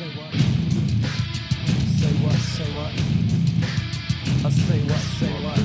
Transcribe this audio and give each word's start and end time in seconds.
Say 0.00 0.08
what? 0.16 0.32
Say 2.00 2.12
what? 2.24 2.32
Say 2.32 2.64
what? 2.72 2.92
I 4.46 4.48
say 4.48 4.80
what? 4.88 5.02
Say 5.20 5.28
what? 5.44 5.60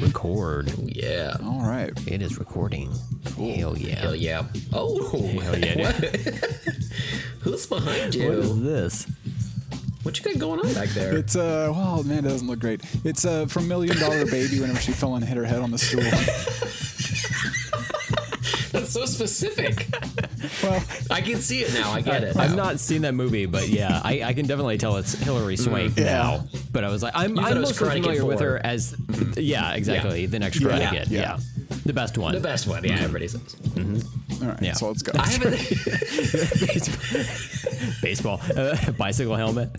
Record. 0.00 0.72
Yeah. 0.86 1.36
All 1.42 1.68
right. 1.68 1.90
It 2.06 2.22
is 2.22 2.38
recording. 2.38 2.92
Hell 3.36 3.76
yeah. 3.76 3.96
Hell 3.96 4.14
yeah. 4.14 4.46
Oh. 4.72 5.02
Hell 5.40 5.58
yeah, 5.58 5.80
What? 5.80 5.94
Who's 7.40 7.66
behind 7.66 8.14
you? 8.14 8.28
What 8.28 8.38
is 8.38 8.62
this? 8.62 9.06
What 10.04 10.16
you 10.16 10.24
got 10.24 10.38
going 10.38 10.60
on 10.60 10.72
back 10.72 10.90
there? 10.90 11.16
It's 11.16 11.34
uh 11.34 11.72
well 11.74 12.04
man, 12.04 12.24
it 12.24 12.28
doesn't 12.28 12.46
look 12.46 12.60
great. 12.60 12.82
It's 13.02 13.24
uh 13.24 13.46
from 13.46 13.66
Million 13.66 13.98
Dollar 13.98 14.26
Baby 14.26 14.60
whenever 14.60 14.78
she 14.78 14.92
fell 14.92 15.16
and 15.16 15.24
hit 15.24 15.36
her 15.36 15.44
head 15.44 15.58
on 15.58 15.72
the 15.72 15.78
stool. 15.78 16.04
That's 18.92 19.16
so 19.16 19.24
specific. 19.24 19.86
well, 20.62 20.82
I 21.10 21.20
can 21.20 21.40
see 21.40 21.60
it 21.60 21.72
now. 21.74 21.92
I 21.92 22.00
get 22.00 22.24
it. 22.24 22.36
I've 22.36 22.56
now. 22.56 22.64
not 22.64 22.80
seen 22.80 23.02
that 23.02 23.14
movie, 23.14 23.46
but 23.46 23.68
yeah, 23.68 24.00
I, 24.02 24.22
I 24.22 24.32
can 24.32 24.46
definitely 24.46 24.78
tell 24.78 24.96
it's 24.96 25.14
Hilary 25.14 25.56
Swank 25.56 25.96
Yeah. 25.96 26.04
now. 26.04 26.44
But 26.72 26.84
I 26.84 26.88
was 26.88 27.02
like, 27.02 27.12
I'm, 27.14 27.36
thought 27.36 27.44
I'm 27.46 27.56
it 27.56 27.60
was 27.60 27.70
mostly 27.70 27.88
Karate 27.88 27.94
Kid 27.94 28.02
familiar 28.02 28.24
with 28.24 28.40
her 28.40 28.60
as, 28.64 28.96
yeah, 29.36 29.72
exactly, 29.74 30.26
the 30.26 30.38
next 30.38 30.58
Karate 30.58 30.80
Yeah. 30.80 30.90
Kid. 30.90 31.08
Yeah. 31.08 31.20
Yeah. 31.20 31.38
the 31.84 31.92
best 31.92 32.18
one. 32.18 32.34
The 32.34 32.40
best 32.40 32.66
one. 32.66 32.84
Yeah, 32.84 32.94
everybody 32.94 33.28
says. 33.28 33.56
all 34.42 34.48
right. 34.48 34.62
Yeah. 34.62 34.72
So 34.74 34.88
let's 34.88 35.02
go. 35.02 35.12
I 35.18 35.26
haven't. 35.28 35.52
Baseball, 38.02 38.40
uh, 38.56 38.92
bicycle 38.92 39.36
helmet. 39.36 39.70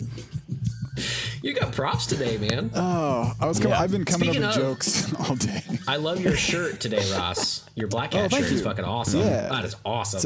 You 1.42 1.54
got 1.54 1.72
props 1.74 2.06
today, 2.06 2.38
man. 2.38 2.72
oh, 2.76 3.34
I 3.40 3.48
was 3.48 3.58
coming, 3.60 3.72
Yeah. 3.74 3.82
I've 3.82 3.92
been 3.92 4.06
coming 4.06 4.30
Speaking 4.30 4.44
up 4.44 4.56
with 4.56 4.64
of- 4.66 4.70
jokes 4.74 5.14
all 5.30 5.36
day. 5.36 5.64
I 5.88 5.96
love 5.98 6.22
your 6.22 6.36
shirt 6.36 6.80
today, 6.80 7.04
Ross. 7.14 7.66
Your 7.76 7.88
black 7.88 8.14
hat 8.14 8.26
Oh, 8.26 8.30
thank 8.30 8.46
shirt 8.46 8.54
is 8.54 8.62
fucking 8.62 8.86
awesome. 8.86 9.22
Yeah. 9.22 9.50
That 9.50 9.66
is 9.66 9.76
awesome. 9.86 10.18
It's 10.18 10.26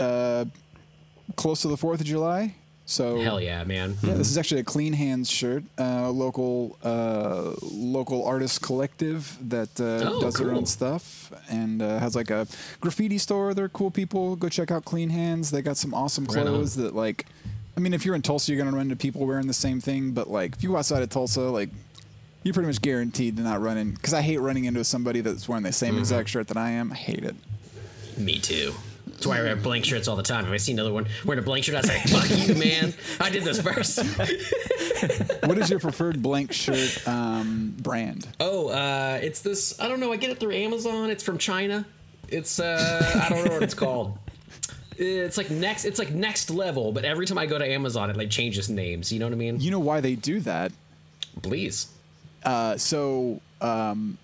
uh, 0.00 0.02
uh 0.02 0.44
close 1.36 1.62
to 1.62 1.68
the 1.68 1.76
4th 1.76 2.00
of 2.00 2.04
July. 2.06 2.54
So 2.88 3.18
Hell 3.20 3.40
yeah, 3.40 3.64
man. 3.64 3.96
Yeah, 4.04 4.14
this 4.14 4.30
is 4.30 4.38
actually 4.38 4.60
a 4.60 4.64
Clean 4.64 4.92
Hands 4.92 5.28
shirt, 5.28 5.64
uh, 5.76 6.08
local 6.08 6.78
uh, 6.84 7.54
local 7.60 8.24
artist 8.24 8.62
collective 8.62 9.36
that 9.48 9.80
uh, 9.80 10.08
Oh, 10.08 10.20
does 10.20 10.34
their 10.34 10.52
own 10.54 10.66
stuff 10.66 11.32
and 11.50 11.82
uh, 11.82 11.98
has 11.98 12.14
like 12.14 12.30
a 12.30 12.46
graffiti 12.80 13.18
store. 13.18 13.54
They're 13.54 13.68
cool 13.68 13.90
people. 13.90 14.36
Go 14.36 14.48
check 14.48 14.70
out 14.70 14.84
Clean 14.84 15.10
Hands. 15.10 15.50
They 15.50 15.62
got 15.62 15.76
some 15.76 15.92
awesome 15.94 16.26
Right 16.26 16.44
clothes 16.46 16.76
that 16.76 16.94
like. 16.94 17.26
I 17.76 17.80
mean, 17.80 17.92
if 17.92 18.04
you're 18.06 18.14
in 18.14 18.22
Tulsa, 18.22 18.52
you're 18.52 18.62
gonna 18.64 18.74
run 18.76 18.86
into 18.86 18.96
people 18.96 19.26
wearing 19.26 19.46
the 19.46 19.52
same 19.52 19.80
thing. 19.80 20.12
But 20.12 20.28
like, 20.30 20.56
if 20.56 20.62
you 20.62 20.70
go 20.70 20.76
outside 20.76 21.02
of 21.02 21.10
Tulsa, 21.10 21.42
like, 21.42 21.68
you're 22.42 22.54
pretty 22.54 22.68
much 22.68 22.80
guaranteed 22.80 23.36
to 23.36 23.42
not 23.42 23.60
run 23.60 23.76
in. 23.76 23.92
Because 23.92 24.14
I 24.14 24.22
hate 24.22 24.38
running 24.40 24.64
into 24.64 24.82
somebody 24.84 25.20
that's 25.20 25.48
wearing 25.48 25.64
the 25.64 25.72
same 25.72 25.90
Mm-hmm. 25.94 25.98
exact 26.00 26.28
shirt 26.28 26.48
that 26.48 26.56
I 26.56 26.70
am. 26.70 26.92
I 26.92 26.94
hate 26.94 27.24
it. 27.24 27.34
Me 28.16 28.38
too. 28.38 28.72
That's 29.06 29.26
why 29.26 29.38
I 29.38 29.42
wear 29.42 29.56
blank 29.56 29.84
shirts 29.84 30.08
all 30.08 30.16
the 30.16 30.22
time. 30.22 30.44
If 30.46 30.50
I 30.52 30.56
see 30.58 30.72
another 30.72 30.92
one 30.92 31.06
wearing 31.24 31.42
a 31.42 31.44
blank 31.46 31.64
shirt, 31.64 31.74
I 31.74 31.80
say, 31.82 32.00
"Fuck 32.06 32.28
you, 32.48 32.54
man! 32.54 32.92
I 33.20 33.30
did 33.30 33.44
this 33.44 33.60
first. 33.62 33.98
what 35.46 35.56
is 35.58 35.70
your 35.70 35.78
preferred 35.80 36.22
blank 36.22 36.52
shirt 36.52 37.06
um, 37.08 37.74
brand? 37.78 38.26
oh, 38.40 38.68
uh, 38.68 39.18
it's 39.22 39.40
this. 39.40 39.78
I 39.80 39.88
don't 39.88 40.00
know. 40.00 40.12
I 40.12 40.16
get 40.16 40.30
it 40.30 40.38
through 40.40 40.52
Amazon. 40.52 41.08
It's 41.10 41.22
from 41.22 41.38
China. 41.38 41.86
It's 42.28 42.58
uh, 42.60 43.22
I 43.24 43.28
don't 43.30 43.44
know 43.46 43.52
what 43.52 43.62
it's 43.62 43.74
called. 43.74 44.18
It's 44.98 45.36
like 45.36 45.50
next. 45.50 45.84
It's 45.84 45.98
like 45.98 46.10
next 46.10 46.50
level. 46.50 46.92
But 46.92 47.04
every 47.04 47.26
time 47.26 47.38
I 47.38 47.46
go 47.46 47.58
to 47.58 47.66
Amazon, 47.66 48.10
it 48.10 48.16
like 48.16 48.30
changes 48.30 48.68
names. 48.68 49.12
You 49.12 49.18
know 49.18 49.26
what 49.26 49.32
I 49.32 49.36
mean? 49.36 49.60
You 49.60 49.70
know 49.70 49.78
why 49.80 50.00
they 50.00 50.14
do 50.14 50.40
that? 50.40 50.72
Please. 51.42 51.88
Uh, 52.44 52.76
so 52.76 53.40
um, 53.60 54.18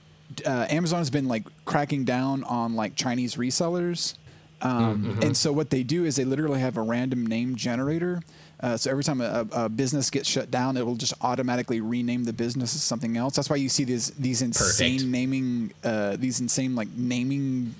uh, 0.46 0.66
Amazon 0.70 0.98
has 0.98 1.10
been 1.10 1.28
like 1.28 1.44
cracking 1.64 2.04
down 2.04 2.44
on 2.44 2.74
like 2.74 2.94
Chinese 2.96 3.36
resellers. 3.36 4.14
Um, 4.62 5.18
And 5.22 5.36
so 5.36 5.52
what 5.52 5.70
they 5.70 5.82
do 5.82 6.04
is 6.04 6.14
they 6.16 6.24
literally 6.24 6.60
have 6.60 6.76
a 6.76 6.82
random 6.82 7.26
name 7.26 7.56
generator. 7.56 8.22
Uh, 8.60 8.76
so 8.76 8.92
every 8.92 9.02
time 9.02 9.20
a, 9.20 9.44
a 9.50 9.68
business 9.68 10.08
gets 10.08 10.28
shut 10.28 10.48
down, 10.52 10.76
it 10.76 10.86
will 10.86 10.94
just 10.94 11.14
automatically 11.20 11.80
rename 11.80 12.22
the 12.22 12.32
business 12.32 12.76
as 12.76 12.82
something 12.82 13.16
else. 13.16 13.34
That's 13.34 13.50
why 13.50 13.56
you 13.56 13.68
see 13.68 13.82
these 13.82 14.10
these 14.10 14.40
insane 14.40 14.98
Perfect. 14.98 15.10
naming 15.10 15.72
uh, 15.82 16.14
these 16.16 16.38
insane 16.40 16.76
like 16.76 16.86
naming 16.96 17.74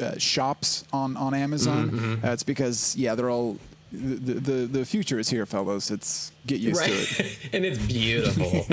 uh, 0.00 0.18
shops 0.18 0.84
on 0.92 1.16
on 1.16 1.34
Amazon. 1.34 2.20
Uh, 2.24 2.32
it's 2.32 2.42
because 2.42 2.96
yeah, 2.96 3.14
they're 3.14 3.30
all 3.30 3.56
the, 3.92 4.34
the 4.34 4.52
the 4.66 4.84
future 4.84 5.18
is 5.18 5.28
here, 5.28 5.46
fellows. 5.46 5.90
It's 5.90 6.32
get 6.48 6.60
used 6.60 6.82
to 6.82 6.90
it. 6.90 7.38
and 7.52 7.64
it's 7.64 7.78
beautiful 7.78 8.66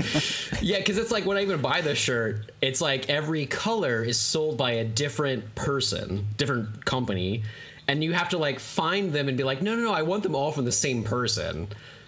yeah 0.61 0.77
because 0.77 0.97
it's 0.97 1.11
like 1.11 1.25
when 1.25 1.37
i 1.37 1.41
even 1.41 1.61
buy 1.61 1.81
the 1.81 1.93
shirt 1.93 2.51
it's 2.61 2.81
like 2.81 3.09
every 3.09 3.45
color 3.45 4.01
is 4.01 4.19
sold 4.19 4.57
by 4.57 4.71
a 4.71 4.85
different 4.85 5.53
person 5.55 6.25
different 6.37 6.85
company 6.85 7.43
and 7.87 8.03
you 8.03 8.13
have 8.13 8.29
to 8.29 8.37
like 8.37 8.59
find 8.59 9.13
them 9.13 9.27
and 9.27 9.37
be 9.37 9.43
like 9.43 9.61
no 9.61 9.75
no 9.75 9.83
no 9.83 9.91
i 9.91 10.01
want 10.01 10.23
them 10.23 10.35
all 10.35 10.51
from 10.51 10.65
the 10.65 10.71
same 10.71 11.03
person 11.03 11.67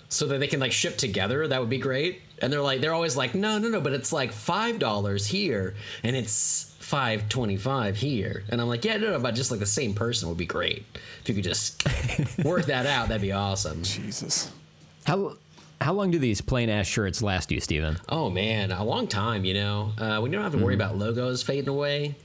so 0.10 0.26
that 0.26 0.40
they 0.40 0.48
can 0.48 0.60
like 0.60 0.72
ship 0.72 0.98
together 0.98 1.48
that 1.48 1.60
would 1.60 1.70
be 1.70 1.78
great 1.78 2.22
and 2.42 2.52
they're 2.52 2.62
like 2.62 2.82
they're 2.82 2.94
always 2.94 3.18
like 3.18 3.36
no 3.36 3.58
no 3.58 3.68
no 3.68 3.82
but 3.82 3.94
it's 3.94 4.14
like 4.14 4.32
five 4.32 4.80
dollars 4.80 5.28
here 5.28 5.76
and 6.04 6.16
it's 6.16 6.74
525 6.88 7.98
here 7.98 8.46
and 8.48 8.62
i'm 8.62 8.68
like 8.70 8.86
yeah 8.86 8.96
no 8.96 9.12
no 9.12 9.20
but 9.20 9.36
just 9.36 9.52
like 9.52 9.60
the 9.60 9.66
same 9.66 9.94
person 9.94 10.30
would 10.30 10.38
be 10.38 10.46
great 10.46 10.86
if 11.22 11.28
you 11.28 11.36
could 11.36 11.44
just 11.44 11.84
work 12.46 12.66
that 12.68 12.86
out 12.86 13.10
that'd 13.10 13.22
be 13.22 13.34
awesome 13.34 13.84
Jesus. 13.84 14.52
How 15.08 15.38
how 15.80 15.94
long 15.94 16.12
do 16.12 16.20
these 16.20 16.42
plain 16.42 16.70
ass 16.70 16.88
shirts 16.88 17.22
last 17.22 17.52
you, 17.52 17.62
Steven? 17.62 17.98
Oh 18.10 18.30
man, 18.30 18.72
a 18.72 18.84
long 18.84 19.08
time. 19.08 19.46
You 19.46 19.54
know, 19.54 19.92
uh, 19.98 20.20
we 20.22 20.30
don't 20.30 20.44
have 20.44 20.52
to 20.54 20.58
worry 20.58 20.76
about 20.76 20.98
logos 20.98 21.44
fading 21.44 21.70
away. 21.70 22.16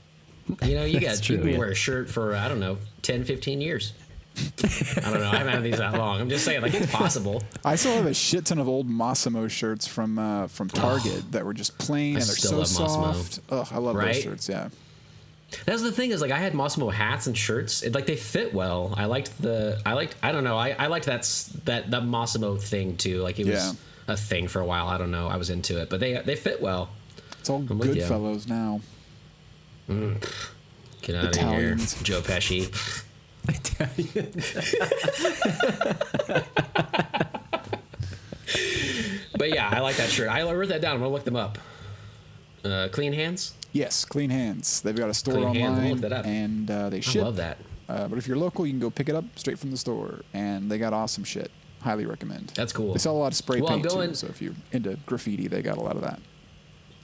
You 0.63 0.75
know, 0.75 0.83
you 0.83 0.99
got 0.99 1.21
true, 1.21 1.37
you 1.37 1.41
can 1.41 1.51
yeah. 1.51 1.57
wear 1.57 1.69
a 1.69 1.75
shirt 1.75 2.09
for 2.09 2.35
I 2.35 2.49
don't 2.49 2.59
know 2.59 2.77
10, 3.03 3.23
15 3.23 3.61
years. 3.61 3.93
I 4.37 5.11
don't 5.11 5.19
know. 5.19 5.29
I 5.29 5.35
haven't 5.37 5.53
had 5.53 5.63
these 5.63 5.77
that 5.77 5.93
long. 5.93 6.19
I'm 6.19 6.29
just 6.29 6.43
saying, 6.45 6.61
like 6.61 6.73
it's 6.73 6.91
possible. 6.91 7.43
I 7.63 7.75
still 7.75 7.93
have 7.95 8.05
a 8.07 8.13
shit 8.13 8.45
ton 8.45 8.57
of 8.59 8.67
old 8.67 8.89
Mossimo 8.89 9.49
shirts 9.49 9.85
from 9.85 10.17
uh, 10.17 10.47
from 10.47 10.69
Target 10.69 11.31
that 11.33 11.45
were 11.45 11.53
just 11.53 11.77
plain 11.77 12.15
I 12.15 12.19
and 12.19 12.27
they're 12.27 12.35
still 12.35 12.65
so 12.65 12.87
soft. 12.87 13.39
Ugh, 13.49 13.67
I 13.71 13.77
love 13.77 13.95
Right? 13.95 14.13
those 14.13 14.23
shirts. 14.23 14.49
Yeah. 14.49 14.69
That's 15.65 15.83
the 15.83 15.91
thing 15.91 16.09
is 16.09 16.19
like 16.19 16.31
I 16.31 16.39
had 16.39 16.53
Mossimo 16.53 16.91
hats 16.91 17.27
and 17.27 17.37
shirts. 17.37 17.83
It, 17.83 17.93
like 17.93 18.07
they 18.07 18.15
fit 18.15 18.53
well. 18.55 18.93
I 18.97 19.05
liked 19.05 19.39
the. 19.39 19.79
I 19.85 19.93
liked. 19.93 20.15
I 20.23 20.31
don't 20.31 20.43
know. 20.43 20.57
I, 20.57 20.71
I 20.71 20.87
liked 20.87 21.05
that 21.05 21.21
that 21.65 21.91
that 21.91 22.01
Mossimo 22.03 22.59
thing 22.59 22.97
too. 22.97 23.21
Like 23.21 23.39
it 23.39 23.45
was 23.45 23.55
Yeah. 24.07 24.13
a 24.13 24.17
thing 24.17 24.47
for 24.47 24.61
a 24.61 24.65
while. 24.65 24.87
I 24.87 24.97
don't 24.97 25.11
know. 25.11 25.27
I 25.27 25.37
was 25.37 25.51
into 25.51 25.79
it, 25.79 25.91
but 25.91 25.99
they 25.99 26.13
they 26.25 26.35
fit 26.35 26.59
well. 26.59 26.89
It's 27.39 27.51
all 27.51 27.59
with 27.59 27.79
good 27.93 28.01
fellows 28.03 28.47
now. 28.47 28.81
Get 29.87 31.15
out 31.15 31.25
of 31.25 31.35
here, 31.35 31.43
Italians. 31.43 32.01
Joe 32.01 32.21
Pesci. 32.21 33.03
but 39.37 39.49
yeah, 39.49 39.69
I 39.71 39.79
like 39.79 39.95
that 39.97 40.09
shirt. 40.09 40.29
I 40.29 40.43
wrote 40.51 40.69
that 40.69 40.81
down. 40.81 40.95
I'm 40.95 40.99
gonna 41.01 41.11
look 41.11 41.23
them 41.25 41.35
up. 41.35 41.57
Uh, 42.63 42.87
clean 42.91 43.13
hands. 43.13 43.53
Yes, 43.73 44.05
Clean 44.05 44.29
Hands. 44.29 44.81
They've 44.81 44.95
got 44.95 45.09
a 45.09 45.13
store 45.15 45.33
Clean 45.33 45.47
online 45.65 45.91
look 45.93 46.01
that 46.01 46.13
up. 46.13 46.25
and 46.27 46.69
uh, 46.69 46.89
they 46.89 46.97
I 46.97 47.01
ship. 47.01 47.23
love 47.23 47.37
that. 47.37 47.57
Uh, 47.89 48.07
but 48.07 48.19
if 48.19 48.27
you're 48.27 48.37
local, 48.37 48.67
you 48.67 48.71
can 48.71 48.79
go 48.79 48.91
pick 48.91 49.09
it 49.09 49.15
up 49.15 49.25
straight 49.35 49.57
from 49.57 49.71
the 49.71 49.77
store, 49.77 50.21
and 50.33 50.71
they 50.71 50.77
got 50.77 50.93
awesome 50.93 51.23
shit. 51.23 51.49
Highly 51.81 52.05
recommend. 52.05 52.49
That's 52.55 52.71
cool. 52.71 52.93
They 52.93 52.99
sell 52.99 53.15
a 53.15 53.17
lot 53.17 53.31
of 53.31 53.35
spray 53.35 53.61
Well, 53.61 53.69
paint 53.71 53.89
going- 53.89 54.09
too. 54.09 54.15
So 54.15 54.27
if 54.27 54.41
you're 54.41 54.53
into 54.71 54.95
graffiti, 55.07 55.47
they 55.47 55.61
got 55.63 55.77
a 55.77 55.81
lot 55.81 55.95
of 55.95 56.03
that. 56.03 56.19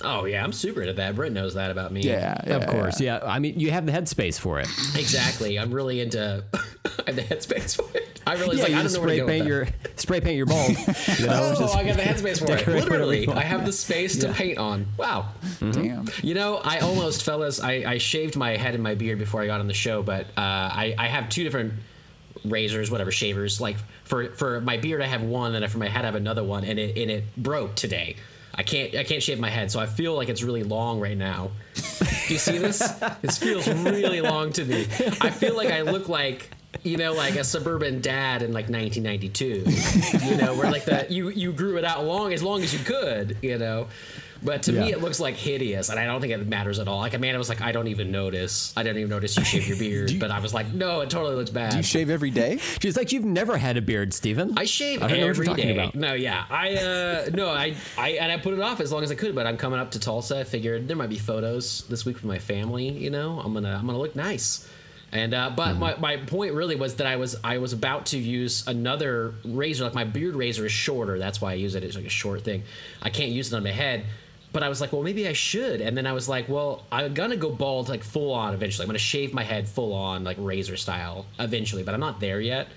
Oh 0.01 0.25
yeah, 0.25 0.43
I'm 0.43 0.53
super 0.53 0.81
into 0.81 0.93
that. 0.93 1.15
Brent 1.15 1.33
knows 1.33 1.55
that 1.55 1.71
about 1.71 1.91
me. 1.91 2.01
Yeah, 2.01 2.41
yeah 2.47 2.55
of 2.55 2.67
course, 2.67 3.01
yeah. 3.01 3.19
I 3.23 3.39
mean, 3.39 3.59
you 3.59 3.71
have 3.71 3.85
the 3.85 3.91
headspace 3.91 4.39
for 4.39 4.59
it. 4.59 4.67
exactly. 4.95 5.59
I'm 5.59 5.73
really 5.73 5.99
into 5.99 6.43
I 6.53 6.59
have 7.07 7.15
the 7.17 7.21
headspace 7.23 7.75
for 7.75 7.97
it. 7.97 8.21
I 8.25 8.33
really 8.35 8.57
yeah, 8.57 8.63
like. 8.63 8.71
you 8.71 8.75
I 8.77 8.79
don't 8.79 8.83
just 8.85 8.95
know 8.95 9.01
where 9.01 9.09
to 9.09 9.15
spray 9.15 9.17
go 9.17 9.25
with 9.25 9.33
paint 9.33 9.43
that. 9.43 9.49
your 9.49 9.67
spray 9.97 10.21
paint 10.21 10.37
your 10.37 10.45
bulb. 10.45 10.71
You 11.19 11.27
know, 11.27 11.53
Oh, 11.55 11.59
just- 11.59 11.75
I 11.75 11.83
got 11.83 11.97
the 11.97 12.03
headspace 12.03 12.39
for 12.45 12.55
it. 12.55 12.67
Literally. 12.67 13.27
I 13.27 13.41
have 13.41 13.65
the 13.65 13.73
space 13.73 14.17
to 14.19 14.31
paint 14.31 14.57
on. 14.57 14.85
Wow. 14.97 15.29
Damn. 15.59 16.07
You 16.21 16.33
know, 16.33 16.57
I 16.63 16.79
almost, 16.79 17.23
fellas, 17.23 17.59
I, 17.61 17.83
I 17.85 17.97
shaved 17.97 18.37
my 18.37 18.55
head 18.55 18.75
and 18.75 18.83
my 18.83 18.95
beard 18.95 19.19
before 19.19 19.41
I 19.41 19.47
got 19.47 19.59
on 19.59 19.67
the 19.67 19.73
show, 19.73 20.01
but 20.03 20.25
uh, 20.27 20.31
I, 20.37 20.95
I 20.97 21.07
have 21.07 21.29
two 21.29 21.43
different 21.43 21.73
razors, 22.45 22.89
whatever 22.91 23.11
shavers. 23.11 23.59
Like 23.59 23.77
for 24.05 24.29
for 24.31 24.61
my 24.61 24.77
beard, 24.77 25.01
I 25.01 25.07
have 25.07 25.21
one, 25.23 25.55
and 25.55 25.69
for 25.69 25.77
my 25.77 25.87
head, 25.89 26.03
I 26.03 26.05
have 26.05 26.15
another 26.15 26.43
one, 26.43 26.63
and 26.63 26.79
it 26.79 26.97
and 26.97 27.11
it 27.11 27.35
broke 27.35 27.75
today. 27.75 28.15
I 28.59 28.63
can't 28.63 28.93
I 28.93 29.05
can't 29.05 29.23
shave 29.23 29.39
my 29.39 29.49
head, 29.49 29.71
so 29.71 29.79
I 29.79 29.85
feel 29.85 30.15
like 30.15 30.27
it's 30.27 30.43
really 30.43 30.63
long 30.63 30.99
right 30.99 31.17
now. 31.17 31.51
Do 31.75 32.33
you 32.33 32.37
see 32.37 32.57
this? 32.57 32.79
This 33.21 33.37
feels 33.37 33.65
really 33.69 34.19
long 34.19 34.51
to 34.51 34.65
me. 34.65 34.81
I 35.21 35.29
feel 35.29 35.55
like 35.55 35.69
I 35.69 35.81
look 35.81 36.09
like 36.09 36.51
you 36.83 36.97
know 36.97 37.13
like 37.13 37.35
a 37.35 37.45
suburban 37.45 38.01
dad 38.01 38.41
in 38.41 38.51
like 38.51 38.67
1992. 38.67 40.25
You 40.27 40.35
know, 40.35 40.55
where 40.55 40.69
like 40.69 40.83
the 40.83 41.07
you 41.09 41.29
you 41.29 41.53
grew 41.53 41.77
it 41.77 41.85
out 41.85 42.03
long 42.03 42.33
as 42.33 42.43
long 42.43 42.61
as 42.61 42.73
you 42.73 42.79
could. 42.79 43.37
You 43.41 43.57
know. 43.57 43.87
But 44.41 44.63
to 44.63 44.71
me, 44.71 44.91
it 44.91 45.01
looks 45.01 45.19
like 45.19 45.35
hideous, 45.35 45.89
and 45.89 45.99
I 45.99 46.05
don't 46.05 46.21
think 46.21 46.33
it 46.33 46.47
matters 46.47 46.79
at 46.79 46.87
all. 46.87 46.99
Like 46.99 47.13
Amanda 47.13 47.37
was 47.37 47.49
like, 47.49 47.61
"I 47.61 47.71
don't 47.71 47.87
even 47.87 48.11
notice. 48.11 48.73
I 48.77 48.83
didn't 48.83 48.99
even 48.99 49.09
notice 49.09 49.35
you 49.37 49.43
shave 49.43 49.67
your 49.67 49.77
beard." 49.77 50.19
but 50.19 50.31
I 50.31 50.39
was 50.39 50.53
like, 50.53 50.73
"No, 50.73 51.01
it 51.01 51.09
totally 51.09 51.35
looks 51.35 51.49
bad." 51.49 51.71
Do 51.71 51.77
you 51.77 51.83
shave 51.83 52.09
every 52.09 52.31
day? 52.31 52.57
She's 52.81 52.95
like, 52.95 53.11
you've 53.11 53.25
never 53.25 53.57
had 53.57 53.77
a 53.77 53.81
beard, 53.81 54.13
Steven. 54.13 54.57
I 54.57 54.65
shave 54.65 55.03
I 55.03 55.07
don't 55.07 55.19
know 55.19 55.27
what 55.27 55.37
you're 55.37 55.45
talking 55.45 55.67
day. 55.67 55.73
about. 55.73 55.95
No, 55.95 56.13
yeah, 56.13 56.45
I 56.49 56.75
uh, 56.75 57.29
no, 57.33 57.49
I, 57.49 57.75
I 57.97 58.11
and 58.11 58.31
I 58.31 58.37
put 58.37 58.53
it 58.53 58.61
off 58.61 58.79
as 58.79 58.91
long 58.91 59.03
as 59.03 59.11
I 59.11 59.15
could. 59.15 59.35
But 59.35 59.47
I'm 59.47 59.57
coming 59.57 59.79
up 59.79 59.91
to 59.91 59.99
Tulsa. 59.99 60.39
I 60.39 60.43
figured 60.43 60.87
there 60.87 60.97
might 60.97 61.09
be 61.09 61.19
photos 61.19 61.85
this 61.87 62.05
week 62.05 62.15
with 62.15 62.25
my 62.25 62.39
family. 62.39 62.89
You 62.89 63.09
know, 63.09 63.39
I'm 63.39 63.53
gonna 63.53 63.75
I'm 63.75 63.85
gonna 63.85 63.99
look 63.99 64.15
nice. 64.15 64.69
And 65.11 65.33
uh, 65.33 65.49
but 65.55 65.75
my, 65.77 65.95
my 65.97 66.17
point 66.17 66.53
really 66.53 66.75
was 66.75 66.95
that 66.97 67.07
I 67.07 67.15
was 67.15 67.35
I 67.43 67.57
was 67.57 67.73
about 67.73 68.07
to 68.07 68.17
use 68.17 68.67
another 68.67 69.33
razor. 69.43 69.83
Like 69.83 69.95
my 69.95 70.03
beard 70.03 70.35
razor 70.35 70.65
is 70.65 70.71
shorter. 70.71 71.17
That's 71.17 71.41
why 71.41 71.51
I 71.51 71.55
use 71.55 71.73
it. 71.75 71.83
It's 71.83 71.95
like 71.95 72.05
a 72.05 72.09
short 72.09 72.43
thing. 72.43 72.63
I 73.01 73.09
can't 73.09 73.31
use 73.31 73.51
it 73.51 73.55
on 73.55 73.63
my 73.63 73.71
head. 73.71 74.05
But 74.51 74.63
I 74.63 74.69
was 74.69 74.81
like, 74.81 74.91
well, 74.91 75.03
maybe 75.03 75.27
I 75.27 75.33
should. 75.33 75.79
And 75.79 75.95
then 75.95 76.07
I 76.07 76.13
was 76.13 76.27
like, 76.27 76.49
well, 76.49 76.83
I'm 76.91 77.13
gonna 77.13 77.37
go 77.37 77.51
bald 77.51 77.87
like 77.87 78.03
full 78.03 78.33
on 78.33 78.53
eventually. 78.53 78.83
I'm 78.83 78.87
gonna 78.87 78.99
shave 78.99 79.33
my 79.33 79.43
head 79.43 79.67
full 79.67 79.93
on 79.93 80.23
like 80.23 80.37
razor 80.39 80.75
style 80.75 81.25
eventually. 81.37 81.83
But 81.83 81.93
I'm 81.93 81.99
not 81.99 82.19
there 82.19 82.41
yet. 82.41 82.67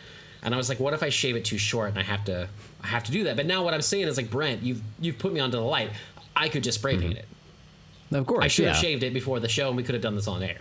And 0.42 0.54
I 0.54 0.56
was 0.56 0.68
like, 0.68 0.80
what 0.80 0.92
if 0.92 1.02
I 1.02 1.08
shave 1.08 1.36
it 1.36 1.44
too 1.44 1.58
short 1.58 1.90
and 1.90 1.98
I 1.98 2.02
have 2.02 2.24
to 2.24 2.48
I 2.82 2.86
have 2.88 3.04
to 3.04 3.12
do 3.12 3.24
that? 3.24 3.36
But 3.36 3.46
now 3.46 3.64
what 3.64 3.74
I'm 3.74 3.82
saying 3.82 4.08
is 4.08 4.16
like, 4.16 4.30
Brent, 4.30 4.62
you've 4.62 4.82
you've 5.00 5.18
put 5.18 5.32
me 5.32 5.40
onto 5.40 5.56
the 5.56 5.62
light. 5.62 5.90
I 6.36 6.48
could 6.48 6.64
just 6.64 6.78
spray 6.78 6.96
paint 6.96 7.14
mm-hmm. 7.16 8.14
it. 8.14 8.18
Of 8.18 8.26
course, 8.26 8.44
I 8.44 8.48
should 8.48 8.66
have 8.66 8.76
shaved 8.76 9.02
it 9.02 9.14
before 9.14 9.40
the 9.40 9.48
show, 9.48 9.68
and 9.68 9.76
we 9.76 9.82
could 9.82 9.94
have 9.94 10.02
done 10.02 10.16
this 10.16 10.28
on 10.28 10.42
air. 10.42 10.58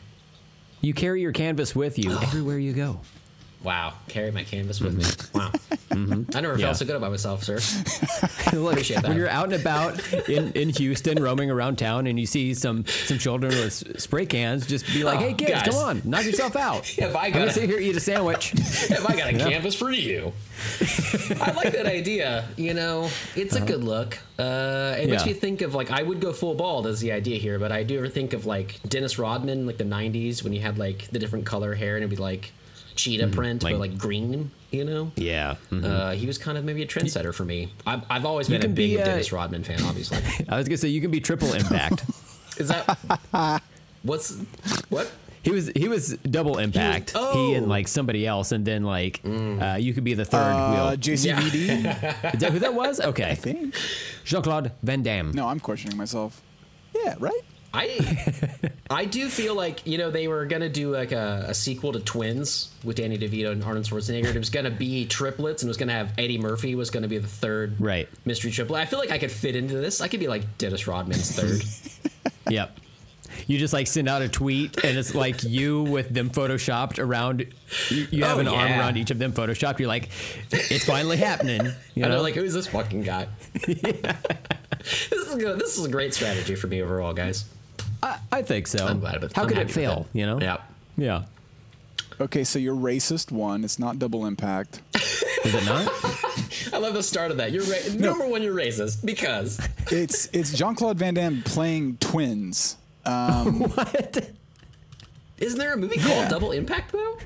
You 0.79 0.93
carry 0.93 1.21
your 1.21 1.31
canvas 1.33 1.75
with 1.75 1.99
you 1.99 2.11
everywhere 2.21 2.57
you 2.57 2.73
go. 2.73 3.01
Wow, 3.63 3.93
carry 4.07 4.31
my 4.31 4.43
canvas 4.43 4.81
with 4.81 4.95
me. 4.97 5.03
Wow, 5.39 5.51
I 5.91 5.95
never 5.95 6.53
Mm-hmm. 6.55 6.59
Yeah. 6.59 6.65
felt 6.67 6.77
so 6.77 6.85
good 6.85 6.95
about 6.95 7.11
myself, 7.11 7.43
sir. 7.43 7.59
Look, 8.57 8.71
Appreciate 8.73 9.01
that. 9.01 9.09
when 9.09 9.17
you're 9.17 9.29
out 9.29 9.45
and 9.45 9.53
about 9.53 10.13
in, 10.27 10.51
in 10.53 10.69
Houston, 10.69 11.21
roaming 11.21 11.51
around 11.51 11.77
town, 11.77 12.07
and 12.07 12.19
you 12.19 12.25
see 12.25 12.53
some 12.55 12.85
some 12.87 13.19
children 13.19 13.51
with 13.53 14.01
spray 14.01 14.25
cans, 14.25 14.65
just 14.65 14.87
be 14.87 15.03
like, 15.03 15.17
Oh, 15.19 15.21
"Hey, 15.21 15.33
kids, 15.35 15.51
guys. 15.51 15.63
come 15.67 15.75
on, 15.75 16.01
knock 16.05 16.25
yourself 16.25 16.55
out! 16.55 16.89
If 16.97 17.15
I 17.15 17.29
gotta- 17.29 17.51
sit 17.51 17.69
here 17.69 17.79
eat 17.79 17.95
a 17.95 17.99
sandwich." 17.99 18.53
if 18.55 19.07
I 19.07 19.15
got 19.15 19.29
a 19.33 19.37
canvas 19.37 19.75
for 19.75 19.91
you? 19.91 20.33
I 21.41 21.51
like 21.51 21.73
that 21.73 21.85
idea. 21.85 22.45
You 22.57 22.73
know, 22.73 23.09
it's 23.35 23.55
a 23.55 23.61
good 23.61 23.83
look. 23.83 24.17
Uh, 24.39 24.95
it 24.97 25.07
makes 25.09 25.21
Uh-huh. 25.21 25.31
Me 25.31 25.33
think 25.33 25.61
of 25.61 25.75
like 25.75 25.91
I 25.91 26.01
would 26.01 26.19
go 26.19 26.33
full 26.33 26.55
bald 26.55 26.87
as 26.87 26.99
the 26.99 27.11
idea 27.11 27.37
here, 27.37 27.59
but 27.59 27.71
I 27.71 27.83
do 27.83 27.97
ever 27.99 28.07
think 28.09 28.33
of 28.33 28.45
like 28.47 28.79
Dennis 28.87 29.19
Rodman, 29.19 29.67
like 29.67 29.77
the 29.77 29.83
'90s 29.83 30.43
when 30.43 30.51
he 30.53 30.59
had 30.59 30.79
like 30.79 31.09
the 31.11 31.19
different 31.19 31.45
color 31.45 31.75
hair 31.75 31.95
and 31.95 32.03
it'd 32.03 32.09
be 32.09 32.15
like 32.15 32.53
cheetah 33.03 33.27
print, 33.27 33.63
like- 33.63 33.73
but 33.73 33.79
like 33.79 33.97
green. 33.97 34.51
You 34.71 34.85
know. 34.85 35.11
yeah, 35.17 35.55
mhm. 35.69 35.83
Uh, 35.83 36.11
he 36.11 36.25
was 36.25 36.37
kind 36.37 36.57
of 36.57 36.63
maybe 36.63 36.81
a 36.81 36.87
trendsetter 36.87 37.33
for 37.33 37.43
me. 37.43 37.73
I've, 37.85 38.03
I've 38.09 38.25
always 38.25 38.47
been 38.47 38.63
a 38.63 38.69
big 38.69 38.75
be, 38.95 39.01
uh, 39.01 39.03
Dennis 39.03 39.33
Rodman 39.33 39.65
fan, 39.65 39.81
obviously. 39.83 40.19
I 40.49 40.55
was 40.55 40.65
gonna 40.69 40.77
say 40.77 40.87
you 40.87 41.01
can 41.01 41.11
be 41.11 41.19
triple 41.19 41.53
impact. 41.53 42.05
Is 42.57 42.69
that 42.69 43.61
what's 44.03 44.37
what? 44.89 45.11
He 45.43 45.51
was 45.51 45.71
he 45.75 45.89
was 45.89 46.15
double 46.19 46.57
impact. 46.59 47.11
He, 47.11 47.17
oh. 47.19 47.53
and 47.53 47.67
like 47.67 47.89
somebody 47.89 48.25
else, 48.25 48.53
and 48.53 48.63
then 48.63 48.83
like 48.83 49.19
uh, 49.25 49.75
you 49.79 49.93
could 49.93 50.05
be 50.05 50.13
the 50.13 50.23
third 50.23 50.53
Uh, 50.53 50.71
wheel. 50.71 50.97
JCVD. 50.97 52.33
Is 52.35 52.39
that 52.39 52.51
who 52.53 52.59
that 52.59 52.73
was? 52.73 53.01
Okay, 53.01 53.29
I 53.29 53.35
think. 53.35 53.75
Jean 54.23 54.41
Claude 54.41 54.71
Van 54.83 55.01
Damme. 55.03 55.31
No, 55.33 55.47
I'm 55.49 55.59
questioning 55.59 55.97
myself. 55.97 56.41
Yeah, 56.95 57.15
right. 57.19 57.41
I 57.73 58.69
I 58.89 59.05
do 59.05 59.29
feel 59.29 59.55
like 59.55 59.87
you 59.87 59.97
know 59.97 60.11
they 60.11 60.27
were 60.27 60.45
gonna 60.45 60.67
do 60.69 60.91
like 60.93 61.11
a, 61.13 61.45
a 61.47 61.53
sequel 61.53 61.93
to 61.93 61.99
Twins 61.99 62.73
with 62.83 62.97
Danny 62.97 63.17
DeVito 63.17 63.51
and 63.51 63.63
Arnold 63.63 63.85
Schwarzenegger. 63.85 64.25
It 64.35 64.37
was 64.37 64.49
gonna 64.49 64.69
be 64.71 65.05
triplets 65.05 65.63
and 65.63 65.67
it 65.69 65.71
was 65.71 65.77
gonna 65.77 65.93
have 65.93 66.11
Eddie 66.17 66.37
Murphy 66.37 66.75
was 66.75 66.89
gonna 66.89 67.07
be 67.07 67.17
the 67.17 67.27
third 67.27 67.79
Right. 67.79 68.09
mystery 68.25 68.51
triplet. 68.51 68.81
I 68.81 68.85
feel 68.85 68.99
like 68.99 69.11
I 69.11 69.17
could 69.17 69.31
fit 69.31 69.55
into 69.55 69.75
this. 69.77 70.01
I 70.01 70.07
could 70.09 70.19
be 70.19 70.27
like 70.27 70.57
Dennis 70.57 70.87
Rodman's 70.87 71.31
third. 71.31 71.61
Yep. 72.49 72.77
You 73.47 73.57
just 73.57 73.71
like 73.73 73.87
send 73.87 74.09
out 74.09 74.21
a 74.21 74.27
tweet 74.27 74.83
and 74.83 74.97
it's 74.97 75.15
like 75.15 75.43
you 75.43 75.83
with 75.83 76.13
them 76.13 76.29
photoshopped 76.29 76.99
around. 76.99 77.45
You, 77.89 78.07
you 78.11 78.23
have 78.25 78.37
Oh, 78.37 78.41
an 78.41 78.47
arm 78.49 78.71
around 78.71 78.97
each 78.97 79.09
of 79.11 79.19
them 79.19 79.31
photoshopped. 79.31 79.79
You're 79.79 79.87
like, 79.87 80.09
it's 80.51 80.83
finally 80.83 81.15
happening. 81.15 81.71
You 81.95 82.03
know, 82.03 82.09
they're 82.09 82.19
like, 82.19 82.33
who's 82.35 82.53
this 82.53 82.67
fucking 82.67 83.03
guy? 83.03 83.27
this 83.65 85.11
is 85.11 85.35
good. 85.35 85.59
This 85.59 85.77
is 85.77 85.85
a 85.85 85.89
great 85.89 86.13
strategy 86.13 86.55
for 86.55 86.67
me 86.67 86.81
overall, 86.81 87.13
guys. 87.13 87.45
I, 88.03 88.17
I 88.31 88.41
think 88.41 88.67
so. 88.67 88.85
I'm 88.87 88.99
glad 88.99 89.21
with 89.21 89.33
How 89.33 89.43
I'm 89.43 89.47
could 89.47 89.57
it 89.57 89.61
happy 89.61 89.67
with 89.67 89.75
fail? 89.75 90.07
You 90.13 90.25
know? 90.25 90.39
Yeah. 90.41 90.57
Yeah. 90.97 91.23
Okay, 92.19 92.43
so 92.43 92.59
you're 92.59 92.75
racist 92.75 93.31
one. 93.31 93.63
It's 93.63 93.79
not 93.79 93.97
double 93.99 94.25
impact. 94.25 94.81
Is 94.95 95.55
it 95.55 95.65
not? 95.65 95.87
I 96.73 96.77
love 96.77 96.93
the 96.93 97.01
start 97.03 97.31
of 97.31 97.37
that. 97.37 97.51
You're 97.51 97.63
ra- 97.63 97.93
number 97.95 98.27
one. 98.27 98.43
You're 98.43 98.55
racist 98.55 99.03
because 99.05 99.59
It's 99.91 100.29
it's 100.31 100.53
Jean 100.53 100.75
Claude 100.75 100.97
Van 100.99 101.15
Damme 101.15 101.41
playing 101.43 101.97
twins. 101.97 102.77
Um, 103.05 103.59
what? 103.75 104.29
isn't 105.39 105.57
there 105.57 105.73
a 105.73 105.77
movie 105.77 105.97
called 105.99 106.29
Double 106.29 106.51
Impact 106.51 106.91
though? 106.91 107.17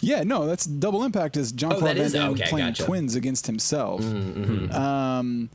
yeah, 0.00 0.22
no, 0.22 0.46
that's 0.46 0.64
double 0.64 1.04
impact. 1.04 1.36
Is 1.36 1.52
Jean 1.52 1.72
Oh, 1.74 1.76
Claude 1.76 1.90
that 1.90 1.96
Van 1.98 2.06
is- 2.06 2.12
Damme 2.14 2.30
okay, 2.32 2.46
playing 2.48 2.68
gotcha. 2.68 2.84
twins 2.84 3.14
against 3.16 3.46
himself? 3.46 4.00
Um, 4.72 5.50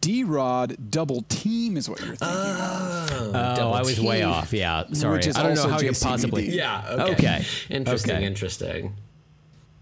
D 0.00 0.24
Rod 0.24 0.90
double 0.90 1.22
team 1.28 1.76
is 1.76 1.88
what 1.88 1.98
you're 2.00 2.14
thinking. 2.14 2.26
Oh, 2.28 3.32
Double 3.56 3.74
I 3.74 3.80
was 3.82 4.00
way 4.00 4.22
off. 4.22 4.52
Yeah. 4.52 4.84
Sorry. 4.92 5.18
I 5.18 5.22
don't 5.22 5.34
know 5.36 5.48
also 5.50 5.68
how 5.68 5.80
you 5.80 5.90
JCVD. 5.90 6.02
possibly. 6.02 6.50
Yeah. 6.50 6.84
Okay. 6.90 7.12
Okay. 7.12 7.44
Interesting. 7.70 8.16
Okay. 8.16 8.24
Interesting. 8.24 8.94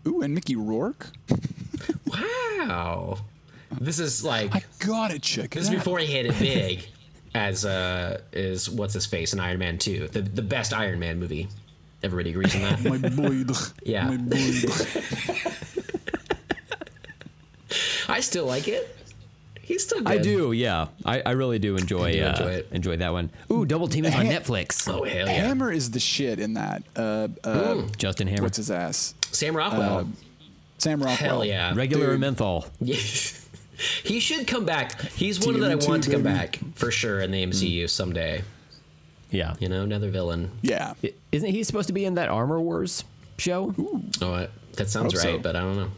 Ooh, 0.06 0.22
and 0.22 0.34
Mickey 0.34 0.56
Rourke. 0.56 1.08
Wow. 2.06 3.18
This 3.80 3.98
is 3.98 4.24
like 4.24 4.54
I 4.54 4.62
gotta 4.78 5.18
check 5.18 5.50
this 5.50 5.64
it 5.68 5.68
is 5.68 5.68
out. 5.68 5.74
before 5.84 5.98
he 5.98 6.06
hit 6.06 6.26
it 6.26 6.38
big 6.38 6.86
as 7.34 7.64
uh 7.66 8.20
is 8.32 8.68
what's 8.70 8.94
his 8.94 9.04
face 9.06 9.32
in 9.34 9.40
Iron 9.40 9.58
Man 9.58 9.76
2. 9.78 10.08
The 10.08 10.22
the 10.22 10.42
best 10.42 10.72
Iron 10.72 10.98
Man 10.98 11.18
movie. 11.20 11.48
Everybody 12.02 12.30
agrees 12.30 12.54
on 12.56 12.62
that. 12.62 12.82
My 12.84 12.96
boy. 13.08 13.44
Yeah. 13.84 14.08
My 14.08 14.16
boy. 14.16 14.52
I 18.08 18.20
still 18.20 18.46
like 18.46 18.68
it. 18.68 18.96
He's 19.68 19.84
still 19.84 19.98
good. 19.98 20.08
I 20.08 20.16
do. 20.18 20.52
Yeah. 20.52 20.88
I, 21.04 21.20
I 21.24 21.30
really 21.32 21.58
do 21.58 21.76
enjoy 21.76 22.04
I 22.08 22.12
do 22.12 22.24
uh, 22.24 22.28
enjoy 22.30 22.50
it. 22.52 22.68
enjoy 22.72 22.96
that 22.96 23.12
one. 23.12 23.30
Ooh, 23.52 23.64
Double 23.66 23.86
Team 23.86 24.06
is 24.06 24.14
on 24.14 24.24
Ha- 24.26 24.32
Netflix. 24.32 24.88
Oh 24.88 25.04
hell 25.04 25.26
yeah. 25.26 25.32
Hammer 25.32 25.70
is 25.70 25.90
the 25.90 26.00
shit 26.00 26.40
in 26.40 26.54
that. 26.54 26.82
Uh, 26.96 27.28
uh, 27.44 27.82
Justin 27.98 28.26
Hammer. 28.28 28.42
what's 28.44 28.56
his 28.56 28.70
ass? 28.70 29.14
Sam 29.30 29.54
Rockwell. 29.56 30.08
Sam 30.78 31.00
Rockwell. 31.00 31.16
hell 31.16 31.44
yeah. 31.44 31.74
Regular 31.74 32.12
Dude. 32.12 32.20
menthol. 32.20 32.64
Yeah. 32.80 32.96
he 34.04 34.20
should 34.20 34.46
come 34.46 34.64
back. 34.64 35.00
He's 35.12 35.38
one 35.44 35.60
that 35.60 35.70
I 35.70 35.74
TNT, 35.74 35.88
want 35.88 36.04
to 36.04 36.10
come 36.12 36.22
baby. 36.22 36.34
back 36.36 36.58
for 36.74 36.90
sure 36.90 37.20
in 37.20 37.30
the 37.30 37.44
MCU 37.44 37.90
someday. 37.90 38.42
Yeah. 39.30 39.54
You 39.60 39.68
know, 39.68 39.82
another 39.82 40.08
villain. 40.10 40.50
Yeah. 40.62 40.94
I- 41.04 41.12
Isn't 41.30 41.50
he 41.50 41.62
supposed 41.62 41.88
to 41.88 41.92
be 41.92 42.06
in 42.06 42.14
that 42.14 42.30
Armor 42.30 42.58
Wars 42.60 43.04
show? 43.36 43.74
Oh, 44.22 44.32
I- 44.32 44.48
that 44.76 44.88
sounds 44.88 45.12
Hope 45.12 45.24
right, 45.24 45.34
so. 45.36 45.38
but 45.40 45.56
I 45.56 45.60
don't 45.60 45.76
know. 45.76 45.90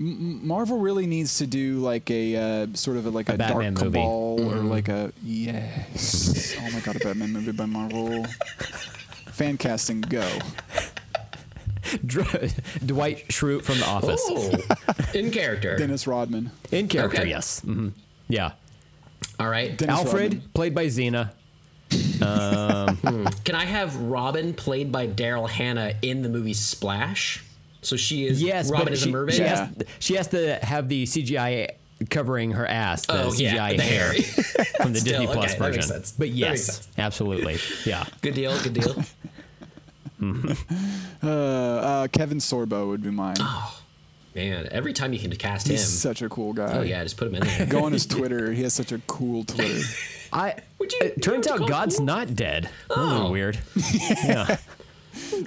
Marvel 0.00 0.78
really 0.78 1.06
needs 1.06 1.38
to 1.38 1.46
do 1.46 1.78
like 1.78 2.10
a 2.10 2.36
uh, 2.36 2.66
sort 2.74 2.96
of 2.96 3.06
a, 3.06 3.10
like 3.10 3.28
a, 3.28 3.36
Batman 3.36 3.74
dark 3.74 3.86
movie. 3.86 3.98
cabal 3.98 4.40
or 4.40 4.56
like 4.62 4.88
a 4.88 5.12
yes. 5.24 6.54
oh 6.60 6.70
my 6.70 6.80
god, 6.80 6.96
a 6.96 6.98
Batman 7.00 7.32
movie 7.32 7.52
by 7.52 7.66
Marvel. 7.66 8.24
Fan 9.32 9.56
casting 9.58 10.00
go. 10.00 10.26
Dr- 12.04 12.52
Dwight 12.84 13.28
Schrute 13.28 13.62
from 13.62 13.78
The 13.78 13.86
Office. 13.86 14.22
Oh, 14.28 14.52
in 15.14 15.30
character. 15.30 15.76
Dennis 15.78 16.06
Rodman. 16.06 16.50
In 16.70 16.86
character, 16.88 17.18
Okay. 17.20 17.28
yes. 17.30 17.60
hmm 17.60 17.88
Yeah. 18.28 18.52
All 19.40 19.48
right. 19.48 19.76
Dennis 19.76 19.96
Alfred, 20.00 20.34
Rodman. 20.34 20.50
played 20.54 20.74
by 20.74 20.86
Xena. 20.86 21.32
Can 23.44 23.54
I 23.54 23.64
have 23.64 23.96
Robin 23.96 24.52
played 24.52 24.92
by 24.92 25.06
Daryl 25.08 25.48
Hannah 25.48 25.94
in 26.02 26.22
the 26.22 26.28
movie 26.28 26.52
Splash? 26.54 27.42
So 27.82 27.96
she 27.96 28.26
is 28.26 28.42
Yes, 28.42 28.70
Robin 28.70 28.86
but 28.86 28.92
is 28.94 29.02
she, 29.02 29.08
a 29.08 29.12
mermaid. 29.12 29.34
she, 29.36 29.42
Yeah. 29.42 29.66
has, 29.66 29.70
she 30.00 30.14
has 30.14 30.26
to 30.28 30.56
have 30.62 30.88
the 30.88 31.04
CGI 31.04 31.68
covering 32.10 32.52
her 32.52 32.66
ass, 32.66 33.06
the 33.06 33.22
Oh, 33.24 33.28
CGI 33.30 33.40
yeah, 33.54 33.72
the 33.74 33.82
hair, 33.82 34.12
hair. 34.12 34.22
from 34.80 34.92
the 34.92 35.00
Still, 35.00 35.20
Disney 35.20 35.26
Plus 35.26 35.36
okay, 35.52 35.58
that 35.58 35.60
makes 35.72 35.76
version. 35.76 35.82
sense. 35.82 36.12
But 36.12 36.18
That 36.18 36.30
makes 36.30 36.36
yes, 36.38 36.64
sense. 36.64 36.88
absolutely. 36.98 37.58
Yeah. 37.86 38.04
good 38.20 38.34
deal. 38.34 38.58
Good 38.62 38.74
deal. 38.74 39.04
Uh, 41.22 41.26
uh, 41.28 42.08
Kevin 42.08 42.38
Sorbo 42.38 42.88
would 42.88 43.02
be 43.02 43.10
mine. 43.10 43.36
Man, 44.34 44.68
every 44.70 44.92
time 44.92 45.12
you 45.12 45.18
can 45.18 45.34
cast 45.36 45.66
him. 45.68 45.72
He's 45.72 45.86
such 45.88 46.22
a 46.22 46.28
cool 46.28 46.52
guy. 46.52 46.72
Oh 46.78 46.82
yeah, 46.82 47.02
just 47.02 47.16
put 47.16 47.28
him 47.28 47.36
in 47.36 47.42
there. 47.46 47.66
Go 47.66 47.84
on 47.84 47.92
his 47.92 48.06
Twitter. 48.06 48.52
He 48.52 48.62
has 48.62 48.74
such 48.74 48.92
a 48.92 48.98
cool 49.06 49.44
Twitter. 49.44 49.80
I. 50.32 50.56
Would 50.78 50.92
you- 50.92 50.98
it 51.02 51.22
turns 51.22 51.46
out 51.46 51.68
God's 51.68 51.96
cool? 51.96 52.06
not 52.06 52.34
dead. 52.34 52.68
That's 52.88 53.00
a 53.00 53.04
little 53.04 53.26
Oh. 53.28 53.30
weird. 53.32 53.58
yeah. 54.24 54.56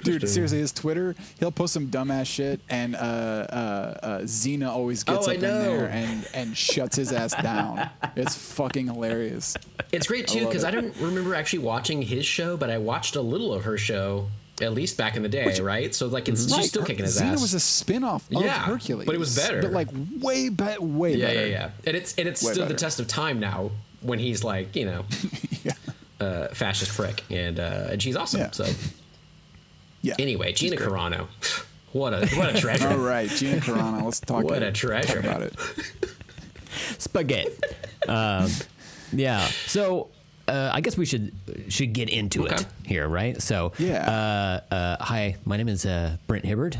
Dude, 0.04 0.28
seriously, 0.28 0.58
his 0.58 0.72
Twitter, 0.72 1.14
he'll 1.38 1.50
post 1.52 1.72
some 1.74 1.88
dumbass 1.88 2.26
shit, 2.26 2.60
and 2.68 2.94
uh, 2.94 2.98
uh, 2.98 3.98
uh, 4.02 4.18
Xena 4.20 4.68
always 4.68 5.04
gets 5.04 5.26
Oh, 5.26 5.30
up 5.30 5.34
in 5.36 5.40
there 5.42 5.86
and, 5.88 6.26
and 6.34 6.56
shuts 6.56 6.96
his 6.96 7.12
ass 7.12 7.34
down. 7.42 7.88
It's 8.16 8.34
fucking 8.36 8.86
hilarious. 8.86 9.56
It's 9.92 10.06
great 10.06 10.26
too 10.26 10.46
because 10.46 10.64
it. 10.64 10.68
I, 10.68 10.70
don't 10.70 10.96
remember 10.98 11.34
actually 11.34 11.60
watching 11.60 12.02
his 12.02 12.24
show, 12.26 12.56
but 12.56 12.70
I 12.70 12.78
watched 12.78 13.16
a 13.16 13.20
little 13.20 13.52
of 13.52 13.64
her 13.64 13.76
show 13.78 14.28
at 14.60 14.72
least 14.74 14.96
back 14.96 15.16
in 15.16 15.22
the 15.22 15.28
day, 15.28 15.58
right? 15.60 15.94
So 15.94 16.06
like 16.06 16.28
it's 16.28 16.42
she's 16.44 16.52
Right, 16.52 16.64
still 16.64 16.82
Her- 16.82 16.86
kicking 16.86 17.04
his 17.04 17.18
Xena 17.20 17.32
ass. 17.32 17.40
was 17.42 17.54
a 17.54 17.60
spin-off 17.60 18.26
of 18.34 18.42
Yeah, 18.44 18.58
Hercules. 18.60 19.06
but 19.06 19.14
it 19.14 19.18
was 19.18 19.34
better. 19.34 19.60
But 19.62 19.72
like 19.72 19.88
way, 20.20 20.48
be- 20.50 20.64
way 20.78 21.14
yeah, 21.16 21.26
better. 21.26 21.40
yeah, 21.40 21.46
yeah. 21.46 21.50
Yeah. 21.50 21.70
And 21.86 21.96
it's 21.96 22.14
and 22.16 22.28
it's 22.28 22.42
Way 22.44 22.52
stood 22.52 22.68
the 22.68 22.74
test 22.74 23.00
of 23.00 23.08
time 23.08 23.40
now 23.40 23.70
when 24.02 24.18
he's 24.18 24.44
like 24.44 24.74
you 24.76 24.84
know 24.86 25.04
Yeah. 25.64 25.72
uh, 26.20 26.48
fascist 26.48 26.92
prick, 26.94 27.24
and 27.30 27.58
uh, 27.58 27.88
and 27.90 28.02
she's 28.02 28.14
awesome. 28.16 28.40
Yeah. 28.40 28.50
So 28.52 28.66
Yeah. 30.02 30.14
anyway, 30.18 30.52
Gina. 30.52 30.76
Carano, 30.76 31.28
what 31.92 32.12
a 32.12 32.26
what 32.36 32.54
a 32.54 32.60
treasure. 32.60 32.88
All 32.88 32.98
right, 32.98 33.28
Gina 33.30 33.58
Carano. 33.58 34.02
Let's 34.04 34.20
talk. 34.20 34.44
About 34.44 34.56
it. 34.56 34.60
What 34.60 34.62
a 34.62 34.72
treasure. 34.72 35.18
About 35.20 35.42
it. 35.42 35.54
Spaghetti. 36.98 37.50
um, 38.08 38.48
yeah. 39.12 39.46
So 39.66 40.08
uh, 40.48 40.70
I 40.72 40.80
guess 40.80 40.96
we 40.96 41.06
should 41.06 41.32
should 41.68 41.92
get 41.92 42.08
into 42.10 42.44
Okay. 42.44 42.56
it 42.56 42.66
here, 42.84 43.08
right? 43.08 43.40
So, 43.40 43.72
Yeah. 43.78 44.60
Uh, 44.70 44.74
uh, 44.74 44.96
hi, 45.04 45.36
my 45.44 45.56
name 45.56 45.68
is 45.68 45.86
uh, 45.86 46.16
Brent 46.26 46.44
Hibbard. 46.44 46.76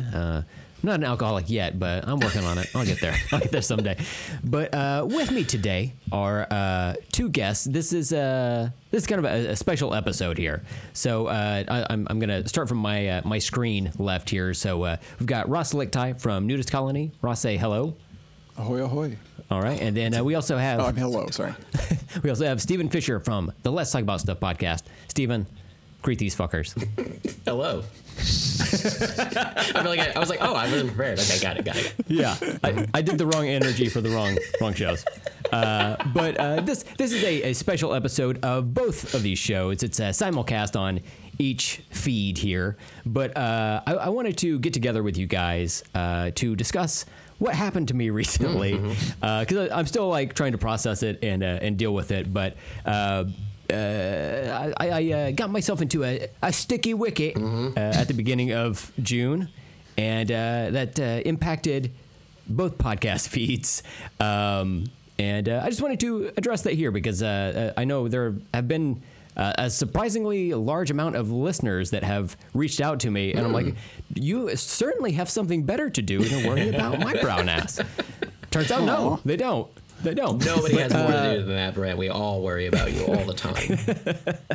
I'm 0.82 0.88
not 0.88 0.94
an 0.96 1.04
alcoholic 1.04 1.48
yet, 1.48 1.78
but 1.78 2.08
I'm 2.08 2.18
working 2.18 2.44
on 2.44 2.58
it. 2.58 2.68
I'll 2.74 2.84
get 2.84 3.00
there. 3.00 3.16
I'll 3.30 3.38
get 3.38 3.52
there 3.52 3.62
someday. 3.62 3.96
But 4.42 4.74
uh, 4.74 5.06
with 5.08 5.30
me 5.30 5.44
today 5.44 5.92
are 6.10 6.48
uh, 6.50 6.94
two 7.12 7.28
guests. 7.28 7.64
This 7.66 7.92
is 7.92 8.12
uh, 8.12 8.68
this 8.90 9.02
is 9.02 9.06
kind 9.06 9.24
of 9.24 9.26
a, 9.26 9.50
a 9.50 9.56
special 9.56 9.94
episode 9.94 10.38
here. 10.38 10.64
So 10.92 11.28
uh, 11.28 11.62
I, 11.68 11.86
I'm, 11.88 12.08
I'm 12.10 12.18
gonna 12.18 12.48
start 12.48 12.68
from 12.68 12.78
my 12.78 13.08
uh, 13.08 13.22
my 13.24 13.38
screen 13.38 13.92
left 13.96 14.28
here. 14.28 14.54
So 14.54 14.82
uh, 14.82 14.96
we've 15.20 15.26
got 15.28 15.48
Ross 15.48 15.72
Lickteig 15.72 16.20
from 16.20 16.48
NuDis 16.48 16.68
Colony. 16.68 17.12
Ross, 17.22 17.40
say 17.40 17.56
hello. 17.56 17.94
Ahoy, 18.58 18.82
ahoy. 18.82 19.16
All 19.52 19.62
right, 19.62 19.80
and 19.80 19.96
then 19.96 20.14
uh, 20.14 20.24
we 20.24 20.34
also 20.34 20.58
have 20.58 20.80
Oh, 20.80 20.86
I'm 20.86 20.96
hello. 20.96 21.28
Sorry. 21.30 21.54
we 22.24 22.30
also 22.30 22.44
have 22.44 22.60
Steven 22.60 22.88
Fisher 22.88 23.20
from 23.20 23.52
the 23.62 23.70
Let's 23.70 23.92
Talk 23.92 24.02
About 24.02 24.20
Stuff 24.20 24.40
podcast. 24.40 24.82
Steven, 25.08 25.46
greet 26.02 26.18
these 26.18 26.34
fuckers. 26.34 26.74
Hello. 27.44 27.84
I 28.84 29.62
feel 29.82 29.84
like 29.84 30.00
I, 30.00 30.12
I 30.14 30.18
was 30.18 30.28
like, 30.30 30.40
oh, 30.42 30.54
I 30.54 30.70
wasn't 30.70 30.94
prepared. 30.94 31.18
Okay, 31.18 31.38
got 31.40 31.56
it, 31.56 31.64
got 31.64 31.76
it. 31.76 31.94
Yeah, 32.08 32.36
I, 32.62 32.86
I 32.94 33.02
did 33.02 33.18
the 33.18 33.26
wrong 33.26 33.46
energy 33.48 33.88
for 33.88 34.00
the 34.00 34.10
wrong 34.10 34.36
wrong 34.60 34.74
shows. 34.74 35.04
Uh, 35.52 35.96
but 36.14 36.36
uh, 36.38 36.60
this 36.60 36.84
this 36.98 37.12
is 37.12 37.22
a, 37.24 37.50
a 37.50 37.52
special 37.52 37.94
episode 37.94 38.42
of 38.44 38.74
both 38.74 39.14
of 39.14 39.22
these 39.22 39.38
shows. 39.38 39.82
It's 39.82 39.98
a 40.00 40.10
simulcast 40.10 40.78
on 40.78 41.00
each 41.38 41.82
feed 41.90 42.38
here. 42.38 42.76
But 43.04 43.36
uh, 43.36 43.82
I, 43.86 43.94
I 43.94 44.08
wanted 44.08 44.36
to 44.38 44.58
get 44.58 44.72
together 44.72 45.02
with 45.02 45.16
you 45.16 45.26
guys 45.26 45.82
uh, 45.94 46.30
to 46.36 46.56
discuss 46.56 47.04
what 47.38 47.54
happened 47.54 47.88
to 47.88 47.94
me 47.94 48.10
recently 48.22 48.78
because 49.20 49.70
I'm 49.70 49.86
still 49.86 50.08
like 50.08 50.34
trying 50.34 50.52
to 50.52 50.58
process 50.58 51.02
it 51.02 51.18
and 51.22 51.42
uh, 51.42 51.58
and 51.60 51.76
deal 51.76 51.94
with 51.94 52.10
it. 52.12 52.32
But 52.32 52.56
uh, 53.72 54.72
I, 54.78 54.88
I 54.88 55.12
uh, 55.12 55.30
got 55.32 55.50
myself 55.50 55.80
into 55.80 56.04
a, 56.04 56.28
a 56.42 56.52
sticky 56.52 56.94
wicket 56.94 57.36
uh, 57.36 57.72
at 57.76 58.08
the 58.08 58.14
beginning 58.14 58.52
of 58.52 58.92
June, 59.02 59.48
and 59.96 60.30
uh, 60.30 60.70
that 60.70 61.00
uh, 61.00 61.22
impacted 61.24 61.90
both 62.48 62.78
podcast 62.78 63.28
feeds. 63.34 63.82
Um, 64.20 64.84
and 65.18 65.48
uh, 65.48 65.62
I 65.64 65.68
just 65.68 65.82
wanted 65.82 66.00
to 66.00 66.32
address 66.36 66.62
that 66.62 66.74
here 66.74 66.90
because 66.90 67.22
I 67.22 67.84
know 67.84 68.08
there 68.08 68.34
have 68.52 68.66
been 68.66 69.02
uh, 69.36 69.52
a 69.56 69.70
surprisingly 69.70 70.52
large 70.52 70.90
amount 70.90 71.16
of 71.16 71.30
listeners 71.30 71.90
that 71.90 72.02
have 72.02 72.36
reached 72.54 72.80
out 72.80 73.00
to 73.00 73.10
me, 73.10 73.32
and 73.32 73.46
I'm 73.46 73.52
like, 73.52 73.74
you 74.14 74.54
certainly 74.56 75.12
have 75.12 75.30
something 75.30 75.62
better 75.64 75.88
to 75.90 76.02
do 76.02 76.22
than 76.22 76.46
worry 76.46 76.68
about 76.68 77.00
my 77.00 77.14
brown 77.20 77.48
ass. 77.48 77.80
Turns 78.50 78.70
out, 78.70 78.84
no, 78.84 79.20
they 79.24 79.36
don't. 79.36 79.70
They 80.02 80.14
don't. 80.14 80.44
Nobody 80.44 80.76
has 80.78 80.92
more 80.92 81.06
to 81.06 81.35
do 81.35 81.44
than 81.44 81.54
that, 81.54 81.75
Brent. 81.75 81.99
We 81.99 82.09
all 82.09 82.42
worry 82.42 82.66
about 82.66 82.92
you 82.92 83.04
all 83.06 83.25
the 83.25 83.35
time. 83.35 84.37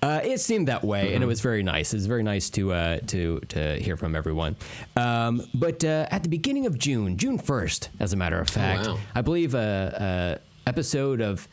Uh, 0.00 0.20
it 0.22 0.40
seemed 0.40 0.68
that 0.68 0.84
way, 0.84 1.14
and 1.14 1.22
it 1.22 1.26
was 1.26 1.40
very 1.40 1.62
nice. 1.62 1.92
It 1.92 1.96
was 1.96 2.06
very 2.06 2.22
nice 2.22 2.48
to 2.50 2.72
uh, 2.72 2.98
to 3.08 3.40
to 3.48 3.74
hear 3.82 3.96
from 3.96 4.14
everyone. 4.14 4.56
Um, 4.96 5.42
but 5.52 5.84
uh, 5.84 6.06
at 6.10 6.22
the 6.22 6.28
beginning 6.28 6.64
of 6.66 6.78
June, 6.78 7.16
June 7.16 7.38
first, 7.38 7.90
as 8.00 8.12
a 8.12 8.16
matter 8.16 8.38
of 8.38 8.48
fact, 8.48 8.86
wow. 8.86 8.98
I 9.14 9.20
believe 9.20 9.54
a, 9.54 10.38
a 10.64 10.68
episode 10.68 11.20
of 11.20 11.48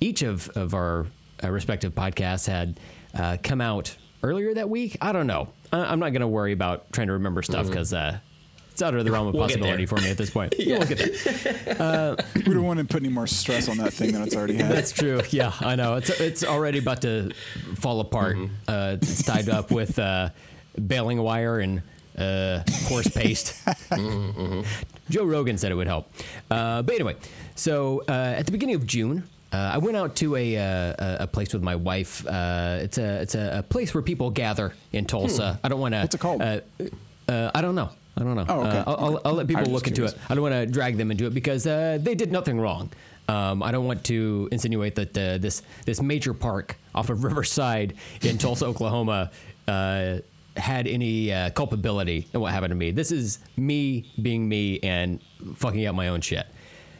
each 0.00 0.22
of 0.22 0.48
of 0.50 0.74
our 0.74 1.06
uh, 1.42 1.50
respective 1.50 1.94
podcasts 1.94 2.46
had 2.46 2.78
uh, 3.14 3.38
come 3.42 3.60
out 3.60 3.96
earlier 4.22 4.52
that 4.54 4.68
week. 4.68 4.96
I 5.00 5.12
don't 5.12 5.26
know. 5.26 5.48
I, 5.72 5.78
I'm 5.78 5.98
not 5.98 6.10
going 6.10 6.20
to 6.20 6.28
worry 6.28 6.52
about 6.52 6.92
trying 6.92 7.08
to 7.08 7.14
remember 7.14 7.42
stuff 7.42 7.66
because. 7.66 7.92
Uh, 7.92 8.18
it's 8.76 8.82
out 8.82 8.92
of 8.92 9.06
the 9.06 9.10
realm 9.10 9.26
of 9.26 9.32
We'll 9.32 9.44
possibility 9.44 9.86
for 9.86 9.96
me 9.96 10.10
at 10.10 10.18
this 10.18 10.28
point. 10.28 10.54
We'll 10.66 10.84
get 10.84 10.98
there. 10.98 12.16
we 12.34 12.42
don't 12.42 12.64
want 12.64 12.78
to 12.78 12.84
put 12.84 13.02
any 13.02 13.08
more 13.08 13.26
stress 13.26 13.70
on 13.70 13.78
that 13.78 13.94
thing 13.94 14.12
than 14.12 14.20
it's 14.20 14.36
already 14.36 14.56
had. 14.56 14.70
That's 14.70 14.92
true. 14.92 15.22
Yeah, 15.30 15.52
I 15.60 15.76
know. 15.76 15.94
It's 15.94 16.10
it's 16.10 16.44
already 16.44 16.80
about 16.80 17.00
to 17.00 17.32
fall 17.76 18.00
apart. 18.00 18.36
Uh, 18.68 18.98
it's 19.00 19.22
tied 19.22 19.48
up 19.48 19.70
with 19.70 19.98
uh, 19.98 20.28
baling 20.78 21.22
wire 21.22 21.60
and 21.60 21.80
uh, 22.18 22.64
horse 22.84 23.08
paste. 23.14 23.54
Joe 25.08 25.24
Rogan 25.24 25.56
said 25.56 25.72
it 25.72 25.76
would 25.76 25.86
help. 25.86 26.12
Uh, 26.50 26.82
but 26.82 26.94
anyway, 26.96 27.16
so 27.54 28.02
uh, 28.06 28.12
at 28.36 28.44
the 28.44 28.52
beginning 28.52 28.74
of 28.74 28.86
June. 28.86 29.24
Uh, 29.52 29.70
I 29.74 29.78
went 29.78 29.96
out 29.96 30.16
to 30.16 30.34
a, 30.36 30.56
uh, 30.58 30.94
a 30.98 31.16
a 31.20 31.26
place 31.28 31.54
with 31.54 31.62
my 31.62 31.76
wife. 31.76 32.26
Uh, 32.26 32.80
it's 32.82 32.98
a 32.98 33.22
it's 33.22 33.34
a, 33.36 33.60
a 33.60 33.62
place 33.62 33.94
where 33.94 34.02
people 34.02 34.28
gather 34.30 34.74
in 34.92 35.06
Tulsa. 35.06 35.60
I 35.62 35.68
don't 35.68 35.80
want 35.80 35.94
to. 35.94 36.00
What's 36.00 36.14
it 36.16 36.20
called? 36.20 36.42
Uh, 36.42 36.60
uh, 37.28 37.52
I 37.54 37.62
don't 37.62 37.76
know. 37.76 37.90
I 38.16 38.22
don't 38.22 38.34
know. 38.34 38.46
Oh, 38.48 38.60
okay. 38.60 38.78
Uh, 38.78 38.84
I'll, 38.86 38.96
I'll, 38.96 39.20
I'll 39.26 39.32
let 39.34 39.46
people 39.46 39.66
look 39.66 39.86
into 39.86 40.04
it. 40.04 40.16
I 40.28 40.34
don't 40.34 40.42
want 40.42 40.54
to 40.54 40.66
drag 40.66 40.96
them 40.96 41.10
into 41.10 41.26
it 41.26 41.34
because 41.34 41.66
uh, 41.66 41.98
they 42.00 42.14
did 42.14 42.32
nothing 42.32 42.58
wrong. 42.58 42.90
Um, 43.28 43.62
I 43.62 43.72
don't 43.72 43.86
want 43.86 44.04
to 44.04 44.48
insinuate 44.52 44.94
that 44.94 45.18
uh, 45.18 45.38
this 45.38 45.62
this 45.84 46.00
major 46.00 46.32
park 46.32 46.76
off 46.94 47.10
of 47.10 47.24
Riverside 47.28 47.94
in 48.22 48.38
Tulsa, 48.38 48.66
Oklahoma, 48.72 49.30
uh, 49.68 50.18
had 50.56 50.86
any 50.86 51.32
uh, 51.32 51.50
culpability 51.50 52.26
in 52.32 52.40
what 52.40 52.52
happened 52.52 52.70
to 52.70 52.76
me. 52.76 52.90
This 52.90 53.12
is 53.12 53.40
me 53.56 54.10
being 54.22 54.48
me 54.48 54.80
and 54.80 55.20
fucking 55.56 55.84
up 55.86 55.94
my 55.94 56.08
own 56.08 56.20
shit. 56.20 56.46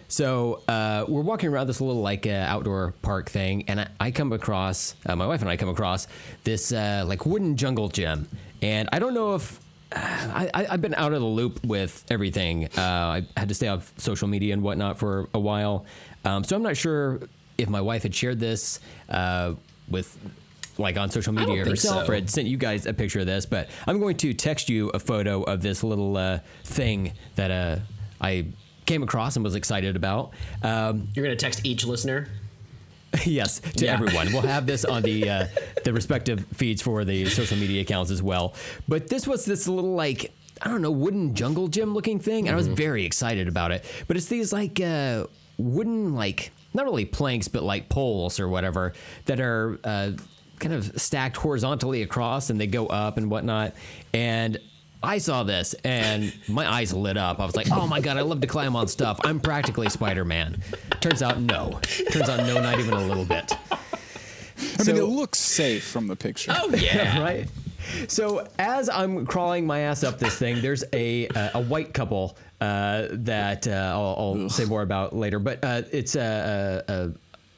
So 0.08 0.62
uh, 0.68 1.04
we're 1.08 1.22
walking 1.22 1.48
around 1.48 1.66
this 1.66 1.80
little 1.80 2.02
like 2.02 2.26
uh, 2.26 2.30
outdoor 2.30 2.94
park 3.02 3.28
thing, 3.28 3.64
and 3.68 3.80
I, 3.80 3.88
I 3.98 4.10
come 4.10 4.32
across 4.32 4.94
uh, 5.06 5.16
my 5.16 5.26
wife 5.26 5.40
and 5.40 5.50
I 5.50 5.56
come 5.56 5.68
across 5.68 6.06
this 6.44 6.72
uh, 6.72 7.04
like 7.06 7.26
wooden 7.26 7.56
jungle 7.56 7.88
gym, 7.88 8.28
and 8.62 8.88
I 8.92 8.98
don't 8.98 9.14
know 9.14 9.34
if 9.34 9.58
I, 9.92 10.50
I, 10.52 10.66
I've 10.70 10.80
been 10.82 10.94
out 10.94 11.12
of 11.12 11.20
the 11.20 11.26
loop 11.26 11.64
with 11.64 12.04
everything. 12.10 12.66
Uh, 12.76 12.80
I 12.80 13.26
had 13.36 13.48
to 13.48 13.54
stay 13.54 13.68
off 13.68 13.92
social 13.98 14.28
media 14.28 14.52
and 14.52 14.62
whatnot 14.62 14.98
for 14.98 15.28
a 15.32 15.38
while, 15.40 15.86
um, 16.24 16.44
so 16.44 16.56
I'm 16.56 16.62
not 16.62 16.76
sure 16.76 17.20
if 17.58 17.68
my 17.68 17.80
wife 17.80 18.02
had 18.02 18.14
shared 18.14 18.40
this 18.40 18.80
uh, 19.08 19.54
with 19.88 20.16
like 20.78 20.96
on 20.96 21.10
social 21.10 21.32
media 21.32 21.64
herself 21.64 22.06
so. 22.06 22.12
or 22.12 22.14
had 22.14 22.28
sent 22.28 22.46
you 22.48 22.56
guys 22.56 22.86
a 22.86 22.92
picture 22.92 23.20
of 23.20 23.26
this. 23.26 23.46
But 23.46 23.68
I'm 23.86 23.98
going 23.98 24.16
to 24.18 24.34
text 24.34 24.68
you 24.68 24.90
a 24.90 24.98
photo 24.98 25.42
of 25.42 25.62
this 25.62 25.82
little 25.82 26.16
uh, 26.16 26.40
thing 26.64 27.12
that 27.36 27.50
uh, 27.50 27.78
I 28.20 28.46
came 28.84 29.02
across 29.02 29.36
and 29.36 29.44
was 29.44 29.54
excited 29.54 29.96
about. 29.96 30.32
Um, 30.62 31.08
You're 31.14 31.24
gonna 31.24 31.36
text 31.36 31.64
each 31.64 31.84
listener. 31.84 32.28
yes, 33.24 33.60
to 33.60 33.84
Yeah. 33.84 33.92
everyone. 33.94 34.32
We'll 34.32 34.42
have 34.42 34.66
this 34.66 34.84
on 34.84 35.02
the 35.02 35.28
uh, 35.30 35.46
the 35.84 35.92
respective 35.92 36.44
feeds 36.54 36.82
for 36.82 37.04
the 37.04 37.26
social 37.26 37.56
media 37.56 37.82
accounts 37.82 38.10
as 38.10 38.22
well. 38.22 38.54
But 38.88 39.08
this 39.08 39.26
was 39.26 39.44
this 39.44 39.66
little 39.68 39.94
like 39.94 40.32
I 40.62 40.68
don't 40.68 40.82
know 40.82 40.90
wooden 40.90 41.34
jungle 41.34 41.68
gym 41.68 41.94
looking 41.94 42.18
thing, 42.18 42.48
and 42.48 42.54
I 42.54 42.56
was 42.56 42.66
very 42.68 43.04
excited 43.04 43.48
about 43.48 43.72
it. 43.72 43.84
But 44.08 44.16
it's 44.16 44.26
these 44.26 44.52
like 44.52 44.80
uh, 44.80 45.26
wooden 45.58 46.14
like 46.14 46.50
not 46.74 46.84
really 46.84 47.04
planks, 47.04 47.48
but 47.48 47.62
like 47.62 47.88
poles 47.88 48.38
or 48.40 48.48
whatever 48.48 48.92
that 49.26 49.40
are. 49.40 49.78
Uh, 49.84 50.12
kind 50.58 50.72
of 50.72 50.98
stacked 50.98 51.36
horizontally 51.36 52.00
across 52.00 52.48
and 52.48 52.58
they 52.58 52.66
go 52.66 52.86
up 52.86 53.18
and 53.18 53.30
whatnot 53.30 53.74
and 54.14 54.58
I 55.06 55.18
saw 55.18 55.42
this 55.44 55.74
and 55.84 56.32
my 56.48 56.70
eyes 56.70 56.92
lit 56.92 57.16
up. 57.16 57.40
I 57.40 57.46
was 57.46 57.56
like, 57.56 57.70
"Oh 57.70 57.86
my 57.86 58.00
god, 58.00 58.16
I 58.16 58.22
love 58.22 58.40
to 58.40 58.46
climb 58.46 58.74
on 58.76 58.88
stuff. 58.88 59.20
I'm 59.24 59.40
practically 59.40 59.88
Spider-Man." 59.88 60.60
Turns 61.00 61.22
out, 61.22 61.40
no. 61.40 61.78
Turns 62.10 62.28
out, 62.28 62.46
no, 62.46 62.60
not 62.60 62.78
even 62.78 62.94
a 62.94 63.06
little 63.06 63.24
bit. 63.24 63.52
I 64.78 64.82
mean, 64.84 64.96
it 64.96 65.04
looks 65.04 65.38
safe 65.38 65.84
from 65.86 66.06
the 66.06 66.16
picture. 66.16 66.52
Oh 66.54 66.68
yeah. 66.74 67.20
right? 67.22 67.48
So 68.08 68.48
as 68.58 68.88
I'm 68.88 69.26
crawling 69.26 69.66
my 69.66 69.80
ass 69.80 70.02
up 70.02 70.18
this 70.18 70.36
thing, 70.36 70.60
there's 70.60 70.84
a 70.92 71.28
uh, 71.28 71.50
a 71.54 71.62
white 71.62 71.94
couple 71.94 72.36
uh, 72.60 73.06
that 73.12 73.68
uh, 73.68 73.70
I'll, 73.70 74.40
I'll 74.42 74.48
say 74.50 74.64
more 74.64 74.82
about 74.82 75.14
later. 75.14 75.38
But 75.38 75.62
uh, 75.62 75.82
it's 75.92 76.16
a, 76.16 76.82
a, 76.88 76.92
a 76.92 77.12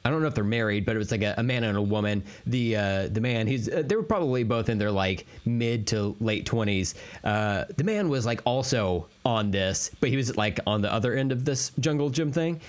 I 0.05 0.11
don't 0.11 0.23
know 0.23 0.29
if 0.29 0.35
they're 0.35 0.45
married, 0.45 0.87
but 0.87 0.95
it 0.95 0.99
was 0.99 1.11
like 1.11 1.23
a, 1.23 1.35
a 1.39 1.43
man 1.43 1.65
and 1.65 1.77
a 1.77 1.83
woman. 1.83 2.23
The 2.47 2.77
uh, 2.77 3.09
the 3.09 3.21
man, 3.21 3.47
he's 3.47 3.69
uh, 3.69 3.83
they 3.85 3.97
were 3.97 4.03
probably 4.03 4.45
both 4.45 4.69
in 4.69 4.79
their 4.79 4.91
like 4.91 5.27
mid 5.45 5.87
to 5.89 6.17
late 6.21 6.47
twenties. 6.47 6.95
Uh, 7.25 7.65
the 7.77 7.85
man 7.85 8.09
was 8.09 8.25
like 8.25 8.41
also 8.45 9.07
on 9.25 9.51
this, 9.51 9.91
but 10.01 10.09
he 10.09 10.17
was 10.17 10.37
like 10.37 10.61
on 10.67 10.81
the 10.81 10.93
other 10.93 11.15
end 11.15 11.33
of 11.33 11.45
this 11.45 11.73
jungle 11.81 12.11
gym 12.11 12.33
thing. 12.33 12.61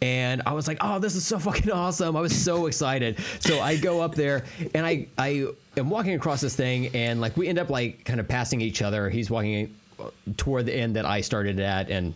And 0.00 0.42
I 0.46 0.52
was 0.52 0.66
like, 0.66 0.78
"Oh, 0.80 0.98
this 0.98 1.14
is 1.14 1.26
so 1.26 1.38
fucking 1.38 1.70
awesome!" 1.70 2.16
I 2.16 2.20
was 2.20 2.34
so 2.34 2.66
excited. 2.68 3.18
So 3.40 3.60
I 3.60 3.76
go 3.76 4.00
up 4.00 4.14
there, 4.14 4.44
and 4.74 4.86
I 4.86 5.06
I 5.18 5.48
am 5.76 5.90
walking 5.90 6.14
across 6.14 6.40
this 6.40 6.56
thing, 6.56 6.88
and 6.94 7.20
like 7.20 7.36
we 7.36 7.48
end 7.48 7.58
up 7.58 7.70
like 7.70 8.04
kind 8.04 8.18
of 8.18 8.28
passing 8.28 8.60
each 8.60 8.82
other. 8.82 9.10
He's 9.10 9.30
walking 9.30 9.74
toward 10.36 10.66
the 10.66 10.74
end 10.74 10.96
that 10.96 11.06
I 11.06 11.20
started 11.20 11.60
at, 11.60 11.90
and 11.90 12.14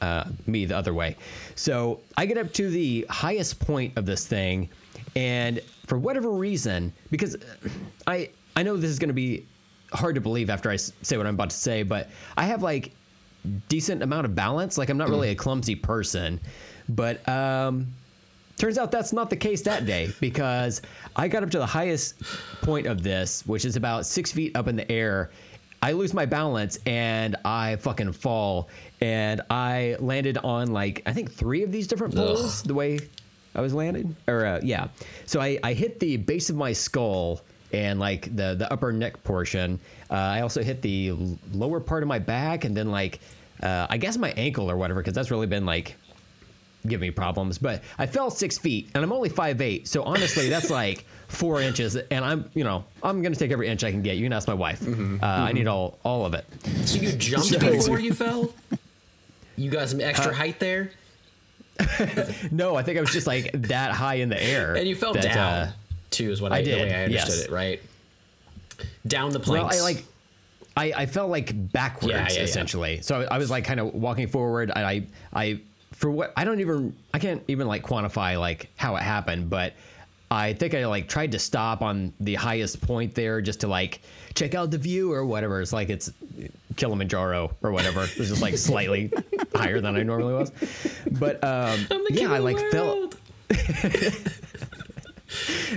uh, 0.00 0.24
me 0.46 0.64
the 0.64 0.76
other 0.76 0.94
way. 0.94 1.16
So 1.54 2.00
I 2.16 2.26
get 2.26 2.38
up 2.38 2.52
to 2.54 2.70
the 2.70 3.06
highest 3.10 3.60
point 3.60 3.96
of 3.96 4.06
this 4.06 4.26
thing, 4.26 4.68
and 5.16 5.60
for 5.86 5.98
whatever 5.98 6.30
reason, 6.30 6.92
because 7.10 7.36
I 8.06 8.30
I 8.56 8.62
know 8.62 8.76
this 8.76 8.90
is 8.90 8.98
going 8.98 9.08
to 9.08 9.14
be 9.14 9.46
hard 9.92 10.14
to 10.14 10.20
believe 10.20 10.50
after 10.50 10.70
I 10.70 10.76
say 10.76 11.16
what 11.16 11.26
I'm 11.26 11.34
about 11.34 11.50
to 11.50 11.56
say, 11.56 11.82
but 11.82 12.08
I 12.36 12.44
have 12.44 12.62
like 12.62 12.92
decent 13.68 14.02
amount 14.02 14.24
of 14.24 14.34
balance. 14.34 14.78
Like 14.78 14.88
I'm 14.90 14.98
not 14.98 15.08
really 15.08 15.30
a 15.30 15.34
clumsy 15.34 15.74
person, 15.74 16.40
but 16.88 17.26
um, 17.28 17.86
turns 18.56 18.78
out 18.78 18.90
that's 18.90 19.12
not 19.12 19.30
the 19.30 19.36
case 19.36 19.62
that 19.62 19.86
day 19.86 20.12
because 20.20 20.82
I 21.16 21.28
got 21.28 21.42
up 21.42 21.50
to 21.50 21.58
the 21.58 21.66
highest 21.66 22.22
point 22.62 22.86
of 22.86 23.02
this, 23.02 23.46
which 23.46 23.64
is 23.64 23.76
about 23.76 24.06
six 24.06 24.32
feet 24.32 24.56
up 24.56 24.68
in 24.68 24.76
the 24.76 24.90
air. 24.90 25.30
I 25.80 25.92
lose 25.92 26.12
my 26.12 26.26
balance 26.26 26.78
and 26.86 27.36
I 27.44 27.76
fucking 27.76 28.12
fall, 28.12 28.68
and 29.00 29.40
I 29.50 29.96
landed 30.00 30.38
on 30.38 30.72
like 30.72 31.02
I 31.06 31.12
think 31.12 31.32
three 31.32 31.62
of 31.62 31.72
these 31.72 31.86
different 31.86 32.14
poles. 32.14 32.62
The 32.62 32.74
way 32.74 33.00
I 33.54 33.60
was 33.60 33.74
landing, 33.74 34.16
or 34.26 34.44
uh, 34.44 34.60
yeah. 34.62 34.88
So 35.26 35.40
I, 35.40 35.58
I 35.62 35.72
hit 35.72 36.00
the 36.00 36.16
base 36.16 36.50
of 36.50 36.56
my 36.56 36.72
skull 36.72 37.40
and 37.72 37.98
like 38.00 38.34
the 38.34 38.54
the 38.54 38.70
upper 38.72 38.92
neck 38.92 39.22
portion. 39.24 39.78
Uh, 40.10 40.14
I 40.14 40.40
also 40.40 40.62
hit 40.62 40.82
the 40.82 41.12
lower 41.52 41.80
part 41.80 42.02
of 42.02 42.08
my 42.08 42.18
back, 42.18 42.64
and 42.64 42.76
then 42.76 42.90
like 42.90 43.20
uh, 43.62 43.86
I 43.88 43.96
guess 43.98 44.16
my 44.16 44.30
ankle 44.32 44.70
or 44.70 44.76
whatever, 44.76 45.00
because 45.00 45.14
that's 45.14 45.30
really 45.30 45.46
been 45.46 45.66
like 45.66 45.96
give 46.86 47.00
me 47.00 47.10
problems. 47.10 47.58
But 47.58 47.82
I 47.98 48.06
fell 48.06 48.30
six 48.30 48.58
feet, 48.58 48.90
and 48.94 49.04
I'm 49.04 49.12
only 49.12 49.28
five 49.28 49.60
eight. 49.60 49.88
So 49.88 50.02
honestly, 50.02 50.48
that's 50.48 50.70
like 50.82 51.04
four 51.28 51.60
inches, 51.60 51.96
and 51.96 52.24
I'm 52.24 52.50
you 52.54 52.64
know 52.64 52.84
I'm 53.02 53.22
gonna 53.22 53.36
take 53.36 53.50
every 53.50 53.68
inch 53.68 53.84
I 53.84 53.90
can 53.90 54.02
get. 54.02 54.16
You 54.16 54.24
can 54.24 54.32
ask 54.32 54.48
my 54.48 54.54
wife. 54.54 54.86
Uh, 54.86 55.18
I 55.22 55.52
need 55.52 55.66
all 55.66 55.98
all 56.04 56.24
of 56.24 56.34
it. 56.34 56.46
So 56.84 56.98
you 56.98 57.12
jumped 57.12 57.58
before 57.60 58.00
you 58.00 58.14
fell? 58.14 58.52
You 59.58 59.70
got 59.70 59.88
some 59.88 60.00
extra 60.00 60.34
height 60.34 60.60
there? 60.60 60.90
No, 62.50 62.74
I 62.74 62.82
think 62.82 62.98
I 62.98 63.00
was 63.00 63.12
just 63.12 63.26
like 63.26 63.52
that 63.52 63.92
high 63.92 64.16
in 64.16 64.28
the 64.28 64.42
air, 64.42 64.74
And 64.76 64.88
you 64.88 64.96
fell 64.96 65.12
that, 65.12 65.22
down 65.22 65.36
uh, 65.36 65.72
too, 66.10 66.30
is 66.30 66.42
what 66.42 66.52
I, 66.52 66.56
I 66.58 66.62
the 66.62 66.70
did, 66.70 66.80
way 66.82 66.94
I 66.94 67.04
understood 67.04 67.34
yes. 67.36 67.44
it, 67.44 67.50
right? 67.52 67.80
Down 69.06 69.30
the 69.30 69.38
Well. 69.38 69.68
I 69.72 69.80
like, 69.80 70.04
I, 70.76 70.92
I 70.96 71.06
felt 71.06 71.30
like 71.30 71.72
backwards 71.72 72.12
Yeah, 72.12 72.26
yeah, 72.28 72.34
yeah. 72.34 72.40
essentially. 72.42 73.00
So 73.00 73.20
I, 73.20 73.34
I 73.36 73.38
was 73.38 73.50
like 73.50 73.64
kind 73.64 73.78
of 73.78 73.94
walking 73.94 74.26
forward. 74.26 74.70
And 74.74 74.84
I, 74.84 75.06
I, 75.32 75.60
for 75.92 76.10
what 76.10 76.32
I 76.36 76.44
don't 76.44 76.60
even, 76.60 76.96
I 77.14 77.18
can't 77.20 77.42
even 77.48 77.68
like 77.68 77.84
quantify 77.84 78.38
like 78.38 78.70
how 78.76 78.96
it 78.96 79.02
happened, 79.02 79.48
but 79.48 79.74
I 80.30 80.52
think 80.52 80.74
I 80.74 80.86
like 80.86 81.08
tried 81.08 81.32
to 81.32 81.38
stop 81.38 81.80
on 81.82 82.12
the 82.20 82.34
highest 82.34 82.80
point 82.82 83.14
there 83.14 83.40
just 83.40 83.60
to 83.60 83.66
like 83.68 84.00
check 84.34 84.54
out 84.54 84.70
the 84.70 84.78
view 84.78 85.12
or 85.12 85.24
whatever. 85.24 85.60
It's 85.62 85.72
like 85.72 85.88
it's 85.88 86.12
Kilimanjaro 86.76 87.50
or 87.62 87.72
whatever. 87.72 88.04
It 88.04 88.18
was 88.18 88.28
just 88.28 88.42
like 88.42 88.56
slightly 88.58 89.10
higher 89.54 89.80
than 89.80 89.96
I 89.96 90.02
normally 90.02 90.34
was. 90.34 90.52
But 91.12 91.42
um, 91.42 91.86
yeah, 92.10 92.30
I 92.32 92.38
of 92.38 92.44
the 92.44 92.52
like 92.52 92.70
felt. 92.70 92.98
world. 92.98 93.16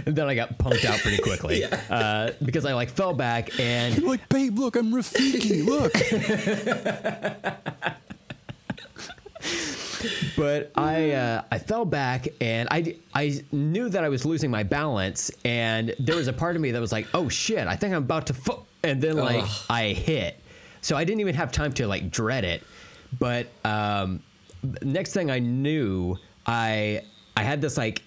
And 0.05 0.15
then 0.15 0.29
I 0.29 0.33
got 0.35 0.57
punked 0.57 0.85
out 0.85 0.97
pretty 0.99 1.17
quickly 1.21 1.59
Yeah. 1.59 1.75
uh, 1.89 2.31
because 2.43 2.65
I 2.65 2.73
like 2.73 2.89
fell 2.89 3.13
back 3.13 3.59
and 3.59 3.97
You're 3.97 4.07
like, 4.09 4.27
babe, 4.29 4.57
look, 4.57 4.77
I'm 4.77 4.93
Rafiki. 4.93 5.65
Look. 5.65 5.93
but 10.37 10.71
I 10.75 11.11
uh, 11.11 11.43
I 11.51 11.59
fell 11.59 11.85
back 11.85 12.27
and 12.39 12.67
I 12.71 12.95
I 13.13 13.43
knew 13.51 13.89
that 13.89 14.03
I 14.03 14.09
was 14.09 14.25
losing 14.25 14.51
my 14.51 14.63
balance 14.63 15.31
and 15.45 15.95
there 15.99 16.15
was 16.15 16.27
a 16.27 16.33
part 16.33 16.55
of 16.55 16.61
me 16.61 16.71
that 16.71 16.81
was 16.81 16.91
like 16.91 17.07
oh 17.13 17.29
shit 17.29 17.67
I 17.67 17.75
think 17.75 17.93
I'm 17.93 18.03
about 18.03 18.27
to 18.27 18.33
fo-, 18.33 18.65
and 18.83 19.01
then 19.01 19.17
like 19.17 19.43
Ugh. 19.43 19.65
I 19.69 19.87
hit. 19.89 20.39
So 20.81 20.97
I 20.97 21.03
didn't 21.03 21.21
even 21.21 21.35
have 21.35 21.51
time 21.51 21.73
to 21.73 21.87
like 21.87 22.09
dread 22.09 22.43
it. 22.43 22.63
But 23.19 23.47
um, 23.63 24.21
next 24.81 25.13
thing 25.13 25.29
I 25.29 25.39
knew 25.39 26.17
I 26.45 27.03
I 27.35 27.43
had 27.43 27.61
this 27.61 27.77
like 27.77 28.01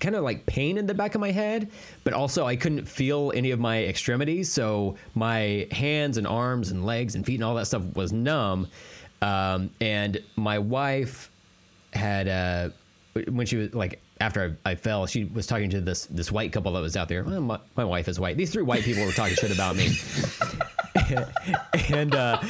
kind 0.00 0.14
of 0.14 0.22
like 0.22 0.46
pain 0.46 0.78
in 0.78 0.86
the 0.86 0.94
back 0.94 1.16
of 1.16 1.20
my 1.20 1.32
head 1.32 1.68
but 2.04 2.12
also 2.12 2.46
I 2.46 2.54
couldn't 2.54 2.84
feel 2.84 3.32
any 3.34 3.50
of 3.50 3.58
my 3.58 3.84
extremities. 3.84 4.52
So 4.52 4.96
my 5.14 5.66
hands 5.72 6.18
and 6.18 6.26
arms 6.26 6.70
and 6.70 6.84
legs 6.84 7.14
and 7.14 7.24
feet 7.24 7.36
and 7.36 7.44
all 7.44 7.54
that 7.56 7.66
stuff 7.66 7.82
was 7.94 8.12
numb. 8.12 8.68
Um, 9.20 9.70
and 9.80 10.22
my 10.36 10.58
wife 10.58 11.30
had 11.92 12.28
uh 12.28 12.70
when 13.30 13.46
she 13.46 13.56
was 13.56 13.74
like 13.74 14.00
after 14.20 14.56
I, 14.64 14.70
I 14.72 14.74
fell 14.74 15.06
she 15.06 15.24
was 15.24 15.46
talking 15.46 15.70
to 15.70 15.80
this 15.80 16.06
this 16.06 16.30
white 16.30 16.52
couple 16.52 16.72
that 16.72 16.80
was 16.80 16.96
out 16.96 17.08
there 17.08 17.24
well, 17.24 17.40
my, 17.40 17.58
my 17.76 17.84
wife 17.84 18.08
is 18.08 18.20
white 18.20 18.36
these 18.36 18.50
three 18.52 18.62
white 18.62 18.82
people 18.82 19.04
were 19.04 19.12
talking 19.12 19.34
shit 19.36 19.52
about 19.52 19.74
me 19.76 19.88
and 21.90 22.14
uh, 22.14 22.40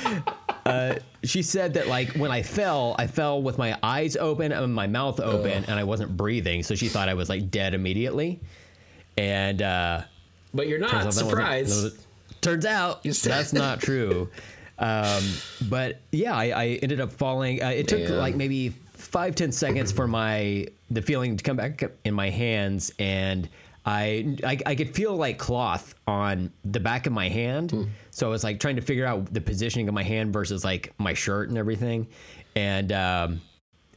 uh, 0.66 0.95
she 1.25 1.42
said 1.42 1.75
that 1.75 1.87
like 1.87 2.11
when 2.14 2.30
I 2.30 2.42
fell, 2.42 2.95
I 2.99 3.07
fell 3.07 3.40
with 3.42 3.59
my 3.59 3.78
eyes 3.83 4.16
open 4.16 4.52
and 4.52 4.75
my 4.75 4.87
mouth 4.87 5.21
open, 5.21 5.64
and 5.64 5.78
I 5.78 5.85
wasn't 5.85 6.16
breathing. 6.16 6.62
So 6.62 6.75
she 6.75 6.88
thought 6.88 7.09
I 7.09 7.14
was 7.14 7.28
like 7.28 7.50
dead 7.50 7.75
immediately. 7.75 8.40
And 9.16 9.62
uh, 9.62 10.02
But 10.52 10.68
you're 10.68 10.78
not. 10.78 10.92
out 10.95 11.00
that 11.00 11.07
wasn't- 11.07 11.30
that 11.37 11.61
wasn't- 11.62 12.07
turns 12.40 12.66
out 12.66 13.02
that's 13.02 13.52
not 13.52 13.80
true. 13.88 14.28
Um, 14.78 15.23
but 15.68 16.00
yeah, 16.12 16.35
I, 16.37 16.44
I 16.51 16.66
ended 16.83 17.01
up 17.01 17.12
falling. 17.12 17.62
Uh, 17.62 17.68
it 17.70 17.88
took 17.88 18.09
like 18.11 18.37
maybe 18.37 18.74
five 19.09 19.35
ten 19.35 19.53
seconds 19.53 19.92
for 19.92 20.07
my 20.07 20.66
the 20.90 21.03
feeling 21.03 21.37
to 21.37 21.44
come 21.44 21.57
back 21.57 21.83
in 22.05 22.14
my 22.14 22.31
hands, 22.31 22.92
and 22.99 23.49
I, 23.85 24.37
I 24.44 24.59
I 24.66 24.75
could 24.75 24.94
feel 24.94 25.16
like 25.16 25.38
cloth 25.38 25.94
on 26.07 26.53
the 26.64 26.81
back 26.81 27.07
of 27.07 27.12
my 27.12 27.29
hand. 27.29 27.73
Hmm. 27.73 27.85
So 28.11 28.27
I 28.27 28.31
was 28.31 28.44
like 28.44 28.61
trying 28.61 28.77
to 28.77 28.83
figure 28.83 29.07
out 29.07 29.33
the 29.33 29.40
positioning 29.40 29.88
of 29.88 29.94
my 29.94 30.03
hand 30.03 30.33
versus 30.33 30.64
like 30.64 30.92
my 30.99 31.14
shirt 31.14 31.49
and 31.49 31.59
everything, 31.59 32.07
and 32.55 32.92
um, 32.92 33.40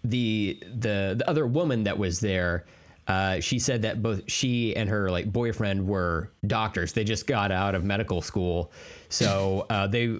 the 0.03 0.57
the 0.61 1.15
the 1.17 1.23
other 1.27 1.45
woman 1.45 1.83
that 1.83 1.97
was 1.97 2.19
there 2.19 2.65
uh, 3.07 3.39
she 3.39 3.59
said 3.59 3.81
that 3.81 4.01
both 4.01 4.21
she 4.27 4.75
and 4.75 4.89
her 4.89 5.09
like 5.09 5.31
boyfriend 5.31 5.85
were 5.85 6.29
doctors 6.47 6.93
they 6.93 7.03
just 7.03 7.27
got 7.27 7.51
out 7.51 7.75
of 7.75 7.83
medical 7.83 8.21
school 8.21 8.71
so 9.09 9.65
uh, 9.69 9.87
they 9.87 10.17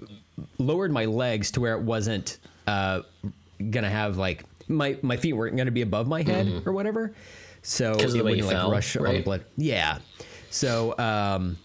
lowered 0.58 0.92
my 0.92 1.04
legs 1.04 1.50
to 1.50 1.60
where 1.60 1.74
it 1.74 1.82
wasn't 1.82 2.38
uh, 2.66 3.00
gonna 3.70 3.90
have 3.90 4.18
like 4.18 4.44
my 4.68 4.96
my 5.02 5.16
feet 5.16 5.32
weren't 5.34 5.56
gonna 5.56 5.70
be 5.70 5.82
above 5.82 6.06
my 6.08 6.22
head 6.22 6.62
or 6.66 6.72
whatever 6.72 7.12
so 7.62 7.94
'Cause 7.94 8.04
of 8.04 8.12
the 8.12 8.18
it 8.18 8.24
wouldn't 8.24 8.38
you 8.38 8.44
like 8.44 8.56
fell, 8.56 8.70
rush 8.70 8.96
all 8.96 9.04
the 9.04 9.20
blood 9.22 9.44
yeah 9.56 9.98
so 10.50 10.96
um 10.98 11.56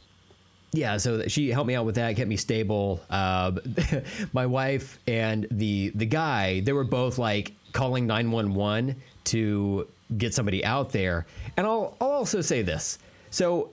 yeah, 0.73 0.97
so 0.97 1.27
she 1.27 1.49
helped 1.49 1.67
me 1.69 1.75
out 1.75 1.85
with 1.85 1.95
that, 1.95 2.15
kept 2.17 2.27
me 2.27 2.35
stable. 2.35 3.01
Uh, 3.09 3.53
my 4.33 4.45
wife 4.45 4.99
and 5.07 5.47
the 5.49 5.91
the 5.95 6.05
guy, 6.05 6.59
they 6.59 6.73
were 6.73 6.83
both 6.83 7.17
like 7.17 7.53
calling 7.71 8.05
nine 8.05 8.31
one 8.31 8.53
one 8.53 8.95
to 9.25 9.87
get 10.17 10.33
somebody 10.33 10.63
out 10.65 10.91
there. 10.91 11.25
And 11.55 11.65
I'll 11.65 11.95
I'll 12.01 12.11
also 12.11 12.41
say 12.41 12.61
this. 12.63 12.99
So 13.29 13.71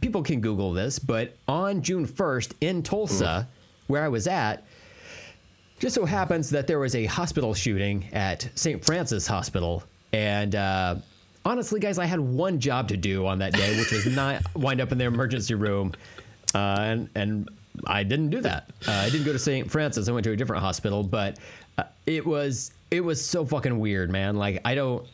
people 0.00 0.22
can 0.22 0.40
Google 0.40 0.72
this, 0.72 0.98
but 0.98 1.34
on 1.48 1.82
June 1.82 2.06
first 2.06 2.54
in 2.60 2.82
Tulsa, 2.82 3.48
where 3.86 4.04
I 4.04 4.08
was 4.08 4.26
at, 4.26 4.64
just 5.78 5.94
so 5.94 6.04
happens 6.04 6.50
that 6.50 6.66
there 6.66 6.78
was 6.78 6.94
a 6.94 7.04
hospital 7.06 7.54
shooting 7.54 8.06
at 8.12 8.48
St. 8.54 8.84
Francis 8.84 9.26
Hospital, 9.26 9.82
and 10.12 10.54
uh, 10.54 10.96
honestly, 11.44 11.80
guys, 11.80 11.98
I 11.98 12.06
had 12.06 12.20
one 12.20 12.58
job 12.58 12.88
to 12.88 12.96
do 12.96 13.26
on 13.26 13.38
that 13.40 13.52
day, 13.52 13.76
which 13.76 13.92
was 13.92 14.06
not 14.06 14.42
wind 14.54 14.80
up 14.80 14.92
in 14.92 14.98
the 14.98 15.04
emergency 15.04 15.54
room, 15.54 15.92
uh, 16.54 16.76
and 16.78 17.08
and 17.14 17.48
I 17.86 18.02
didn't 18.02 18.30
do 18.30 18.40
that. 18.42 18.70
Uh, 18.86 18.92
I 18.92 19.10
didn't 19.10 19.26
go 19.26 19.32
to 19.32 19.38
St. 19.38 19.70
Francis. 19.70 20.08
I 20.08 20.12
went 20.12 20.24
to 20.24 20.32
a 20.32 20.36
different 20.36 20.62
hospital, 20.62 21.02
but 21.02 21.38
uh, 21.78 21.84
it 22.06 22.24
was 22.24 22.72
it 22.90 23.00
was 23.00 23.24
so 23.24 23.44
fucking 23.44 23.78
weird, 23.78 24.10
man. 24.10 24.36
Like 24.36 24.60
I 24.64 24.74
don't. 24.74 25.06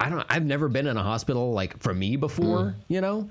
I 0.00 0.10
don't. 0.10 0.26
I've 0.28 0.44
never 0.44 0.68
been 0.68 0.86
in 0.86 0.96
a 0.96 1.02
hospital 1.02 1.52
like 1.52 1.78
for 1.80 1.94
me 1.94 2.16
before, 2.16 2.74
you 2.88 3.00
know. 3.00 3.28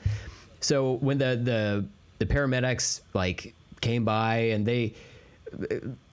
So 0.60 0.94
when 0.94 1.18
the 1.18 1.40
the 1.42 1.86
the 2.20 2.26
paramedics 2.26 3.02
like 3.14 3.54
came 3.82 4.06
by 4.06 4.36
and 4.36 4.66
they 4.66 4.94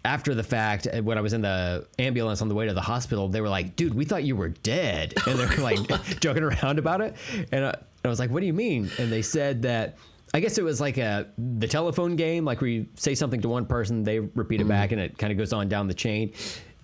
after 0.04 0.34
the 0.34 0.42
fact, 0.42 0.86
uh, 0.86 1.02
when 1.02 1.18
I 1.18 1.20
was 1.20 1.32
in 1.32 1.42
the 1.42 1.86
ambulance 1.98 2.40
on 2.40 2.48
the 2.48 2.54
way 2.54 2.66
to 2.66 2.74
the 2.74 2.80
hospital, 2.80 3.28
they 3.28 3.40
were 3.40 3.48
like, 3.48 3.76
"Dude, 3.76 3.94
we 3.94 4.04
thought 4.04 4.24
you 4.24 4.36
were 4.36 4.48
dead," 4.48 5.14
and 5.26 5.38
they 5.38 5.46
were 5.46 5.62
like 5.62 5.78
joking 6.20 6.42
around 6.42 6.78
about 6.78 7.00
it. 7.00 7.16
And 7.52 7.66
I, 7.66 7.74
I 8.04 8.08
was 8.08 8.18
like, 8.18 8.30
"What 8.30 8.40
do 8.40 8.46
you 8.46 8.54
mean?" 8.54 8.90
And 8.98 9.12
they 9.12 9.22
said 9.22 9.62
that 9.62 9.98
I 10.32 10.40
guess 10.40 10.58
it 10.58 10.64
was 10.64 10.80
like 10.80 10.98
a 10.98 11.28
the 11.38 11.66
telephone 11.66 12.16
game, 12.16 12.44
like 12.44 12.60
where 12.60 12.70
you 12.70 12.86
say 12.94 13.14
something 13.14 13.40
to 13.42 13.48
one 13.48 13.66
person, 13.66 14.04
they 14.04 14.20
repeat 14.20 14.60
it 14.60 14.68
back, 14.68 14.92
and 14.92 15.00
it 15.00 15.18
kind 15.18 15.32
of 15.32 15.38
goes 15.38 15.52
on 15.52 15.68
down 15.68 15.86
the 15.86 15.94
chain. 15.94 16.32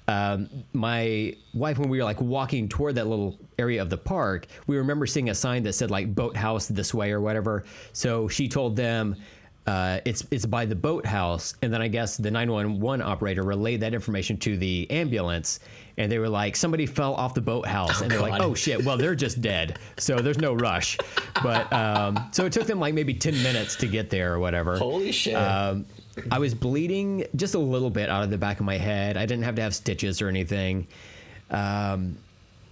Um, 0.09 0.49
my 0.73 1.35
wife, 1.53 1.79
when 1.79 1.89
we 1.89 1.99
were 1.99 2.05
like 2.05 2.21
walking 2.21 2.69
toward 2.69 2.95
that 2.95 3.09
little 3.09 3.39
area 3.59 3.83
of 3.83 3.91
the 3.91 3.97
park, 3.97 4.47
we 4.67 4.77
remember 4.77 5.05
seeing 5.05 5.31
a 5.31 5.35
sign 5.35 5.63
that 5.65 5.75
said 5.75 5.91
like 5.91 6.15
"boathouse 6.15 6.69
this 6.69 6.93
way" 6.93 7.13
or 7.13 7.21
whatever. 7.21 7.65
So 7.93 8.29
she 8.29 8.49
told 8.49 8.77
them 8.77 9.17
uh, 9.67 10.01
it's 10.05 10.25
it's 10.31 10.47
by 10.47 10.65
the 10.65 10.77
boathouse, 10.77 11.55
and 11.63 11.73
then 11.73 11.83
I 11.83 11.89
guess 11.89 12.17
the 12.17 12.31
911 12.31 13.05
operator 13.05 13.43
relayed 13.43 13.81
that 13.81 13.95
information 13.95 14.37
to 14.39 14.57
the 14.57 14.87
ambulance, 14.91 15.59
and 15.97 16.11
they 16.11 16.19
were 16.19 16.29
like, 16.29 16.55
somebody 16.55 16.87
fell 16.87 17.15
off 17.15 17.35
the 17.35 17.41
boathouse, 17.41 18.01
and 18.01 18.11
they're 18.11 18.21
like, 18.21 18.41
oh 18.41 18.55
shit, 18.55 18.85
well 18.85 18.97
they're 18.97 19.15
just 19.17 19.41
dead, 19.41 19.79
so 19.99 20.17
there's 20.17 20.39
no 20.39 20.55
rush. 20.55 20.97
But 21.43 21.73
um, 21.73 22.29
so 22.33 22.47
it 22.47 22.53
took 22.53 22.67
them 22.67 22.79
like 22.79 22.95
maybe 22.95 23.13
10 23.13 23.43
minutes 23.43 23.75
to 23.77 23.87
get 23.89 24.09
there 24.09 24.33
or 24.35 24.39
whatever. 24.39 24.79
Holy 24.79 25.11
shit. 25.11 25.35
Um, 25.35 25.85
I 26.31 26.39
was 26.39 26.55
bleeding 26.55 27.27
just 27.37 27.55
a 27.55 27.59
little 27.59 27.91
bit 27.91 28.09
out 28.09 28.23
of 28.23 28.31
the 28.31 28.39
back 28.39 28.61
of 28.61 28.67
my 28.67 28.79
head. 28.79 29.17
I 29.17 29.27
didn't 29.27 29.45
have 29.45 29.57
to 29.57 29.63
have 29.63 29.75
stitches 29.75 30.23
or 30.23 30.29
anything, 30.29 30.87
um, 31.51 32.17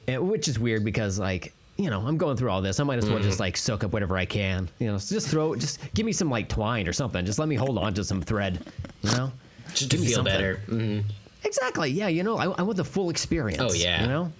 and- 0.07 0.28
which 0.30 0.46
is 0.48 0.59
weird 0.59 0.85
because 0.85 1.18
like 1.18 1.52
you 1.76 1.90
know 1.90 2.00
I'm 2.06 2.16
going 2.16 2.37
through 2.37 2.50
all 2.50 2.62
this. 2.62 2.78
I 2.80 2.84
might 2.84 2.98
as 2.98 3.06
well 3.06 3.14
Mm-hmm. 3.18 3.24
just 3.28 3.40
like 3.40 3.56
soak 3.56 3.84
up 3.84 3.92
whatever 3.92 4.16
I 4.16 4.24
can. 4.26 4.68
You 4.78 4.88
know, 4.92 4.98
so 4.98 5.14
just 5.14 5.28
throw, 5.28 5.54
just 5.56 5.80
give 5.94 6.06
me 6.06 6.12
some 6.12 6.30
like 6.30 6.48
twine 6.48 6.87
or 6.88 6.92
something. 6.92 7.24
Just 7.26 7.38
let 7.38 7.48
me 7.48 7.56
hold 7.56 7.78
on 7.78 7.94
to 7.94 8.04
some 8.04 8.22
thread. 8.22 8.60
You 9.02 9.10
know, 9.12 9.32
Just 9.68 9.90
to 9.90 9.96
give 9.96 10.00
me 10.00 10.06
feel 10.06 10.16
something. 10.16 10.32
better. 10.34 10.60
Mhm. 10.68 11.04
exactly. 11.44 11.90
Yeah, 11.90 12.08
you 12.08 12.22
know, 12.22 12.37
I, 12.38 12.44
I 12.46 12.62
want 12.62 12.76
the 12.76 12.84
full 12.84 13.10
experience. 13.10 13.60
Oh, 13.60 13.72
yeah. 13.74 14.02
you 14.02 14.08
know. 14.08 14.32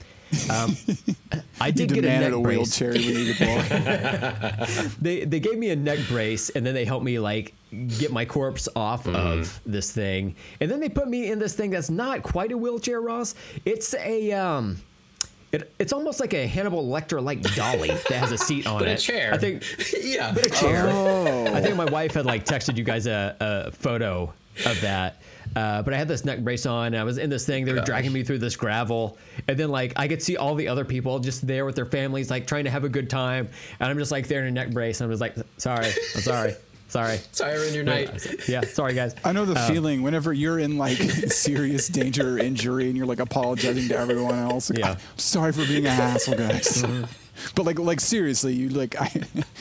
Um, 0.51 0.77
I 1.61 1.69
You 1.69 1.73
did 1.73 1.89
get 1.91 1.99
a 1.99 2.03
demanded 2.03 2.31
neck 2.31 2.39
a 2.39 2.43
brace. 2.43 2.81
wheelchair 2.81 2.93
when 2.93 3.03
you 3.03 3.35
they 5.01 5.25
they 5.25 5.39
gave 5.41 5.59
me 5.59 5.71
a 5.71 5.77
neck 5.77 5.99
brace 6.09 6.51
and 6.51 6.67
then 6.67 6.75
they 6.75 6.85
helped 6.85 7.05
me 7.05 7.19
like 7.21 7.55
get 7.99 8.11
my 8.13 8.25
corpse 8.25 8.69
off 8.75 9.05
Mm-hmm. 9.05 9.15
of 9.41 9.61
this 9.67 9.93
thing 9.93 10.35
and 10.61 10.71
then 10.71 10.81
they 10.81 10.89
put 10.89 11.09
me 11.09 11.31
in 11.31 11.39
this 11.39 11.55
thing 11.55 11.71
that's 11.71 11.91
not 11.91 12.23
quite 12.23 12.51
a 12.53 12.57
wheelchair 12.59 13.01
ross 13.01 13.35
it's 13.65 13.95
a 13.95 14.33
um 14.33 14.77
It, 15.55 15.73
it's 15.79 15.93
almost 15.93 16.21
like 16.21 16.35
a 16.35 16.47
Hannibal 16.47 16.85
Lecter 16.85 17.23
like 17.23 17.41
dolly 17.55 17.89
that 17.89 18.13
has 18.13 18.33
a 18.33 18.39
seat 18.39 18.67
on 18.67 18.79
But 18.81 18.89
it. 18.89 18.99
a 18.99 19.03
chair. 19.03 19.33
I 19.33 19.39
think 19.39 19.63
yeah. 20.03 20.33
but 20.33 20.47
a 20.47 20.51
chair. 20.51 20.87
Oh. 20.89 21.55
I 21.55 21.61
think 21.61 21.77
my 21.77 21.85
wife 21.87 22.15
had 22.15 22.27
like 22.27 22.45
texted 22.45 22.77
you 22.77 22.85
guys 22.85 23.07
a, 23.07 23.37
a 23.41 23.71
photo 23.73 24.33
of 24.67 24.81
that. 24.81 25.21
Uh, 25.57 25.83
but 25.83 25.95
I 25.95 25.97
had 25.97 26.09
this 26.09 26.25
neck 26.25 26.41
brace 26.41 26.67
on. 26.67 26.89
And 26.89 26.97
I 26.97 27.05
was 27.05 27.19
in 27.19 27.31
this 27.31 27.47
thing. 27.47 27.65
They 27.65 27.73
were 27.73 27.79
Gosh. 27.79 27.87
dragging 27.87 28.13
me 28.13 28.25
through 28.25 28.39
this 28.39 28.57
gravel, 28.57 29.17
and 29.47 29.57
then 29.57 29.69
like 29.69 29.93
I 29.97 30.09
could 30.09 30.23
see 30.23 30.37
all 30.37 30.55
the 30.57 30.67
other 30.67 30.85
people 30.85 31.19
just 31.21 31.47
there 31.47 31.65
with 31.65 31.77
their 31.77 31.87
families, 31.87 32.31
like 32.31 32.47
trying 32.47 32.65
to 32.65 32.71
have 32.71 32.83
a 32.85 32.89
good 32.89 33.09
time, 33.09 33.49
and 33.79 33.89
I'm 33.89 33.99
just 33.99 34.11
like 34.11 34.27
there 34.27 34.41
in 34.41 34.47
a 34.47 34.51
neck 34.51 34.71
brace. 34.71 35.01
And 35.01 35.07
I'm 35.07 35.13
just 35.13 35.21
like, 35.21 35.37
sorry, 35.59 35.87
I'm 35.87 36.21
sorry, 36.21 36.55
sorry. 36.95 37.19
Sorry, 37.33 37.53
I 37.53 37.57
ruined 37.57 37.75
your 37.75 37.85
night. 37.85 38.49
Yeah, 38.49 38.61
sorry 38.63 38.95
guys. 38.95 39.17
I 39.25 39.33
know 39.33 39.45
the 39.45 39.61
Um, 39.61 39.73
feeling 39.73 40.03
whenever 40.03 40.33
you're 40.33 40.61
in 40.61 40.79
like 40.79 40.97
serious 41.29 41.89
danger 41.89 42.37
or 42.37 42.39
injury 42.39 42.87
and 42.89 42.97
you're 42.97 43.07
like 43.07 43.19
apologizing 43.19 43.89
to 43.89 43.97
everyone 43.99 44.37
else. 44.39 44.71
Like, 44.71 44.79
Yeah. 44.79 44.91
I'm 44.93 45.19
sorry 45.19 45.53
for 45.53 45.67
being 45.67 45.87
a 45.87 45.91
hassle, 45.91 46.37
guys. 46.37 46.85
But 47.57 47.67
like, 47.67 47.81
like 47.81 47.99
seriously, 48.01 48.55
you 48.55 48.69
like, 48.69 48.95
I, 49.01 49.11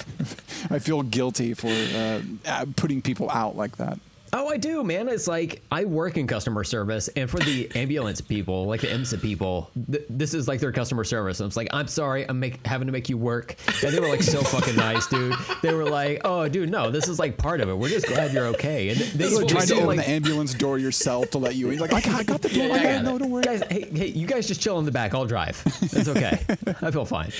I 0.70 0.78
feel 0.78 1.02
guilty 1.02 1.56
for 1.56 1.70
uh, 1.70 2.22
uh, 2.46 2.66
putting 2.76 3.02
people 3.02 3.32
out 3.32 3.56
like 3.58 3.78
that. 3.78 3.98
Oh, 4.36 4.48
I 4.48 4.58
do, 4.58 4.84
man. 4.84 5.08
It's 5.10 5.28
like 5.28 5.62
I 5.72 5.86
work 5.86 6.18
in 6.18 6.26
customer 6.26 6.64
service, 6.64 7.08
and 7.10 7.30
for 7.30 7.38
the 7.40 7.70
ambulance 7.76 8.20
people, 8.20 8.66
like 8.66 8.82
the 8.82 8.88
EMSA 8.88 9.22
people, 9.22 9.70
th- 9.92 10.06
this 10.10 10.34
is 10.34 10.48
like 10.48 10.60
their 10.60 10.72
customer 10.72 11.04
service. 11.04 11.40
And 11.40 11.48
it's 11.48 11.56
like, 11.56 11.68
I'm 11.72 11.88
sorry, 11.88 12.28
I'm 12.28 12.40
make, 12.40 12.66
having 12.66 12.88
to 12.88 12.92
make 12.92 13.10
you 13.10 13.18
work. 13.18 13.56
And 13.84 13.94
they 13.94 14.00
were 14.00 14.08
like 14.08 14.24
so 14.24 14.42
fucking 14.42 14.76
nice, 14.76 15.06
dude. 15.06 15.36
They 15.62 15.72
were 15.74 15.88
like, 15.88 16.22
oh, 16.26 16.48
dude, 16.48 16.72
no, 16.72 16.90
this 16.90 17.08
is 17.08 17.20
like 17.20 17.38
part 17.38 17.62
of 17.62 17.70
it. 17.70 17.78
We're 17.78 17.90
just 17.90 18.08
glad 18.08 18.34
you're 18.34 18.48
okay. 18.48 18.90
And 18.90 19.00
they 19.00 19.26
were 19.26 19.44
Trying 19.44 19.68
to 19.68 19.76
open 19.76 19.88
like, 19.88 19.98
the 19.98 20.10
ambulance 20.10 20.56
door 20.56 20.80
yourself 20.80 21.30
to 21.32 21.38
let 21.38 21.54
you 21.56 21.68
in. 21.68 21.74
You're 21.74 21.88
like, 21.88 21.94
I 21.94 22.02
got, 22.02 22.20
I 22.20 22.24
got 22.24 22.42
the 22.42 22.50
door. 22.50 22.68
Yeah, 22.68 22.74
I 22.74 22.84
got 22.84 22.92
it. 22.96 23.04
No, 23.04 23.18
don't 23.20 23.30
worry. 23.30 23.44
guys, 23.44 23.62
hey, 23.70 23.88
hey, 23.94 24.08
you 24.08 24.26
guys 24.26 24.48
just 24.48 24.62
chill 24.62 24.80
in 24.80 24.86
the 24.86 24.92
back. 24.92 25.14
I'll 25.14 25.26
drive. 25.26 25.62
It's 25.82 26.08
okay. 26.08 26.40
I 26.82 26.90
feel 26.90 27.06
fine. 27.06 27.32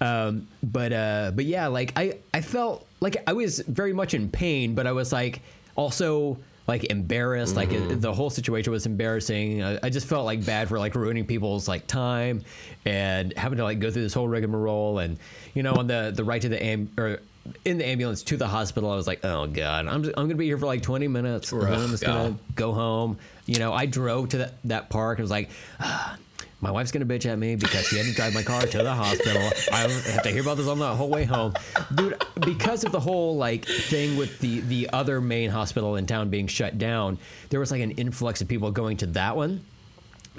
Um, 0.00 0.46
but 0.62 0.92
uh, 0.92 1.32
but 1.34 1.44
yeah, 1.44 1.66
like 1.66 1.92
I 1.96 2.18
I 2.32 2.40
felt 2.40 2.86
like 3.00 3.16
I 3.26 3.32
was 3.32 3.58
very 3.60 3.92
much 3.92 4.14
in 4.14 4.28
pain, 4.30 4.74
but 4.76 4.86
I 4.86 4.92
was 4.92 5.12
like 5.12 5.42
also 5.78 6.36
like 6.66 6.84
embarrassed. 6.90 7.56
Like 7.56 7.72
it, 7.72 8.00
the 8.02 8.12
whole 8.12 8.28
situation 8.28 8.72
was 8.72 8.84
embarrassing. 8.84 9.62
I, 9.62 9.78
I 9.84 9.88
just 9.88 10.06
felt 10.06 10.26
like 10.26 10.44
bad 10.44 10.68
for 10.68 10.78
like 10.78 10.94
ruining 10.94 11.24
people's 11.24 11.68
like 11.68 11.86
time 11.86 12.42
and 12.84 13.32
having 13.36 13.56
to 13.58 13.64
like 13.64 13.78
go 13.78 13.90
through 13.90 14.02
this 14.02 14.12
whole 14.12 14.28
rigmarole. 14.28 14.98
And 14.98 15.18
you 15.54 15.62
know, 15.62 15.72
on 15.74 15.86
the 15.86 16.12
the 16.14 16.24
right 16.24 16.42
to 16.42 16.48
the 16.48 16.62
am 16.62 16.90
or 16.98 17.20
in 17.64 17.78
the 17.78 17.86
ambulance 17.86 18.22
to 18.24 18.36
the 18.36 18.46
hospital, 18.46 18.90
I 18.90 18.96
was 18.96 19.06
like, 19.06 19.24
oh 19.24 19.46
god, 19.46 19.86
I'm 19.86 20.02
just, 20.02 20.18
I'm 20.18 20.26
gonna 20.26 20.34
be 20.34 20.44
here 20.44 20.58
for 20.58 20.66
like 20.66 20.82
20 20.82 21.08
minutes, 21.08 21.50
and 21.52 21.62
then 21.62 21.72
I'm 21.72 21.90
just 21.90 22.04
gonna 22.04 22.30
God. 22.30 22.38
go 22.54 22.72
home. 22.72 23.18
You 23.46 23.58
know, 23.58 23.72
I 23.72 23.86
drove 23.86 24.30
to 24.30 24.38
that, 24.38 24.54
that 24.64 24.90
park 24.90 25.18
and 25.18 25.24
was 25.24 25.30
like, 25.30 25.48
ah, 25.80 26.18
my 26.60 26.70
wife's 26.70 26.90
gonna 26.90 27.06
bitch 27.06 27.26
at 27.26 27.38
me 27.38 27.54
because 27.54 27.86
she 27.86 27.96
had 27.96 28.06
to 28.06 28.12
drive 28.12 28.34
my 28.34 28.42
car 28.42 28.62
to 28.62 28.78
the 28.78 28.92
hospital. 28.92 29.50
I 29.72 29.82
have 29.82 30.22
to 30.22 30.30
hear 30.30 30.42
about 30.42 30.56
this 30.56 30.66
on 30.66 30.78
the 30.78 30.94
whole 30.94 31.08
way 31.08 31.24
home, 31.24 31.54
dude. 31.94 32.20
Because 32.40 32.84
of 32.84 32.90
the 32.92 33.00
whole 33.00 33.36
like 33.36 33.64
thing 33.64 34.16
with 34.16 34.38
the 34.40 34.60
the 34.60 34.90
other 34.92 35.20
main 35.20 35.50
hospital 35.50 35.96
in 35.96 36.06
town 36.06 36.30
being 36.30 36.46
shut 36.48 36.78
down, 36.78 37.18
there 37.50 37.60
was 37.60 37.70
like 37.70 37.80
an 37.80 37.92
influx 37.92 38.40
of 38.40 38.48
people 38.48 38.70
going 38.72 38.96
to 38.98 39.06
that 39.06 39.36
one, 39.36 39.64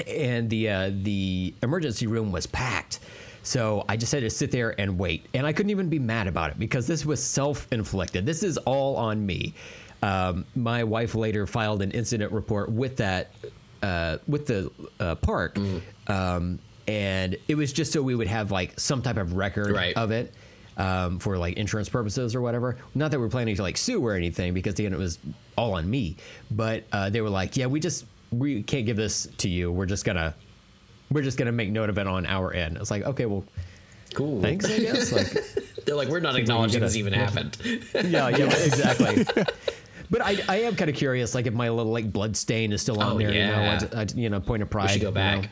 and 0.08 0.50
the 0.50 0.70
uh, 0.70 0.92
the 1.04 1.54
emergency 1.64 2.08
room 2.08 2.32
was 2.32 2.46
packed. 2.46 3.00
So 3.42 3.86
I 3.88 3.96
just 3.96 4.12
had 4.12 4.22
to 4.22 4.30
sit 4.30 4.52
there 4.52 4.80
and 4.80 5.00
wait, 5.00 5.26
and 5.34 5.48
I 5.48 5.54
couldn't 5.54 5.70
even 5.70 5.90
be 5.90 6.00
mad 6.00 6.28
about 6.28 6.52
it 6.52 6.60
because 6.60 6.86
this 6.86 7.06
was 7.06 7.24
self-inflicted. 7.24 8.26
This 8.26 8.44
is 8.44 8.58
all 8.58 8.98
on 8.98 9.26
me. 9.26 9.54
Um, 10.04 10.46
my 10.56 10.84
wife 10.84 11.16
later 11.16 11.48
filed 11.48 11.82
an 11.82 11.92
incident 11.92 12.32
report 12.32 12.70
with 12.70 12.98
that 12.98 13.32
uh, 13.82 14.18
with 14.28 14.46
the 14.46 14.72
uh, 15.00 15.16
park, 15.16 15.58
um, 16.10 16.60
and 16.88 17.38
it 17.48 17.56
was 17.56 17.72
just 17.72 17.92
so 17.94 18.02
we 18.02 18.16
would 18.16 18.28
have 18.28 18.52
like 18.52 18.80
some 18.80 19.02
type 19.02 19.18
of 19.18 19.34
record 19.34 19.72
Right. 19.74 19.96
of 19.96 20.12
it 20.12 20.34
um, 20.78 21.20
for 21.20 21.38
like 21.38 21.58
insurance 21.58 21.88
purposes 21.90 22.36
or 22.36 22.42
whatever. 22.42 22.78
Not 22.96 23.12
that 23.12 23.20
we're 23.20 23.30
planning 23.30 23.56
to 23.56 23.62
like 23.62 23.78
sue 23.78 24.04
or 24.06 24.14
anything 24.16 24.54
because 24.54 24.74
again 24.80 24.94
it 24.94 25.00
was 25.00 25.20
all 25.56 25.74
on 25.76 25.90
me. 25.90 26.18
But 26.52 26.84
uh, 26.92 27.10
they 27.10 27.22
were 27.22 27.30
like, 27.30 27.56
yeah, 27.58 27.68
we 27.68 27.80
just 27.80 28.06
we 28.32 28.64
can't 28.64 28.86
give 28.86 28.98
this 28.98 29.28
to 29.38 29.50
you. 29.50 29.72
We're 29.72 29.86
just 29.86 30.04
gonna 30.06 30.34
we're 31.12 31.22
just 31.24 31.38
gonna 31.38 31.52
make 31.52 31.70
note 31.70 31.90
of 31.90 31.98
it 31.98 32.08
on 32.08 32.26
our 32.26 32.54
end. 32.54 32.78
It's 32.78 32.92
like 32.92 33.04
okay, 33.04 33.26
well, 33.26 33.44
Cool. 34.16 34.42
thanks, 34.42 34.66
I 34.66 34.80
guess. 34.80 35.12
Like, 35.14 35.86
They're 35.86 35.96
like, 35.96 36.08
we're 36.10 36.20
not 36.20 36.36
acknowledging 36.36 36.82
this 36.82 36.96
even 36.96 37.14
happened. 37.14 37.58
yeah, 37.64 38.30
yeah, 38.30 38.46
exactly. 38.46 39.26
But 40.12 40.22
I, 40.22 40.38
I 40.48 40.56
am 40.62 40.76
kind 40.76 40.90
of 40.90 40.96
curious, 40.96 41.34
like 41.36 41.46
if 41.48 41.54
my 41.54 41.70
little 41.70 41.92
like 41.92 42.12
blood 42.12 42.36
stain 42.36 42.72
is 42.74 42.82
still 42.82 43.00
on 43.02 43.14
Oh, 43.14 43.18
there. 43.20 43.32
yeah. 43.32 43.80
You 43.80 43.88
know, 43.88 43.98
I 43.98 44.02
I, 44.02 44.06
you 44.16 44.30
know, 44.30 44.40
point 44.40 44.62
of 44.64 44.70
pride. 44.70 44.86
We 44.88 44.94
should 44.94 45.02
go 45.02 45.08
you 45.10 45.14
back. 45.14 45.42
know. 45.44 45.48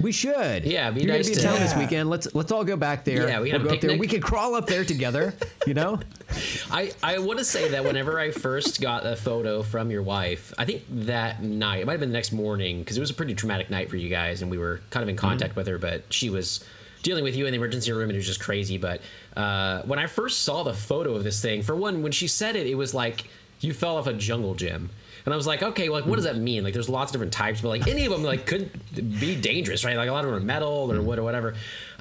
We 0.00 0.12
should. 0.12 0.64
Yeah, 0.64 0.88
it'd 0.88 0.94
be 0.96 1.02
You're 1.04 1.14
nice 1.16 1.28
gonna 1.28 1.28
be 1.28 1.30
in 1.32 1.36
to- 1.38 1.42
town 1.42 1.60
this 1.60 1.72
Yeah. 1.72 1.78
weekend. 1.78 2.10
Let's 2.10 2.34
let's 2.34 2.52
all 2.52 2.64
go 2.64 2.76
back 2.76 3.04
there. 3.04 3.28
Yeah, 3.28 3.40
we 3.40 3.50
we'll 3.50 3.52
have 3.52 3.60
a 3.62 3.64
go 3.68 3.74
up 3.74 3.80
there. 3.80 3.90
picnic. 3.90 4.00
We 4.00 4.06
could 4.08 4.22
crawl 4.22 4.54
up 4.54 4.66
there 4.66 4.84
together. 4.84 5.34
You 5.66 5.74
know. 5.74 6.00
I, 6.70 6.92
I 7.02 7.18
want 7.18 7.38
to 7.38 7.44
say 7.44 7.68
that 7.70 7.84
whenever 7.84 8.18
I 8.18 8.30
first 8.30 8.80
got 8.80 9.06
a 9.06 9.14
photo 9.16 9.62
from 9.62 9.90
your 9.90 10.02
wife, 10.02 10.52
I 10.58 10.64
think 10.64 10.82
that 10.90 11.42
night, 11.42 11.80
it 11.82 11.86
might 11.86 11.92
have 11.92 12.00
been 12.00 12.08
the 12.10 12.14
next 12.14 12.32
morning, 12.32 12.80
because 12.80 12.96
it 12.96 13.00
was 13.00 13.10
a 13.10 13.14
pretty 13.14 13.34
traumatic 13.34 13.70
night 13.70 13.88
for 13.90 13.96
you 13.96 14.08
guys, 14.08 14.42
and 14.42 14.50
we 14.50 14.58
were 14.58 14.80
kind 14.90 15.02
of 15.02 15.08
in 15.08 15.16
contact 15.16 15.54
with 15.56 15.66
her, 15.68 15.78
but 15.78 16.02
she 16.10 16.30
was 16.30 16.64
dealing 17.02 17.22
with 17.22 17.36
you 17.36 17.46
in 17.46 17.52
the 17.52 17.56
emergency 17.58 17.92
room, 17.92 18.04
and 18.08 18.12
it 18.12 18.16
was 18.16 18.26
just 18.26 18.40
crazy. 18.40 18.78
But 18.78 19.00
uh, 19.36 19.82
when 19.82 19.98
I 19.98 20.06
first 20.06 20.40
saw 20.40 20.62
the 20.64 20.74
photo 20.74 21.14
of 21.14 21.22
this 21.22 21.40
thing, 21.40 21.62
for 21.62 21.76
one, 21.76 22.02
when 22.02 22.12
she 22.12 22.26
said 22.26 22.56
it, 22.56 22.66
it 22.66 22.74
was 22.76 22.94
like 22.94 23.24
you 23.64 23.72
fell 23.74 23.96
off 23.96 24.06
a 24.06 24.12
jungle 24.12 24.54
gym. 24.54 24.90
And 25.24 25.32
I 25.32 25.36
was 25.36 25.46
like, 25.46 25.62
okay, 25.62 25.88
well, 25.88 26.00
like, 26.00 26.08
what 26.08 26.16
does 26.16 26.24
that 26.26 26.36
mean? 26.36 26.64
Like, 26.64 26.74
there's 26.74 26.88
lots 26.90 27.10
of 27.10 27.12
different 27.14 27.32
types, 27.32 27.62
but 27.62 27.68
like 27.70 27.86
any 27.88 28.04
of 28.04 28.12
them 28.12 28.22
like 28.22 28.44
could 28.46 28.70
be 28.94 29.34
dangerous, 29.40 29.84
right? 29.84 29.96
Like 29.96 30.08
a 30.08 30.12
lot 30.12 30.24
of 30.24 30.30
them 30.30 30.40
are 30.40 30.44
metal 30.44 30.92
or 30.92 31.00
what 31.00 31.18
or 31.18 31.22
whatever. 31.22 31.54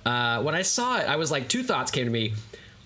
Uh, 0.06 0.42
when 0.44 0.56
I 0.56 0.62
saw 0.62 0.98
it, 1.00 1.08
I 1.08 1.16
was 1.16 1.32
like, 1.32 1.48
two 1.48 1.64
thoughts 1.64 1.90
came 1.90 2.06
to 2.06 2.12
me. 2.12 2.34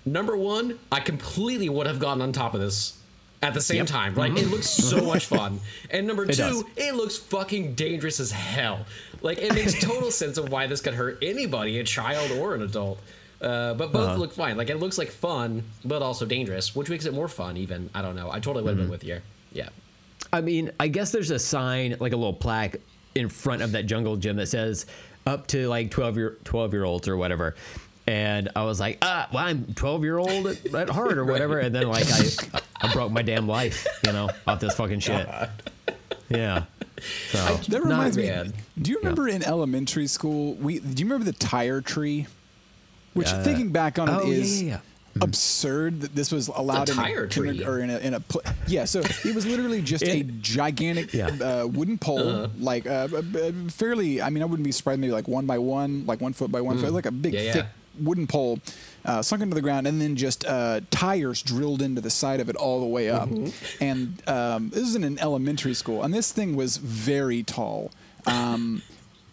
Number 0.06 0.38
one, 0.38 0.78
I 0.92 1.00
completely 1.00 1.70
would 1.70 1.88
have 1.88 2.00
gotten 2.00 2.22
on 2.22 2.32
top 2.34 2.54
of 2.54 2.62
this 2.62 2.94
at 3.42 3.54
the 3.56 3.62
same 3.62 3.78
Yep. 3.78 3.88
time. 3.88 4.16
Like, 4.16 4.38
it 4.38 4.48
looks 4.48 4.70
so 4.70 5.04
much 5.06 5.26
fun. 5.26 5.60
And 5.90 6.06
number 6.06 6.24
It 6.24 6.28
two, 6.36 6.42
does. 6.44 6.64
it 6.76 6.94
looks 6.96 7.18
fucking 7.18 7.74
dangerous 7.74 8.20
as 8.20 8.32
hell. 8.32 8.86
Like, 9.22 9.40
it 9.40 9.54
makes 9.56 9.74
total 9.82 10.12
sense 10.12 10.38
of 10.38 10.50
why 10.50 10.68
this 10.68 10.82
could 10.82 10.94
hurt 10.94 11.18
anybody, 11.24 11.80
a 11.80 11.84
child 11.84 12.32
or 12.32 12.54
an 12.54 12.62
adult. 12.62 13.00
Uh, 13.42 13.74
but 13.76 13.92
both 13.92 14.10
Uh-huh. 14.10 14.18
look 14.18 14.34
fine. 14.34 14.58
Like, 14.58 14.70
it 14.70 14.78
looks 14.78 14.98
like 14.98 15.10
fun, 15.12 15.64
but 15.86 16.02
also 16.02 16.26
dangerous, 16.26 16.76
which 16.76 16.90
makes 16.90 17.06
it 17.06 17.14
more 17.14 17.28
fun. 17.28 17.56
Even 17.58 17.90
I 17.94 18.02
don't 18.02 18.16
know. 18.16 18.32
I 18.32 18.40
totally 18.40 18.64
would 18.64 18.70
have 18.72 18.78
Mm-hmm. 18.78 18.84
been 18.86 18.92
with 18.92 19.04
you. 19.04 19.22
Yeah. 19.54 19.70
I 20.34 20.42
mean, 20.42 20.72
I 20.80 20.88
guess 20.88 21.12
there's 21.12 21.30
a 21.32 21.40
sign, 21.40 21.96
like 22.00 22.14
a 22.14 22.18
little 22.18 22.34
plaque 22.34 22.78
in 23.16 23.30
front 23.30 23.62
of 23.62 23.72
that 23.74 23.86
jungle 23.86 24.16
gym 24.18 24.36
that 24.38 24.48
says 24.48 24.86
up 25.26 25.48
to 25.48 25.68
like 25.68 25.92
12 25.92 26.18
year 26.18 26.38
12 26.44 26.74
year 26.74 26.84
olds 26.84 27.08
or 27.08 27.16
whatever. 27.18 27.56
And 28.08 28.50
I 28.56 28.64
was 28.64 28.80
like, 28.80 28.98
ah, 29.02 29.28
well, 29.34 29.44
I'm 29.46 29.66
12 29.76 30.04
year 30.04 30.18
old 30.18 30.48
at, 30.48 30.74
at 30.74 30.90
heart 30.90 31.18
or 31.18 31.26
whatever. 31.32 31.60
And 31.60 31.74
then 31.76 31.88
like 31.88 32.06
I, 32.10 32.62
I 32.82 32.94
broke 32.94 33.12
my 33.12 33.22
damn 33.22 33.48
life, 33.48 33.86
you 34.06 34.14
know, 34.14 34.30
off 34.48 34.60
this 34.60 34.74
fucking 34.76 35.00
shit. 35.02 35.28
Yeah. 36.30 36.64
So 37.32 37.56
That 37.70 37.84
reminds 37.84 38.18
me. 38.18 38.28
bad. 38.28 38.54
Do 38.82 38.92
you 38.92 38.98
remember 39.00 39.28
in 39.28 39.44
elementary 39.44 40.08
school? 40.08 40.54
We 40.56 40.80
do 40.80 41.04
you 41.04 41.06
remember 41.10 41.26
the 41.32 41.38
tire 41.38 41.82
tree? 41.82 42.28
Which 43.18 43.30
thinking 43.44 43.70
back 43.72 44.00
on 44.00 44.08
it 44.10 44.14
oh, 44.14 44.26
yeah, 44.26 44.44
yeah, 44.44 44.64
yeah. 44.68 44.80
absurd 45.22 46.02
that 46.02 46.16
this 46.16 46.32
was 46.32 46.48
allowed 46.48 46.90
in 46.90 46.96
tire 46.96 47.24
a 47.24 47.28
kinder- 47.28 47.54
tree. 47.54 47.66
or 47.66 47.80
in 47.80 47.90
a, 47.90 47.98
in 47.98 48.14
a 48.14 48.20
pl- 48.20 48.42
yeah. 48.68 48.86
So 48.86 49.00
it 49.02 49.34
was 49.36 49.46
literally 49.46 49.82
just 49.82 50.04
a 50.04 50.24
gigantic 50.42 51.14
Yeah. 51.14 51.28
uh, 51.42 51.68
wooden 51.68 51.98
pole, 51.98 52.20
Uh-huh. 52.30 52.48
like 52.60 52.86
uh, 52.88 53.08
uh, 53.12 53.18
uh, 53.40 53.52
fairly. 53.70 54.22
I 54.22 54.30
mean, 54.30 54.44
I 54.44 54.46
wouldn't 54.46 54.64
be 54.66 54.72
surprised 54.72 55.00
maybe 55.00 55.12
like 55.14 55.28
one 55.28 55.46
by 55.46 55.58
one, 55.58 56.06
like 56.06 56.22
one 56.22 56.34
foot 56.34 56.52
by 56.52 56.62
one 56.62 56.78
foot, 56.78 56.94
like 56.94 57.06
a 57.06 57.12
big 57.12 57.34
Mm. 57.34 57.36
Yeah, 57.38 57.42
yeah. 57.44 57.54
thick 57.54 57.66
wooden 58.00 58.28
pole 58.28 58.60
uh, 59.06 59.24
sunk 59.24 59.42
into 59.42 59.56
the 59.56 59.62
ground, 59.62 59.88
and 59.88 60.00
then 60.00 60.16
just 60.16 60.46
uh, 60.46 60.82
tires 60.92 61.42
drilled 61.42 61.82
into 61.82 62.00
the 62.00 62.12
side 62.12 62.40
of 62.40 62.48
it 62.48 62.56
all 62.56 62.80
the 62.80 62.86
way 62.86 63.10
up. 63.10 63.28
Mm-hmm. 63.28 63.84
And 63.84 64.30
um, 64.30 64.70
this 64.70 64.84
is 64.88 64.96
in 64.96 65.04
an 65.04 65.18
elementary 65.18 65.74
school, 65.74 66.04
and 66.04 66.14
this 66.14 66.32
thing 66.32 66.56
was 66.56 66.78
very 66.78 67.42
tall. 67.42 67.90
Um, 68.28 68.84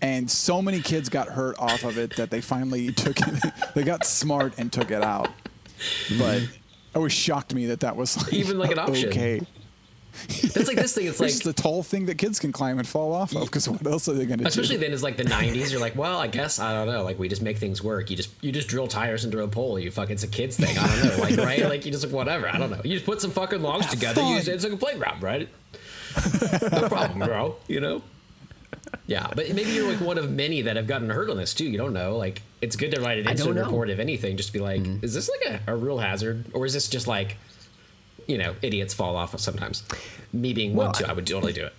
and 0.05 0.31
so 0.31 0.61
many 0.61 0.81
kids 0.81 1.09
got 1.09 1.29
hurt 1.29 1.59
off 1.59 1.83
of 1.83 1.97
it 1.99 2.15
that 2.17 2.31
they 2.31 2.41
finally 2.43 2.93
took 3.05 3.17
it. 3.21 3.53
they 3.75 3.83
got 3.83 4.05
smart 4.05 4.53
and 4.59 4.73
took 4.73 4.91
it 4.91 5.03
out. 5.03 5.31
But 6.19 6.43
it 6.43 6.51
always 6.95 7.13
shocked 7.13 7.55
me 7.55 7.67
that 7.67 7.81
that 7.81 7.97
was 7.97 8.17
like, 8.17 8.33
Even 8.33 8.59
like 8.59 8.71
an 8.71 8.79
option. 8.87 9.09
Okay, 9.09 9.41
That's 10.29 10.69
like 10.69 10.77
this 10.77 10.95
thing. 10.95 11.07
It's 11.07 11.19
like 11.21 11.31
it's 11.31 11.41
the 11.41 11.53
tall 11.55 11.83
thing 11.83 12.07
that 12.07 12.19
kids 12.19 12.39
can 12.39 12.53
climb 12.53 12.79
and 12.79 12.87
fall 12.87 13.13
off 13.15 13.35
of. 13.35 13.47
Because 13.47 13.67
what 13.69 13.85
else 13.87 14.07
are 14.09 14.13
they 14.13 14.27
going 14.27 14.39
to 14.39 14.45
do? 14.45 14.49
especially 14.49 14.77
then 14.77 14.93
it's 14.93 15.03
like 15.03 15.17
the 15.17 15.25
90s 15.25 15.71
you're 15.73 15.81
like 15.81 15.97
well 15.97 16.19
i 16.21 16.27
guess 16.27 16.59
i 16.61 16.73
don't 16.73 16.87
know 16.87 17.03
like 17.03 17.19
we 17.19 17.27
just 17.29 17.43
make 17.43 17.59
things 17.59 17.83
work 17.83 18.11
you 18.11 18.17
just 18.17 18.31
you 18.43 18.53
just 18.53 18.69
drill 18.69 18.87
tires 18.87 19.25
into 19.25 19.43
a 19.43 19.49
pole 19.49 19.79
you 19.79 19.91
fuck 19.91 20.11
it's 20.11 20.23
a 20.23 20.29
kid's 20.29 20.57
thing 20.57 20.77
i 20.79 20.87
don't 20.87 21.17
know 21.17 21.23
like 21.23 21.37
right 21.39 21.69
like 21.69 21.85
you 21.85 21.91
just 21.91 22.05
like 22.05 22.13
whatever 22.13 22.49
i 22.49 22.57
don't 22.59 22.71
know 22.71 22.81
you 22.85 22.93
just 22.95 23.05
put 23.07 23.21
some 23.21 23.31
fucking 23.31 23.61
logs 23.63 23.87
together 23.87 24.21
fun. 24.21 24.35
use 24.35 24.47
it 24.49 24.55
it's 24.55 24.65
like 24.65 24.73
a 24.73 24.77
playground 24.77 25.21
right 25.23 25.49
no 26.71 26.89
problem 26.89 27.19
bro 27.21 27.57
you 27.67 27.81
know 27.81 28.01
yeah 29.07 29.27
but 29.35 29.49
maybe 29.55 29.71
you're 29.71 29.89
like 29.91 30.01
one 30.01 30.19
of 30.19 30.31
many 30.31 30.63
that 30.63 30.77
have 30.77 30.87
gotten 30.87 31.09
hurt 31.11 31.31
on 31.31 31.37
this 31.37 31.55
too 31.55 31.65
you 31.65 31.79
don't 31.79 31.93
know 31.93 32.17
like 32.17 32.43
it's 32.61 32.77
good 32.77 32.91
to 32.91 33.01
write 33.01 33.19
an 33.19 33.29
incident. 33.29 33.57
Mm-hmm. 33.57 33.67
report 33.67 33.91
if 33.91 33.99
anything 33.99 34.37
just 34.37 34.49
to 34.49 34.53
be 34.53 34.61
like 34.61 34.83
is 35.03 35.15
this 35.15 35.29
like 35.31 35.61
a, 35.67 35.73
a 35.73 35.77
real 35.77 35.99
hazard 35.99 36.45
or 36.53 36.65
is 36.67 36.73
this 36.73 36.89
just 36.89 37.07
like 37.07 37.37
you 38.27 38.39
know 38.39 38.55
idiots 38.63 38.95
fall 38.95 39.17
off 39.17 39.39
sometimes 39.39 39.83
me 40.33 40.53
being 40.53 40.75
Well, 40.75 40.87
one 40.89 40.95
too 40.95 41.05
I- 41.07 41.11
i 41.11 41.13
would 41.13 41.27
totally 41.27 41.53
do 41.53 41.65
it 41.67 41.75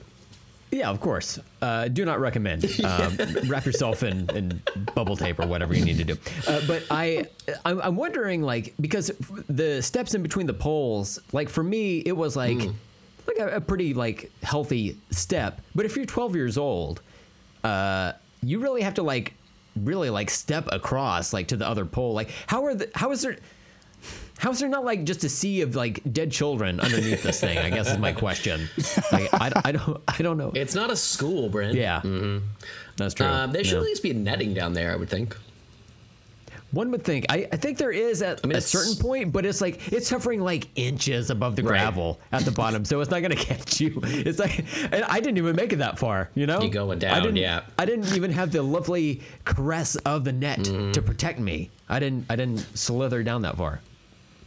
Yeah, 0.71 0.89
of 0.89 0.99
course. 0.99 1.39
Uh, 1.61 1.87
do 1.87 2.03
not 2.03 2.19
recommend. 2.19 2.65
Um, 2.83 3.15
wrap 3.47 3.65
yourself 3.65 4.03
in, 4.03 4.29
in 4.35 4.61
bubble 4.93 5.15
tape 5.15 5.39
or 5.39 5.47
whatever 5.47 5.73
you 5.73 5.85
need 5.85 5.97
to 5.99 6.03
do. 6.03 6.17
Uh, 6.47 6.59
but 6.67 6.83
I, 6.91 7.25
I'm, 7.63 7.79
I'm 7.81 7.95
wondering, 7.95 8.41
like, 8.41 8.73
because 8.81 9.07
the 9.47 9.81
steps 9.81 10.15
in 10.15 10.21
between 10.23 10.47
the 10.47 10.53
poles, 10.53 11.19
like 11.31 11.47
for 11.49 11.63
me, 11.63 11.99
it 11.99 12.11
was 12.17 12.35
like, 12.35 12.57
like 13.27 13.37
a, 13.39 13.57
a 13.57 13.61
pretty 13.61 13.93
like 13.93 14.31
healthy 14.43 14.97
step. 15.11 15.61
But 15.73 15.85
if 15.85 15.95
you're 15.95 16.05
12 16.05 16.35
years 16.35 16.57
old, 16.57 17.01
uh, 17.63 18.13
you 18.43 18.59
really 18.59 18.81
have 18.81 18.95
to 18.95 19.03
like, 19.03 19.33
really 19.75 20.09
like 20.09 20.29
step 20.29 20.67
across 20.71 21.33
like 21.33 21.47
to 21.49 21.57
the 21.57 21.67
other 21.67 21.85
pole. 21.85 22.13
Like, 22.13 22.29
how 22.47 22.65
are 22.65 22.75
the? 22.75 22.89
How 22.95 23.11
is 23.11 23.21
there? 23.21 23.37
How 24.37 24.51
is 24.51 24.59
there 24.59 24.67
not 24.69 24.83
like 24.83 25.05
just 25.05 25.23
a 25.23 25.29
sea 25.29 25.61
of 25.61 25.75
like 25.75 26.01
dead 26.11 26.29
children 26.31 26.79
underneath 26.81 27.23
this 27.23 27.39
thing? 27.39 27.57
I 27.57 27.69
guess 27.69 27.89
is 27.89 27.97
my 27.97 28.11
question. 28.11 28.67
Like, 29.11 29.33
I, 29.33 29.51
I 29.65 29.71
don't 29.71 30.01
I 30.07 30.21
don't 30.21 30.37
know. 30.37 30.51
It's 30.53 30.75
not 30.75 30.91
a 30.91 30.95
school, 30.95 31.47
Brent. 31.49 31.73
Yeah, 31.75 32.01
that's 32.97 33.13
true. 33.13 33.25
Um, 33.25 33.51
there 33.53 33.63
should 33.63 33.73
Yeah. 33.75 33.79
at 33.79 33.85
least 33.85 34.03
be 34.03 34.11
a 34.11 34.13
netting 34.13 34.53
down 34.53 34.73
there, 34.73 34.91
I 34.91 34.97
would 34.97 35.09
think. 35.09 35.37
One 36.71 36.91
would 36.91 37.03
think. 37.05 37.25
I, 37.29 37.47
I 37.53 37.55
think 37.55 37.77
there 37.77 37.91
is 37.91 38.21
at 38.21 38.45
mean, 38.45 38.57
a 38.57 38.61
certain 38.61 38.95
point, 38.95 39.31
but 39.31 39.45
it's 39.45 39.61
like 39.61 39.93
it's 39.93 40.09
hovering 40.09 40.41
like 40.41 40.67
inches 40.75 41.29
above 41.29 41.55
the 41.55 41.61
Right. 41.63 41.69
gravel 41.69 42.19
at 42.33 42.43
the 42.43 42.51
bottom, 42.51 42.83
so 42.83 42.99
it's 42.99 43.09
not 43.11 43.21
gonna 43.21 43.35
catch 43.35 43.79
you. 43.79 44.01
It's 44.03 44.39
like, 44.39 44.65
and 44.91 45.05
I 45.05 45.19
didn't 45.21 45.37
even 45.37 45.55
make 45.55 45.71
it 45.71 45.77
that 45.77 45.97
far. 45.97 46.29
You 46.35 46.47
know, 46.47 46.61
You 46.61 46.69
going 46.69 46.97
I 46.97 46.99
down, 46.99 47.21
didn't, 47.21 47.37
yeah. 47.37 47.61
I 47.77 47.85
didn't 47.85 48.13
even 48.13 48.31
have 48.31 48.51
the 48.51 48.61
lovely 48.61 49.21
caress 49.45 49.95
of 49.97 50.25
the 50.25 50.33
net 50.33 50.59
Mm-hmm. 50.59 50.91
to 50.93 51.01
protect 51.01 51.39
me. 51.39 51.69
I 51.87 51.99
didn't. 51.99 52.25
I 52.29 52.35
didn't 52.35 52.65
slither 52.77 53.23
down 53.23 53.43
that 53.43 53.55
far. 53.57 53.79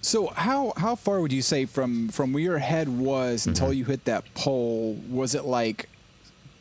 So 0.01 0.27
how 0.29 0.75
how 0.77 0.97
far 0.97 1.21
would 1.21 1.33
you 1.33 1.43
say 1.43 1.65
from 1.65 2.09
from 2.09 2.33
where 2.33 2.43
your 2.43 2.59
head 2.59 2.89
was 2.89 3.43
Mm-hmm. 3.43 3.51
until 3.51 3.73
you 3.73 3.85
hit 3.87 4.05
that 4.05 4.25
pole? 4.35 4.99
Was 5.09 5.35
it 5.35 5.45
like 5.45 5.89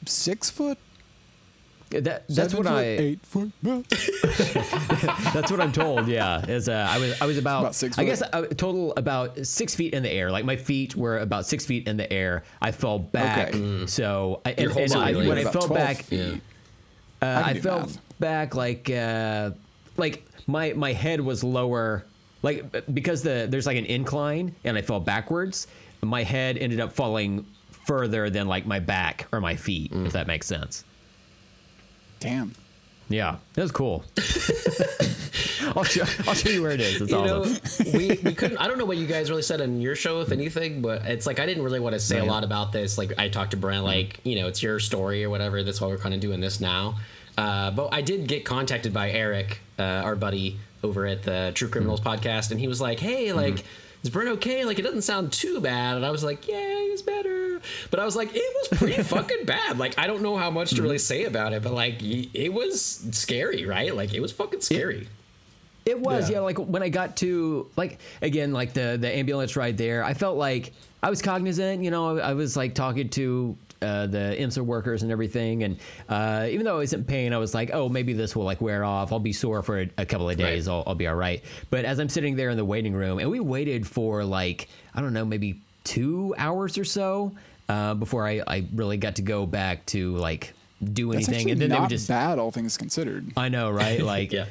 six 0.06 0.50
foot? 0.50 0.78
That, 1.90 2.04
that's 2.28 2.36
seven 2.36 2.58
what 2.58 2.68
I. 2.68 2.82
eight 2.84 3.26
foot. 3.26 3.52
That's 5.34 5.52
what 5.52 5.62
I'm 5.62 5.72
told. 5.72 6.08
Yeah, 6.08 6.46
is 6.46 6.68
uh, 6.70 6.86
I 6.90 6.98
was 7.00 7.22
I 7.22 7.26
was 7.26 7.38
about, 7.38 7.62
About 7.62 7.76
six 7.76 7.98
I 7.98 8.04
guess 8.04 8.20
foot? 8.20 8.30
uh, 8.34 8.42
total 8.56 8.94
about 8.98 9.46
six 9.46 9.74
feet 9.76 9.94
in 9.94 10.04
the 10.04 10.12
air. 10.12 10.32
Like 10.32 10.46
my 10.46 10.56
feet 10.56 10.96
were 10.96 11.20
about 11.20 11.46
six 11.46 11.66
feet 11.66 11.88
in 11.88 11.98
the 11.98 12.12
air. 12.12 12.44
I 12.62 12.72
fell 12.72 13.00
back. 13.00 13.56
Okay. 13.56 13.86
So 13.88 14.42
I, 14.46 14.50
Your 14.58 14.70
and, 14.70 14.72
whole 14.72 14.84
and 14.84 14.94
I, 14.96 15.14
when 15.14 15.28
like, 15.30 15.38
I 15.38 15.42
about 15.42 15.54
fell 15.54 15.68
12 15.68 15.74
back, 15.88 15.98
feet. 16.04 16.42
uh, 17.22 17.26
I 17.26 17.50
I 17.52 17.60
fell 17.60 17.80
math. 17.82 18.20
back 18.20 18.56
like 18.56 18.90
uh, 18.90 19.52
like 19.98 20.26
my 20.48 20.74
my 20.74 20.92
head 20.94 21.22
was 21.22 21.44
lower. 21.44 22.06
Like 22.44 22.94
because 22.94 23.24
the 23.24 23.48
there's 23.50 23.66
like 23.66 23.78
an 23.78 23.86
incline 23.86 24.54
and 24.64 24.78
I 24.78 24.82
fell 24.82 25.00
backwards. 25.00 25.68
My 26.04 26.24
head 26.24 26.58
ended 26.58 26.80
up 26.80 26.92
falling 26.94 27.46
further 27.86 28.30
than 28.30 28.48
like 28.48 28.66
my 28.66 28.80
back 28.80 29.28
or 29.32 29.40
my 29.42 29.56
feet, 29.56 29.92
Mm. 29.94 30.06
if 30.06 30.14
that 30.14 30.28
makes 30.28 30.46
sense. 30.46 30.84
Damn. 32.20 32.54
Yeah, 33.10 33.38
that 33.54 33.62
was 33.62 33.72
cool. 33.72 34.04
I'll 35.76 35.84
show 35.84 36.04
I'll 36.28 36.34
show 36.34 36.50
you 36.50 36.62
where 36.62 36.72
it 36.72 36.82
is. 36.82 37.02
It's 37.02 37.12
You 37.12 37.18
awesome. 37.18 37.92
know, 37.94 37.98
we, 37.98 38.08
we 38.24 38.34
couldn't. 38.36 38.58
I 38.58 38.68
don't 38.68 38.78
know 38.78 38.86
what 38.86 38.98
you 38.98 39.06
guys 39.08 39.30
really 39.30 39.42
said 39.44 39.62
on 39.62 39.80
your 39.82 39.96
show, 39.96 40.22
if 40.22 40.32
anything, 40.32 40.82
but 40.82 41.04
it's 41.06 41.26
like 41.26 41.40
I 41.40 41.46
didn't 41.46 41.64
really 41.64 41.80
want 41.80 41.94
to 41.94 42.00
say 42.00 42.20
a 42.20 42.26
lot 42.26 42.44
about 42.44 42.72
this. 42.72 42.98
Like 42.98 43.18
I 43.18 43.30
talked 43.30 43.52
to 43.52 43.58
Brent, 43.58 43.84
like 43.84 44.20
you 44.24 44.36
know, 44.36 44.48
it's 44.48 44.62
your 44.62 44.80
story 44.80 45.24
or 45.24 45.30
whatever. 45.30 45.64
That's 45.64 45.80
why 45.80 45.88
we're 45.88 45.98
kind 45.98 46.14
of 46.16 46.20
doing 46.22 46.40
this 46.42 46.60
now. 46.60 46.98
Uh, 47.38 47.72
but 47.72 47.94
I 47.94 48.02
did 48.02 48.28
get 48.28 48.44
contacted 48.46 48.94
by 48.94 49.12
Eric, 49.12 49.60
uh, 49.78 49.84
our 49.84 50.16
buddy 50.16 50.58
over 50.84 51.06
at 51.06 51.24
the 51.24 51.52
True 51.56 51.70
Criminals 51.70 52.02
podcast, 52.02 52.52
and 52.52 52.60
he 52.60 52.68
was 52.68 52.82
like, 52.82 53.00
"Hey, 53.00 53.32
like." 53.34 53.64
Is 54.04 54.10
Brent 54.10 54.30
okay? 54.30 54.64
Like, 54.64 54.80
it 54.80 54.84
doesn't 54.84 55.02
sound 55.02 55.34
too 55.34 55.60
bad. 55.60 55.98
And 55.98 56.06
I 56.06 56.12
was 56.12 56.24
like, 56.24 56.48
yeah, 56.48 56.80
he's 56.82 57.02
better. 57.02 57.60
But 57.90 58.00
I 58.00 58.06
was 58.06 58.16
like, 58.16 58.30
it 58.34 58.56
was 58.72 58.80
pretty 58.80 59.02
fucking 59.04 59.46
bad. 59.46 59.78
Like, 59.78 59.98
I 59.98 60.08
don't 60.08 60.22
know 60.22 60.38
how 60.38 60.52
much 60.52 60.72
to 60.72 60.82
really 60.82 60.96
mm-hmm. 60.96 61.02
say 61.02 61.26
about 61.26 61.54
it, 61.54 61.64
but 61.64 61.74
like, 61.74 61.98
it 62.02 62.54
was 62.54 63.06
scary, 63.12 63.66
right? 63.66 63.96
Like, 63.96 64.14
it 64.14 64.20
was 64.20 64.32
fucking 64.32 64.62
scary. 64.62 65.08
It 65.88 66.00
was, 66.00 66.30
Yeah. 66.30 66.38
yeah. 66.38 66.42
Like 66.42 66.58
when 66.58 66.84
I 66.84 66.90
got 66.90 67.16
to 67.18 67.70
like 67.78 68.00
again, 68.22 68.52
like 68.52 68.74
the 68.74 68.98
the 69.00 69.10
ambulance 69.10 69.56
ride 69.56 69.78
there, 69.78 70.04
I 70.04 70.14
felt 70.14 70.38
like 70.38 70.74
I 71.02 71.10
was 71.10 71.22
cognizant. 71.22 71.82
You 71.82 71.92
know, 71.92 72.20
I 72.20 72.34
was 72.34 72.58
like 72.58 72.76
talking 72.76 73.08
to 73.12 73.56
uh, 73.82 74.08
the 74.08 74.36
EMSA 74.40 74.62
workers 74.62 75.04
and 75.04 75.12
everything, 75.12 75.64
and 75.64 75.78
uh, 76.10 76.48
even 76.50 76.66
though 76.66 76.76
I 76.76 76.80
was 76.80 76.94
in 76.94 77.04
pain, 77.04 77.34
I 77.34 77.38
was 77.38 77.54
like, 77.54 77.72
oh, 77.74 77.90
maybe 77.90 78.14
this 78.14 78.36
will 78.36 78.44
like 78.46 78.62
wear 78.62 78.84
off. 78.84 79.12
I'll 79.12 79.20
be 79.20 79.34
sore 79.34 79.62
for 79.64 79.82
a, 79.82 79.90
a 79.98 80.06
couple 80.06 80.30
of 80.30 80.38
days. 80.38 80.68
Right. 80.68 80.74
I'll, 80.74 80.84
I'll 80.88 80.96
be 80.96 81.08
all 81.08 81.16
right. 81.16 81.44
But 81.70 81.86
as 81.86 82.00
I'm 82.00 82.10
sitting 82.10 82.36
there 82.36 82.50
in 82.50 82.58
the 82.58 82.66
waiting 82.66 82.94
room, 82.94 83.20
and 83.20 83.30
we 83.30 83.40
waited 83.40 83.88
for 83.88 84.24
like 84.24 84.70
I 84.94 85.02
don't 85.02 85.14
know, 85.14 85.26
maybe 85.26 85.62
two 85.84 86.36
hours 86.38 86.78
or 86.78 86.84
so 86.86 87.32
uh, 87.70 87.94
before 87.94 88.28
I, 88.28 88.42
I 88.48 88.66
really 88.74 88.98
got 88.98 89.16
to 89.18 89.22
go 89.22 89.46
back 89.46 89.86
to 89.88 90.16
like 90.18 90.54
do 90.94 91.12
anything, 91.12 91.36
actually 91.36 91.52
and 91.54 91.62
then 91.62 91.70
not 91.70 91.76
they 91.76 91.82
would 91.82 91.90
just. 91.90 92.08
bad, 92.08 92.40
all 92.40 92.52
things 92.52 92.78
considered. 92.78 93.32
I 93.36 93.50
know, 93.50 93.70
right? 93.72 94.02
Like, 94.08 94.32
Yeah. 94.32 94.46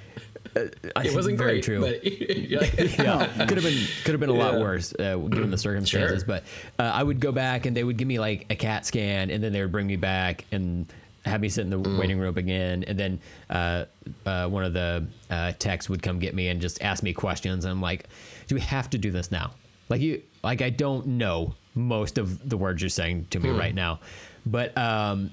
I- 0.96 1.04
It 1.06 1.14
wasn't 1.14 1.38
very 1.38 1.60
great, 1.60 1.64
true. 1.64 1.80
but 1.80 2.04
yeah, 2.04 2.66
could 3.46 3.58
have 3.58 3.64
been 3.64 3.86
could 4.04 4.12
have 4.12 4.20
been 4.20 4.30
a 4.30 4.32
lot 4.34 4.54
worse 4.58 4.94
uh, 4.98 5.16
given 5.16 5.50
the 5.50 5.58
circumstances. 5.58 6.22
Sure. 6.22 6.26
But 6.26 6.44
uh, 6.78 6.90
I 6.92 7.02
would 7.02 7.20
go 7.20 7.32
back 7.32 7.66
and 7.66 7.76
they 7.76 7.84
would 7.84 7.96
give 7.96 8.08
me 8.08 8.18
like 8.18 8.46
a 8.50 8.56
CAT 8.56 8.86
scan, 8.86 9.30
and 9.30 9.42
then 9.42 9.52
they 9.52 9.60
would 9.60 9.72
bring 9.72 9.86
me 9.86 9.96
back 9.96 10.44
and 10.52 10.86
have 11.24 11.40
me 11.40 11.48
sit 11.48 11.62
in 11.62 11.70
the 11.70 11.78
Mm. 11.78 11.98
waiting 11.98 12.18
room 12.18 12.38
again, 12.38 12.84
and 12.86 12.96
then 12.98 13.20
uh, 13.50 13.84
uh, 14.24 14.48
one 14.48 14.64
of 14.64 14.72
the 14.72 15.06
uh, 15.30 15.52
techs 15.58 15.88
would 15.88 16.02
come 16.02 16.18
get 16.20 16.34
me 16.34 16.48
and 16.48 16.60
just 16.60 16.80
ask 16.82 17.02
me 17.02 17.12
questions, 17.12 17.64
and 17.64 17.72
I'm 17.72 17.80
like, 17.82 18.06
"Do 18.46 18.54
we 18.54 18.60
have 18.62 18.88
to 18.90 18.98
do 18.98 19.10
this 19.10 19.30
now? 19.32 19.50
Like 19.88 20.00
you, 20.00 20.22
like 20.44 20.62
I 20.62 20.70
don't 20.70 21.06
know 21.06 21.54
most 21.74 22.16
of 22.18 22.48
the 22.48 22.56
words 22.56 22.80
you're 22.80 22.88
saying 22.88 23.26
to 23.30 23.40
me 23.40 23.50
Hmm. 23.50 23.58
right 23.58 23.74
now, 23.74 24.00
but." 24.46 24.76
um 24.78 25.30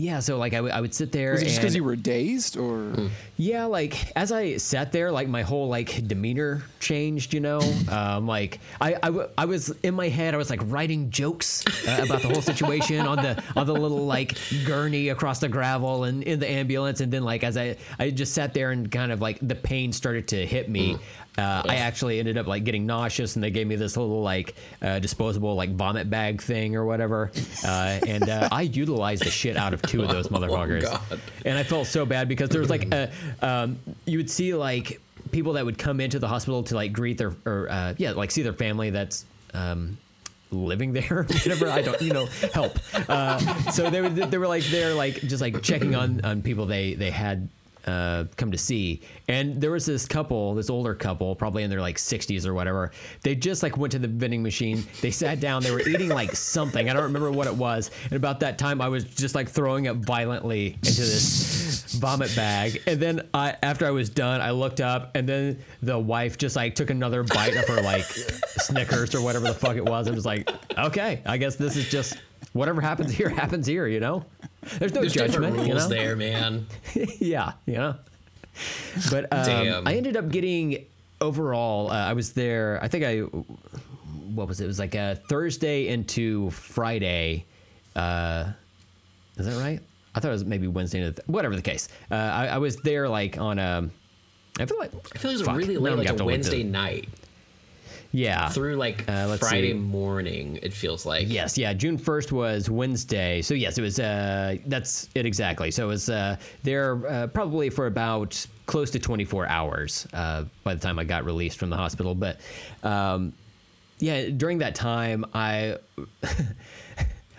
yeah, 0.00 0.20
so 0.20 0.38
like 0.38 0.54
I 0.54 0.60
would- 0.60 0.72
I 0.72 0.80
would 0.80 0.94
sit 0.94 1.12
there 1.12 1.32
Was 1.32 1.42
it 1.42 1.46
just 1.46 1.58
because 1.60 1.74
you 1.76 1.84
were 1.84 1.96
dazed, 1.96 2.56
or 2.56 2.92
yeah, 3.36 3.64
like 3.66 3.94
as 4.16 4.32
I 4.32 4.56
sat 4.56 4.92
there, 4.92 5.10
like 5.12 5.28
my 5.28 5.42
whole 5.42 5.68
like 5.68 6.06
demeanor 6.08 6.62
changed. 6.80 7.34
You 7.34 7.40
know, 7.40 7.60
um, 7.90 8.26
like 8.26 8.60
I, 8.80 8.94
I, 8.94 9.06
w- 9.14 9.28
I 9.36 9.44
was 9.44 9.68
in 9.82 9.94
my 9.94 10.08
head, 10.08 10.32
I 10.34 10.36
was 10.38 10.48
like 10.50 10.60
writing 10.64 11.10
jokes 11.10 11.64
uh, 11.86 12.02
about 12.04 12.22
the 12.22 12.28
whole 12.28 12.42
situation 12.42 13.00
on 13.06 13.16
the 13.18 13.42
on 13.56 13.66
the 13.66 13.74
little 13.74 14.06
like 14.06 14.36
gurney 14.64 15.10
across 15.10 15.38
the 15.40 15.48
gravel 15.48 16.04
and 16.04 16.22
in 16.22 16.38
the 16.40 16.50
ambulance, 16.50 17.00
and 17.00 17.12
then 17.12 17.22
like 17.24 17.44
as 17.44 17.56
I 17.56 17.76
I 17.98 18.10
just 18.10 18.32
sat 18.32 18.54
there 18.54 18.70
and 18.70 18.90
kind 18.90 19.12
of 19.12 19.20
like 19.20 19.38
the 19.42 19.54
pain 19.54 19.92
started 19.92 20.28
to 20.28 20.46
hit 20.46 20.68
me. 20.68 20.96
Uh, 21.38 21.62
I 21.64 21.76
actually 21.76 22.18
ended 22.18 22.36
up 22.36 22.46
like 22.46 22.64
getting 22.64 22.86
nauseous, 22.86 23.36
and 23.36 23.42
they 23.42 23.50
gave 23.50 23.66
me 23.66 23.76
this 23.76 23.96
little 23.96 24.22
like 24.22 24.54
uh, 24.82 24.98
disposable 24.98 25.54
like 25.54 25.70
vomit 25.70 26.10
bag 26.10 26.42
thing 26.42 26.76
or 26.76 26.84
whatever, 26.84 27.30
uh, 27.64 28.00
and 28.06 28.28
uh, 28.28 28.48
I 28.50 28.62
utilized 28.62 29.24
the 29.24 29.30
shit 29.30 29.56
out 29.56 29.72
of 29.72 29.80
two 29.82 30.02
of 30.02 30.08
those 30.08 30.28
motherfuckers. 30.34 30.82
God. 30.82 31.20
and 31.46 31.56
I 31.56 31.62
felt 31.62 31.86
so 31.86 32.04
bad 32.04 32.28
because 32.28 32.48
there 32.50 32.60
was 32.60 32.68
like 32.68 32.92
a, 32.92 33.10
um, 33.42 33.78
you 34.06 34.18
would 34.18 34.30
see 34.30 34.54
like 34.54 35.00
people 35.30 35.54
that 35.54 35.64
would 35.64 35.78
come 35.78 36.00
into 36.00 36.18
the 36.18 36.28
hospital 36.28 36.62
to 36.64 36.74
like 36.74 36.92
greet 36.92 37.16
their 37.16 37.32
or 37.46 37.68
uh, 37.70 37.94
yeah 37.96 38.10
like 38.12 38.30
see 38.30 38.42
their 38.42 38.52
family 38.52 38.90
that's 38.90 39.24
um, 39.54 39.96
living 40.50 40.92
there 40.92 41.26
whatever. 41.28 41.68
I 41.68 41.82
don't 41.82 42.02
you 42.02 42.12
know 42.12 42.26
help. 42.52 42.78
Uh, 43.08 43.38
so 43.70 43.88
they 43.88 44.00
would 44.00 44.16
they 44.16 44.38
were 44.38 44.48
like 44.48 44.64
they're 44.64 44.94
like 44.94 45.14
just 45.20 45.40
like 45.40 45.62
checking 45.62 45.94
on 45.94 46.20
on 46.24 46.42
people 46.42 46.66
they 46.66 46.94
they 46.94 47.10
had 47.10 47.48
uh, 47.86 48.24
come 48.36 48.50
to 48.50 48.58
see. 48.58 49.00
And 49.28 49.60
there 49.60 49.70
was 49.70 49.86
this 49.86 50.06
couple 50.06 50.54
this 50.54 50.70
older 50.70 50.94
couple 50.94 51.34
probably 51.34 51.62
in 51.62 51.70
their 51.70 51.80
like 51.80 51.96
60s 51.96 52.46
or 52.46 52.54
whatever. 52.54 52.92
They 53.22 53.34
just 53.34 53.62
like 53.62 53.76
went 53.76 53.92
to 53.92 53.98
the 53.98 54.08
vending 54.08 54.42
machine. 54.42 54.84
They 55.00 55.10
sat 55.10 55.40
down. 55.40 55.62
They 55.62 55.70
were 55.70 55.80
eating 55.80 56.08
like 56.08 56.32
something. 56.36 56.88
I 56.88 56.92
don't 56.92 57.04
remember 57.04 57.30
what 57.30 57.46
it 57.46 57.54
was. 57.54 57.90
And 58.04 58.14
about 58.14 58.40
that 58.40 58.58
time 58.58 58.80
i 58.80 58.88
was 58.88 59.04
just 59.04 59.34
like 59.34 59.48
throwing 59.48 59.88
up 59.88 59.96
violently 59.96 60.74
into 60.82 61.00
this 61.00 61.94
vomit 61.94 62.34
bag. 62.36 62.82
And 62.86 63.00
then 63.00 63.28
I, 63.34 63.56
after 63.62 63.86
i 63.86 63.90
was 63.90 64.10
done 64.10 64.40
i 64.40 64.50
looked 64.50 64.80
up 64.80 65.10
and 65.14 65.28
then 65.28 65.58
the 65.82 65.98
wife 65.98 66.38
just 66.38 66.56
like 66.56 66.74
took 66.74 66.90
another 66.90 67.22
bite 67.22 67.56
of 67.56 67.66
her 67.68 67.82
like 67.82 68.04
snickers 68.46 69.14
or 69.14 69.22
whatever 69.22 69.46
the 69.46 69.54
fuck 69.54 69.76
it 69.76 69.84
was 69.84 70.06
and 70.06 70.16
was 70.16 70.26
like 70.26 70.50
okay 70.78 71.22
i 71.26 71.36
guess 71.36 71.56
this 71.56 71.76
is 71.76 71.88
just 71.88 72.16
whatever 72.52 72.80
happens 72.80 73.12
here 73.12 73.28
happens 73.28 73.66
here 73.66 73.86
you 73.86 74.00
know 74.00 74.24
there's 74.78 74.92
no 74.92 75.00
There's 75.00 75.12
judgment 75.12 75.54
different 75.54 75.68
you 75.68 75.74
rules 75.74 75.88
know 75.88 75.96
there, 75.96 76.16
man. 76.16 76.66
yeah, 77.18 77.52
you 77.66 77.74
know. 77.74 77.96
But 79.10 79.32
um, 79.32 79.44
Damn. 79.44 79.88
I 79.88 79.94
ended 79.94 80.16
up 80.16 80.30
getting 80.30 80.84
overall. 81.20 81.90
Uh, 81.90 81.94
I 81.94 82.12
was 82.12 82.32
there. 82.32 82.78
I 82.82 82.88
think 82.88 83.04
I. 83.04 83.20
What 84.34 84.48
was 84.48 84.60
it? 84.60 84.64
It 84.64 84.68
was 84.68 84.78
like 84.78 84.94
a 84.94 85.20
Thursday 85.28 85.88
into 85.88 86.50
Friday. 86.50 87.46
Uh, 87.96 88.52
is 89.36 89.46
that 89.46 89.60
right? 89.60 89.80
I 90.14 90.20
thought 90.20 90.28
it 90.28 90.32
was 90.32 90.44
maybe 90.44 90.68
Wednesday. 90.68 91.00
Th- 91.00 91.18
whatever 91.26 91.56
the 91.56 91.62
case. 91.62 91.88
Uh, 92.10 92.14
I, 92.14 92.46
I 92.48 92.58
was 92.58 92.76
there 92.76 93.08
like 93.08 93.38
on 93.38 93.58
a. 93.58 93.88
I 94.58 94.66
feel 94.66 94.78
like 94.78 94.92
I 95.14 95.18
feel 95.18 95.30
like 95.30 95.36
it 95.36 95.38
was 95.38 95.42
fuck, 95.42 95.56
really 95.56 95.76
late, 95.78 95.96
like 95.96 96.20
a 96.20 96.24
Wednesday 96.24 96.62
night 96.62 97.08
Yeah. 98.12 98.48
through 98.48 98.76
like 98.76 99.04
Uh, 99.08 99.36
Friday 99.36 99.72
see. 99.72 99.78
morning. 99.78 100.58
It 100.62 100.72
feels 100.72 101.06
like. 101.06 101.28
Yes, 101.28 101.56
yeah. 101.56 101.72
June 101.72 101.96
first 101.96 102.32
was 102.32 102.68
Wednesday, 102.68 103.40
so 103.42 103.54
yes, 103.54 103.78
it 103.78 103.82
was. 103.82 104.00
Uh, 104.00 104.56
that's 104.66 105.08
it 105.14 105.26
exactly. 105.26 105.70
So 105.70 105.84
it 105.84 105.88
was 105.88 106.10
uh, 106.10 106.36
there 106.62 107.06
uh, 107.06 107.26
probably 107.28 107.70
for 107.70 107.86
about 107.86 108.44
close 108.66 108.90
to 108.92 108.98
24 108.98 109.46
hours 109.48 110.06
uh, 110.12 110.44
by 110.64 110.74
the 110.74 110.80
time 110.80 110.98
I 110.98 111.04
got 111.04 111.24
released 111.24 111.58
from 111.58 111.70
the 111.70 111.76
hospital. 111.76 112.14
But 112.14 112.40
um, 112.82 113.32
yeah, 113.98 114.28
during 114.30 114.58
that 114.58 114.74
time, 114.74 115.24
I 115.34 115.76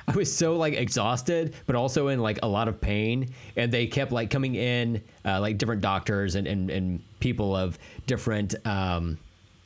I 0.07 0.15
was 0.15 0.33
so 0.35 0.57
like 0.57 0.73
exhausted, 0.73 1.53
but 1.65 1.75
also 1.75 2.07
in 2.09 2.19
like 2.19 2.39
a 2.43 2.47
lot 2.47 2.67
of 2.67 2.79
pain, 2.81 3.33
and 3.55 3.71
they 3.71 3.87
kept 3.87 4.11
like 4.11 4.29
coming 4.29 4.55
in, 4.55 5.01
uh, 5.25 5.39
like 5.41 5.57
different 5.57 5.81
doctors 5.81 6.35
and 6.35 6.47
and, 6.47 6.69
and 6.69 7.01
people 7.19 7.55
of 7.55 7.77
different. 8.07 8.55
Um, 8.65 9.17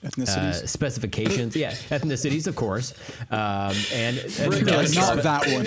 uh, 0.06 0.10
Ethnicities. 0.10 0.68
specifications, 0.68 1.56
yeah, 1.56 1.72
ethnicities, 1.90 2.48
of 2.48 2.56
course, 2.56 2.94
um, 3.32 3.74
and, 3.94 4.18
and 4.40 4.54
Rick, 4.54 4.68
Yes. 4.68 4.96
not 4.96 5.24
that 5.24 5.46
one. 5.48 5.66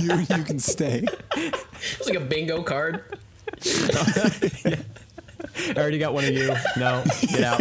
you, 0.28 0.36
you 0.36 0.44
can 0.44 0.58
stay. 0.58 1.04
It's 1.36 2.08
like 2.08 2.16
a 2.16 2.20
bingo 2.20 2.62
card. 2.62 3.04
I 5.56 5.74
already 5.76 5.98
got 5.98 6.14
one 6.14 6.24
of 6.24 6.30
you. 6.32 6.54
No, 6.76 7.02
get 7.20 7.42
out. 7.44 7.60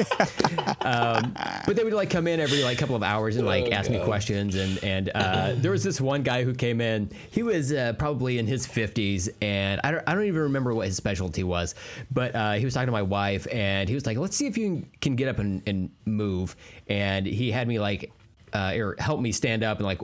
Um, 0.85 1.33
but 1.65 1.75
they 1.75 1.83
would 1.83 1.93
like 1.93 2.09
come 2.09 2.27
in 2.27 2.39
every 2.39 2.63
like 2.63 2.77
couple 2.77 2.95
of 2.95 3.03
hours 3.03 3.35
and 3.35 3.45
like 3.45 3.65
Oh, 3.65 3.71
ask 3.71 3.89
me 3.89 3.99
questions. 4.03 4.55
And 4.55 4.83
and 4.83 5.11
uh, 5.13 5.53
there 5.57 5.71
was 5.71 5.83
this 5.83 6.01
one 6.01 6.23
guy 6.23 6.43
who 6.43 6.53
came 6.53 6.81
in. 6.81 7.09
He 7.31 7.43
was 7.43 7.71
uh, 7.71 7.93
probably 7.93 8.37
in 8.39 8.47
his 8.47 8.65
fifties, 8.65 9.29
and 9.41 9.79
I 9.83 9.91
don't 9.91 10.03
I 10.07 10.15
don't 10.15 10.25
even 10.25 10.41
remember 10.41 10.73
what 10.73 10.87
his 10.87 10.95
specialty 10.97 11.43
was. 11.43 11.75
But 12.11 12.35
uh, 12.35 12.53
he 12.53 12.65
was 12.65 12.73
talking 12.73 12.87
to 12.87 12.91
my 12.91 13.01
wife, 13.01 13.47
and 13.51 13.87
he 13.87 13.95
was 13.95 14.05
like, 14.05 14.17
"Let's 14.17 14.35
see 14.35 14.47
if 14.47 14.57
you 14.57 14.85
can 15.01 15.15
get 15.15 15.27
up 15.27 15.39
and, 15.39 15.61
and 15.67 15.89
move." 16.05 16.55
And 16.87 17.25
he 17.25 17.51
had 17.51 17.67
me 17.67 17.79
like, 17.79 18.11
uh, 18.53 18.73
or 18.75 18.95
help 18.99 19.19
me 19.19 19.31
stand 19.31 19.63
up 19.63 19.77
and 19.77 19.85
like 19.85 20.01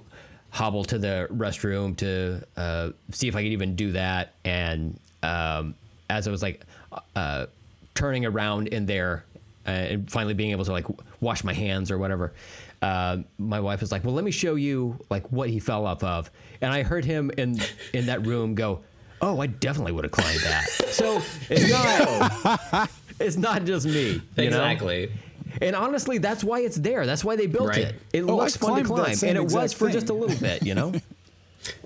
hobble 0.49 0.83
to 0.85 0.97
the 0.97 1.27
restroom 1.31 1.95
to 1.97 2.41
uh, 2.55 2.89
see 3.11 3.27
if 3.27 3.35
I 3.35 3.43
could 3.43 3.51
even 3.51 3.75
do 3.75 3.91
that. 3.93 4.33
And 4.45 4.99
um, 5.23 5.75
as 6.09 6.27
I 6.27 6.31
was 6.31 6.41
like 6.41 6.65
uh, 7.15 7.47
turning 7.97 8.25
around 8.25 8.67
in 8.67 8.85
there 8.85 9.25
uh, 9.65 9.71
and 9.71 10.09
finally 10.11 10.33
being 10.33 10.51
able 10.51 10.63
to 10.65 10.71
like 10.71 10.85
wash 11.19 11.43
my 11.43 11.53
hands 11.53 11.91
or 11.91 11.97
whatever, 11.97 12.31
uh, 12.81 13.17
my 13.37 13.59
wife 13.59 13.81
was 13.81 13.91
like, 13.91 14.03
"Well, 14.05 14.13
let 14.13 14.23
me 14.23 14.31
show 14.31 14.55
you 14.55 14.97
like 15.09 15.29
what 15.31 15.49
he 15.49 15.59
fell 15.59 15.85
off 15.85 16.03
of." 16.03 16.29
And 16.61 16.71
I 16.71 16.83
heard 16.83 17.03
him 17.05 17.31
in 17.37 17.59
in 17.93 18.05
that 18.05 18.25
room 18.25 18.55
go, 18.55 18.81
"Oh, 19.21 19.39
I 19.41 19.47
definitely 19.47 19.91
would 19.93 20.05
have 20.05 20.11
climbed 20.11 20.39
that." 20.41 20.65
So 20.91 21.21
it's 21.49 21.71
not 21.71 22.89
it's 23.19 23.35
not 23.37 23.65
just 23.65 23.85
me, 23.87 24.11
you 24.11 24.21
know? 24.37 24.43
exactly. 24.43 25.11
And 25.59 25.75
honestly, 25.75 26.19
that's 26.19 26.43
why 26.43 26.59
it's 26.59 26.75
there. 26.75 27.05
That's 27.07 27.23
why 27.25 27.35
they 27.35 27.47
built 27.47 27.69
Right. 27.69 27.79
it. 27.79 27.95
It 28.13 28.21
Oh, 28.23 28.35
looks 28.37 28.55
I've 28.55 28.61
fun 28.61 28.83
to 28.83 28.87
climb, 28.87 29.15
and 29.23 29.37
it 29.37 29.51
was 29.51 29.73
for 29.73 29.89
just 29.89 30.09
a 30.09 30.13
little 30.13 30.37
bit, 30.37 30.63
you 30.65 30.75
know. 30.75 30.93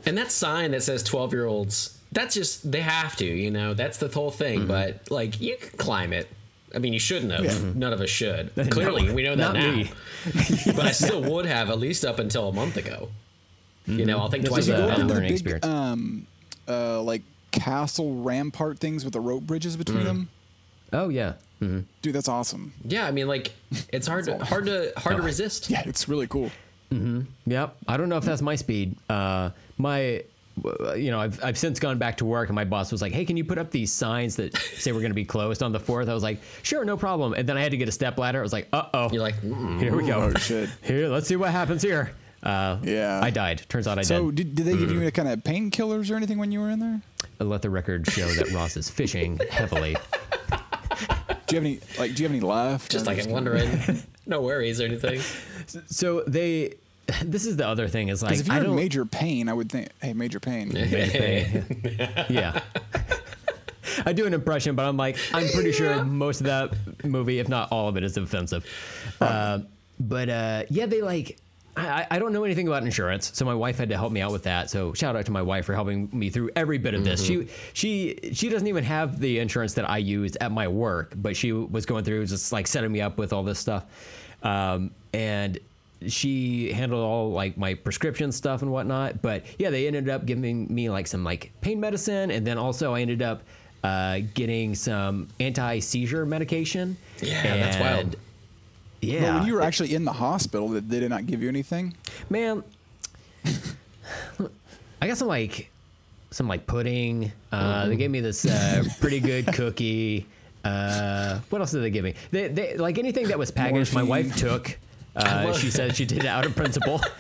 And 0.06 0.16
that 0.18 0.30
sign 0.32 0.72
that 0.72 0.84
says 0.84 1.02
12 1.02 1.34
year 1.34 1.46
olds, 1.48 1.98
that's 2.12 2.36
just, 2.36 2.72
they 2.72 2.82
have 2.82 3.16
to, 3.18 3.26
you 3.26 3.52
know, 3.52 3.74
that's 3.74 3.98
the 3.98 4.08
whole 4.08 4.32
thing. 4.32 4.60
Mm-hmm. 4.60 4.68
But 4.68 5.12
like, 5.12 5.40
you 5.42 5.58
can 5.58 5.78
climb 5.78 6.14
it. 6.14 6.28
I 6.74 6.80
mean, 6.80 6.94
you 6.94 7.00
shouldn't 7.00 7.32
have. 7.32 7.76
None 7.76 7.92
of 7.92 8.00
us 8.00 8.10
should. 8.10 8.52
Clearly, 8.70 9.12
we 9.14 9.24
know 9.24 9.36
that 9.36 9.54
now. 9.54 9.84
but 10.76 10.86
I 10.86 10.92
still 10.92 11.22
would 11.22 11.46
have, 11.46 11.70
at 11.70 11.80
least 11.80 12.06
up 12.06 12.18
until 12.20 12.48
a 12.48 12.54
month 12.54 12.78
ago. 12.78 13.10
You 13.86 14.06
know, 14.06 14.20
I'll 14.20 14.30
think 14.30 14.44
This 14.44 14.52
twice 14.52 14.68
about 14.70 14.98
a 14.98 15.02
it. 15.02 15.06
learning 15.06 15.24
big, 15.24 15.32
experience. 15.32 15.66
um, 15.66 16.28
uh, 16.68 17.02
like 17.02 17.24
castle 17.52 18.22
rampart 18.22 18.80
things 18.80 19.04
with 19.04 19.12
the 19.14 19.20
rope 19.20 19.44
bridges 19.44 19.76
between 19.76 20.06
them. 20.06 20.30
Oh 20.94 21.10
yeah. 21.10 21.34
Dude, 21.60 21.86
that's 22.04 22.30
awesome. 22.30 22.74
Yeah, 22.86 23.06
I 23.06 23.12
mean, 23.12 23.28
like, 23.28 23.52
it's 23.94 24.08
hard 24.08 24.26
to, 24.26 24.38
hard 24.44 24.66
to, 24.66 24.94
hard 24.98 25.18
to 25.18 25.22
resist. 25.22 25.70
Yeah, 25.70 25.84
it's 25.86 26.08
really 26.10 26.28
cool. 26.28 26.50
Yep. 26.90 27.76
I 27.88 27.98
don't 27.98 28.10
know 28.10 28.18
if 28.18 28.24
that's 28.24 28.42
my 28.42 28.56
speed. 28.56 28.96
Uh, 29.10 29.52
my, 29.78 30.24
you 30.96 31.12
know, 31.12 31.20
I've, 31.20 31.44
I've 31.44 31.58
since 31.58 31.80
gone 31.80 31.98
back 31.98 32.18
to 32.18 32.26
work, 32.26 32.50
and 32.50 32.56
my 32.56 32.66
boss 32.66 32.92
was 32.92 33.02
like, 33.02 33.12
"Hey, 33.14 33.26
can 33.26 33.38
you 33.38 33.44
put 33.44 33.58
up 33.58 33.72
these 33.72 33.92
signs 33.92 34.36
that 34.38 34.56
say 34.58 34.92
we're 34.92 35.00
going 35.00 35.12
to 35.12 35.16
be 35.16 35.26
closed 35.26 35.64
on 35.64 35.72
the 35.72 35.80
4th? 35.80 36.10
I 36.10 36.14
was 36.14 36.24
like, 36.24 36.40
"Sure, 36.64 36.84
no 36.86 36.98
problem." 36.98 37.34
And 37.34 37.48
then 37.48 37.58
I 37.58 37.62
had 37.62 37.72
to 37.72 37.78
get 37.78 37.88
a 37.90 37.92
step 37.92 38.18
ladder. 38.18 38.40
I 38.40 38.44
was 38.44 38.54
like, 38.54 38.68
"Uh 38.74 38.84
oh." 38.94 39.10
You're 39.12 39.22
like, 39.22 39.40
Here 39.42 39.96
we 39.96 40.06
go. 40.08 40.32
Oh, 40.34 40.40
shit. 40.40 40.70
Here, 40.84 41.08
let's 41.08 41.28
see 41.28 41.36
what 41.36 41.52
happens 41.52 41.82
here. 41.82 42.12
Uh, 42.44 42.78
Yeah. 42.84 43.20
I 43.22 43.30
died. 43.30 43.64
Turns 43.70 43.88
out 43.88 44.00
I 44.00 44.02
So, 44.02 44.32
did. 44.32 44.48
So, 44.48 44.50
did, 44.50 44.56
did 44.56 44.66
they 44.66 44.78
give 44.78 44.92
you 44.92 45.02
any 45.02 45.12
kind 45.12 45.28
of 45.30 45.40
painkillers 45.40 46.10
or 46.12 46.16
anything 46.16 46.38
when 46.40 46.52
you 46.52 46.60
were 46.60 46.70
in 46.70 46.80
there? 46.80 47.02
I 47.40 47.44
let 47.44 47.62
the 47.62 47.70
record 47.70 48.10
show 48.10 48.28
that 48.28 48.52
Ross 48.52 48.76
is 48.78 48.90
fishing 48.90 49.40
heavily. 49.52 49.96
Do 51.48 51.56
you 51.56 51.62
have 51.62 51.66
any 51.66 51.80
like? 52.00 52.16
Do 52.16 52.24
you 52.24 52.30
have 52.30 52.36
any 52.36 52.40
left? 52.40 52.92
just 52.92 53.06
like 53.06 53.24
I'm 53.24 53.30
wondering. 53.32 53.70
no 54.26 54.42
worries 54.42 54.80
or 54.82 54.86
anything. 54.86 55.22
So 55.88 56.24
they, 56.28 56.74
this 57.24 57.46
is 57.46 57.58
the 57.58 57.68
other 57.68 57.88
thing 57.88 58.10
is 58.10 58.24
like 58.24 58.40
if 58.40 58.48
you're 58.48 58.58
in 58.58 58.64
don't. 58.64 58.76
major 58.76 59.06
pain, 59.06 59.50
I 59.50 59.54
would 59.54 59.72
think, 59.72 59.90
hey, 60.02 60.14
major 60.14 60.40
pain. 60.40 60.72
yeah. 62.30 62.62
I 64.06 64.14
do 64.14 64.26
an 64.26 64.34
impression, 64.34 64.76
but 64.76 64.86
I'm 64.86 64.98
like, 64.98 65.18
I'm 65.34 65.48
pretty 65.50 65.72
sure 65.72 66.04
most 66.04 66.42
of 66.42 66.48
that 66.48 66.74
movie, 67.04 67.40
if 67.40 67.50
not 67.50 67.72
all 67.72 67.88
of 67.90 67.98
it, 67.98 68.04
is 68.04 68.16
offensive. 68.18 68.66
Uh, 69.20 69.60
but 70.00 70.30
uh, 70.30 70.64
yeah, 70.70 70.86
they 70.86 71.02
like. 71.02 71.38
I, 71.78 72.06
I 72.12 72.20
don't 72.20 72.34
know 72.34 72.44
anything 72.44 72.68
about 72.68 72.84
insurance, 72.84 73.32
so 73.34 73.46
my 73.46 73.54
wife 73.54 73.78
had 73.78 73.88
to 73.90 73.98
help 73.98 74.12
me 74.12 74.20
out 74.20 74.34
with 74.34 74.44
that. 74.44 74.70
So 74.70 74.94
shout 74.94 75.16
out 75.16 75.26
to 75.28 75.32
my 75.32 75.42
wife 75.42 75.66
for 75.66 75.74
helping 75.74 76.10
me 76.12 76.30
through 76.30 76.50
every 76.54 76.78
bit 76.78 76.94
of 76.94 77.06
this. 77.06 77.24
She 77.24 77.48
she 77.72 78.20
she 78.34 78.50
doesn't 78.50 78.68
even 78.68 78.84
have 78.84 79.22
the 79.22 79.40
insurance 79.40 79.74
that 79.76 79.90
I 79.90 80.00
use 80.00 80.36
at 80.42 80.52
my 80.52 80.68
work, 80.68 81.14
but 81.16 81.38
she 81.38 81.54
was 81.54 81.86
going 81.86 82.04
through 82.04 82.26
just 82.26 82.52
like 82.52 82.68
setting 82.68 82.92
me 82.92 83.00
up 83.00 83.18
with 83.18 83.32
all 83.32 83.44
this 83.44 83.58
stuff, 83.58 83.86
um, 84.44 84.92
and 85.14 85.60
she 86.08 86.72
handled 86.72 87.04
all 87.04 87.32
like 87.32 87.58
my 87.58 87.74
prescription 87.74 88.32
stuff 88.32 88.62
and 88.62 88.72
whatnot. 88.72 89.22
But 89.22 89.44
yeah, 89.60 89.70
they 89.70 89.88
ended 89.88 90.10
up 90.10 90.26
giving 90.26 90.74
me 90.74 90.90
like 90.90 91.08
some 91.08 91.24
like 91.24 91.52
pain 91.62 91.80
medicine, 91.80 92.32
and 92.32 92.46
then 92.46 92.58
also 92.58 92.94
I 92.94 93.02
ended 93.02 93.22
up 93.22 93.44
uh, 93.84 94.20
getting 94.34 94.76
some 94.76 95.28
anti 95.40 95.80
seizure 95.80 96.26
medication. 96.26 96.98
Yeah, 97.22 97.58
that's 97.58 97.78
wild. 97.80 98.00
And, 98.00 98.12
But 98.12 98.20
Yeah, 99.02 99.38
when 99.40 99.48
you 99.48 99.56
were 99.56 99.62
actually 99.62 99.96
in 99.96 100.06
the 100.06 100.14
hospital, 100.14 100.70
did 100.70 100.90
they 100.90 101.00
did 101.00 101.10
not 101.10 101.26
give 101.26 101.42
you 101.42 101.50
anything? 101.50 101.96
man. 102.30 102.64
I 105.02 105.08
got 105.08 105.18
some 105.18 105.28
like 105.28 105.70
some 106.32 106.48
like 106.48 106.68
pudding. 106.68 107.32
Uh, 107.52 107.88
They 107.88 107.96
gave 107.96 108.12
me 108.12 108.20
this 108.22 108.46
uh, 108.46 108.84
pretty 109.00 109.20
good 109.20 109.48
cookie. 109.54 110.28
Uh, 110.64 111.40
what 111.50 111.60
else 111.60 111.72
did 111.72 111.82
they 111.82 111.90
give 111.90 112.04
me? 112.04 112.14
They, 112.30 112.48
they 112.48 112.78
like 112.78 113.00
anything 113.00 113.28
that 113.30 113.40
was 113.40 113.50
packaged. 113.52 113.94
My 113.96 114.04
wife 114.04 114.36
took. 114.36 114.78
Uh, 115.16 115.54
she 115.54 115.70
said 115.70 115.96
she 115.96 116.06
did 116.06 116.20
it 116.20 116.26
out 116.26 116.46
of 116.46 116.56
principle. 116.56 117.02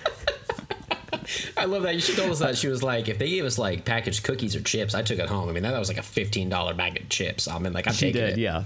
I 1.58 1.66
love 1.66 1.84
that. 1.84 2.02
She 2.02 2.14
told 2.16 2.32
us 2.32 2.40
that 2.40 2.58
she 2.58 2.68
was 2.68 2.82
like, 2.84 3.08
if 3.08 3.18
they 3.18 3.30
gave 3.30 3.46
us 3.46 3.58
like 3.58 3.86
packaged 3.86 4.24
cookies 4.24 4.56
or 4.56 4.62
chips, 4.62 4.96
I 4.96 5.02
took 5.02 5.20
it 5.20 5.28
home. 5.30 5.50
I 5.50 5.52
mean, 5.52 5.64
that 5.64 5.78
was 5.78 5.88
like 5.90 5.98
a 5.98 6.02
fifteen 6.04 6.50
dollar 6.50 6.74
bag 6.74 7.00
of 7.00 7.10
chips. 7.10 7.48
I 7.48 7.58
mean, 7.60 7.74
like 7.74 7.88
I'm 7.88 7.94
She 7.94 8.08
taking 8.08 8.22
did, 8.22 8.30
it. 8.34 8.38
yeah. 8.40 8.64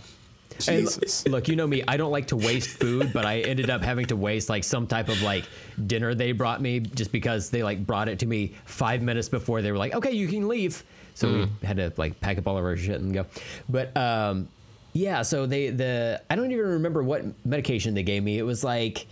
And 0.69 0.85
Jesus. 0.87 1.27
look, 1.27 1.47
you 1.49 1.55
know 1.57 1.67
me. 1.67 1.83
I 1.87 1.97
don't 1.97 2.11
like 2.11 2.27
to 2.27 2.37
waste 2.37 2.69
food, 2.79 3.11
but 3.13 3.25
I 3.25 3.39
ended 3.41 3.69
up 3.69 3.81
having 3.81 4.05
to 4.05 4.15
waste 4.15 4.47
like 4.47 4.63
some 4.63 4.87
type 4.87 5.09
of 5.09 5.21
like 5.21 5.43
dinner 5.85 6.15
they 6.15 6.31
brought 6.31 6.61
me 6.61 6.79
just 6.79 7.11
because 7.11 7.49
they 7.49 7.61
like 7.61 7.85
brought 7.85 8.07
it 8.07 8.19
to 8.19 8.25
me 8.25 8.53
five 8.63 9.01
minutes 9.01 9.27
before 9.27 9.61
they 9.61 9.71
were 9.71 9.77
like, 9.77 9.93
okay, 9.93 10.11
you 10.11 10.27
can 10.29 10.47
leave. 10.47 10.83
So 11.13 11.31
we 11.61 11.67
had 11.67 11.77
to 11.77 11.91
like 11.97 12.19
pack 12.21 12.37
up 12.37 12.47
all 12.47 12.57
of 12.57 12.63
our 12.63 12.77
shit 12.77 13.01
and 13.01 13.13
go. 13.13 13.25
But 13.67 13.95
um, 13.97 14.47
yeah, 14.95 15.21
so 15.23 15.45
they 15.45 15.69
the 15.71 16.21
I 16.29 16.35
don't 16.35 16.51
even 16.51 16.65
remember 16.65 17.03
what 17.03 17.23
medication 17.45 17.93
they 17.93 18.03
gave 18.03 18.23
me. 18.23 18.39
It 18.39 18.43
was 18.43 18.63
like 18.63 19.05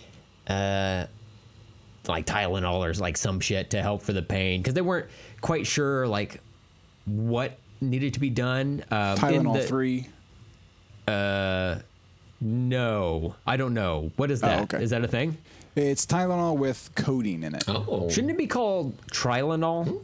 uh, 0.48 1.06
like 2.08 2.26
Tylenol 2.26 2.80
or 2.80 2.94
like 3.02 3.18
some 3.18 3.42
shit 3.42 3.70
to 3.72 3.82
help 3.82 4.02
for 4.02 4.14
the 4.14 4.22
pain 4.22 4.62
because 4.62 4.74
they 4.74 4.82
weren't 4.82 5.08
quite 5.42 5.68
sure 5.68 6.08
like 6.08 6.40
what 7.06 7.58
needed 7.82 8.14
to 8.14 8.22
be 8.22 8.30
done. 8.30 8.86
Um, 8.92 9.18
Tylenol 9.18 9.56
the- 9.56 9.68
three. 9.68 10.08
No, 12.40 13.36
I 13.46 13.58
don't 13.58 13.74
know. 13.74 14.12
What 14.16 14.32
is 14.32 14.40
that? 14.42 14.74
Is 14.74 14.76
okay. 14.76 14.86
that 14.86 15.04
a 15.04 15.08
thing? 15.08 15.38
It's 15.76 16.06
Tylenol 16.06 16.58
with 16.58 16.92
codeine 16.96 17.44
in 17.44 17.56
it. 17.56 17.64
Oh, 17.68 18.10
Shouldn't 18.10 18.32
it 18.32 18.38
be 18.38 18.48
called 18.48 18.96
Trilenol? 19.08 20.02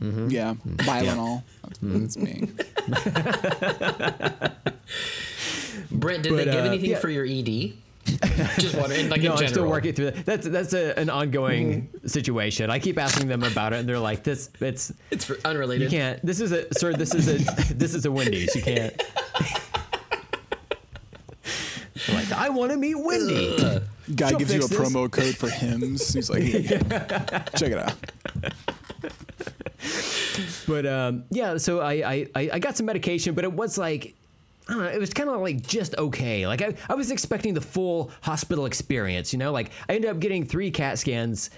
Yeah, 0.00 0.54
Tylenol. 0.76 1.42
Mm-hmm. 1.82 2.00
That's 2.00 2.16
me. 2.16 2.48
Brent, 5.90 6.22
did 6.22 6.30
But, 6.30 6.36
they 6.36 6.44
give 6.44 6.54
uh, 6.64 6.68
anything 6.68 6.90
yeah. 6.90 6.98
for 6.98 7.08
your 7.08 7.24
ED? 7.24 7.74
Just 8.58 8.76
wondering, 8.76 9.08
like 9.08 9.22
No, 9.22 9.26
in 9.26 9.32
I'm 9.32 9.38
general. 9.38 9.48
still 9.48 9.66
working 9.68 9.94
through 9.94 10.10
that. 10.10 10.26
That's 10.26 10.46
that's 10.46 10.72
a, 10.74 10.98
an 10.98 11.08
ongoing 11.08 11.88
situation. 12.06 12.70
I 12.70 12.78
keep 12.78 12.98
asking 12.98 13.28
them 13.28 13.42
about 13.42 13.72
it, 13.72 13.80
and 13.80 13.88
they're 13.88 13.98
like, 13.98 14.22
"This, 14.22 14.50
it's 14.60 14.92
It's 15.10 15.24
for 15.24 15.34
you 15.36 15.88
can't. 15.88 16.24
This 16.24 16.40
is 16.40 16.52
a 16.52 16.66
sir. 16.74 16.92
This 16.92 17.14
is 17.14 17.28
a 17.28 17.74
this 17.74 17.94
is 17.94 18.04
a 18.04 18.12
Wendy's. 18.12 18.54
You 18.54 18.62
can't." 18.62 19.02
Like, 22.12 22.32
I 22.32 22.50
want 22.50 22.72
to 22.72 22.76
meet 22.76 22.96
Wendy. 22.96 23.56
Guy 24.14 24.28
She'll 24.28 24.38
gives 24.38 24.52
you 24.52 24.64
a 24.64 24.68
this. 24.68 24.78
promo 24.78 25.10
code 25.10 25.34
for 25.36 25.48
Hims. 25.48 26.12
He's 26.12 26.28
like, 26.28 26.42
"Here, 26.42 26.78
check 27.56 27.72
it 27.72 27.78
out. 27.78 27.94
But 30.66 30.84
um, 30.86 31.24
yeah, 31.30 31.56
so 31.56 31.80
I, 31.80 31.92
I 31.92 32.26
I 32.34 32.50
I 32.54 32.58
got 32.58 32.76
some 32.76 32.86
medication, 32.86 33.34
but 33.34 33.44
it 33.44 33.52
was 33.52 33.78
like. 33.78 34.14
I 34.66 34.72
don't 34.72 34.82
know, 34.82 34.88
it 34.88 34.98
was 34.98 35.12
kind 35.12 35.28
of 35.28 35.40
like 35.42 35.66
just 35.66 35.94
okay. 35.98 36.46
Like 36.46 36.62
I, 36.62 36.74
I 36.88 36.94
was 36.94 37.10
expecting 37.10 37.52
the 37.52 37.60
full 37.60 38.10
hospital 38.22 38.64
experience, 38.64 39.32
you 39.32 39.38
know. 39.38 39.52
Like 39.52 39.70
I 39.88 39.94
ended 39.94 40.10
up 40.10 40.20
getting 40.20 40.46
three 40.46 40.70
CAT 40.70 40.98
scans 40.98 41.50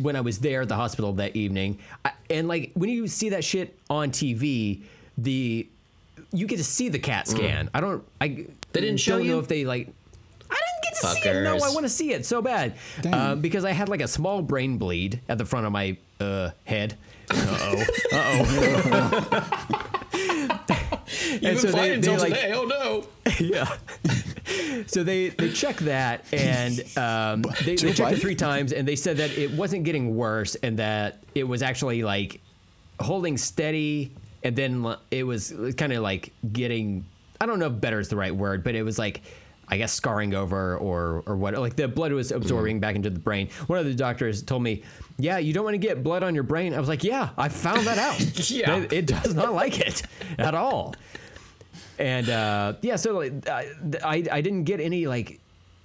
when 0.00 0.16
I 0.16 0.22
was 0.22 0.38
there 0.38 0.62
at 0.62 0.68
the 0.68 0.74
hospital 0.76 1.12
that 1.14 1.36
evening, 1.36 1.78
I, 2.06 2.12
and 2.30 2.48
like 2.48 2.70
when 2.74 2.88
you 2.88 3.06
see 3.06 3.28
that 3.30 3.44
shit 3.44 3.78
on 3.90 4.10
TV, 4.10 4.82
the 5.18 5.66
you 6.32 6.46
get 6.46 6.56
to 6.56 6.64
see 6.64 6.88
the 6.88 6.98
CAT 6.98 7.28
scan. 7.28 7.68
I 7.74 7.80
don't. 7.80 8.02
I 8.20 8.28
They 8.72 8.80
didn't 8.80 8.96
show 8.96 9.18
don't 9.18 9.26
know 9.26 9.34
you? 9.34 9.40
if 9.40 9.48
they 9.48 9.64
like. 9.66 9.88
I 10.50 10.54
didn't 10.54 10.82
get 10.82 10.94
to 11.00 11.06
see 11.22 11.28
it. 11.28 11.42
No, 11.44 11.56
I 11.56 11.68
want 11.74 11.82
to 11.82 11.88
see 11.90 12.12
it 12.12 12.24
so 12.24 12.40
bad. 12.40 12.74
Dang. 13.02 13.14
Um, 13.14 13.40
because 13.42 13.64
I 13.66 13.72
had 13.72 13.88
like 13.90 14.00
a 14.00 14.08
small 14.08 14.40
brain 14.40 14.78
bleed 14.78 15.20
at 15.28 15.36
the 15.36 15.44
front 15.44 15.66
of 15.66 15.72
my 15.72 15.96
uh, 16.18 16.50
head. 16.64 16.96
Uh 17.30 17.58
oh. 17.60 17.84
Uh 18.12 19.40
oh. 20.12 20.83
You've 21.32 21.40
been 21.40 21.58
so 21.58 21.66
they- 21.68 21.72
fine 21.72 21.82
they, 21.88 21.94
until 21.94 22.18
like- 22.18 22.34
today. 22.34 22.52
Oh 22.54 22.64
no. 22.64 23.06
yeah. 23.40 24.84
so 24.86 25.02
they 25.02 25.30
they 25.30 25.50
checked 25.50 25.80
that 25.80 26.24
and 26.32 26.80
um, 26.98 27.42
they, 27.64 27.76
they 27.76 27.92
checked 27.92 28.12
it 28.12 28.20
three 28.20 28.34
times 28.34 28.72
and 28.72 28.86
they 28.86 28.96
said 28.96 29.16
that 29.16 29.30
it 29.38 29.50
wasn't 29.52 29.84
getting 29.84 30.14
worse 30.16 30.54
and 30.56 30.78
that 30.78 31.22
it 31.34 31.44
was 31.44 31.62
actually 31.62 32.02
like 32.02 32.40
holding 33.00 33.36
steady 33.38 34.12
and 34.42 34.54
then 34.54 34.94
it 35.10 35.22
was 35.24 35.54
kind 35.78 35.92
of 35.92 36.02
like 36.02 36.32
getting 36.52 37.04
I 37.40 37.46
don't 37.46 37.58
know 37.58 37.66
if 37.66 37.80
better 37.80 37.98
is 37.98 38.08
the 38.08 38.16
right 38.16 38.34
word 38.34 38.62
but 38.62 38.74
it 38.74 38.82
was 38.82 38.98
like 38.98 39.22
I 39.74 39.78
guess 39.78 39.92
scarring 39.92 40.34
over 40.34 40.78
or 40.78 41.24
or 41.26 41.36
what 41.36 41.54
like 41.58 41.74
the 41.74 41.88
blood 41.88 42.12
was 42.12 42.30
absorbing 42.30 42.78
back 42.78 42.94
into 42.94 43.10
the 43.10 43.18
brain. 43.18 43.48
One 43.66 43.78
of 43.78 43.84
the 43.84 43.94
doctors 43.94 44.42
told 44.42 44.62
me, 44.62 44.84
"Yeah, 45.18 45.38
you 45.38 45.52
don't 45.52 45.64
want 45.64 45.74
to 45.74 45.78
get 45.78 46.04
blood 46.04 46.22
on 46.22 46.32
your 46.34 46.44
brain." 46.44 46.72
I 46.72 46.78
was 46.78 46.88
like, 46.88 47.02
"Yeah, 47.02 47.30
I 47.36 47.48
found 47.48 47.86
that 47.88 47.98
out. 47.98 48.20
Yeah. 48.50 48.76
it, 48.76 48.92
it 48.92 49.06
does 49.06 49.34
not 49.34 49.52
like 49.52 49.80
it 49.80 50.02
at 50.38 50.54
all." 50.54 50.94
and 51.98 52.28
uh, 52.28 52.74
yeah, 52.82 52.96
so 52.96 53.18
like, 53.18 53.48
I, 53.48 53.72
I 54.04 54.24
I 54.30 54.40
didn't 54.40 54.64
get 54.64 54.80
any 54.80 55.06
like 55.06 55.40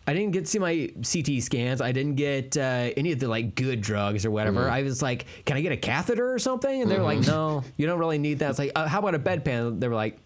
I 0.08 0.14
didn't 0.14 0.32
get 0.32 0.46
to 0.46 0.52
see 0.52 0.60
my 0.60 0.92
CT 1.04 1.44
scans. 1.44 1.82
I 1.82 1.92
didn't 1.92 2.16
get 2.16 2.58
uh, 2.58 2.92
any 2.98 3.12
of 3.12 3.20
the 3.20 3.28
like 3.28 3.56
good 3.56 3.82
drugs 3.82 4.26
or 4.26 4.32
whatever. 4.32 4.62
Mm-hmm. 4.62 4.74
I 4.74 4.82
was 4.84 5.02
like, 5.02 5.26
"Can 5.46 5.58
I 5.58 5.62
get 5.62 5.72
a 5.72 5.78
catheter 5.78 6.34
or 6.34 6.40
something?" 6.40 6.82
And 6.82 6.90
they 6.90 6.98
were 6.98 7.04
like, 7.04 7.26
"No, 7.28 7.64
you 7.78 7.86
don't 7.88 8.00
really 8.00 8.18
need 8.18 8.40
that." 8.40 8.52
It's 8.52 8.60
like, 8.60 8.72
uh, 8.76 8.88
"How 8.88 9.00
about 9.00 9.16
a 9.16 9.20
bedpan?" 9.20 9.80
They 9.80 9.88
were 9.88 9.96
like. 9.96 10.20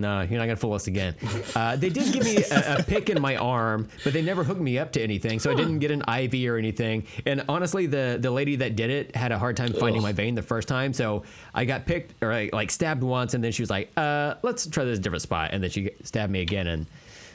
No, 0.00 0.20
you're 0.20 0.38
not 0.38 0.46
gonna 0.46 0.56
fool 0.56 0.74
us 0.74 0.86
again. 0.86 1.14
Uh, 1.54 1.76
they 1.76 1.88
did 1.88 2.12
give 2.12 2.24
me 2.24 2.36
a, 2.50 2.76
a 2.78 2.82
pick 2.82 3.10
in 3.10 3.20
my 3.20 3.36
arm, 3.36 3.88
but 4.04 4.12
they 4.12 4.22
never 4.22 4.44
hooked 4.44 4.60
me 4.60 4.78
up 4.78 4.92
to 4.92 5.02
anything, 5.02 5.38
so 5.38 5.50
I 5.50 5.54
didn't 5.54 5.78
get 5.80 5.90
an 5.90 6.02
IV 6.08 6.48
or 6.50 6.56
anything. 6.56 7.04
And 7.26 7.44
honestly, 7.48 7.86
the 7.86 8.18
the 8.20 8.30
lady 8.30 8.56
that 8.56 8.76
did 8.76 8.90
it 8.90 9.16
had 9.16 9.32
a 9.32 9.38
hard 9.38 9.56
time 9.56 9.72
finding 9.72 9.98
Ugh. 10.00 10.02
my 10.08 10.12
vein 10.12 10.34
the 10.34 10.42
first 10.42 10.68
time, 10.68 10.92
so 10.92 11.24
I 11.54 11.64
got 11.64 11.86
picked 11.86 12.22
or 12.22 12.30
like, 12.32 12.52
like 12.52 12.70
stabbed 12.70 13.02
once, 13.02 13.34
and 13.34 13.42
then 13.42 13.52
she 13.52 13.62
was 13.62 13.70
like, 13.70 13.90
uh, 13.96 14.34
"Let's 14.42 14.66
try 14.66 14.84
this 14.84 14.98
different 14.98 15.22
spot," 15.22 15.50
and 15.52 15.62
then 15.62 15.70
she 15.70 15.90
stabbed 16.04 16.32
me 16.32 16.40
again, 16.40 16.66
and 16.68 16.86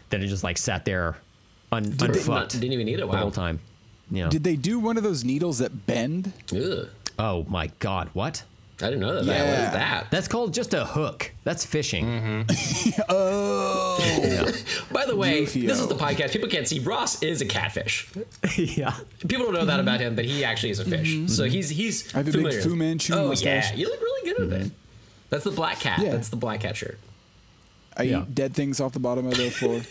then 0.10 0.22
it 0.22 0.28
just 0.28 0.44
like 0.44 0.58
sat 0.58 0.86
there, 0.86 1.18
un, 1.72 1.84
Didn't, 1.84 2.16
unfucked 2.18 2.52
didn't 2.60 2.74
even 2.74 2.86
need 2.86 2.96
it. 2.96 2.98
the 3.02 3.08
Wow. 3.08 3.18
whole 3.18 3.32
time. 3.32 3.60
You 4.12 4.26
know? 4.26 4.30
Did 4.30 4.44
they 4.44 4.56
do 4.56 4.80
one 4.80 4.98
of 4.98 5.04
those 5.04 5.24
needles 5.24 5.58
that 5.60 5.86
bend? 5.88 6.32
Ugh. 6.56 6.88
oh 7.20 7.46
my 7.50 7.68
god, 7.80 8.10
what? 8.14 8.44
I 8.82 8.86
didn't 8.86 9.02
know 9.02 9.14
that. 9.14 9.26
What 9.26 9.28
Yeah. 9.28 9.68
is 9.68 9.74
that? 9.74 10.08
That's 10.12 10.28
called 10.28 10.54
just 10.54 10.74
a 10.74 10.84
hook. 10.84 11.32
That's 11.44 11.64
fishing. 11.66 12.06
Mm-hmm. 12.06 13.02
Oh, 13.10 14.52
By 14.92 15.06
the 15.06 15.16
way, 15.16 15.42
Rufio. 15.42 15.68
this 15.68 15.80
is 15.80 15.88
the 15.88 15.96
podcast. 15.96 16.32
People 16.32 16.50
can't 16.50 16.68
see. 16.68 16.80
Ross 16.80 17.22
is 17.24 17.42
a 17.42 17.46
catfish. 17.46 18.10
yeah. 18.58 18.96
People 19.28 19.46
don't 19.46 19.54
know 19.54 19.66
that 19.66 19.80
about 19.80 20.00
him, 20.00 20.16
but 20.16 20.26
he 20.26 20.44
actually 20.44 20.72
is 20.72 20.80
a 20.80 20.86
fish. 20.86 21.18
So 21.28 21.44
he's 21.46 21.70
he's. 21.70 22.04
Mm-hmm. 22.04 22.18
I 22.18 22.20
have 22.20 22.28
a 22.28 22.32
big 22.32 22.42
familiar. 22.42 22.62
Fu 22.62 22.76
Manchu 22.76 23.14
Oh 23.14 23.28
mustache. 23.30 23.72
yeah, 23.72 23.78
you 23.78 23.88
look 23.88 24.02
really 24.02 24.30
good 24.34 24.40
with 24.50 24.54
it. 24.68 24.72
That's 25.30 25.44
the 25.44 25.52
black 25.52 25.80
cat. 25.80 26.00
Yeah. 26.00 26.12
That's 26.12 26.30
the 26.30 26.36
black 26.36 26.62
cat 26.62 26.76
shirt. 26.78 27.00
I 27.96 28.04
Yeah. 28.04 28.22
eat 28.24 28.36
dead 28.36 28.54
things 28.56 28.80
off 28.80 28.94
the 28.94 29.00
bottom 29.00 29.28
of 29.28 29.36
the 29.36 29.50
floor. 29.60 29.82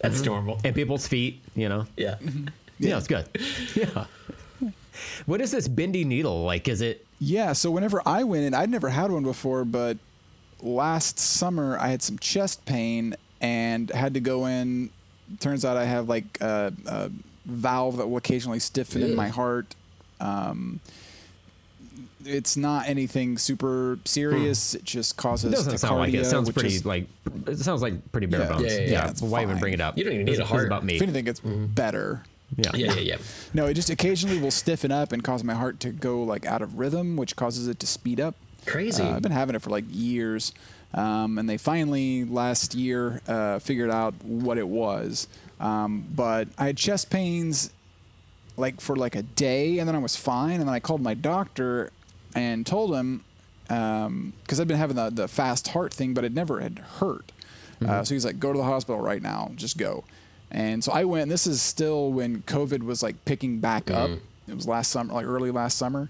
That's 0.00 0.22
normal. 0.22 0.60
And 0.64 0.74
people's 0.74 1.06
feet, 1.08 1.40
you 1.56 1.68
know. 1.68 1.86
Yeah. 1.96 2.16
Yeah, 2.78 2.98
it's 2.98 3.08
good. 3.08 3.26
Yeah. 3.74 4.04
What 5.26 5.40
is 5.40 5.50
this 5.50 5.66
bendy 5.68 6.04
needle 6.04 6.44
like? 6.44 6.68
Is 6.68 6.80
it? 6.80 7.04
Yeah, 7.20 7.52
so 7.52 7.70
whenever 7.70 8.00
I 8.06 8.22
went 8.24 8.44
in, 8.44 8.54
I'd 8.54 8.70
never 8.70 8.88
had 8.90 9.10
one 9.10 9.24
before, 9.24 9.64
but 9.64 9.96
last 10.62 11.18
summer 11.18 11.76
I 11.78 11.88
had 11.88 12.02
some 12.02 12.18
chest 12.18 12.64
pain 12.64 13.16
and 13.40 13.90
had 13.90 14.14
to 14.14 14.20
go 14.20 14.46
in. 14.46 14.90
Turns 15.40 15.64
out 15.64 15.76
I 15.76 15.84
have 15.84 16.08
like 16.08 16.40
a, 16.40 16.72
a 16.86 17.10
valve 17.44 17.96
that 17.96 18.06
will 18.06 18.16
occasionally 18.18 18.60
stiffen 18.60 19.02
in 19.02 19.14
my 19.16 19.28
heart. 19.28 19.74
Um, 20.20 20.80
it's 22.24 22.56
not 22.56 22.88
anything 22.88 23.38
super 23.38 23.98
serious. 24.04 24.74
It 24.74 24.84
just 24.84 25.16
causes 25.16 25.52
It 25.52 25.56
doesn't 25.56 25.78
sound 25.78 25.98
like 25.98 26.10
it. 26.10 26.16
It 26.16 26.20
tachycardia, 26.22 26.24
sounds 26.26 26.46
which 26.48 26.54
pretty 26.56 26.74
is- 26.76 26.84
like. 26.86 27.06
It 27.46 27.58
sounds 27.58 27.82
like 27.82 28.12
pretty 28.12 28.26
bare 28.26 28.40
Yeah. 28.40 28.48
bones. 28.48 28.62
Yeah, 28.64 28.78
yeah, 28.80 28.90
yeah. 28.90 29.10
It's 29.10 29.22
Why 29.22 29.42
even 29.42 29.58
bring 29.58 29.72
it 29.72 29.80
up? 29.80 29.96
You 29.98 30.04
don't 30.04 30.12
even 30.14 30.24
need 30.26 30.32
This- 30.32 30.38
a 30.38 30.42
this 30.42 30.46
is 30.46 30.50
heart. 30.52 30.66
about 30.66 30.84
me. 30.84 30.96
If 30.96 31.02
anything, 31.02 31.26
it's 31.26 31.40
better. 31.40 32.22
Yeah. 32.56 32.70
Yeah, 32.74 32.92
yeah, 32.94 33.00
yeah. 33.00 33.16
No, 33.52 33.66
it 33.66 33.74
just 33.74 33.90
occasionally 33.90 34.38
will 34.38 34.50
stiffen 34.50 34.90
up 34.90 35.12
and 35.12 35.22
cause 35.22 35.44
my 35.44 35.54
heart 35.54 35.80
to 35.80 35.90
go 35.90 36.22
like 36.22 36.46
out 36.46 36.62
of 36.62 36.78
rhythm, 36.78 37.16
which 37.16 37.36
causes 37.36 37.68
it 37.68 37.78
to 37.80 37.86
speed 37.86 38.20
up. 38.20 38.34
Crazy. 38.66 39.02
Uh, 39.02 39.16
I've 39.16 39.22
been 39.22 39.32
having 39.32 39.54
it 39.54 39.62
for 39.62 39.70
like 39.70 39.84
years, 39.90 40.52
um, 40.94 41.38
and 41.38 41.48
they 41.48 41.56
finally 41.58 42.24
last 42.24 42.74
year 42.74 43.20
uh, 43.28 43.58
figured 43.58 43.90
out 43.90 44.14
what 44.24 44.58
it 44.58 44.68
was. 44.68 45.28
Um, 45.60 46.06
but 46.14 46.48
I 46.58 46.66
had 46.66 46.76
chest 46.76 47.10
pains 47.10 47.70
like 48.56 48.80
for 48.80 48.96
like 48.96 49.14
a 49.14 49.22
day, 49.22 49.78
and 49.78 49.88
then 49.88 49.94
I 49.94 49.98
was 49.98 50.16
fine. 50.16 50.54
And 50.60 50.62
then 50.68 50.74
I 50.74 50.80
called 50.80 51.00
my 51.02 51.14
doctor 51.14 51.90
and 52.34 52.66
told 52.66 52.94
him 52.94 53.24
because 53.68 54.58
I'd 54.58 54.68
been 54.68 54.78
having 54.78 54.96
the, 54.96 55.10
the 55.10 55.28
fast 55.28 55.68
heart 55.68 55.92
thing, 55.92 56.14
but 56.14 56.24
it 56.24 56.32
never 56.32 56.60
had 56.60 56.78
hurt. 56.78 57.30
Uh, 57.86 58.02
so 58.02 58.14
he's 58.14 58.24
like, 58.24 58.40
"Go 58.40 58.52
to 58.52 58.58
the 58.58 58.64
hospital 58.64 59.00
right 59.00 59.22
now. 59.22 59.52
Just 59.54 59.78
go." 59.78 60.02
And 60.50 60.82
so 60.82 60.92
I 60.92 61.04
went. 61.04 61.22
And 61.22 61.30
this 61.30 61.46
is 61.46 61.60
still 61.60 62.10
when 62.12 62.42
COVID 62.42 62.82
was 62.82 63.02
like 63.02 63.24
picking 63.24 63.60
back 63.60 63.90
up. 63.90 64.10
Mm-hmm. 64.10 64.50
It 64.52 64.54
was 64.54 64.66
last 64.66 64.90
summer, 64.90 65.12
like 65.12 65.26
early 65.26 65.50
last 65.50 65.76
summer. 65.76 66.08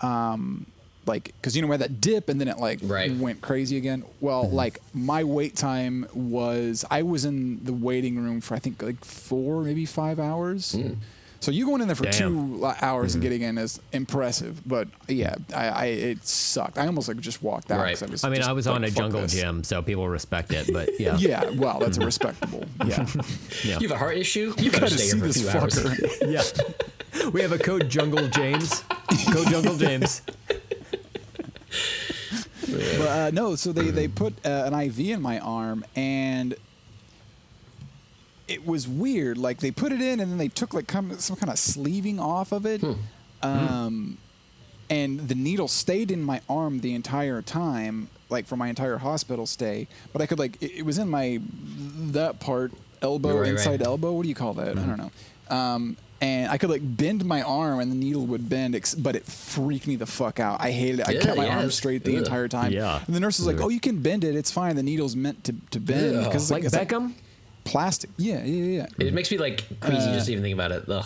Um, 0.00 0.66
like, 1.06 1.24
because 1.24 1.56
you 1.56 1.62
know, 1.62 1.68
we 1.68 1.72
had 1.72 1.80
that 1.80 2.00
dip, 2.00 2.28
and 2.28 2.40
then 2.40 2.46
it 2.46 2.58
like 2.58 2.78
Right. 2.82 3.12
went 3.16 3.40
crazy 3.40 3.76
again. 3.76 4.04
Well, 4.20 4.44
mm-hmm. 4.44 4.54
like 4.54 4.78
my 4.94 5.24
wait 5.24 5.56
time 5.56 6.06
was 6.14 6.84
I 6.90 7.02
was 7.02 7.24
in 7.24 7.64
the 7.64 7.72
waiting 7.72 8.16
room 8.22 8.40
for 8.40 8.54
I 8.54 8.58
think 8.58 8.82
like 8.82 9.04
four, 9.04 9.62
maybe 9.62 9.86
five 9.86 10.20
hours. 10.20 10.72
Mm. 10.72 10.96
So 11.40 11.50
you 11.50 11.64
going 11.64 11.80
in 11.80 11.88
there 11.88 11.94
for 11.96 12.04
Damn. 12.04 12.12
two 12.12 12.56
li- 12.66 12.74
hours 12.82 13.14
and 13.14 13.22
getting 13.22 13.40
in 13.40 13.56
is 13.56 13.80
impressive, 13.92 14.60
but 14.68 14.88
yeah, 15.08 15.36
I, 15.56 15.68
I 15.68 15.84
it 15.86 16.24
sucked. 16.26 16.76
I 16.76 16.84
almost 16.86 17.08
like 17.08 17.16
just 17.18 17.42
walked 17.42 17.70
out. 17.70 17.80
Right. 17.80 17.98
'cause 17.98 18.10
was 18.10 18.24
I 18.24 18.28
mean, 18.28 18.36
just 18.40 18.48
I 18.50 18.52
was 18.52 18.66
like, 18.66 18.76
on 18.76 18.84
a 18.84 18.90
jungle 18.90 19.22
this." 19.22 19.32
gym, 19.32 19.64
so 19.64 19.80
people 19.80 20.06
respect 20.06 20.52
it. 20.52 20.70
But 20.70 21.00
yeah, 21.00 21.16
Yeah, 21.18 21.48
well, 21.56 21.78
that's 21.78 21.96
a 21.96 22.04
respectable. 22.04 22.66
Yeah, 22.86 23.06
yeah. 23.64 23.78
You 23.78 23.88
have 23.88 23.92
a 23.92 23.98
heart 23.98 24.18
issue? 24.18 24.52
You 24.58 24.70
better 24.70 24.80
gotta 24.82 24.98
stay 24.98 25.04
see 25.04 25.16
here 25.16 25.18
for 25.18 25.24
a 25.24 25.28
this 25.28 25.40
few 25.40 25.48
hours. 25.48 25.74
fucker. 25.82 26.30
yeah. 27.24 27.30
We 27.30 27.40
have 27.40 27.52
a 27.52 27.58
code 27.58 27.88
Jungle 27.88 28.28
James. 28.28 28.82
Code 29.32 29.48
Jungle 29.48 29.76
James. 29.78 30.20
but 32.68 33.08
uh, 33.08 33.30
no, 33.32 33.56
so 33.56 33.72
they 33.72 33.90
they 33.90 34.08
put 34.08 34.34
uh, 34.44 34.64
an 34.70 34.74
IV 34.74 34.98
in 35.00 35.22
my 35.22 35.38
arm 35.38 35.84
and. 35.96 36.54
It 38.50 38.66
was 38.66 38.86
weird. 38.88 39.38
Like 39.38 39.58
they 39.60 39.70
put 39.70 39.92
it 39.92 40.00
in, 40.02 40.20
and 40.20 40.30
then 40.30 40.38
they 40.38 40.48
took 40.48 40.74
like 40.74 40.86
come, 40.88 41.16
some 41.18 41.36
kind 41.36 41.50
of 41.50 41.58
sleeving 41.58 42.18
off 42.18 42.50
of 42.52 42.66
it, 42.66 42.82
um, 43.42 44.18
and 44.88 45.28
the 45.28 45.34
needle 45.34 45.68
stayed 45.68 46.10
in 46.10 46.22
my 46.22 46.40
arm 46.48 46.80
the 46.80 46.94
entire 46.94 47.42
time, 47.42 48.08
like 48.28 48.46
for 48.46 48.56
my 48.56 48.68
entire 48.68 48.98
hospital 48.98 49.46
stay. 49.46 49.86
But 50.12 50.20
I 50.22 50.26
could 50.26 50.38
like 50.38 50.60
it, 50.62 50.78
it 50.80 50.82
was 50.84 50.98
in 50.98 51.08
my 51.08 51.40
that 52.12 52.40
part 52.40 52.72
elbow 53.02 53.30
Right, 53.34 53.40
right. 53.42 53.48
inside 53.52 53.82
elbow. 53.82 54.12
What 54.12 54.24
do 54.24 54.28
you 54.28 54.34
call 54.34 54.54
that? 54.54 54.70
I 54.76 54.82
don't 54.82 54.98
know. 54.98 55.10
Um, 55.56 55.96
and 56.22 56.50
I 56.50 56.58
could 56.58 56.68
like 56.70 56.82
bend 56.84 57.24
my 57.24 57.40
arm, 57.42 57.80
and 57.80 57.90
the 57.90 57.96
needle 57.96 58.26
would 58.26 58.48
bend, 58.48 58.74
ex- 58.74 58.94
but 58.94 59.16
it 59.16 59.24
freaked 59.24 59.86
me 59.86 59.96
the 59.96 60.04
fuck 60.06 60.38
out. 60.38 60.60
I 60.60 60.70
hated 60.70 61.00
it. 61.00 61.08
I 61.08 61.12
Yeah, 61.12 61.20
kept 61.20 61.36
my 61.38 61.46
yeah, 61.46 61.58
arm 61.60 61.70
straight 61.70 62.04
the 62.04 62.12
ugh. 62.16 62.24
entire 62.24 62.46
time. 62.48 62.72
Yeah. 62.72 63.00
And 63.06 63.14
the 63.16 63.20
nurse 63.20 63.38
was 63.38 63.46
like, 63.46 63.60
"Oh, 63.60 63.68
you 63.70 63.80
can 63.80 64.02
bend 64.02 64.24
it. 64.24 64.34
It's 64.34 64.50
fine. 64.50 64.76
The 64.76 64.82
needle's 64.82 65.16
meant 65.16 65.44
to, 65.44 65.54
to 65.70 65.80
bend 65.80 66.24
because 66.24 66.42
it's 66.42 66.50
Like 66.50 66.64
it's 66.64 66.76
Beckham. 66.76 67.12
Plastic. 67.64 68.10
Yeah, 68.16 68.44
yeah, 68.44 68.86
yeah. 68.98 69.06
It 69.06 69.14
makes 69.14 69.30
me 69.30 69.38
like 69.38 69.64
queasy 69.80 70.12
just 70.12 70.28
even 70.28 70.42
thinking 70.42 70.58
about 70.58 70.72
it. 70.72 70.84
Ugh. 70.88 71.04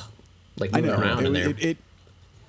Like 0.58 0.70
I 0.72 0.80
moving 0.80 0.96
know. 0.96 1.02
around 1.02 1.20
it, 1.20 1.26
in 1.26 1.32
there. 1.32 1.50
It, 1.50 1.64
it, 1.64 1.78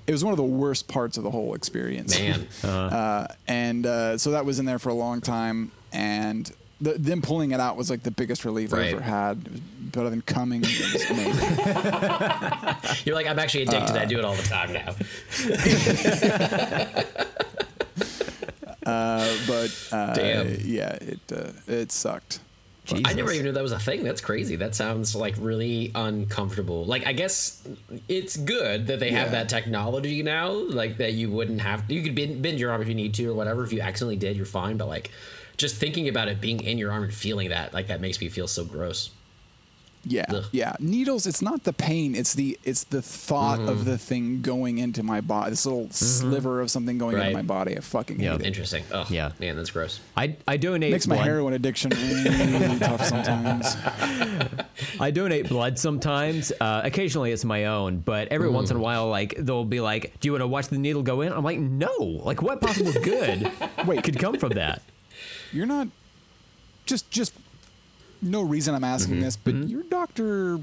it 0.08 0.12
was 0.12 0.24
one 0.24 0.32
of 0.32 0.38
the 0.38 0.44
worst 0.44 0.88
parts 0.88 1.18
of 1.18 1.24
the 1.24 1.32
whole 1.32 1.56
experience. 1.56 2.18
Man. 2.20 2.48
Uh, 2.64 3.28
and 3.48 3.86
uh, 3.86 4.18
so 4.18 4.32
that 4.32 4.46
was 4.46 4.60
in 4.60 4.66
there 4.66 4.80
for 4.80 4.90
a 4.90 4.94
long 4.94 5.22
time, 5.22 5.72
and 5.92 6.52
the, 6.82 6.94
them 6.94 7.22
pulling 7.22 7.52
it 7.52 7.60
out 7.60 7.78
was 7.78 7.90
like 7.90 8.04
the 8.04 8.12
biggest 8.12 8.44
relief 8.46 8.74
I 8.74 8.88
ever 8.88 9.02
had. 9.02 9.42
It 9.46 9.52
was 9.52 9.62
better 9.62 10.10
than 10.10 10.22
coming. 10.22 10.62
It 10.64 10.94
was 10.94 11.10
amazing. 11.10 11.58
You're 13.06 13.16
like, 13.16 13.28
I'm 13.28 13.40
actually 13.40 13.64
addicted. 13.64 13.96
Uh, 13.96 14.02
I 14.02 14.06
do 14.06 14.20
it 14.20 14.26
all 14.26 14.36
the 14.36 14.44
time 14.44 14.74
now. 14.74 14.96
uh, 18.92 19.38
but 19.48 19.88
uh, 19.92 20.14
Damn. 20.14 20.58
yeah, 20.62 20.94
it 21.02 21.20
uh, 21.32 21.52
it 21.68 21.92
sucked. 21.92 22.40
I 22.94 23.14
never 23.14 23.32
even 23.32 23.46
knew 23.46 23.52
that 23.52 23.64
was 23.64 23.72
a 23.72 23.80
thing. 23.80 24.04
That's 24.04 24.22
crazy. 24.22 24.56
That 24.56 24.76
sounds 24.76 25.16
like 25.16 25.36
really 25.40 25.92
uncomfortable. 25.96 26.86
Like 26.86 27.08
I 27.08 27.14
guess 27.14 27.68
it's 28.08 28.38
good 28.38 28.88
that 28.88 29.00
they 29.00 29.12
have 29.12 29.32
that 29.32 29.50
technology 29.50 30.22
now. 30.24 30.52
Like 30.52 30.98
that 30.98 31.14
you 31.14 31.32
wouldn't 31.32 31.62
have. 31.62 31.90
You 31.90 32.04
could 32.04 32.16
bend, 32.16 32.42
bend 32.42 32.60
your 32.60 32.72
arm 32.72 32.82
if 32.82 32.88
you 32.88 32.96
need 32.96 33.14
to 33.16 33.32
or 33.32 33.34
whatever. 33.34 33.64
If 33.64 33.74
you 33.74 33.82
accidentally 33.82 34.18
did, 34.18 34.38
you're 34.38 34.46
fine. 34.46 34.78
But 34.78 34.88
like, 34.88 35.12
just 35.58 35.78
thinking 35.78 36.08
about 36.08 36.28
it 36.28 36.42
being 36.42 36.62
in 36.62 36.78
your 36.78 36.92
arm 36.92 37.04
and 37.04 37.14
feeling 37.14 37.50
that, 37.50 37.74
like 37.74 37.88
that 37.88 38.02
makes 38.02 38.20
me 38.20 38.30
feel 38.30 38.48
so 38.48 38.66
gross. 38.66 39.12
Yeah, 40.08 40.26
Ugh. 40.30 40.44
yeah. 40.52 40.76
Needles. 40.80 41.26
It's 41.26 41.42
not 41.42 41.64
the 41.64 41.74
pain. 41.74 42.14
It's 42.16 42.36
the 42.36 42.60
it's 42.64 42.84
the 42.84 43.02
thought 43.02 43.60
Mm-hmm. 43.60 43.70
of 43.70 43.86
the 43.86 43.98
thing 43.98 44.42
going 44.42 44.78
into 44.78 45.02
my 45.02 45.20
body. 45.22 45.50
This 45.50 45.66
little 45.66 45.90
sliver 45.90 46.62
of 46.62 46.70
something 46.70 46.98
going 46.98 47.16
Right. 47.16 47.28
into 47.28 47.38
my 47.38 47.42
body. 47.42 47.76
I 47.76 47.80
fucking 47.82 48.20
Yeah. 48.20 48.34
hate 48.34 48.42
it. 48.42 48.46
Interesting. 48.48 48.84
Oh, 48.92 49.06
Yeah. 49.10 49.32
man, 49.40 49.56
that's 49.56 49.72
gross. 49.72 50.00
I 50.16 50.36
I 50.48 50.58
donate 50.58 50.92
Makes 50.92 51.08
my 51.08 51.16
blood. 51.16 51.26
heroin 51.28 51.54
addiction 51.54 51.92
really 51.92 52.78
tough 52.80 53.04
sometimes. 53.06 53.76
I 55.00 55.12
donate 55.12 55.50
blood 55.50 55.80
sometimes. 55.80 56.52
Uh, 56.60 56.82
occasionally, 56.84 57.32
it's 57.32 57.46
my 57.46 57.66
own, 57.66 57.98
but 58.00 58.28
every 58.30 58.50
once 58.50 58.70
in 58.72 58.78
a 58.78 58.80
while, 58.80 59.08
like 59.10 59.36
they'll 59.38 59.66
be 59.66 59.80
like, 59.82 60.20
"Do 60.20 60.28
you 60.28 60.34
want 60.34 60.42
to 60.42 60.48
watch 60.48 60.68
the 60.68 60.78
needle 60.78 61.02
go 61.04 61.22
in?" 61.22 61.32
I'm 61.34 61.44
like, 61.44 61.60
"No! 61.60 61.92
Like, 62.00 62.42
what 62.42 62.62
possible 62.62 62.94
good 62.94 63.52
Wait. 63.86 64.04
could 64.04 64.20
come 64.20 64.38
from 64.38 64.50
that?" 64.52 64.82
You're 65.52 65.66
not 65.66 65.88
just 66.86 67.10
just 67.10 67.34
no 68.26 68.42
reason 68.42 68.76
I'm 68.76 68.84
asking 68.84 69.16
mm-hmm. 69.16 69.24
this, 69.24 69.38
but 69.38 69.54
mm-hmm. 69.54 69.68
your 69.68 69.84
doctor 69.84 70.60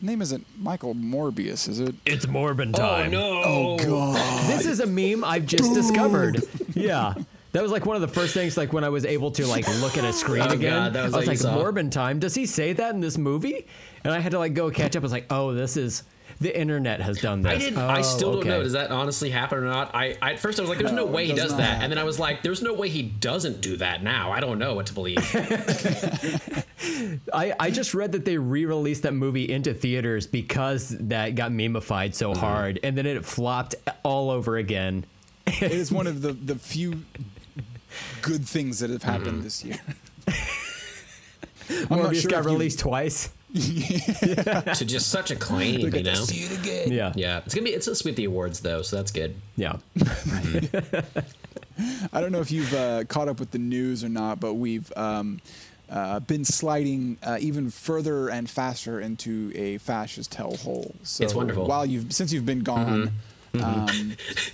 name 0.00 0.20
isn't 0.20 0.46
Michael 0.58 0.94
Morbius, 0.94 1.68
is 1.68 1.80
it? 1.80 1.94
It's 2.04 2.26
Morbin 2.26 2.72
oh, 2.74 2.78
time. 2.78 3.14
Oh 3.14 3.18
no! 3.18 3.42
Oh 3.44 3.78
god. 3.78 4.50
This 4.50 4.66
is 4.66 4.80
a 4.80 4.86
meme 4.86 5.24
I've 5.24 5.46
just 5.46 5.74
discovered. 5.74 6.42
Yeah. 6.74 7.14
That 7.52 7.62
was 7.62 7.72
like 7.72 7.86
one 7.86 7.96
of 7.96 8.02
the 8.02 8.08
first 8.08 8.34
things, 8.34 8.58
like 8.58 8.74
when 8.74 8.84
I 8.84 8.90
was 8.90 9.06
able 9.06 9.30
to 9.30 9.46
like 9.46 9.66
look 9.80 9.96
at 9.96 10.04
a 10.04 10.12
screen 10.12 10.42
Oh, 10.42 10.52
again. 10.52 10.72
God, 10.72 10.92
that 10.92 11.04
was 11.04 11.14
I 11.14 11.18
was 11.20 11.26
what 11.26 11.40
you 11.40 11.56
like. 11.56 11.74
Morbin 11.74 11.90
time. 11.90 12.18
Does 12.18 12.34
he 12.34 12.44
say 12.44 12.74
that 12.74 12.94
in 12.94 13.00
this 13.00 13.16
movie? 13.16 13.66
And 14.04 14.12
I 14.12 14.18
had 14.18 14.32
to 14.32 14.38
like 14.38 14.52
go 14.52 14.70
catch 14.70 14.94
up. 14.94 15.00
I 15.00 15.04
was 15.04 15.12
like, 15.12 15.24
oh, 15.30 15.54
this 15.54 15.78
is 15.78 16.02
the 16.40 16.58
internet 16.58 17.00
has 17.00 17.20
done 17.20 17.42
this. 17.42 17.52
I 17.52 17.58
didn't. 17.58 17.78
I 17.78 18.00
Oh, 18.00 18.02
still 18.02 18.32
don't 18.34 18.46
know. 18.46 18.62
Does 18.62 18.72
that 18.72 18.90
honestly 18.90 19.30
happen 19.30 19.58
or 19.58 19.62
not? 19.64 19.94
I, 19.94 20.16
I 20.20 20.32
at 20.34 20.38
first 20.38 20.58
I 20.58 20.62
was 20.62 20.68
like, 20.68 20.78
"There's 20.78 20.92
no, 20.92 21.06
No, 21.06 21.10
way 21.12 21.24
it 21.24 21.28
he 21.28 21.32
does 21.32 21.44
does 21.44 21.52
not 21.52 21.58
that," 21.58 21.64
happen. 21.66 21.82
and 21.84 21.92
then 21.92 21.98
I 21.98 22.04
was 22.04 22.18
like, 22.18 22.42
"There's 22.42 22.62
no 22.62 22.74
way 22.74 22.88
he 22.88 23.02
doesn't 23.02 23.60
do 23.60 23.76
that." 23.78 24.02
Now 24.02 24.32
I 24.32 24.40
don't 24.40 24.58
know 24.58 24.74
what 24.74 24.86
to 24.86 24.94
believe. 24.94 25.16
I, 27.32 27.54
I 27.58 27.70
just 27.70 27.94
read 27.94 28.12
that 28.12 28.24
they 28.24 28.36
re-released 28.38 29.02
that 29.04 29.14
movie 29.14 29.50
into 29.50 29.72
theaters 29.74 30.26
because 30.26 30.90
that 31.00 31.34
got 31.34 31.50
memeified 31.52 32.14
so 32.14 32.30
Mm-hmm. 32.32 32.40
hard, 32.40 32.80
and 32.82 32.96
then 32.98 33.06
it 33.06 33.24
flopped 33.24 33.74
all 34.02 34.30
over 34.30 34.56
again. 34.56 35.04
It 35.46 35.72
is 35.72 35.90
one 35.92 36.06
of 36.06 36.22
the 36.22 36.32
the 36.32 36.56
few 36.56 37.02
good 38.20 38.46
things 38.46 38.80
that 38.80 38.90
have 38.90 39.02
happened 39.04 39.42
this 39.42 39.64
year. 39.64 39.78
I'm 41.68 41.98
not 41.98 42.10
Morbius 42.10 42.22
sure 42.22 42.30
got 42.30 42.40
if 42.40 42.44
you- 42.46 42.52
released 42.52 42.78
twice. 42.80 43.30
to 43.54 44.84
just 44.84 45.08
such 45.08 45.30
acclaim, 45.30 45.80
you 45.80 45.90
Get 45.90 46.04
to 46.04 46.12
know. 46.12 46.24
see 46.24 46.40
it 46.44 46.58
again. 46.58 46.92
Yeah, 46.92 47.12
Yeah, 47.16 47.38
it's 47.44 47.54
gonna 47.54 47.64
be. 47.64 47.70
It's 47.70 47.86
a 47.86 47.94
sweep 47.94 48.16
the 48.16 48.24
awards 48.24 48.60
though, 48.60 48.82
so 48.82 48.96
that's 48.96 49.10
good. 49.12 49.34
yeah. 49.56 49.76
I 52.12 52.20
don't 52.20 52.32
know 52.32 52.40
if 52.40 52.50
you've 52.50 52.72
uh, 52.74 53.04
caught 53.04 53.28
up 53.28 53.38
with 53.38 53.50
the 53.50 53.58
news 53.58 54.02
or 54.02 54.08
not, 54.08 54.40
but 54.40 54.54
we've 54.54 54.90
um, 54.96 55.40
uh, 55.90 56.20
been 56.20 56.44
sliding 56.44 57.18
uh, 57.22 57.36
even 57.40 57.70
further 57.70 58.28
and 58.28 58.48
faster 58.48 58.98
into 59.00 59.52
a 59.54 59.76
fascist 59.78 60.32
hellhole. 60.32 60.94
So 61.02 61.22
It's 61.24 61.34
wonderful. 61.34 61.64
Mm-hmm. 61.64 61.70
While 61.70 61.86
you've 61.86 62.12
since 62.12 62.32
you've 62.32 62.46
been 62.46 62.62
gone, 62.62 63.12
Um, 63.54 63.86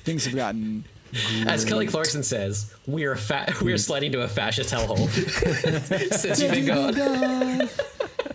things 0.05 0.25
have 0.27 0.35
gotten. 0.37 0.85
As 1.47 1.65
Kelly 1.65 1.87
Clarkson 1.89 2.23
says, 2.23 2.73
we 2.87 3.05
are 3.05 3.17
fa- 3.17 3.53
we 3.63 3.73
are 3.73 3.79
sliding 3.79 4.13
to 4.13 4.23
a 4.23 4.29
fascist 4.29 4.71
hellhole 4.73 5.09
since 6.17 6.41
you've 6.41 6.53
been 6.53 6.67
gone. 6.67 7.69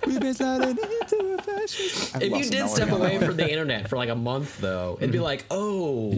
We've 0.08 0.20
been 0.20 0.34
sliding 0.34 0.70
into 0.70 1.36
a 1.38 1.42
fascist. 1.42 2.16
I've 2.16 2.24
If 2.24 2.32
you 2.32 2.50
did 2.50 2.70
step 2.70 2.92
on 2.92 3.02
away 3.02 3.20
from 3.20 3.36
the 3.38 3.50
internet 3.52 3.90
for 3.90 3.98
like 3.98 4.10
a 4.10 4.16
month, 4.16 4.60
though, 4.60 4.98
it'd 5.00 5.12
be 5.12 5.18
mm-hmm. 5.18 5.26
like, 5.26 5.46
oh, 5.52 6.18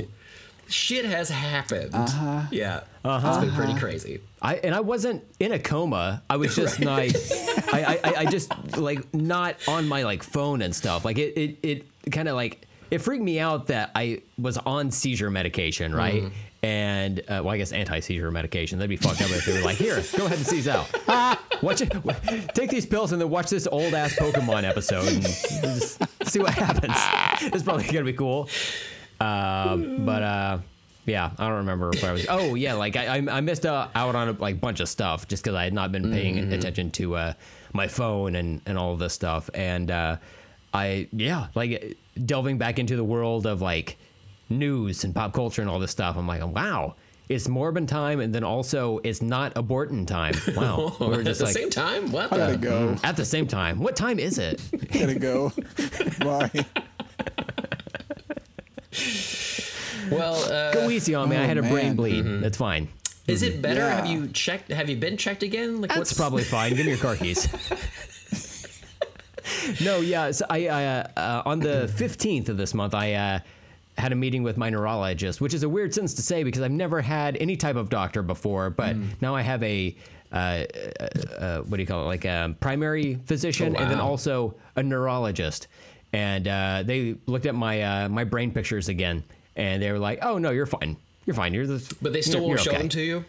shit 0.68 1.06
has 1.06 1.30
happened. 1.30 1.94
Uh-huh. 1.94 2.44
Yeah, 2.52 2.82
uh-huh. 3.04 3.28
it's 3.28 3.46
been 3.46 3.56
pretty 3.56 3.72
uh-huh. 3.74 3.82
crazy. 3.82 4.22
I 4.42 4.56
and 4.58 4.76
I 4.76 4.82
wasn't 4.82 5.24
in 5.40 5.52
a 5.52 5.60
coma. 5.60 6.22
I 6.30 6.38
was 6.38 6.56
just 6.56 6.80
like, 6.80 7.16
I, 7.74 8.00
I, 8.04 8.14
I 8.20 8.26
just 8.26 8.52
like 8.78 9.14
not 9.14 9.56
on 9.68 9.88
my 9.88 10.04
like 10.04 10.24
phone 10.24 10.62
and 10.62 10.76
stuff. 10.76 11.04
Like 11.04 11.18
it, 11.18 11.38
it, 11.38 11.58
it 12.06 12.12
kind 12.12 12.28
of 12.28 12.36
like 12.36 12.68
it 12.92 13.00
freaked 13.00 13.24
me 13.24 13.40
out 13.40 13.68
that 13.68 13.92
I 13.96 14.22
was 14.38 14.58
on 14.58 14.92
seizure 14.92 15.30
medication, 15.30 15.94
right? 15.94 16.24
Mm-hmm. 16.24 16.36
And 16.62 17.20
uh, 17.22 17.42
well, 17.44 17.50
I 17.50 17.58
guess 17.58 17.72
anti 17.72 18.02
seizure 18.02 18.32
medication. 18.32 18.80
That'd 18.80 18.90
be 18.90 18.98
fucked 18.98 19.22
up 19.22 19.30
if 19.32 19.46
they 19.46 19.54
were 19.58 19.64
like, 19.64 19.78
here, 19.78 20.04
go 20.18 20.26
ahead 20.26 20.38
and 20.40 20.46
seize 20.48 20.68
out. 20.68 20.90
Watch 21.64 21.82
it. 21.82 21.94
Take 22.54 22.70
these 22.70 22.86
pills 22.86 23.12
and 23.14 23.22
then 23.22 23.30
watch 23.30 23.50
this 23.50 23.68
old 23.68 23.94
ass 23.94 24.14
Pokemon 24.16 24.64
episode 24.64 25.08
and 25.08 25.22
just 25.22 26.02
see 26.26 26.40
what 26.40 26.54
happens. 26.54 26.96
It's 27.54 27.64
probably 27.64 27.86
gonna 27.86 28.04
be 28.04 28.14
cool. 28.14 28.50
Um, 29.20 30.06
but 30.06 30.24
uh, 30.24 30.58
yeah, 31.06 31.32
I 31.38 31.48
don't 31.48 31.58
remember 31.58 31.92
where 32.02 32.12
I 32.12 32.14
was. 32.14 32.26
Oh 32.30 32.56
yeah, 32.56 32.74
like 32.74 32.96
I, 32.96 33.18
I 33.18 33.38
I 33.38 33.42
missed 33.42 33.66
out 33.66 33.92
out 33.96 34.16
on 34.16 34.30
a 34.30 34.32
like 34.34 34.62
bunch 34.62 34.80
of 34.80 34.88
stuff 34.90 35.28
just 35.28 35.44
because 35.44 35.56
I 35.56 35.64
had 35.64 35.74
not 35.74 35.92
been 35.92 36.12
paying 36.12 36.54
attention 36.54 36.92
to 36.92 37.16
uh, 37.16 37.34
my 37.74 37.88
phone 37.88 38.36
and 38.36 38.62
and 38.66 38.78
all 38.78 38.94
of 38.94 39.00
this 39.00 39.14
stuff. 39.14 39.50
And 39.54 39.92
uh, 39.92 40.18
I 40.74 41.08
yeah, 41.12 41.48
like 41.56 41.98
delving 42.26 42.58
back 42.58 42.80
into 42.80 42.96
the 42.96 43.04
world 43.04 43.46
of 43.46 43.62
like 43.62 43.98
news 44.50 45.04
and 45.04 45.14
pop 45.16 45.34
culture 45.34 45.62
and 45.62 45.70
all 45.70 45.80
this 45.80 45.92
stuff. 45.92 46.18
I'm 46.18 46.28
like, 46.28 46.46
wow. 46.46 46.96
It's 47.30 47.48
Morbin 47.48 47.88
time, 47.88 48.22
and 48.22 48.34
then 48.34 48.44
also 48.44 48.98
it's 49.04 49.22
not 49.22 49.54
abortin 49.54 50.08
time. 50.08 50.34
Wow, 50.56 50.96
we 51.00 51.06
were 51.06 51.20
At 51.20 51.26
the 51.26 51.44
like 51.46 51.54
same 51.54 51.70
time, 51.70 52.12
what 52.12 52.34
I 52.34 52.38
gotta 52.38 52.52
the? 52.54 52.58
go. 52.58 52.96
at 53.04 53.16
the 53.18 53.24
same 53.26 53.46
time. 53.46 53.78
What 53.80 53.96
time 53.96 54.18
is 54.18 54.40
it? 54.40 54.60
Gotta 54.92 55.14
go. 55.14 55.52
Bye. 56.20 56.50
Well, 60.10 60.36
uh, 60.52 60.74
Go 60.74 60.90
easy 60.90 61.14
on 61.14 61.30
me. 61.30 61.36
I 61.36 61.44
oh, 61.44 61.48
had 61.48 61.58
a 61.60 61.62
brain 61.62 61.72
man. 61.90 61.96
bleed. 61.96 62.24
That's 62.42 62.58
fine. 62.58 62.88
is 63.28 63.44
it 63.44 63.62
better? 63.62 63.82
Yeah. 63.82 63.96
Have 63.98 64.08
you 64.08 64.28
checked? 64.30 64.72
Have 64.72 64.90
you 64.90 64.96
been 64.98 65.16
checked 65.18 65.44
again? 65.44 65.82
Like, 65.82 65.94
That's 65.94 66.14
probably 66.14 66.44
fine. 66.44 66.74
Give 66.76 66.86
me 66.88 66.94
your 66.94 66.98
car 67.00 67.16
keys. 67.16 67.48
no, 69.86 70.00
yeah. 70.00 70.32
So 70.32 70.48
I 70.50 70.66
uh, 70.66 71.08
uh, 71.16 71.44
on 71.46 71.60
the 71.60 71.88
fifteenth 71.96 72.50
of 72.50 72.58
this 72.58 72.74
month, 72.74 72.96
I 72.96 73.14
uh, 73.14 73.40
had 74.00 74.12
a 74.12 74.16
meeting 74.16 74.44
with 74.44 74.58
my 74.58 74.70
neurologist, 74.70 75.42
which 75.42 75.54
is 75.54 75.64
a 75.64 75.70
weird 75.70 75.94
sentence 75.94 76.14
to 76.16 76.22
say 76.22 76.44
because 76.44 76.62
I've 76.62 76.72
never 76.72 77.02
had 77.02 77.38
any 77.38 77.56
type 77.56 77.76
of 77.76 77.90
doctor 77.90 78.22
before, 78.24 78.70
but 78.70 78.96
now 79.22 79.36
I 79.36 79.42
have 79.42 79.62
a. 79.64 79.96
Uh, 80.32 80.36
uh, 81.00 81.06
uh, 81.40 81.62
what 81.64 81.78
do 81.78 81.82
you 81.82 81.88
call 81.88 82.04
it? 82.04 82.06
Like 82.06 82.24
a 82.26 82.56
primary 82.60 83.16
physician, 83.26 83.76
Oh, 83.76 83.82
and 83.82 83.90
then 83.90 84.00
also 84.00 84.54
a 84.76 84.84
neurologist. 84.84 85.68
And 86.14 86.48
uh, 86.48 86.84
they 86.86 87.16
looked 87.26 87.48
at 87.48 87.56
my 87.56 87.82
uh, 87.82 88.10
my 88.10 88.24
brain 88.26 88.52
pictures 88.52 88.90
again, 88.90 89.24
and 89.56 89.82
they 89.82 89.92
were 89.92 89.98
like, 90.00 90.20
"Oh 90.22 90.38
no, 90.38 90.52
you're 90.52 90.68
fine. 90.68 90.98
You're 91.26 91.34
fine. 91.34 91.54
You're 91.56 91.66
this." 91.68 91.92
But 91.94 92.14
they 92.14 92.22
still 92.22 92.48
won't 92.48 92.60
show 92.60 92.70
okay." 92.72 92.80
them 92.80 92.90
to 92.90 93.02
you. 93.02 93.26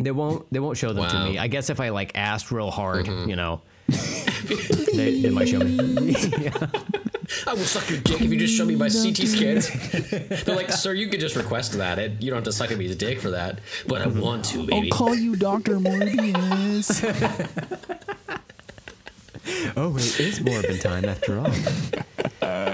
They 0.00 0.10
won't. 0.12 0.50
They 0.52 0.60
won't 0.60 0.76
show 0.78 0.92
them 0.94 1.08
to 1.08 1.24
me. 1.24 1.38
I 1.38 1.46
guess 1.48 1.68
if 1.70 1.78
I 1.80 1.90
like 1.90 2.12
asked 2.14 2.50
real 2.50 2.70
hard, 2.70 3.06
you 3.06 3.36
know, 3.36 3.60
they, 4.46 5.20
they 5.20 5.30
might 5.30 5.48
show 5.48 5.58
me. 5.58 6.14
I 7.46 7.54
will 7.54 7.64
suck 7.64 7.90
your 7.90 7.98
dick 8.00 8.20
if 8.20 8.32
you 8.32 8.38
just 8.38 8.54
show 8.54 8.64
me 8.64 8.76
my 8.76 8.88
CT 8.88 9.16
scans. 9.16 9.68
They're 10.44 10.54
like, 10.54 10.70
sir, 10.70 10.92
you 10.94 11.08
could 11.08 11.20
just 11.20 11.36
request 11.36 11.72
that. 11.72 11.98
It, 11.98 12.22
you 12.22 12.30
don't 12.30 12.36
have 12.36 12.44
to 12.44 12.52
suck 12.52 12.70
at 12.70 12.78
me 12.78 12.92
dick 12.94 13.20
for 13.20 13.30
that. 13.30 13.60
But 13.86 14.02
I 14.02 14.06
want 14.06 14.44
to, 14.46 14.66
baby. 14.66 14.90
I'll 14.90 14.96
call 14.96 15.14
you 15.14 15.36
Doctor 15.36 15.78
Morbius. 15.78 17.02
oh, 19.76 19.96
it 19.96 20.20
is 20.20 20.40
Morbin 20.40 20.80
time 20.80 21.04
after 21.04 21.38
all. 21.38 21.50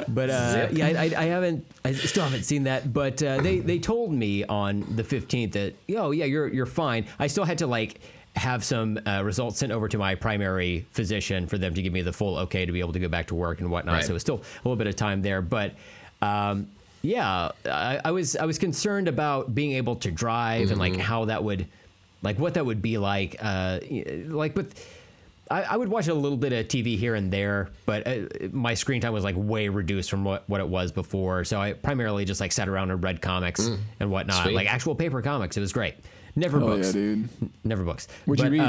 But 0.08 0.30
uh, 0.30 0.68
yeah, 0.72 0.86
I, 0.86 0.90
I, 0.90 1.04
I 1.16 1.24
haven't. 1.24 1.66
I 1.84 1.92
still 1.92 2.24
haven't 2.24 2.44
seen 2.44 2.64
that. 2.64 2.92
But 2.92 3.22
uh, 3.22 3.40
they 3.40 3.60
they 3.60 3.78
told 3.78 4.12
me 4.12 4.44
on 4.44 4.84
the 4.96 5.04
fifteenth 5.04 5.52
that 5.52 5.74
oh 5.96 6.10
yeah, 6.10 6.26
you're 6.26 6.48
you're 6.48 6.66
fine. 6.66 7.06
I 7.18 7.28
still 7.28 7.44
had 7.44 7.58
to 7.58 7.66
like 7.66 8.00
have 8.37 8.64
some 8.64 8.99
uh, 9.07 9.22
results 9.24 9.59
sent 9.59 9.72
over 9.72 9.89
to 9.89 9.99
my 9.99 10.14
primary 10.14 10.87
physician 10.93 11.47
for 11.47 11.59
them 11.59 11.74
to 11.74 11.83
give 11.83 11.93
me 11.93 12.03
the 12.03 12.12
full 12.12 12.39
okay 12.39 12.64
to 12.64 12.72
be 12.72 12.80
able 12.80 12.93
to 12.93 12.99
go 12.99 13.09
back 13.09 13.26
to 13.26 13.35
work 13.35 13.61
and 13.61 13.70
whatnot. 13.70 13.97
Right. 13.97 14.05
So 14.05 14.11
it 14.11 14.14
was 14.14 14.22
still 14.22 14.37
a 14.37 14.68
little 14.68 14.76
bit 14.76 14.87
of 14.87 14.97
time 14.97 15.22
there, 15.22 15.43
but. 15.43 15.74
Um, 16.20 16.68
yeah, 17.03 17.51
I, 17.66 18.01
I 18.05 18.11
was 18.12 18.37
I 18.37 18.45
was 18.45 18.59
concerned 18.59 19.09
about 19.09 19.53
being 19.55 19.72
able 19.72 19.97
to 19.97 20.11
drive 20.12 20.70
and 20.70 20.78
like 20.78 20.97
how 20.97 21.24
that 21.26 21.43
would, 21.43 21.66
like 22.22 22.39
what 22.39 22.55
that 22.55 22.64
would 22.64 22.80
be 22.80 22.97
like. 22.97 23.37
Uh, 23.41 23.80
like 24.26 24.55
with, 24.55 24.89
I, 25.51 25.62
I 25.64 25.76
would 25.76 25.89
watch 25.89 26.07
a 26.07 26.14
little 26.14 26.39
bit 26.39 26.53
of 26.53 26.68
TV 26.68 26.97
here 26.97 27.16
and 27.16 27.33
there, 27.33 27.70
but 27.87 28.07
uh, 28.07 28.18
my 28.53 28.74
screen 28.74 29.01
time 29.01 29.12
was 29.12 29.24
like 29.24 29.35
way 29.37 29.68
reduced 29.68 30.11
from 30.11 30.22
what, 30.22 30.49
what 30.49 30.61
it 30.61 30.68
was 30.68 30.93
before. 30.93 31.45
So 31.45 31.61
I 31.61 31.72
primarily 31.72 32.24
just 32.24 32.41
like 32.41 32.53
sat 32.53 32.68
around 32.68 32.93
and 32.93 33.03
read 33.03 33.20
comics 33.20 33.68
and 33.99 34.11
whatnot, 34.11 34.45
Sweet. 34.45 34.55
like 34.55 34.72
actual 34.72 34.95
paper 34.95 35.20
comics. 35.22 35.57
It 35.57 35.61
was 35.61 35.72
great. 35.72 35.97
Never 36.35 36.59
Oh 36.59 36.66
books, 36.66 36.87
yeah, 36.89 36.93
dude. 36.93 37.28
never 37.64 37.85
books. 37.85 38.09
What'd 38.24 38.45
you 38.45 38.51
read? 38.51 38.61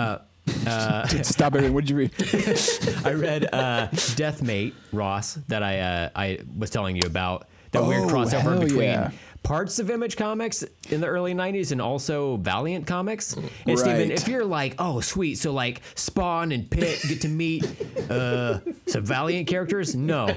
Uh, 0.67 1.07
Stop 1.23 1.55
it. 1.55 1.71
What'd 1.71 1.89
you 1.89 1.95
read? 1.95 2.11
I 3.05 3.13
read 3.13 3.45
uh, 3.53 3.87
Deathmate 4.17 4.73
Ross 4.91 5.35
that 5.47 5.63
I 5.63 5.79
uh, 5.79 6.09
I 6.15 6.39
was 6.57 6.69
telling 6.69 6.95
you 6.95 7.03
about. 7.05 7.47
That 7.71 7.83
weird 7.85 8.03
Oh, 8.03 8.07
crossover 8.07 8.59
between 8.59 8.83
yeah. 8.83 9.11
Parts 9.43 9.77
of 9.79 9.89
Image 9.89 10.15
Comics 10.15 10.63
in 10.89 11.01
the 11.01 11.07
early 11.07 11.33
'90s 11.33 11.71
and 11.73 11.81
also 11.81 12.37
Valiant 12.37 12.87
Comics. 12.87 13.33
And 13.33 13.77
Steven, 13.77 14.09
Right. 14.09 14.11
if 14.11 14.27
you're 14.27 14.45
like, 14.45 14.75
oh 14.79 15.01
sweet, 15.01 15.35
so 15.35 15.51
like 15.51 15.81
Spawn 15.95 16.51
and 16.53 16.69
Pitt 16.69 17.01
get 17.07 17.21
to 17.21 17.27
meet 17.27 17.65
uh, 18.09 18.59
some 18.87 19.03
Valiant 19.05 19.47
characters, 19.47 19.95
no, 19.95 20.33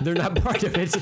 they're 0.00 0.14
not 0.14 0.36
part 0.36 0.62
of 0.62 0.76
it. 0.76 0.94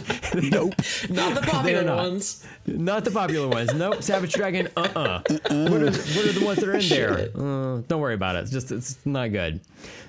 Nope. 0.51 0.75
Not 1.11 1.35
the 1.35 1.43
popular 1.47 1.83
not. 1.83 1.97
ones. 1.97 2.47
Not 2.67 3.05
the 3.05 3.11
popular 3.11 3.49
ones. 3.49 3.75
Nope. 3.75 4.03
Savage 4.03 4.33
Dragon. 4.33 4.69
Uh. 4.77 4.81
uh 4.97 5.23
What 5.29 5.83
are 5.83 5.91
what 5.91 6.25
are 6.27 6.33
the 6.33 6.43
ones 6.45 6.59
that 6.61 6.69
are 6.69 6.75
in 6.75 6.89
there? 6.89 7.29
Uh, 7.35 7.83
don't 7.87 8.01
worry 8.01 8.15
about 8.15 8.37
it. 8.37 8.41
It's 8.41 8.51
just 8.51 8.73
it's 8.73 9.05
not 9.05 9.29
good. 9.33 9.61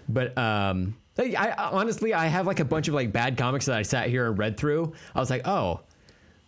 But 0.07 0.37
um, 0.37 0.95
I, 1.17 1.35
I 1.37 1.69
honestly 1.71 2.13
I 2.13 2.27
have 2.27 2.47
like 2.47 2.59
a 2.61 2.65
bunch 2.65 2.87
of 2.87 2.93
like 2.93 3.11
bad 3.11 3.37
comics 3.37 3.65
that 3.65 3.75
I 3.77 3.81
sat 3.81 4.07
here 4.09 4.27
and 4.27 4.37
read 4.37 4.55
through. 4.57 4.93
I 5.13 5.19
was 5.19 5.29
like, 5.29 5.45
oh. 5.47 5.81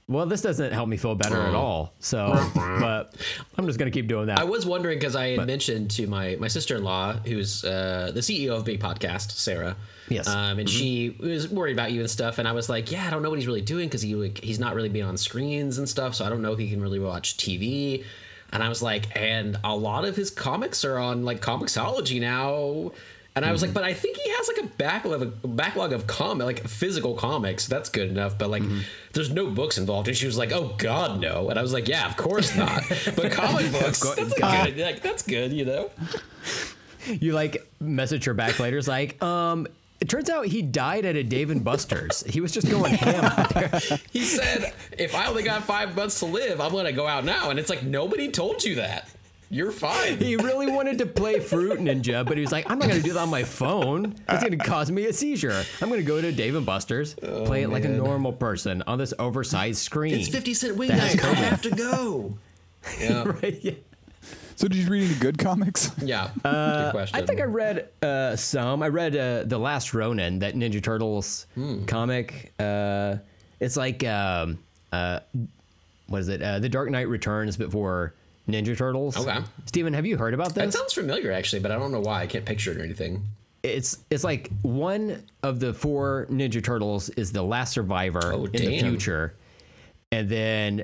Well, 0.07 0.27
this 0.27 0.41
doesn't 0.41 0.71
help 0.71 0.87
me 0.87 0.97
feel 0.97 1.15
better 1.15 1.41
at 1.41 1.55
all. 1.55 1.93
So, 1.99 2.27
but 2.55 3.15
I'm 3.57 3.65
just 3.65 3.79
gonna 3.79 3.89
keep 3.89 4.07
doing 4.07 4.27
that. 4.27 4.39
I 4.39 4.43
was 4.43 4.63
wondering 4.65 4.99
because 4.99 5.15
I 5.15 5.29
had 5.29 5.47
mentioned 5.47 5.89
to 5.91 6.05
my 6.05 6.35
my 6.39 6.47
sister 6.47 6.75
in 6.75 6.83
law, 6.83 7.13
who's 7.13 7.63
uh, 7.63 8.11
the 8.13 8.19
CEO 8.19 8.55
of 8.55 8.65
Big 8.65 8.79
Podcast, 8.79 9.31
Sarah. 9.31 9.75
Yes. 10.07 10.27
Um, 10.27 10.59
and 10.59 10.69
she 10.69 11.17
was 11.19 11.49
worried 11.49 11.73
about 11.73 11.91
you 11.91 12.01
and 12.01 12.09
stuff, 12.09 12.37
and 12.37 12.47
I 12.47 12.51
was 12.51 12.69
like, 12.69 12.91
yeah, 12.91 13.07
I 13.07 13.09
don't 13.09 13.23
know 13.23 13.31
what 13.31 13.39
he's 13.39 13.47
really 13.47 13.61
doing 13.61 13.87
because 13.87 14.03
he 14.03 14.13
like, 14.13 14.43
he's 14.43 14.59
not 14.59 14.75
really 14.75 14.89
being 14.89 15.05
on 15.05 15.17
screens 15.17 15.79
and 15.79 15.89
stuff, 15.89 16.13
so 16.13 16.23
I 16.23 16.29
don't 16.29 16.43
know 16.43 16.53
if 16.53 16.59
he 16.59 16.69
can 16.69 16.81
really 16.81 16.99
watch 16.99 17.37
TV. 17.37 18.03
And 18.51 18.61
I 18.63 18.69
was 18.69 18.83
like, 18.83 19.07
and 19.19 19.57
a 19.63 19.75
lot 19.75 20.05
of 20.05 20.15
his 20.15 20.29
comics 20.29 20.85
are 20.85 20.97
on 20.99 21.25
like 21.25 21.41
Comixology 21.41 22.21
now. 22.21 22.91
And 23.35 23.43
I 23.43 23.51
was 23.51 23.61
like, 23.61 23.73
but 23.73 23.83
I 23.83 23.93
think 23.93 24.15
he 24.15 24.29
has 24.29 24.47
like 24.47 24.65
a 24.65 24.67
backlog 24.77 25.21
of 25.21 25.43
a 25.43 25.47
backlog 25.47 25.91
of 25.91 26.07
comic, 26.07 26.45
like 26.45 26.67
physical 26.67 27.15
comics. 27.15 27.67
That's 27.67 27.89
good 27.89 28.09
enough. 28.09 28.37
But 28.37 28.49
like, 28.49 28.63
there's 29.11 29.29
no 29.29 29.49
books 29.49 29.77
involved. 29.77 30.07
And 30.07 30.15
she 30.15 30.25
was 30.25 30.37
like, 30.37 30.53
oh 30.53 30.73
God, 30.77 31.19
no. 31.19 31.49
And 31.49 31.59
I 31.59 31.61
was 31.61 31.73
like, 31.73 31.89
yeah, 31.89 32.07
of 32.07 32.15
course 32.15 32.55
not. 32.55 32.83
But 33.15 33.31
comic 33.33 33.71
books, 33.73 33.99
that's 33.99 34.33
good. 34.33 34.77
Like 34.77 35.01
that's 35.01 35.23
good, 35.23 35.51
you 35.51 35.65
know. 35.65 35.91
you 37.07 37.33
like 37.33 37.69
message 37.81 38.23
her 38.25 38.33
back 38.33 38.59
later. 38.59 38.77
It's 38.77 38.87
like, 38.87 39.21
um, 39.21 39.67
it 39.99 40.09
turns 40.09 40.29
out 40.29 40.45
he 40.45 40.61
died 40.61 41.05
at 41.05 41.15
a 41.15 41.23
Dave 41.23 41.49
and 41.49 41.63
Buster's. 41.63 42.23
He 42.23 42.41
was 42.41 42.51
just 42.51 42.69
going 42.69 42.93
ham 42.93 43.25
out 43.25 43.49
there. 43.53 43.79
He 44.11 44.23
said, 44.23 44.73
if 44.97 45.13
I 45.15 45.27
only 45.27 45.43
got 45.43 45.63
five 45.63 45.95
months 45.95 46.19
to 46.19 46.25
live, 46.25 46.61
I'm 46.61 46.71
gonna 46.71 46.91
go 46.91 47.07
out 47.07 47.25
now. 47.25 47.49
And 47.49 47.59
it's 47.59 47.69
like 47.69 47.83
nobody 47.83 48.29
told 48.29 48.63
you 48.63 48.75
that. 48.75 49.09
You're 49.49 49.71
fine. 49.71 50.17
He 50.17 50.35
really 50.35 50.67
wanted 50.71 50.97
to 50.99 51.05
play 51.05 51.39
Fruit 51.39 51.79
Ninja, 51.79 52.25
but 52.25 52.37
he 52.37 52.41
was 52.41 52.51
like, 52.51 52.69
I'm 52.69 52.79
not 52.79 52.89
going 52.89 53.01
to 53.01 53.07
do 53.07 53.13
that 53.13 53.19
on 53.21 53.29
my 53.29 53.43
phone. 53.43 54.15
It's 54.27 54.43
going 54.43 54.57
to 54.57 54.65
cause 54.65 54.91
me 54.91 55.05
a 55.05 55.13
seizure. 55.13 55.63
I'm 55.81 55.89
going 55.89 56.01
to 56.01 56.05
go 56.05 56.19
to 56.19 56.31
Dave 56.31 56.55
and 56.55 56.65
Buster's, 56.65 57.13
play 57.13 57.63
it 57.63 57.69
like 57.69 57.85
a 57.85 57.89
normal 57.89 58.33
person 58.33 58.81
on 58.87 58.97
this 58.97 59.13
oversized 59.19 59.79
screen. 59.79 60.15
It's 60.15 60.29
50 60.29 60.53
cent 60.53 60.77
wing 60.77 60.89
night. 60.89 61.23
I 61.23 61.33
have 61.35 61.61
to 61.63 61.71
go. 61.71 62.37
Yeah. 62.99 63.23
Right, 63.41 63.57
yeah. 63.61 63.73
So 64.55 64.67
did 64.67 64.77
you 64.77 64.89
read 64.89 65.09
any 65.09 65.19
good 65.19 65.37
comics? 65.37 65.91
Yeah. 66.01 66.29
Good 66.43 66.91
question. 66.91 67.21
I 67.21 67.25
think 67.25 67.41
I 67.41 67.43
read 67.43 67.89
uh, 68.01 68.35
some. 68.35 68.81
I 68.81 68.87
read 68.87 69.15
uh, 69.15 69.43
The 69.43 69.57
Last 69.57 69.93
Ronin, 69.93 70.39
that 70.39 70.55
Ninja 70.55 70.81
Turtles 70.81 71.45
comic. 71.87 72.53
Uh, 72.57 73.17
it's 73.59 73.75
like, 73.75 74.03
um, 74.05 74.59
uh, 74.91 75.19
what 76.07 76.19
is 76.19 76.29
it? 76.29 76.41
Uh, 76.41 76.59
the 76.59 76.69
Dark 76.69 76.89
Knight 76.89 77.09
Returns 77.09 77.57
before 77.57 78.13
Ninja 78.47 78.77
Turtles. 78.77 79.17
Okay. 79.17 79.39
Steven, 79.65 79.93
have 79.93 80.05
you 80.05 80.17
heard 80.17 80.33
about 80.33 80.49
this? 80.49 80.55
that 80.55 80.65
this? 80.67 80.75
sounds 80.75 80.93
familiar 80.93 81.31
actually, 81.31 81.61
but 81.61 81.71
I 81.71 81.77
don't 81.77 81.91
know 81.91 81.99
why. 82.01 82.21
I 82.21 82.27
can't 82.27 82.45
picture 82.45 82.71
it 82.71 82.77
or 82.77 82.83
anything. 82.83 83.23
it's 83.63 83.99
it's 84.11 84.23
like 84.23 84.51
one 84.61 85.23
of 85.43 85.59
the 85.59 85.73
four 85.73 86.27
Ninja 86.29 86.63
Turtles 86.63 87.09
is 87.09 87.31
the 87.31 87.41
last 87.41 87.73
survivor 87.73 88.33
Oh, 88.33 88.45
in 88.45 88.51
the 88.65 88.79
future, 88.79 89.33
and 90.11 90.29
then 90.29 90.83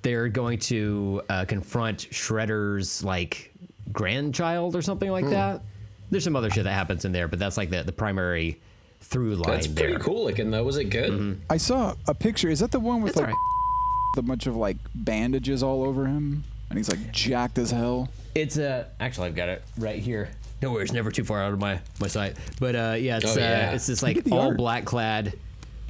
they're 0.00 0.28
going 0.28 0.58
to 0.60 1.20
uh, 1.28 1.44
confront 1.44 1.98
Shredder's 2.10 3.04
like 3.04 3.52
grandchild 3.92 4.74
or 4.74 4.80
something 4.82 5.08
Hmm. 5.08 5.12
like 5.12 5.28
that. 5.30 5.62
There's 6.10 6.24
some 6.24 6.36
other 6.36 6.50
shit 6.50 6.64
that 6.64 6.72
happens 6.72 7.04
in 7.04 7.12
there, 7.12 7.28
but 7.28 7.38
that's 7.38 7.56
like 7.58 7.68
the 7.70 7.82
the 7.82 7.92
primary 7.92 8.60
through 9.00 9.34
line 9.34 9.50
That's 9.54 9.66
pretty 9.66 9.92
there. 9.94 9.98
cool 10.00 10.24
looking 10.24 10.50
though. 10.50 10.62
Was 10.64 10.76
it 10.78 10.84
good? 10.84 11.40
I 11.50 11.56
saw 11.56 11.94
a 12.06 12.14
picture. 12.14 12.48
Is 12.48 12.60
that 12.60 12.70
the 12.70 12.80
one 12.80 13.02
with 13.02 13.10
It's 13.10 13.16
like 13.20 13.30
alright. 13.30 14.16
a 14.18 14.22
bunch 14.22 14.46
of 14.46 14.54
like 14.56 14.76
bandages 14.94 15.62
all 15.62 15.82
over 15.82 16.06
him, 16.06 16.44
and 16.72 16.78
he's 16.78 16.88
like 16.90 17.12
jacked 17.12 17.58
as 17.58 17.70
hell? 17.70 18.08
It's 18.34 18.58
uh, 18.58 18.86
actually 19.00 19.28
I've 19.28 19.34
got 19.36 19.48
it 19.48 19.62
right 19.78 19.98
here. 19.98 20.30
No 20.62 20.72
worries, 20.72 20.92
never 20.92 21.10
too 21.10 21.24
far 21.24 21.42
out 21.42 21.52
of 21.52 21.58
my 21.58 21.80
my 22.00 22.06
sight. 22.08 22.36
But 22.60 22.74
uh, 22.76 22.96
yeah, 22.98 23.18
it's 23.18 23.36
Oh, 23.36 23.38
yeah. 23.38 23.70
uh, 23.70 23.74
it's 23.74 23.86
this 23.86 24.02
like 24.02 24.22
all 24.30 24.48
art. 24.48 24.56
black 24.56 24.84
clad 24.84 25.34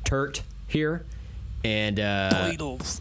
Turt 0.04 0.42
here, 0.66 1.04
and 1.64 2.00
uh, 2.00 2.52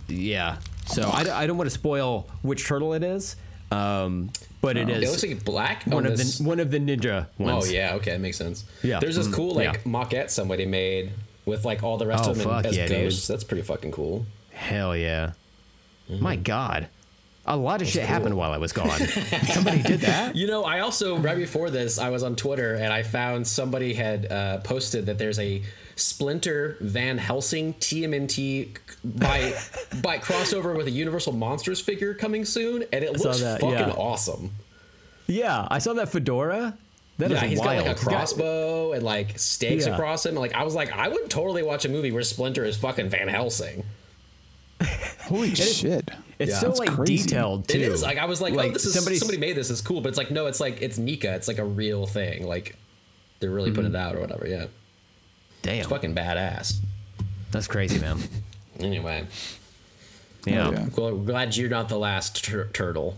Yeah. 0.07 0.57
So 0.88 1.09
I, 1.09 1.23
don't- 1.23 1.34
I 1.34 1.47
don't 1.47 1.57
want 1.57 1.69
to 1.69 1.73
spoil 1.73 2.27
which 2.41 2.65
turtle 2.67 2.93
it 2.93 3.03
is, 3.03 3.36
um, 3.71 4.29
but 4.61 4.75
it 4.77 4.89
It 4.89 5.03
is 5.03 5.09
looks 5.11 5.23
like 5.23 5.45
black. 5.45 5.84
one 5.86 6.05
on 6.05 6.11
of 6.11 6.17
this- 6.17 6.39
the 6.39 6.43
one 6.43 6.59
of 6.59 6.69
the 6.71 6.79
ninja 6.79 7.27
ones. 7.38 7.67
Oh 7.67 7.71
yeah, 7.71 7.93
okay, 7.95 8.11
that 8.11 8.19
makes 8.19 8.38
sense. 8.38 8.65
Yeah. 8.84 8.99
There's 8.99 9.15
this 9.15 9.27
Mhm. 9.27 9.34
cool 9.34 9.55
like 9.55 9.73
Yeah. 9.73 9.79
maquette 9.91 10.29
somebody 10.29 10.65
made 10.65 11.11
with 11.45 11.63
like 11.65 11.82
all 11.84 11.97
the 11.97 12.05
rest 12.07 12.25
Oh, 12.27 12.32
of 12.32 12.38
them 12.38 12.47
fuck 12.47 12.65
as 12.65 12.75
yeah, 12.77 12.88
dude. 12.88 12.97
ghosts. 13.05 13.27
That's 13.27 13.43
pretty 13.43 13.63
fucking 13.63 13.91
cool. 13.91 14.25
Hell 14.51 14.95
yeah. 14.95 15.32
My 16.09 16.36
God. 16.36 16.88
A 17.54 17.58
lot 17.58 17.82
of 17.82 17.88
shit 17.88 18.02
cool. 18.04 18.08
happened 18.08 18.38
while 18.38 18.52
I 18.54 18.58
was 18.58 18.72
gone. 18.72 18.97
Somebody 19.47 19.82
did 19.84 19.99
that. 20.02 20.36
You 20.36 20.47
know, 20.47 20.64
I 20.64 20.80
also 20.80 21.18
right 21.18 21.36
before 21.38 21.70
this, 21.70 21.99
I 21.99 22.10
was 22.10 22.24
on 22.24 22.36
Twitter 22.36 22.76
and 22.76 22.93
I 22.93 23.04
found 23.04 23.45
somebody 23.45 23.93
had 23.93 24.32
uh, 24.32 24.58
posted 24.60 25.08
that 25.08 25.18
there's 25.18 25.38
a 25.38 25.62
Splinter 25.97 26.78
Van 26.80 27.18
Helsing 27.18 27.74
TMNT 27.76 28.78
by 29.04 29.54
by 30.02 30.18
crossover 30.18 30.76
with 30.78 30.88
a 30.88 30.91
Universal 30.91 31.34
Monsters 31.34 31.82
figure 31.82 32.14
coming 32.14 32.45
soon, 32.45 32.84
and 32.93 33.04
it 33.04 33.18
saw 33.20 33.28
looks 33.30 33.41
that, 33.41 33.60
fucking 33.62 33.78
yeah. 33.78 33.89
awesome. 33.97 34.52
Yeah, 35.28 35.68
I 35.70 35.80
saw 35.80 35.93
that 35.93 36.10
fedora. 36.10 36.78
That 37.18 37.32
is 37.32 37.41
Yeah, 37.41 37.47
he's 37.47 37.60
got 37.60 37.66
like 37.68 37.86
a 37.86 37.89
He's 37.89 38.04
got- 38.06 38.12
crossbow 38.14 38.93
and 38.93 39.04
like 39.04 39.38
stakes 39.38 39.86
Yeah. 39.86 39.93
across 39.93 40.26
him. 40.26 40.36
Like 40.36 40.54
I 40.54 40.64
was 40.64 40.74
like, 40.74 40.91
I 40.91 41.08
would 41.10 41.30
totally 41.30 41.64
watch 41.64 41.86
a 41.86 41.89
movie 41.89 42.12
where 42.12 42.24
Splinter 42.24 42.64
is 42.64 42.78
fucking 42.78 43.10
Van 43.10 43.28
Helsing. 43.28 43.84
Holy 45.23 45.53
shit! 45.55 46.09
it's 46.39 46.51
Yeah. 46.51 46.57
so 46.59 46.67
That's 46.67 46.79
like 46.79 46.89
crazy. 46.91 47.17
detailed 47.23 47.67
too. 47.67 47.77
It 47.77 47.82
is 47.84 48.01
like 48.03 48.17
I 48.17 48.25
was 48.25 48.41
like, 48.41 48.53
oh, 48.53 48.69
this 48.71 48.86
is 48.86 48.93
somebody's- 48.93 49.19
somebody 49.19 49.38
made 49.39 49.55
this. 49.55 49.69
It's 49.69 49.82
cool, 49.82 50.01
but 50.01 50.09
it's 50.09 50.17
like 50.17 50.32
no, 50.32 50.47
it's 50.47 50.59
like 50.59 50.82
it's 50.82 50.97
NECA. 50.99 51.25
It's 51.36 51.47
like 51.47 51.57
a 51.59 51.65
real 51.65 52.05
thing. 52.05 52.45
Like 52.47 52.75
they're 53.39 53.49
really 53.51 53.71
putting 53.71 53.91
it 53.91 53.97
Mm-hmm. 53.97 54.07
out 54.07 54.15
or 54.15 54.19
whatever. 54.21 54.47
Yeah, 54.47 54.65
Damn, 55.61 55.88
fucking 55.89 56.15
badass. 56.15 56.75
that's 57.51 57.67
crazy, 57.67 57.99
man. 57.99 58.19
Anyway, 58.79 59.25
Yeah. 60.45 60.67
Oh, 60.67 60.71
yeah. 60.71 60.86
well, 60.95 61.15
glad 61.17 61.55
you're 61.55 61.69
not 61.69 61.89
the 61.89 61.97
last 61.99 62.43
tur- 62.43 62.69
turtle. 62.73 63.15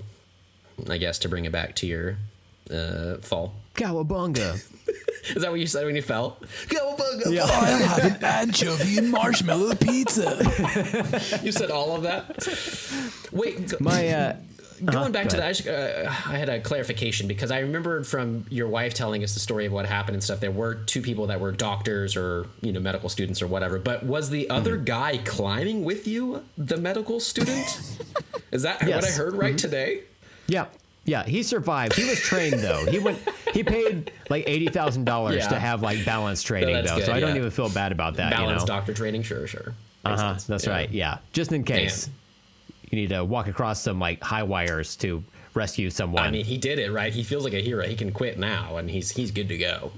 I 0.89 0.97
guess 0.97 1.19
to 1.19 1.29
bring 1.29 1.45
it 1.45 1.51
back 1.51 1.75
to 1.77 1.87
your 1.87 2.17
uh, 2.71 3.17
fall. 3.17 3.53
Cowabunga. 3.75 4.61
Is 5.35 5.41
that 5.41 5.51
what 5.51 5.59
you 5.59 5.67
said 5.67 5.85
when 5.85 5.95
you 5.95 6.01
fell? 6.01 6.37
Cowabunga! 6.67 7.31
Yeah. 7.31 7.43
I'll 7.43 7.65
have 7.99 8.15
an 8.17 8.23
anchovy 8.23 8.97
and 8.97 9.09
marshmallow 9.09 9.75
pizza. 9.75 10.37
You 11.43 11.51
said 11.51 11.71
all 11.71 11.95
of 11.95 12.03
that. 12.03 13.27
Wait, 13.31 13.69
go- 13.69 13.77
My 13.79 14.07
uh, 14.09 14.35
going 14.85 15.11
back 15.13 15.25
go 15.25 15.29
to 15.31 15.37
that. 15.37 15.45
I, 15.47 15.53
just, 15.53 15.67
uh, 15.67 16.05
I 16.07 16.37
had 16.37 16.49
a 16.49 16.59
clarification 16.59 17.27
because 17.27 17.51
I 17.51 17.59
remembered 17.59 18.05
from 18.05 18.45
your 18.49 18.67
wife 18.67 18.93
telling 18.93 19.23
us 19.23 19.33
the 19.33 19.39
story 19.39 19.65
of 19.65 19.71
what 19.71 19.85
happened 19.85 20.15
and 20.15 20.23
stuff. 20.23 20.39
There 20.41 20.51
were 20.51 20.75
two 20.75 21.01
people 21.01 21.27
that 21.27 21.39
were 21.39 21.51
doctors 21.53 22.15
or 22.17 22.47
you 22.61 22.71
know 22.73 22.79
medical 22.81 23.07
students 23.09 23.41
or 23.41 23.47
whatever. 23.47 23.79
But 23.79 24.03
was 24.03 24.29
the 24.29 24.49
other 24.49 24.75
Mm-hmm. 24.75 24.83
guy 24.85 25.17
climbing 25.23 25.83
with 25.85 26.05
you 26.07 26.43
the 26.57 26.77
medical 26.77 27.19
student? 27.21 27.79
Is 28.51 28.63
that 28.63 28.81
what 28.81 28.83
I 28.83 28.87
Yes. 28.89 29.11
Mm-hmm. 29.11 29.23
heard 29.23 29.35
right 29.35 29.57
today? 29.57 30.01
Yeah. 30.47 30.65
Yeah, 31.05 31.23
he 31.25 31.43
survived. 31.43 31.95
He 31.95 32.09
was 32.09 32.19
trained 32.19 32.59
though. 32.59 32.85
He 32.85 32.99
went. 32.99 33.19
He 33.53 33.63
paid 33.63 34.11
like 34.29 34.45
eighty 34.47 34.67
thousand 34.67 35.03
dollars 35.05 35.45
to 35.47 35.59
have 35.59 35.81
like 35.81 36.05
balance 36.05 36.41
training 36.41 36.73
that's 36.75 36.89
though. 36.89 36.97
good, 36.97 37.05
so 37.07 37.13
I 37.13 37.19
don't 37.19 37.35
even 37.35 37.51
feel 37.51 37.69
bad 37.69 37.91
about 37.91 38.15
that. 38.15 38.31
Balance 38.31 38.61
you 38.61 38.67
know? 38.67 38.73
doctor 38.73 38.93
training, 38.93 39.23
sure, 39.23 39.45
sure. 39.45 39.73
Uh 40.05 40.17
huh. 40.17 40.39
That's 40.47 40.65
Yeah. 40.65 40.71
right. 40.71 40.89
Yeah. 40.91 41.17
Just 41.33 41.51
in 41.51 41.63
case 41.63 42.05
Damn. 42.05 42.13
you 42.91 42.97
need 43.01 43.09
to 43.09 43.23
walk 43.23 43.47
across 43.47 43.81
some 43.81 43.99
like 43.99 44.23
high 44.23 44.43
wires 44.43 44.95
to 44.97 45.23
rescue 45.53 45.89
someone. 45.89 46.23
I 46.23 46.31
mean, 46.31 46.45
he 46.45 46.57
did 46.57 46.79
it 46.79 46.91
right. 46.91 47.13
He 47.13 47.23
feels 47.23 47.43
like 47.43 47.53
a 47.53 47.61
hero. 47.61 47.85
He 47.87 47.95
can 47.95 48.11
quit 48.11 48.39
now, 48.39 48.77
and 48.77 48.89
he's 48.89 49.11
he's 49.11 49.31
good 49.31 49.49
to 49.49 49.57
go. 49.57 49.91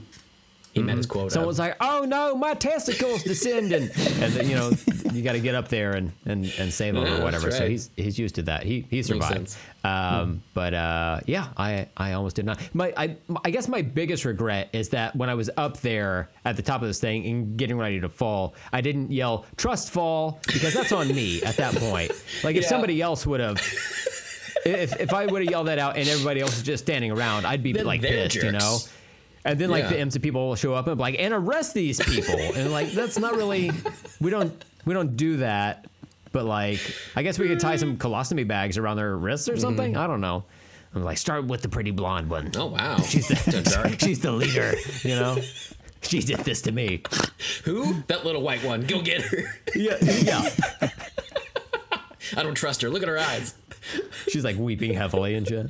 He 0.75 0.83
met 0.83 0.97
his 0.97 1.05
quota. 1.05 1.27
Mm-hmm. 1.27 1.33
Someone's 1.33 1.57
like, 1.59 1.75
"Oh 1.79 2.05
no, 2.07 2.35
my 2.35 2.53
testicles 2.53 3.23
descending," 3.23 3.83
and 4.21 4.33
then, 4.33 4.47
you 4.49 4.55
know 4.55 4.71
you 5.13 5.23
got 5.23 5.31
to 5.31 5.39
get 5.39 5.55
up 5.55 5.69
there 5.69 5.93
and, 5.93 6.11
and, 6.25 6.53
and 6.59 6.73
save 6.73 6.93
him 6.93 7.03
Yeah, 7.05 7.19
or 7.19 7.23
whatever. 7.23 7.49
So 7.49 7.67
he's 7.69 7.89
he's 7.95 8.19
used 8.19 8.35
to 8.35 8.41
that. 8.43 8.63
He 8.63 8.85
he 8.89 9.01
survived. 9.01 9.55
Um, 9.85 10.43
But 10.53 10.73
uh, 10.73 11.21
yeah, 11.25 11.47
I 11.55 11.87
I 11.95 12.11
almost 12.13 12.35
did 12.35 12.45
not. 12.45 12.59
My 12.75 12.93
I 12.97 13.15
I 13.45 13.49
guess 13.51 13.69
my 13.69 13.81
biggest 13.81 14.25
regret 14.25 14.67
is 14.73 14.89
that 14.89 15.15
when 15.15 15.29
I 15.29 15.33
was 15.35 15.49
up 15.55 15.79
there 15.79 16.29
at 16.43 16.57
the 16.57 16.61
top 16.61 16.81
of 16.81 16.87
this 16.87 16.99
thing 16.99 17.25
and 17.25 17.57
getting 17.57 17.77
ready 17.77 18.01
to 18.01 18.09
fall, 18.09 18.53
I 18.73 18.81
didn't 18.81 19.11
yell 19.11 19.45
"trust 19.55 19.91
fall" 19.91 20.41
because 20.45 20.73
that's 20.73 20.91
on 20.91 21.07
me 21.07 21.41
at 21.43 21.55
that 21.55 21.73
point. 21.75 22.11
Like 22.43 22.57
if 22.57 22.63
Yeah. 22.63 22.69
somebody 22.69 23.01
else 23.01 23.25
would 23.25 23.39
have. 23.39 23.57
If, 24.67 24.99
if 24.99 25.13
I 25.13 25.27
would 25.27 25.43
have 25.43 25.51
yelled 25.51 25.67
that 25.67 25.77
out 25.77 25.95
and 25.95 26.09
everybody 26.09 26.41
else 26.41 26.55
was 26.55 26.63
just 26.63 26.83
standing 26.85 27.11
around, 27.11 27.45
I'd 27.45 27.61
be 27.61 27.71
Then 27.71 27.85
like 27.85 28.01
pissed, 28.01 28.37
you 28.37 28.51
know. 28.51 28.79
And 29.45 29.57
then 29.59 29.69
like 29.69 29.83
Yeah. 29.83 29.89
the 29.89 29.95
EMSA 29.97 30.21
people 30.21 30.47
will 30.49 30.55
show 30.55 30.73
up 30.73 30.87
and 30.87 30.97
be 30.97 31.01
like, 31.01 31.15
and 31.19 31.33
arrest 31.33 31.73
these 31.73 31.99
people. 32.03 32.35
and 32.55 32.71
like 32.71 32.91
that's 32.91 33.17
not 33.19 33.35
really 33.35 33.71
we 34.19 34.29
don't 34.31 34.51
we 34.85 34.93
don't 34.93 35.15
do 35.15 35.37
that. 35.37 35.85
but 36.31 36.43
like, 36.45 36.79
I 37.15 37.23
guess 37.23 37.39
we 37.39 37.47
could 37.47 37.59
tie 37.61 37.77
some 37.77 37.95
colostomy 37.97 38.45
bags 38.45 38.77
around 38.77 38.97
their 38.97 39.15
wrists 39.15 39.47
or 39.47 39.53
Mm-hmm. 39.53 39.61
something. 39.61 39.97
I 39.97 40.05
don't 40.07 40.19
know. 40.21 40.43
I'm 40.93 41.03
like, 41.03 41.17
start 41.17 41.45
with 41.45 41.61
the 41.61 41.69
pretty 41.69 41.91
blonde 41.91 42.29
one. 42.29 42.51
Oh 42.57 42.65
wow. 42.67 42.97
She's 43.07 43.27
the, 43.27 43.95
she's 43.99 44.19
the 44.19 44.31
leader, 44.31 44.73
you 45.03 45.15
know. 45.15 45.37
She 46.01 46.19
did 46.19 46.39
this 46.39 46.61
to 46.63 46.71
me. 46.71 47.01
Who? 47.65 47.95
That 48.07 48.25
little 48.25 48.41
white 48.41 48.63
one. 48.63 48.81
Go 48.85 49.01
get 49.01 49.21
her. 49.23 49.43
Yeah, 49.75 49.97
yeah. 50.01 50.49
I 52.35 52.43
don't 52.43 52.55
trust 52.55 52.81
her. 52.81 52.89
Look 52.89 53.01
at 53.03 53.09
her 53.09 53.19
eyes. 53.19 53.55
She's 54.27 54.43
like 54.43 54.57
weeping 54.57 54.93
heavily 54.93 55.35
and 55.35 55.47
shit. 55.47 55.67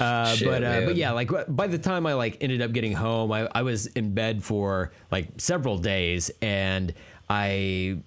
Uh, 0.00 0.34
Shit, 0.34 0.48
but 0.48 0.64
uh, 0.64 0.80
but 0.82 0.96
yeah, 0.96 1.12
like 1.12 1.30
by 1.48 1.66
the 1.66 1.78
time 1.78 2.06
I 2.06 2.14
like 2.14 2.38
ended 2.40 2.62
up 2.62 2.72
getting 2.72 2.92
home, 2.92 3.32
I, 3.32 3.48
I 3.54 3.62
was 3.62 3.86
in 3.88 4.14
bed 4.14 4.42
for 4.42 4.92
like 5.10 5.28
several 5.38 5.78
days, 5.78 6.30
and 6.42 6.92
I 7.28 7.98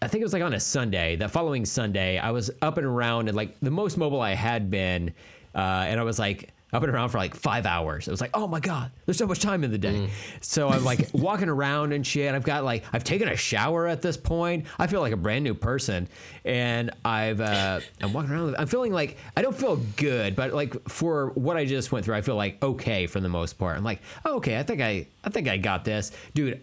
I 0.00 0.08
think 0.08 0.22
it 0.22 0.24
was 0.24 0.32
like 0.32 0.42
on 0.42 0.54
a 0.54 0.60
Sunday. 0.60 1.16
That 1.16 1.30
following 1.30 1.64
Sunday, 1.64 2.18
I 2.18 2.30
was 2.30 2.50
up 2.62 2.78
and 2.78 2.86
around 2.86 3.28
and 3.28 3.36
like 3.36 3.58
the 3.60 3.70
most 3.70 3.96
mobile 3.96 4.20
I 4.20 4.34
had 4.34 4.70
been, 4.70 5.12
uh, 5.54 5.86
and 5.88 5.98
I 5.98 6.02
was 6.02 6.18
like 6.18 6.50
up 6.72 6.82
and 6.82 6.92
around 6.92 7.08
for 7.08 7.18
like 7.18 7.34
five 7.34 7.64
hours. 7.66 8.06
It 8.08 8.10
was 8.10 8.20
like, 8.20 8.30
oh 8.34 8.46
my 8.46 8.60
god, 8.60 8.90
there's 9.06 9.16
so 9.16 9.26
much 9.26 9.40
time 9.40 9.64
in 9.64 9.70
the 9.70 9.78
day. 9.78 10.10
So 10.40 10.68
I'm 10.68 10.84
like 10.84 11.08
walking 11.12 11.48
around 11.48 11.92
and 11.92 12.06
shit. 12.06 12.34
I've 12.34 12.44
got 12.44 12.64
like 12.64 12.84
I've 12.92 13.04
taken 13.04 13.28
a 13.28 13.36
shower 13.36 13.86
at 13.86 14.02
this 14.02 14.16
point. 14.16 14.66
I 14.78 14.86
feel 14.86 15.00
like 15.00 15.12
a 15.12 15.16
brand 15.16 15.44
new 15.44 15.54
person, 15.54 16.08
and 16.44 16.90
I've 17.04 17.40
uh, 17.40 17.80
I'm 18.02 18.12
walking 18.12 18.32
around. 18.32 18.56
I'm 18.58 18.66
feeling 18.66 18.92
like 18.92 19.16
I 19.36 19.42
don't 19.42 19.56
feel 19.56 19.76
good, 19.96 20.36
but 20.36 20.52
like 20.52 20.88
for 20.88 21.28
what 21.30 21.56
I 21.56 21.64
just 21.64 21.90
went 21.90 22.04
through, 22.04 22.16
I 22.16 22.20
feel 22.20 22.36
like 22.36 22.62
okay 22.62 23.06
for 23.06 23.20
the 23.20 23.28
most 23.28 23.54
part. 23.58 23.76
I'm 23.76 23.84
like, 23.84 24.00
oh, 24.24 24.36
okay, 24.36 24.58
I 24.58 24.62
think 24.62 24.80
I 24.80 25.06
I 25.24 25.30
think 25.30 25.48
I 25.48 25.56
got 25.56 25.84
this, 25.84 26.12
dude. 26.34 26.60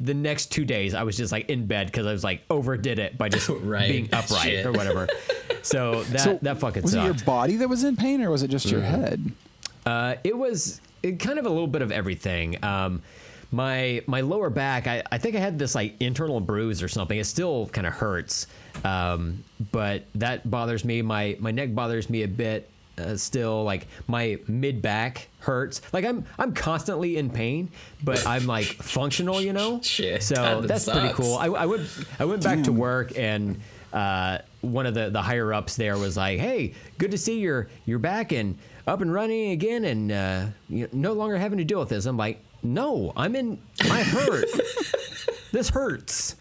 The 0.00 0.14
next 0.14 0.46
two 0.52 0.64
days, 0.64 0.94
I 0.94 1.02
was 1.02 1.16
just 1.16 1.32
like 1.32 1.48
in 1.48 1.66
bed 1.66 1.86
because 1.86 2.06
I 2.06 2.12
was 2.12 2.22
like 2.22 2.42
overdid 2.50 2.98
it 2.98 3.16
by 3.16 3.28
just 3.28 3.48
Right. 3.62 3.88
being 3.88 4.04
upright 4.12 4.42
Shit. 4.42 4.66
or 4.66 4.72
whatever. 4.72 5.08
So 5.62 6.02
that 6.10 6.20
So 6.20 6.38
that 6.42 6.58
fucking 6.58 6.82
was 6.82 6.92
sucked. 6.92 7.04
it 7.04 7.06
your 7.16 7.24
body 7.24 7.56
that 7.56 7.68
was 7.68 7.84
in 7.84 7.96
pain, 7.96 8.20
or 8.22 8.30
was 8.30 8.42
it 8.42 8.48
just 8.48 8.70
your 8.70 8.82
head? 8.82 9.32
Uh, 9.86 10.16
it 10.24 10.36
was 10.36 10.80
it 11.02 11.18
kind 11.20 11.38
of 11.38 11.46
a 11.46 11.48
little 11.48 11.66
bit 11.66 11.80
of 11.82 11.90
everything. 11.90 12.62
Um, 12.62 13.02
my 13.50 14.02
my 14.06 14.20
lower 14.20 14.50
back, 14.50 14.86
I, 14.86 15.02
I 15.10 15.16
think 15.16 15.34
I 15.34 15.38
had 15.38 15.58
this 15.58 15.74
like 15.74 15.94
internal 16.00 16.38
bruise 16.40 16.82
or 16.82 16.88
something. 16.88 17.18
It 17.18 17.24
still 17.24 17.66
kind 17.68 17.86
of 17.86 17.94
hurts, 17.94 18.46
um, 18.84 19.42
but 19.72 20.04
that 20.16 20.50
bothers 20.50 20.84
me. 20.84 21.00
My 21.00 21.36
my 21.40 21.50
neck 21.50 21.74
bothers 21.74 22.10
me 22.10 22.24
a 22.24 22.28
bit. 22.28 22.68
Uh, 22.98 23.16
still, 23.16 23.64
like 23.64 23.86
my 24.06 24.38
mid 24.48 24.82
back 24.82 25.28
hurts. 25.40 25.80
Like 25.92 26.04
I'm 26.04 26.24
I'm 26.38 26.52
constantly 26.52 27.16
in 27.16 27.30
pain, 27.30 27.70
but 28.02 28.26
I'm 28.26 28.46
like 28.46 28.64
functional, 28.66 29.40
you 29.40 29.52
know. 29.52 29.80
Shit, 29.82 30.22
So 30.22 30.34
God, 30.34 30.62
that 30.64 30.68
that's 30.68 30.88
pretty 30.88 31.12
cool. 31.14 31.36
I, 31.36 31.46
I 31.46 31.66
went 31.66 31.88
I 32.18 32.24
went 32.24 32.42
back 32.42 32.62
to 32.64 32.72
work 32.72 33.16
and 33.16 33.60
uh, 33.92 34.38
one 34.60 34.86
of 34.86 34.94
the 34.94 35.10
the 35.10 35.22
higher 35.22 35.52
ups 35.52 35.76
there 35.76 35.96
was 35.96 36.16
like, 36.16 36.38
"Hey, 36.38 36.74
good 36.98 37.10
to 37.12 37.18
see 37.18 37.38
you're 37.38 37.68
you're 37.86 37.98
back 37.98 38.32
and 38.32 38.58
up 38.86 39.00
and 39.00 39.12
running 39.12 39.50
again, 39.52 39.84
and 39.84 40.12
uh, 40.12 40.46
you're 40.68 40.88
no 40.92 41.12
longer 41.12 41.38
having 41.38 41.58
to 41.58 41.64
deal 41.64 41.78
with 41.80 41.88
this." 41.88 42.04
I'm 42.06 42.16
like, 42.16 42.42
"No, 42.62 43.12
I'm 43.16 43.34
in. 43.36 43.58
I 43.80 44.02
hurt. 44.02 44.46
this 45.52 45.70
hurts. 45.70 46.36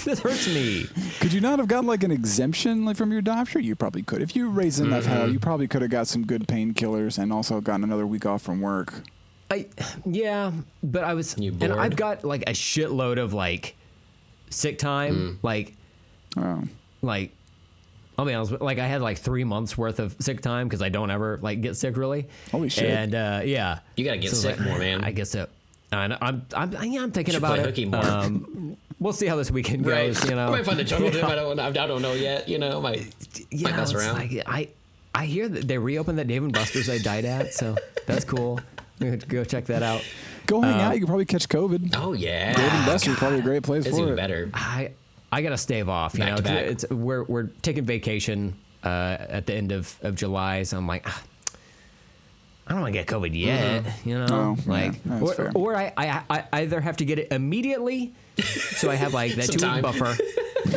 This 0.04 0.20
hurts 0.20 0.48
me." 0.48 0.86
Could 1.20 1.32
you 1.32 1.40
not 1.40 1.58
have 1.58 1.68
gotten 1.68 1.86
like 1.86 2.02
an 2.02 2.10
exemption 2.10 2.84
like 2.84 2.96
from 2.96 3.12
your 3.12 3.22
doctor? 3.22 3.58
You 3.58 3.76
probably 3.76 4.02
could. 4.02 4.22
If 4.22 4.34
you 4.36 4.48
raised 4.48 4.80
enough 4.80 5.04
hell, 5.06 5.22
Mm-hmm. 5.24 5.32
you 5.32 5.38
probably 5.38 5.68
could 5.68 5.82
have 5.82 5.90
got 5.90 6.06
some 6.08 6.24
good 6.26 6.46
painkillers 6.46 7.18
and 7.18 7.32
also 7.32 7.60
gotten 7.60 7.84
another 7.84 8.06
week 8.06 8.24
off 8.26 8.42
from 8.42 8.60
work. 8.60 9.02
I 9.50 9.66
yeah, 10.06 10.52
but 10.82 11.02
I 11.04 11.14
was 11.14 11.36
You 11.38 11.54
and 11.60 11.72
I've 11.72 11.96
got 11.96 12.24
like 12.24 12.42
a 12.42 12.52
shitload 12.52 13.18
of 13.18 13.32
like 13.34 13.74
sick 14.50 14.78
time, 14.78 15.38
like 15.42 15.74
Oh. 16.36 16.62
like 17.02 17.32
I'll 18.16 18.26
be 18.26 18.34
honest, 18.34 18.60
like 18.60 18.78
I 18.78 18.86
had 18.86 19.00
like 19.00 19.18
three 19.18 19.44
months 19.44 19.76
worth 19.78 19.98
of 19.98 20.14
sick 20.20 20.40
time 20.42 20.68
because 20.68 20.82
I 20.82 20.88
don't 20.90 21.10
ever 21.10 21.38
like 21.42 21.62
get 21.62 21.74
sick 21.76 21.96
really. 21.96 22.28
Holy 22.52 22.68
shit. 22.68 22.84
And 22.90 23.14
uh, 23.14 23.40
yeah, 23.44 23.78
You 23.96 24.04
gotta 24.04 24.18
get 24.18 24.30
it's 24.30 24.40
sick 24.40 24.60
more, 24.60 24.78
man. 24.78 25.02
I 25.02 25.10
guess 25.10 25.30
so. 25.30 25.48
And 25.92 26.16
I'm 26.20 26.46
I'm 26.54 26.72
yeah, 26.92 27.02
I'm 27.02 27.10
thinking 27.12 27.32
Should 27.34 27.42
about 27.42 27.54
play 27.56 27.60
it. 27.60 27.66
hooky 27.66 27.84
more. 27.86 28.04
Um, 28.04 28.76
we'll 29.00 29.12
see 29.12 29.26
how 29.26 29.36
this 29.36 29.50
weekend 29.50 29.84
Right. 29.86 30.06
goes. 30.08 30.24
You 30.28 30.36
know, 30.36 30.46
I 30.46 30.50
might 30.50 30.64
find 30.66 30.78
a 30.78 30.84
jungle 30.84 31.10
gym. 31.10 31.24
I 31.24 31.34
don't. 31.34 31.58
I 31.58 31.70
don't 31.72 32.02
know 32.02 32.12
yet. 32.12 32.48
You 32.48 32.58
know, 32.58 32.80
might 32.80 33.06
yeah, 33.50 33.68
might 33.70 33.76
mess 33.76 33.90
it's 33.92 34.00
around. 34.04 34.14
like, 34.16 34.42
I 34.46 34.68
I 35.14 35.26
hear 35.26 35.48
that 35.48 35.66
they 35.66 35.78
reopened 35.78 36.18
that 36.18 36.28
Dave 36.28 36.44
and 36.44 36.52
Buster's 36.52 36.88
I 36.88 36.98
died 36.98 37.24
at, 37.24 37.52
so 37.54 37.76
that's 38.06 38.24
cool. 38.24 38.60
I'm 39.00 39.06
gonna 39.06 39.16
go 39.16 39.42
check 39.44 39.66
that 39.66 39.82
out. 39.82 40.04
Go 40.46 40.60
hang 40.60 40.80
out. 40.80 40.94
You 40.94 41.00
can 41.00 41.06
probably 41.08 41.24
catch 41.24 41.48
COVID. 41.48 41.94
Oh 41.96 42.12
yeah. 42.12 42.52
Dave 42.54 42.72
and 42.72 42.86
Buster's 42.86 43.16
probably 43.16 43.38
a 43.40 43.42
great 43.42 43.62
place 43.64 43.84
It's 43.86 43.96
for 43.96 44.02
even 44.02 44.12
it. 44.12 44.16
better. 44.16 44.50
I 44.54 44.92
I 45.32 45.42
gotta 45.42 45.58
stave 45.58 45.88
off. 45.88 46.14
You 46.14 46.20
Back 46.20 46.28
know, 46.30 46.36
to 46.36 46.42
back. 46.42 46.64
it's 46.66 46.88
we're 46.90 47.24
we're 47.24 47.46
taking 47.62 47.84
vacation 47.84 48.54
uh, 48.84 49.16
at 49.28 49.46
the 49.46 49.54
end 49.54 49.72
of, 49.72 49.94
of 50.02 50.14
July, 50.14 50.62
so 50.62 50.76
I'm 50.78 50.86
like, 50.86 51.02
ah, 51.06 51.22
I 52.70 52.72
don't 52.74 52.82
want 52.82 52.94
to 52.94 52.98
get 53.00 53.08
COVID 53.08 53.32
mm-hmm. 53.32 53.84
yet. 53.84 53.84
You 54.04 54.24
know, 54.24 54.56
yeah, 54.56 54.72
like 54.72 55.02
that's 55.02 55.38
or, 55.40 55.50
or 55.56 55.76
I, 55.76 55.92
I 55.96 56.22
I 56.30 56.62
either 56.62 56.80
have 56.80 56.98
to 56.98 57.04
get 57.04 57.18
it 57.18 57.32
immediately, 57.32 58.14
so 58.38 58.88
I 58.88 58.94
have 58.94 59.12
like 59.12 59.34
that 59.34 59.46
two 59.50 59.66
week 59.68 59.82
buffer, 59.82 60.16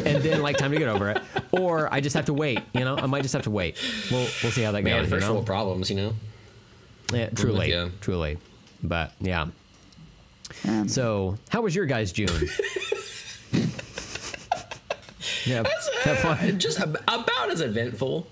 and 0.04 0.24
then 0.24 0.42
like 0.42 0.58
time 0.58 0.72
to 0.72 0.80
get 0.80 0.88
over 0.88 1.12
it, 1.12 1.22
or 1.52 1.94
I 1.94 2.02
just 2.02 2.16
have 2.16 2.26
to 2.26 2.34
wait. 2.34 2.62
You 2.74 2.84
know, 2.84 2.98
I 2.98 3.06
might 3.06 3.22
just 3.22 3.36
have 3.36 3.44
to 3.44 3.52
wait. 3.52 3.78
We'll 4.10 4.28
we'll 4.42 4.52
see 4.52 4.64
how 4.64 4.72
that 4.72 4.84
Man, 4.84 5.02
goes. 5.02 5.06
You 5.06 5.18
first 5.18 5.28
know, 5.28 5.34
world 5.34 5.46
problems. 5.46 5.92
You 5.92 5.98
know. 5.98 6.14
yeah, 7.14 7.30
truly, 7.30 7.72
ya. 7.72 7.90
truly, 8.02 8.40
but 8.82 9.12
yeah. 9.20 9.50
So, 10.88 11.38
how 11.50 11.62
was 11.62 11.76
your 11.76 11.86
guys' 11.86 12.12
June? 12.12 12.28
yeah, 15.46 15.62
fun. 16.16 16.38
Uh, 16.40 16.52
just 16.54 16.80
ab- 16.80 17.04
about 17.08 17.52
as 17.52 17.62
eventful 17.62 18.26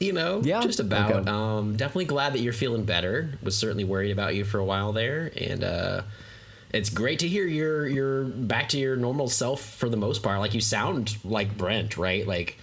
you 0.00 0.12
know 0.12 0.40
Yeah? 0.42 0.60
just 0.62 0.80
about 0.80 1.12
Okay. 1.12 1.30
um 1.30 1.76
definitely 1.76 2.06
glad 2.06 2.32
that 2.32 2.40
you're 2.40 2.52
feeling 2.52 2.84
better 2.84 3.30
was 3.42 3.56
certainly 3.56 3.84
worried 3.84 4.10
about 4.10 4.34
you 4.34 4.44
for 4.44 4.58
a 4.58 4.64
while 4.64 4.92
there 4.92 5.30
and 5.36 5.62
uh 5.62 6.02
it's 6.72 6.88
great 6.88 7.18
to 7.20 7.28
hear 7.28 7.46
you're 7.46 7.86
you're 7.86 8.24
back 8.24 8.68
to 8.70 8.78
your 8.78 8.96
normal 8.96 9.28
self 9.28 9.60
for 9.60 9.88
the 9.88 9.96
most 9.96 10.22
part 10.22 10.38
like 10.40 10.54
you 10.54 10.60
sound 10.60 11.16
like 11.24 11.56
brent 11.58 11.96
right 11.96 12.26
like 12.26 12.56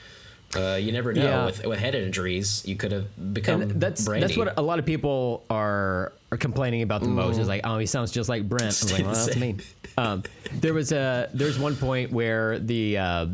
uh, 0.55 0.75
you 0.75 0.93
never 0.93 1.11
know 1.11 1.23
Yeah. 1.25 1.45
with 1.45 1.65
with 1.65 1.77
head 1.77 1.93
injuries 1.93 2.63
you 2.65 2.77
could 2.77 2.93
have 2.93 3.33
become 3.33 3.61
and 3.61 3.81
that's 3.81 4.05
Brandy. 4.05 4.25
that's 4.25 4.37
what 4.37 4.57
a 4.57 4.61
lot 4.61 4.79
of 4.79 4.85
people 4.85 5.43
are 5.49 6.13
are 6.31 6.37
complaining 6.37 6.83
about 6.83 7.01
the 7.01 7.09
most 7.09 7.37
is 7.37 7.49
like 7.49 7.61
oh 7.65 7.77
he 7.79 7.85
sounds 7.85 8.11
just 8.11 8.29
like 8.29 8.47
Brent. 8.47 8.63
I 8.63 8.67
was 8.67 8.91
like 8.93 9.05
well 9.05 9.13
that's 9.25 9.35
me. 9.35 9.57
Um, 9.97 10.23
there 10.53 10.73
was 10.73 10.93
a 10.93 11.29
there 11.33 11.47
was 11.47 11.59
one 11.59 11.75
point 11.75 12.13
where 12.13 12.59
the 12.59 12.97
uh, 12.97 13.25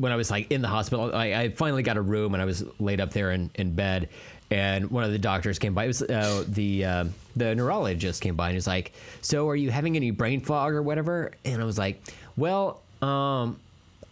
when 0.00 0.12
I 0.12 0.16
was 0.16 0.30
like 0.30 0.50
in 0.50 0.62
the 0.62 0.68
hospital 0.68 1.14
I, 1.14 1.34
I 1.34 1.48
finally 1.50 1.82
got 1.82 1.96
a 1.96 2.02
room 2.02 2.34
and 2.34 2.42
I 2.42 2.44
was 2.44 2.64
laid 2.78 3.00
up 3.00 3.10
there 3.10 3.32
in, 3.32 3.50
in 3.54 3.74
bed 3.74 4.08
and 4.50 4.90
one 4.90 5.04
of 5.04 5.12
the 5.12 5.18
doctors 5.18 5.58
came 5.58 5.74
by. 5.74 5.84
It 5.84 5.88
was 5.88 6.02
uh, 6.02 6.44
the 6.48 6.84
uh, 6.84 7.04
the 7.36 7.54
neurologist 7.54 8.22
came 8.22 8.34
by 8.34 8.48
and 8.48 8.54
he's 8.54 8.66
like, 8.66 8.92
"So 9.20 9.48
are 9.48 9.56
you 9.56 9.70
having 9.70 9.96
any 9.96 10.10
brain 10.10 10.40
fog 10.40 10.72
or 10.72 10.82
whatever?" 10.82 11.32
And 11.44 11.60
I 11.60 11.64
was 11.64 11.78
like, 11.78 12.02
"Well, 12.36 12.80
um, 13.02 13.58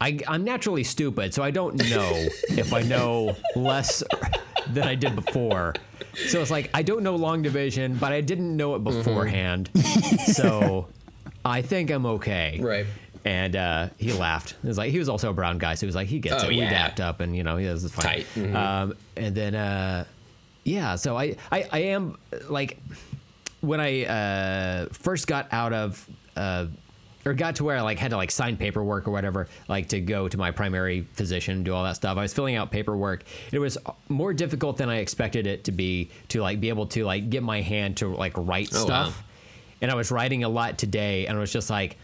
I, 0.00 0.18
I'm 0.28 0.44
naturally 0.44 0.84
stupid, 0.84 1.32
so 1.32 1.42
I 1.42 1.50
don't 1.50 1.76
know 1.88 2.10
if 2.50 2.72
I 2.72 2.82
know 2.82 3.36
less 3.54 4.02
than 4.72 4.84
I 4.86 4.94
did 4.94 5.14
before. 5.16 5.74
So 6.28 6.40
it's 6.40 6.50
like 6.50 6.70
I 6.74 6.82
don't 6.82 7.02
know 7.02 7.16
long 7.16 7.42
division, 7.42 7.96
but 7.96 8.12
I 8.12 8.20
didn't 8.20 8.56
know 8.56 8.74
it 8.74 8.84
beforehand. 8.84 9.70
so 10.26 10.88
I 11.44 11.62
think 11.62 11.90
I'm 11.90 12.06
okay. 12.06 12.58
Right. 12.60 12.86
And 13.26 13.56
uh, 13.56 13.88
he 13.98 14.12
laughed. 14.12 14.54
It 14.62 14.66
was 14.68 14.78
like 14.78 14.90
he 14.92 14.98
was 15.00 15.08
also 15.08 15.30
a 15.30 15.32
brown 15.34 15.58
guy, 15.58 15.74
so 15.74 15.80
he 15.80 15.86
was 15.86 15.96
like 15.96 16.06
he 16.06 16.20
gets 16.20 16.44
Oh, 16.44 16.46
it. 16.46 16.50
We 16.50 16.60
dapped 16.60 17.00
up, 17.00 17.18
and 17.20 17.36
you 17.36 17.42
know 17.42 17.56
he 17.56 17.66
was 17.66 17.90
fine. 17.92 18.04
Tight. 18.04 18.26
Mhm. 18.36 18.54
Um, 18.54 18.96
and 19.16 19.34
then 19.34 19.54
uh, 19.56 20.04
yeah, 20.64 20.94
so 20.94 21.16
I, 21.18 21.36
I 21.50 21.68
I 21.72 21.78
am 21.78 22.16
like 22.48 22.78
when 23.62 23.80
I 23.80 24.04
uh, 24.04 24.86
first 24.92 25.26
got 25.26 25.52
out 25.52 25.72
of 25.72 26.08
uh, 26.36 26.66
or 27.24 27.34
got 27.34 27.56
to 27.56 27.64
where 27.64 27.76
I 27.76 27.80
like 27.80 27.98
had 27.98 28.12
to 28.12 28.16
like 28.16 28.30
sign 28.30 28.56
paperwork 28.56 29.08
or 29.08 29.10
whatever, 29.10 29.48
like 29.68 29.88
to 29.88 30.00
go 30.00 30.28
to 30.28 30.38
my 30.38 30.52
primary 30.52 31.00
physician, 31.14 31.64
do 31.64 31.74
all 31.74 31.82
that 31.82 31.96
stuff. 31.96 32.16
I 32.16 32.22
was 32.22 32.32
filling 32.32 32.54
out 32.54 32.70
paperwork. 32.70 33.24
It 33.50 33.58
was 33.58 33.76
more 34.08 34.32
difficult 34.34 34.76
than 34.76 34.88
I 34.88 34.98
expected 34.98 35.48
it 35.48 35.64
to 35.64 35.72
be 35.72 36.10
to 36.28 36.42
like 36.42 36.60
be 36.60 36.68
able 36.68 36.86
to 36.88 37.04
like 37.04 37.28
get 37.28 37.42
my 37.42 37.60
hand 37.60 37.96
to 37.96 38.14
like 38.14 38.34
write 38.36 38.70
Oh, 38.72 38.84
stuff. 38.84 39.18
wow. 39.18 39.24
And 39.82 39.90
I 39.90 39.96
was 39.96 40.12
writing 40.12 40.44
a 40.44 40.48
lot 40.48 40.78
today, 40.78 41.26
and 41.26 41.36
I 41.36 41.40
was 41.40 41.52
just 41.52 41.70
like. 41.70 41.98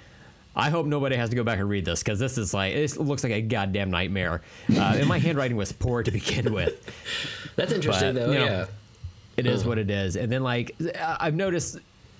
I 0.55 0.71
hope 0.71 0.87
nobody 0.87 1.17
has 1.17 1.31
to 1.31 1.37
go 1.37 1.45
back 1.45 1.59
and 1.59 1.69
read 1.69 1.85
this 1.85 2.03
because 2.03 2.19
this 2.19 2.37
is 2.37 2.53
like 2.53 2.75
it 2.75 2.97
looks 2.99 3.25
like 3.25 3.33
a 3.33 3.41
goddamn 3.41 3.91
nightmare. 3.91 4.43
Uh, 4.71 4.97
and 4.99 5.07
my 5.07 5.19
handwriting 5.19 5.57
was 5.57 5.73
poor 5.73 6.03
to 6.03 6.11
begin 6.11 6.53
with. 6.53 6.91
that's 7.57 7.73
interesting 7.73 8.15
but, 8.15 8.27
though 8.27 8.33
you 8.33 8.39
know, 8.39 8.45
yeah 8.45 8.67
It 9.37 9.47
is 9.47 9.65
what 9.65 9.79
it 9.79 9.91
is. 9.91 10.17
And 10.17 10.31
then 10.31 10.43
like 10.43 10.77
I've 11.01 11.35
noticed, 11.35 11.79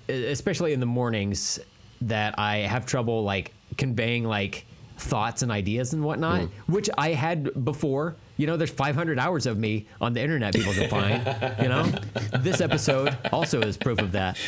especially 0.09 0.73
in 0.73 0.79
the 0.79 0.85
mornings, 0.87 1.59
that 2.01 2.37
I 2.37 2.57
have 2.57 2.85
trouble 2.85 3.23
like 3.23 3.53
conveying 3.77 4.23
like 4.25 4.65
thoughts 4.97 5.41
and 5.41 5.51
ideas 5.51 5.93
and 5.93 6.03
whatnot, 6.03 6.41
which 6.67 6.89
I 6.97 7.09
had 7.09 7.63
before. 7.65 8.15
You 8.37 8.47
know, 8.47 8.57
there's 8.57 8.71
500 8.71 9.19
hours 9.19 9.45
of 9.45 9.59
me 9.59 9.85
on 10.01 10.13
the 10.13 10.21
internet 10.21 10.55
people 10.55 10.73
can 10.73 10.89
find. 10.89 11.23
you 11.61 11.69
know, 11.69 11.83
this 12.39 12.61
episode 12.61 13.15
also 13.31 13.61
is 13.61 13.77
proof 13.77 13.99
of 13.99 14.11
that. 14.13 14.39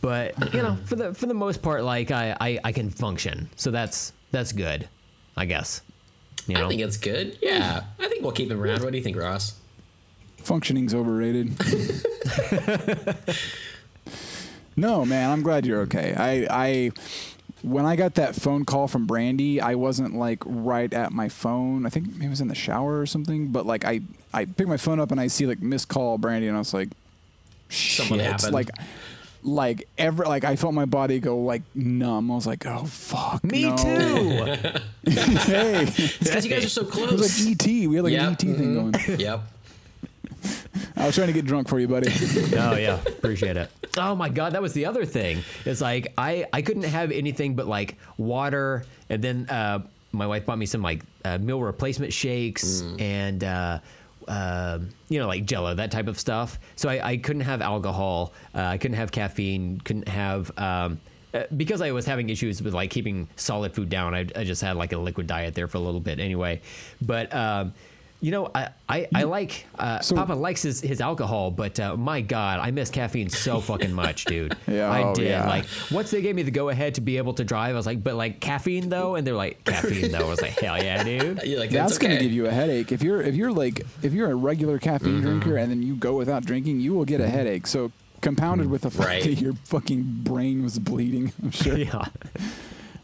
But 0.00 0.54
you 0.54 0.62
know, 0.62 0.76
for 0.84 0.96
the 0.96 1.14
for 1.14 1.26
the 1.26 1.34
most 1.34 1.62
part, 1.62 1.82
like 1.82 2.10
I 2.10 2.36
I, 2.40 2.58
I 2.64 2.72
can 2.72 2.90
function, 2.90 3.48
so 3.56 3.70
that's 3.70 4.12
that's 4.30 4.52
good, 4.52 4.88
I 5.36 5.46
guess. 5.46 5.80
You 6.46 6.54
know? 6.54 6.66
I 6.66 6.68
think 6.68 6.80
it's 6.80 6.96
good. 6.96 7.38
Yeah, 7.42 7.82
I 7.98 8.08
think 8.08 8.22
we'll 8.22 8.32
keep 8.32 8.50
him 8.50 8.60
around. 8.60 8.82
What 8.82 8.92
do 8.92 8.98
you 8.98 9.04
think, 9.04 9.16
Ross? 9.16 9.54
Functioning's 10.38 10.94
overrated. 10.94 11.56
no, 14.76 15.04
man, 15.04 15.30
I'm 15.30 15.42
glad 15.42 15.66
you're 15.66 15.80
okay. 15.82 16.14
I, 16.14 16.46
I, 16.66 16.90
when 17.62 17.84
I 17.84 17.96
got 17.96 18.14
that 18.14 18.36
phone 18.36 18.64
call 18.64 18.86
from 18.86 19.06
Brandy, 19.06 19.60
I 19.60 19.74
wasn't 19.74 20.14
like 20.14 20.40
right 20.46 20.92
at 20.94 21.12
my 21.12 21.28
phone. 21.28 21.84
I 21.84 21.88
think 21.88 22.12
maybe 22.12 22.26
it 22.26 22.30
was 22.30 22.40
in 22.40 22.46
the 22.46 22.54
shower 22.54 23.00
or 23.00 23.06
something. 23.06 23.48
But 23.48 23.66
like, 23.66 23.84
I, 23.84 24.02
I 24.32 24.44
picked 24.44 24.68
my 24.68 24.76
phone 24.76 25.00
up 25.00 25.10
and 25.10 25.20
I 25.20 25.26
see 25.26 25.46
like 25.46 25.60
missed 25.60 25.88
call 25.88 26.16
Brandy, 26.16 26.46
and 26.46 26.54
I 26.56 26.60
was 26.60 26.72
like, 26.72 26.90
Something 27.68 28.18
shit. 28.18 28.26
happened. 28.26 28.52
Like, 28.52 28.70
like 29.46 29.88
ever, 29.96 30.24
like 30.24 30.44
I 30.44 30.56
felt 30.56 30.74
my 30.74 30.84
body 30.84 31.20
go 31.20 31.38
like 31.38 31.62
numb. 31.74 32.30
I 32.30 32.34
was 32.34 32.46
like, 32.46 32.66
oh 32.66 32.84
fuck. 32.84 33.42
Me 33.44 33.62
no. 33.70 33.76
too. 33.76 34.70
hey, 35.10 35.82
It's 35.82 36.18
because 36.18 36.44
you 36.44 36.50
guys 36.50 36.64
are 36.64 36.68
so 36.68 36.82
it 36.82 36.86
was 36.86 36.94
close. 36.94 37.46
like 37.46 37.66
ET. 37.66 37.66
We 37.88 37.94
had 37.96 38.04
like 38.04 38.12
Yeah. 38.12 38.26
an 38.26 38.32
ET 38.32 38.40
thing 38.40 38.74
going. 38.74 39.20
yep. 39.20 39.40
I 40.96 41.06
was 41.06 41.14
trying 41.14 41.28
to 41.28 41.32
get 41.32 41.44
drunk 41.44 41.68
for 41.68 41.78
you, 41.78 41.88
buddy. 41.88 42.08
oh 42.56 42.76
yeah, 42.76 43.00
appreciate 43.06 43.56
it. 43.56 43.70
Oh 43.96 44.14
my 44.14 44.28
god, 44.28 44.52
that 44.52 44.62
was 44.62 44.72
the 44.72 44.86
other 44.86 45.04
thing. 45.04 45.42
It's 45.64 45.80
like 45.80 46.12
I 46.18 46.46
I 46.52 46.62
couldn't 46.62 46.84
have 46.84 47.10
anything 47.12 47.54
but 47.54 47.66
like 47.66 47.96
water, 48.18 48.84
and 49.08 49.22
then 49.22 49.48
uh, 49.48 49.80
my 50.12 50.26
wife 50.26 50.44
bought 50.46 50.58
me 50.58 50.66
some 50.66 50.82
like 50.82 51.02
uh, 51.24 51.38
meal 51.38 51.60
replacement 51.62 52.12
shakes 52.12 52.82
and. 52.98 53.42
Uh, 53.44 53.78
uh, 54.28 54.78
you 55.08 55.18
know, 55.18 55.26
like 55.26 55.44
Jello, 55.44 55.74
that 55.74 55.90
type 55.90 56.08
of 56.08 56.18
stuff. 56.18 56.58
So 56.76 56.88
I, 56.88 57.10
I 57.10 57.16
couldn't 57.16 57.42
have 57.42 57.62
alcohol. 57.62 58.32
Uh, 58.54 58.62
I 58.62 58.78
couldn't 58.78 58.96
have 58.96 59.12
caffeine. 59.12 59.80
Couldn't 59.80 60.08
have 60.08 60.50
um, 60.58 61.00
uh, 61.34 61.44
because 61.56 61.80
I 61.80 61.92
was 61.92 62.06
having 62.06 62.30
issues 62.30 62.62
with 62.62 62.74
like 62.74 62.90
keeping 62.90 63.28
solid 63.36 63.74
food 63.74 63.88
down. 63.88 64.14
I, 64.14 64.26
I 64.34 64.44
just 64.44 64.62
had 64.62 64.76
like 64.76 64.92
a 64.92 64.98
liquid 64.98 65.26
diet 65.26 65.54
there 65.54 65.68
for 65.68 65.76
a 65.78 65.80
little 65.80 66.00
bit 66.00 66.18
anyway. 66.18 66.60
But 67.02 67.34
um, 67.34 67.74
you 68.20 68.30
know, 68.30 68.50
I 68.54 68.68
I, 68.88 69.08
I 69.14 69.22
like 69.24 69.66
uh, 69.78 70.00
So- 70.00 70.14
Papa 70.16 70.32
likes 70.34 70.62
his, 70.62 70.80
his 70.80 71.00
alcohol, 71.00 71.50
but 71.50 71.78
uh, 71.80 71.96
my 71.96 72.20
God, 72.20 72.60
I 72.60 72.70
miss 72.70 72.88
caffeine 72.90 73.28
so 73.28 73.60
fucking 73.60 73.92
much, 73.92 74.24
dude. 74.24 74.56
Yeah, 74.68 74.90
I 74.90 75.02
oh, 75.04 75.14
did. 75.14 75.28
yeah. 75.28 75.46
Like 75.46 75.66
once 75.90 76.10
they 76.10 76.22
gave 76.22 76.34
me 76.34 76.42
the 76.42 76.50
go 76.50 76.68
ahead 76.68 76.94
to 76.96 77.00
be 77.00 77.16
able 77.18 77.34
to 77.34 77.44
drive, 77.44 77.74
I 77.74 77.78
was 77.78 77.86
like, 77.86 78.02
but 78.02 78.14
like 78.14 78.40
caffeine 78.40 78.88
though, 78.88 79.14
and 79.16 79.26
they're 79.26 79.34
like 79.34 79.64
caffeine 79.64 80.12
though. 80.12 80.26
I 80.26 80.30
was 80.30 80.40
like, 80.42 80.58
hell 80.58 80.76
yeah, 80.82 81.02
dude. 81.02 81.42
You're 81.44 81.60
like, 81.60 81.70
That's 81.70 81.92
that's, 81.92 81.98
gonna 81.98 82.18
give 82.18 82.32
you 82.32 82.46
a 82.46 82.50
headache. 82.50 82.92
If 82.92 83.02
you're 83.02 83.20
if 83.22 83.34
you're 83.34 83.52
like 83.52 83.86
if 84.02 84.12
you're 84.12 84.30
a 84.30 84.34
regular 84.34 84.78
caffeine 84.78 85.20
drinker 85.20 85.56
and 85.56 85.70
then 85.70 85.82
you 85.82 85.94
go 85.96 86.16
without 86.16 86.44
drinking, 86.44 86.80
you 86.80 86.94
will 86.94 87.04
get 87.04 87.20
a 87.20 87.28
headache. 87.28 87.66
So 87.66 87.92
compounded 88.22 88.68
with 88.70 88.82
the 88.82 88.90
fact 88.90 89.08
Right. 89.08 89.22
that 89.22 89.34
your 89.34 89.52
fucking 89.64 90.20
brain 90.24 90.62
was 90.62 90.78
bleeding, 90.78 91.32
I'm 91.42 91.50
sure. 91.50 91.76
Yeah. 91.86 92.04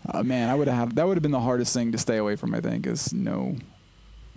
Uh, 0.08 0.22
man, 0.24 0.48
I 0.48 0.54
would 0.56 0.66
have 0.68 0.96
that 0.96 1.06
would 1.06 1.16
have 1.16 1.22
been 1.22 1.30
the 1.30 1.40
hardest 1.40 1.72
thing 1.72 1.92
to 1.92 1.98
stay 1.98 2.16
away 2.16 2.34
from. 2.34 2.54
I 2.54 2.60
think 2.60 2.86
is 2.88 3.12
no, 3.12 3.56
no 3.56 3.56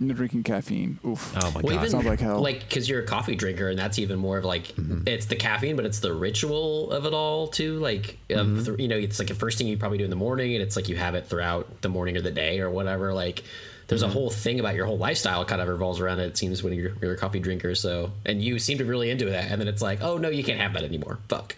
drinking 0.00 0.42
caffeine. 0.42 0.98
Oof. 1.06 1.34
Oh 1.36 1.50
my 1.52 1.60
Well, 1.60 1.74
God. 1.74 1.74
even 1.74 1.90
Sounds 1.90 2.04
like 2.04 2.20
hell. 2.20 2.40
like 2.40 2.60
because 2.60 2.88
you're 2.88 3.00
a 3.00 3.06
coffee 3.06 3.34
drinker, 3.34 3.68
and 3.68 3.78
that's 3.78 3.98
even 3.98 4.18
more 4.18 4.38
of 4.38 4.44
like 4.44 4.68
mm-hmm. 4.68 5.02
it's 5.06 5.26
the 5.26 5.36
caffeine, 5.36 5.76
but 5.76 5.86
it's 5.86 6.00
the 6.00 6.12
ritual 6.12 6.90
of 6.90 7.06
it 7.06 7.14
all 7.14 7.48
too. 7.48 7.78
Like, 7.78 8.18
of 8.30 8.46
mm-hmm. 8.46 8.62
the, 8.62 8.82
you 8.82 8.88
know, 8.88 8.96
it's 8.96 9.18
like 9.18 9.28
the 9.28 9.34
first 9.34 9.58
thing 9.58 9.66
you 9.66 9.76
probably 9.78 9.98
do 9.98 10.04
in 10.04 10.10
the 10.10 10.16
morning, 10.16 10.54
and 10.54 10.62
it's 10.62 10.76
like 10.76 10.88
you 10.88 10.96
have 10.96 11.14
it 11.14 11.26
throughout 11.26 11.80
the 11.82 11.88
morning 11.88 12.16
or 12.16 12.20
the 12.20 12.30
day 12.30 12.60
or 12.60 12.68
whatever. 12.68 13.14
Like, 13.14 13.42
there's 13.88 14.02
a 14.02 14.06
mm-hmm. 14.06 14.14
whole 14.14 14.30
thing 14.30 14.60
about 14.60 14.74
your 14.74 14.84
whole 14.86 14.98
lifestyle 14.98 15.44
kind 15.44 15.62
of 15.62 15.68
revolves 15.68 16.00
around 16.00 16.20
it. 16.20 16.26
It 16.26 16.36
seems 16.36 16.62
when 16.62 16.74
you're, 16.74 16.92
you're 17.00 17.12
a 17.12 17.16
coffee 17.16 17.40
drinker. 17.40 17.74
So, 17.74 18.10
and 18.24 18.42
you 18.42 18.58
seem 18.58 18.78
to 18.78 18.84
be 18.84 18.90
really 18.90 19.10
into 19.10 19.26
that, 19.26 19.50
and 19.50 19.60
then 19.60 19.68
it's 19.68 19.82
like, 19.82 20.02
oh 20.02 20.18
no, 20.18 20.28
you 20.28 20.44
can't 20.44 20.60
have 20.60 20.74
that 20.74 20.82
anymore. 20.82 21.18
Fuck. 21.28 21.56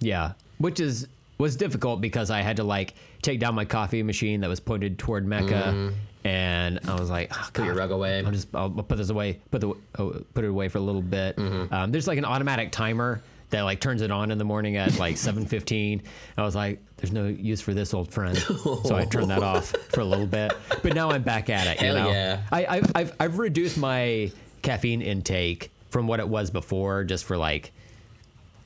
Yeah, 0.00 0.32
which 0.58 0.78
is 0.78 1.08
was 1.38 1.56
difficult 1.56 2.00
because 2.00 2.30
I 2.30 2.40
had 2.40 2.56
to 2.56 2.64
like 2.64 2.94
take 3.22 3.40
down 3.40 3.54
my 3.54 3.64
coffee 3.64 4.02
machine 4.02 4.40
that 4.40 4.48
was 4.48 4.60
pointed 4.60 4.98
toward 4.98 5.26
Mecca, 5.26 5.72
mm. 5.74 5.94
and 6.24 6.80
I 6.88 6.98
was 6.98 7.10
like, 7.10 7.30
oh, 7.32 7.48
Put 7.52 7.64
your 7.64 7.74
rug 7.74 7.90
away. 7.90 8.22
I'll 8.24 8.32
just 8.32 8.48
I'll 8.54 8.70
put 8.70 8.96
this 8.98 9.10
away, 9.10 9.40
put 9.50 9.60
the 9.60 9.74
oh, 9.98 10.24
put 10.34 10.44
it 10.44 10.48
away 10.48 10.68
for 10.68 10.78
a 10.78 10.82
little 10.82 11.02
bit. 11.02 11.36
Mm-hmm. 11.36 11.72
Um, 11.72 11.92
there's 11.92 12.06
like 12.06 12.18
an 12.18 12.24
automatic 12.24 12.72
timer 12.72 13.22
that 13.50 13.62
like 13.62 13.80
turns 13.80 14.02
it 14.02 14.10
on 14.10 14.30
in 14.30 14.38
the 14.38 14.44
morning 14.44 14.76
at 14.76 14.98
like 14.98 15.14
7:15. 15.16 16.02
I 16.36 16.42
was 16.42 16.54
like, 16.54 16.80
there's 16.96 17.12
no 17.12 17.26
use 17.26 17.60
for 17.60 17.74
this 17.74 17.92
old 17.92 18.12
friend, 18.12 18.36
so 18.36 18.96
I 18.96 19.04
turned 19.04 19.30
that 19.30 19.42
off 19.42 19.66
for 19.90 20.00
a 20.00 20.04
little 20.04 20.26
bit. 20.26 20.52
But 20.82 20.94
now 20.94 21.10
I'm 21.10 21.22
back 21.22 21.50
at 21.50 21.66
it. 21.66 21.80
You 21.80 21.88
Hell 21.88 22.04
know, 22.04 22.10
yeah. 22.10 22.42
I, 22.50 22.66
I've, 22.66 22.92
I've 22.94 23.12
I've 23.20 23.38
reduced 23.38 23.76
my 23.76 24.30
caffeine 24.62 25.02
intake 25.02 25.70
from 25.90 26.06
what 26.06 26.20
it 26.20 26.28
was 26.28 26.50
before, 26.50 27.04
just 27.04 27.24
for 27.24 27.36
like. 27.36 27.72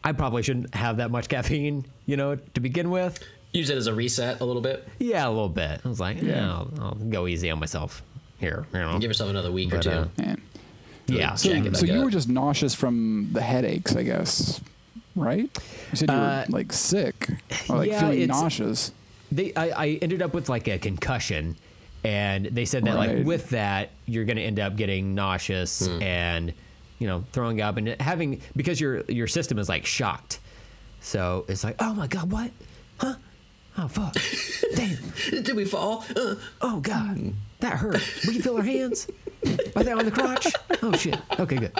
I 0.02 0.12
probably 0.12 0.42
shouldn't 0.42 0.74
have 0.74 0.96
that 0.98 1.10
much 1.10 1.28
caffeine, 1.28 1.84
you 2.06 2.16
know, 2.16 2.36
to 2.36 2.60
begin 2.60 2.90
with. 2.90 3.18
Use 3.52 3.68
it 3.70 3.76
as 3.76 3.86
a 3.86 3.94
reset 3.94 4.40
a 4.40 4.44
little 4.44 4.62
bit. 4.62 4.86
Yeah, 4.98 5.26
a 5.26 5.30
little 5.30 5.48
bit. 5.48 5.80
I 5.84 5.88
was 5.88 6.00
like, 6.00 6.22
yeah, 6.22 6.48
I'll, 6.50 6.70
I'll 6.80 6.94
go 6.94 7.26
easy 7.26 7.50
on 7.50 7.58
myself 7.58 8.02
here. 8.38 8.64
You 8.72 8.78
know? 8.78 8.98
Give 8.98 9.10
yourself 9.10 9.28
another 9.30 9.50
week 9.50 9.74
or 9.74 9.78
two. 9.80 9.90
uh, 9.90 10.08
Man. 10.18 10.40
yeah. 11.06 11.34
So, 11.34 11.52
Jack 11.52 11.74
so 11.76 11.84
you 11.86 12.02
were 12.04 12.10
just 12.10 12.28
nauseous 12.28 12.74
from 12.74 13.28
the 13.32 13.42
headaches, 13.42 13.94
I 13.96 14.04
guess, 14.04 14.60
right? 15.16 15.50
You 15.90 15.96
said 15.96 16.08
you 16.10 16.14
Uh, 16.16 16.44
were 16.48 16.58
like 16.58 16.72
sick, 16.72 17.28
or 17.68 17.78
like 17.78 17.90
yeah, 17.90 18.00
feeling 18.00 18.28
nauseous. 18.28 18.92
They, 19.32 19.52
I, 19.54 19.68
I 19.84 19.88
ended 20.00 20.22
up 20.22 20.32
with 20.32 20.48
like 20.48 20.68
a 20.68 20.78
concussion, 20.78 21.56
and 22.04 22.46
they 22.46 22.64
said 22.64 22.84
that 22.84 22.94
Right. 22.94 23.16
like 23.18 23.26
with 23.26 23.50
that 23.50 23.90
you're 24.06 24.24
going 24.24 24.36
to 24.38 24.42
end 24.44 24.60
up 24.60 24.76
getting 24.76 25.14
nauseous 25.14 25.86
Hmm. 25.86 26.02
and 26.02 26.54
you 27.00 27.08
know 27.08 27.24
throwing 27.32 27.60
up 27.60 27.76
and 27.76 27.88
having 28.00 28.40
because 28.54 28.80
your 28.80 29.02
your 29.08 29.26
system 29.26 29.58
is 29.58 29.68
like 29.68 29.84
shocked. 29.84 30.38
So 31.00 31.44
it's 31.48 31.64
like, 31.64 31.76
oh 31.80 31.94
my 31.94 32.06
god, 32.06 32.30
what? 32.30 32.50
Huh? 32.98 33.14
Oh 33.78 33.88
fuck! 33.88 34.14
Damn! 34.76 35.42
Did 35.42 35.56
we 35.56 35.64
fall? 35.64 36.04
Uh, 36.14 36.34
Oh 36.60 36.78
god, 36.80 37.32
that 37.60 37.78
hurt. 37.78 38.00
We 38.26 38.34
can 38.34 38.42
feel 38.42 38.56
our 38.56 38.62
hands. 38.62 39.08
Are 39.74 39.82
they 39.82 39.92
on 39.92 40.04
the 40.04 40.10
crotch? 40.10 40.46
Oh 40.82 40.92
shit. 40.92 41.16
Okay, 41.40 41.56
good. 41.56 41.72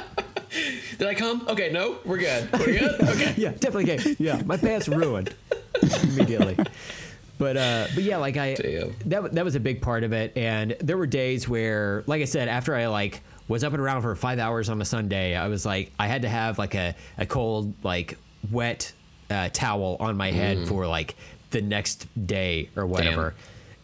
did 0.98 1.06
I 1.06 1.14
come? 1.14 1.46
Okay, 1.48 1.70
no, 1.70 1.98
we're 2.04 2.18
good. 2.18 2.50
We're 2.52 2.78
good. 2.78 3.00
Okay. 3.02 3.34
yeah, 3.36 3.50
definitely 3.50 3.84
gay. 3.84 4.16
Yeah, 4.18 4.40
my 4.46 4.56
pants 4.56 4.88
ruined 4.88 5.34
immediately. 6.02 6.56
But 7.38 7.56
uh, 7.56 7.86
but 7.94 8.04
yeah, 8.04 8.16
like 8.18 8.36
I 8.36 8.54
Damn. 8.54 8.94
that 9.06 9.32
that 9.34 9.44
was 9.44 9.54
a 9.54 9.60
big 9.60 9.82
part 9.82 10.04
of 10.04 10.12
it, 10.12 10.36
and 10.36 10.76
there 10.80 10.96
were 10.96 11.06
days 11.06 11.48
where, 11.48 12.04
like 12.06 12.22
I 12.22 12.26
said, 12.26 12.48
after 12.48 12.74
I 12.74 12.86
like 12.86 13.22
was 13.50 13.64
up 13.64 13.72
and 13.72 13.82
around 13.82 14.02
for 14.02 14.14
five 14.14 14.38
hours 14.38 14.68
on 14.68 14.80
a 14.80 14.84
Sunday, 14.84 15.34
I 15.34 15.48
was 15.48 15.66
like 15.66 15.92
I 15.98 16.06
had 16.06 16.22
to 16.22 16.28
have 16.28 16.58
like 16.58 16.74
a 16.74 16.94
a 17.18 17.26
cold 17.26 17.74
like 17.82 18.16
wet 18.50 18.92
uh, 19.28 19.48
towel 19.52 19.96
on 20.00 20.16
my 20.16 20.30
head 20.30 20.66
for 20.68 20.86
like 20.86 21.16
the 21.50 21.60
next 21.60 22.06
day 22.26 22.70
or 22.76 22.86
whatever. 22.86 23.34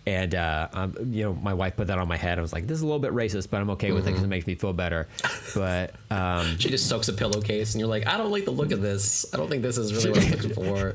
And 0.08 0.36
uh, 0.36 0.68
um, 0.72 0.94
you 1.10 1.24
know, 1.24 1.34
my 1.34 1.52
wife 1.52 1.74
put 1.76 1.88
that 1.88 1.98
on 1.98 2.06
my 2.06 2.16
head. 2.16 2.38
I 2.38 2.40
was 2.40 2.52
like, 2.52 2.68
"This 2.68 2.76
is 2.76 2.82
a 2.82 2.86
little 2.86 3.00
bit 3.00 3.10
racist, 3.10 3.50
but 3.50 3.60
I'm 3.60 3.70
okay 3.70 3.90
with 3.90 4.04
it 4.06 4.10
because 4.10 4.22
it 4.22 4.28
makes 4.28 4.46
me 4.46 4.54
feel 4.54 4.72
better." 4.72 5.08
But 5.52 5.96
um, 6.12 6.56
She 6.60 6.68
just 6.70 6.88
soaks 6.88 7.08
a 7.08 7.12
pillowcase, 7.12 7.74
and 7.74 7.80
you're 7.80 7.88
like, 7.88 8.06
I 8.06 8.16
don't 8.16 8.30
like 8.30 8.44
the 8.44 8.52
look 8.52 8.70
of 8.70 8.80
this. 8.80 9.26
I 9.34 9.36
don't 9.36 9.48
think 9.48 9.62
this 9.62 9.78
is 9.78 9.92
really 9.92 10.10
what 10.10 10.24
I'm 10.24 10.30
looking 10.30 10.54
for. 10.64 10.94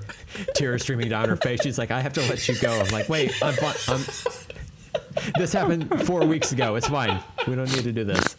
tears 0.55 0.83
streaming 0.83 1.09
down 1.09 1.27
her 1.27 1.35
face. 1.35 1.61
She's 1.61 1.77
like, 1.77 1.91
I 1.91 1.99
have 1.99 2.13
to 2.13 2.21
let 2.21 2.47
you 2.47 2.55
go. 2.55 2.71
I'm 2.71 2.89
like, 2.91 3.09
wait, 3.09 3.33
I'm. 3.43 3.53
I'm... 3.89 4.01
This 5.37 5.53
happened 5.53 6.05
four 6.05 6.25
weeks 6.25 6.51
ago. 6.51 6.75
It's 6.75 6.87
fine. 6.87 7.19
We 7.47 7.55
don't 7.55 7.71
need 7.73 7.83
to 7.83 7.91
do 7.91 8.03
this. 8.03 8.35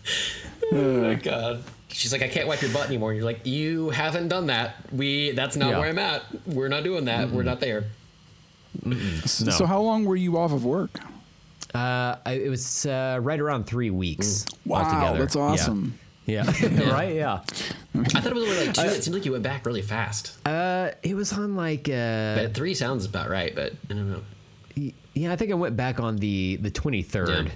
Oh 0.73 1.03
my 1.03 1.15
god. 1.15 1.63
She's 1.89 2.13
like, 2.13 2.23
I 2.23 2.29
can't 2.29 2.49
wipe 2.49 2.63
your 2.63 2.73
butt 2.73 2.87
anymore. 2.87 3.11
And 3.11 3.19
you're 3.19 3.27
like, 3.27 3.47
you 3.47 3.91
haven't 3.91 4.29
done 4.29 4.47
that. 4.47 4.77
We 4.91 5.33
that's 5.33 5.57
not 5.57 5.71
Yeah. 5.71 5.79
where 5.79 5.89
I'm 5.89 5.99
at. 5.99 6.23
We're 6.47 6.69
not 6.69 6.83
doing 6.85 7.05
that. 7.07 7.31
We're 7.31 7.43
not 7.43 7.61
there. 7.61 7.85
No. 8.85 8.97
So 9.27 9.67
how 9.67 9.81
long 9.83 10.05
were 10.05 10.17
you 10.17 10.39
off 10.39 10.53
of 10.53 10.65
work? 10.65 10.99
Uh, 11.75 12.17
it 12.27 12.49
was 12.51 12.85
uh, 12.87 13.19
right 13.23 13.39
around 13.41 13.65
three 13.65 13.91
weeks 13.91 14.45
Wow, 14.67 14.83
altogether. 14.85 15.19
that's 15.21 15.35
Yeah. 15.37 15.43
awesome. 15.43 15.99
Yeah, 16.25 16.45
right. 16.93 17.17
Yeah. 17.17 17.41
I 17.97 18.03
thought 18.05 18.27
it 18.27 18.35
was 18.35 18.45
only 18.45 18.67
like 18.67 18.75
two. 18.75 18.83
it 18.83 19.03
seemed 19.03 19.17
like 19.17 19.25
you 19.25 19.33
went 19.33 19.43
back 19.43 19.67
really 19.67 19.83
fast. 19.83 20.39
Uh, 20.47 20.93
it 21.03 21.17
was 21.17 21.33
on 21.33 21.57
like 21.57 21.89
uh, 21.89 22.37
But 22.37 22.55
three 22.55 22.75
sounds 22.75 23.05
about 23.05 23.29
right. 23.29 23.53
But 23.53 23.73
I 23.91 23.95
don't 23.95 24.09
know. 24.13 24.23
Yeah. 25.15 25.33
I 25.33 25.37
think 25.37 25.51
I 25.51 25.55
went 25.55 25.77
back 25.77 26.01
on 26.01 26.17
the 26.17 26.57
the 26.61 26.71
23rd. 26.71 27.47
Yeah. 27.47 27.51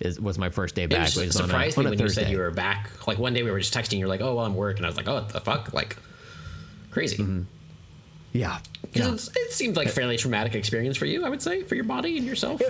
Is 0.00 0.18
was 0.18 0.38
my 0.38 0.48
first 0.48 0.74
day 0.74 0.84
It 0.84 0.90
back. 0.90 1.06
just 1.06 1.18
It 1.18 1.26
was 1.26 1.36
on 1.36 1.44
a- 1.44 1.48
surprised 1.48 1.76
on 1.78 1.84
me 1.84 1.90
when 1.90 1.98
you 1.98 2.08
said 2.08 2.30
you 2.30 2.38
were 2.38 2.50
back. 2.50 2.90
Like 3.06 3.18
one 3.18 3.34
day 3.34 3.42
we 3.42 3.50
were 3.50 3.58
just 3.60 3.74
texting. 3.74 3.98
You're 3.98 4.08
like, 4.08 4.22
oh, 4.22 4.34
well, 4.34 4.46
I'm 4.46 4.54
working. 4.54 4.78
And 4.78 4.86
I 4.86 4.88
was 4.88 4.96
like, 4.96 5.06
oh, 5.08 5.14
what 5.16 5.28
the 5.28 5.40
fuck? 5.40 5.74
Like, 5.74 5.96
crazy. 6.90 7.18
Mm-hmm. 7.18 7.42
Yeah. 8.32 8.60
Because 8.80 9.30
yeah. 9.36 9.42
it 9.42 9.52
seemed 9.52 9.76
like 9.76 9.88
a 9.88 9.90
fairly 9.90 10.16
traumatic 10.16 10.54
experience 10.54 10.96
for 10.96 11.04
you, 11.04 11.24
I 11.24 11.28
would 11.28 11.42
say, 11.42 11.64
for 11.64 11.74
your 11.74 11.84
body 11.84 12.16
and 12.16 12.26
yourself. 12.26 12.62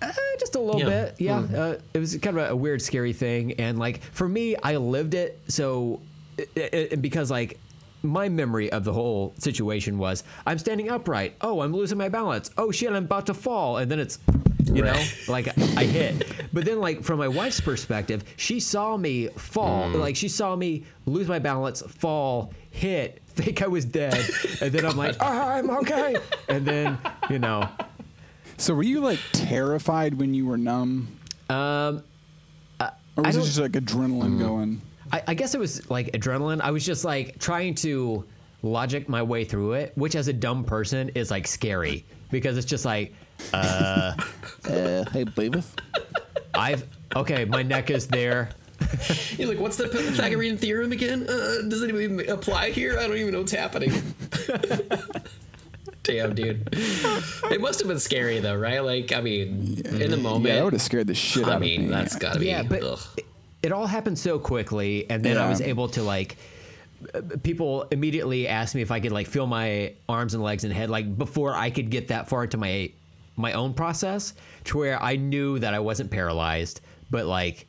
Uh, 0.00 0.12
just 0.38 0.54
a 0.54 0.60
little 0.60 0.80
Yeah. 0.80 0.86
bit, 1.06 1.14
yeah. 1.18 1.38
Uh, 1.38 1.78
it 1.94 1.98
was 1.98 2.14
kind 2.18 2.38
of 2.38 2.44
a, 2.44 2.52
a 2.52 2.56
weird, 2.56 2.80
scary 2.82 3.12
thing, 3.14 3.52
and 3.54 3.78
like 3.78 4.02
for 4.12 4.28
me, 4.28 4.54
I 4.62 4.76
lived 4.76 5.14
it. 5.14 5.40
So, 5.48 6.00
it, 6.38 6.50
it, 6.54 6.74
it- 6.92 7.02
because 7.02 7.30
like 7.30 7.58
my 8.06 8.28
memory 8.28 8.70
of 8.72 8.84
the 8.84 8.92
whole 8.92 9.34
situation 9.38 9.98
was, 9.98 10.24
I'm 10.46 10.58
standing 10.58 10.90
upright. 10.90 11.36
Oh, 11.40 11.60
I'm 11.60 11.72
losing 11.72 11.98
my 11.98 12.08
balance. 12.08 12.50
Oh 12.56 12.70
shit, 12.70 12.90
I'm 12.90 13.04
about 13.04 13.26
to 13.26 13.34
fall, 13.34 13.78
and 13.78 13.90
then 13.90 13.98
it's, 13.98 14.18
you 14.64 14.82
know, 14.82 15.02
like 15.28 15.48
I 15.76 15.84
hit. 15.84 16.26
But 16.52 16.64
then, 16.64 16.80
like 16.80 17.02
from 17.02 17.18
my 17.18 17.28
wife's 17.28 17.60
perspective, 17.60 18.24
she 18.36 18.60
saw 18.60 18.96
me 18.96 19.28
fall. 19.28 19.90
Mm. 19.90 20.00
Like 20.00 20.16
she 20.16 20.28
saw 20.28 20.56
me 20.56 20.84
lose 21.06 21.28
my 21.28 21.38
balance, 21.38 21.82
fall, 21.82 22.52
hit, 22.70 23.22
think 23.26 23.62
I 23.62 23.66
was 23.66 23.84
dead, 23.84 24.14
and 24.60 24.72
then 24.72 24.84
I'm 24.84 24.96
like, 24.96 25.16
oh, 25.20 25.26
I'm 25.26 25.70
okay, 25.70 26.16
and 26.48 26.66
then 26.66 26.98
you 27.30 27.38
know. 27.38 27.68
So 28.58 28.74
were 28.74 28.82
you 28.82 29.00
like 29.00 29.20
terrified 29.32 30.14
when 30.14 30.32
you 30.32 30.46
were 30.46 30.56
numb? 30.56 31.08
Um, 31.50 32.02
or 33.16 33.22
was 33.22 33.36
it 33.36 33.42
just 33.42 33.58
like 33.58 33.72
adrenaline 33.72 34.36
mm. 34.36 34.38
going? 34.38 34.82
I, 35.12 35.22
I 35.28 35.34
guess 35.34 35.54
it 35.54 35.58
was 35.58 35.88
like 35.90 36.12
adrenaline. 36.12 36.60
I 36.60 36.70
was 36.70 36.84
just 36.84 37.04
like 37.04 37.38
trying 37.38 37.74
to 37.76 38.24
logic 38.62 39.08
my 39.08 39.22
way 39.22 39.44
through 39.44 39.72
it, 39.74 39.92
which 39.96 40.14
as 40.16 40.28
a 40.28 40.32
dumb 40.32 40.64
person 40.64 41.10
is 41.10 41.30
like 41.30 41.46
scary 41.46 42.04
because 42.30 42.56
it's 42.56 42.66
just 42.66 42.84
like 42.84 43.14
Uh, 43.52 44.12
hey, 44.64 45.24
Beavis. 45.24 45.66
I've 46.54 46.84
okay, 47.14 47.44
my 47.44 47.62
neck 47.62 47.90
is 47.90 48.06
there. 48.06 48.48
You're 49.38 49.48
like, 49.48 49.58
what's 49.60 49.76
the 49.76 49.88
Pythagorean 49.88 50.58
theorem 50.58 50.92
again? 50.92 51.22
Uh, 51.28 51.62
does 51.68 51.82
it 51.82 51.94
even 51.94 52.28
apply 52.28 52.70
here? 52.70 52.98
I 52.98 53.06
don't 53.06 53.16
even 53.16 53.32
know 53.32 53.38
what's 53.40 53.52
happening. 53.52 53.90
Damn, 56.02 56.34
dude. 56.34 56.68
It 57.50 57.60
must 57.60 57.80
have 57.80 57.88
been 57.88 57.98
scary 57.98 58.38
though, 58.38 58.54
right? 58.56 58.80
Like, 58.80 59.12
I 59.12 59.20
mean, 59.20 59.82
in 59.86 60.10
the 60.10 60.16
moment. 60.16 60.46
Yeah, 60.46 60.56
that 60.56 60.64
would 60.64 60.72
have 60.74 60.82
scared 60.82 61.06
the 61.08 61.14
shit 61.14 61.46
I 61.46 61.54
out 61.54 61.60
mean, 61.60 61.80
of 61.84 61.86
me. 61.86 61.92
that's 61.92 62.16
gotta 62.16 62.38
be. 62.38 62.46
Yeah, 62.46 62.62
but 62.62 62.82
ugh. 62.82 63.00
It, 63.62 63.66
it 63.66 63.72
all 63.72 63.86
happened 63.86 64.18
so 64.18 64.38
quickly, 64.38 65.08
and 65.10 65.24
then 65.24 65.36
I 65.38 65.48
was 65.48 65.60
able 65.60 65.88
to 65.90 66.02
like. 66.02 66.36
uh, 67.14 67.20
People 67.42 67.84
immediately 67.90 68.48
asked 68.48 68.74
me 68.74 68.82
if 68.82 68.90
I 68.90 69.00
could 69.00 69.12
like 69.12 69.26
feel 69.26 69.46
my 69.46 69.92
arms 70.08 70.34
and 70.34 70.42
legs 70.42 70.64
and 70.64 70.72
head 70.72 70.90
like 70.90 71.16
before 71.18 71.54
I 71.54 71.70
could 71.70 71.90
get 71.90 72.08
that 72.08 72.28
far 72.28 72.44
into 72.44 72.56
my 72.56 72.90
my 73.36 73.52
own 73.52 73.74
process 73.74 74.32
to 74.64 74.78
where 74.78 75.00
I 75.02 75.16
knew 75.16 75.58
that 75.58 75.74
I 75.74 75.78
wasn't 75.78 76.10
paralyzed, 76.10 76.80
but 77.10 77.26
like 77.26 77.66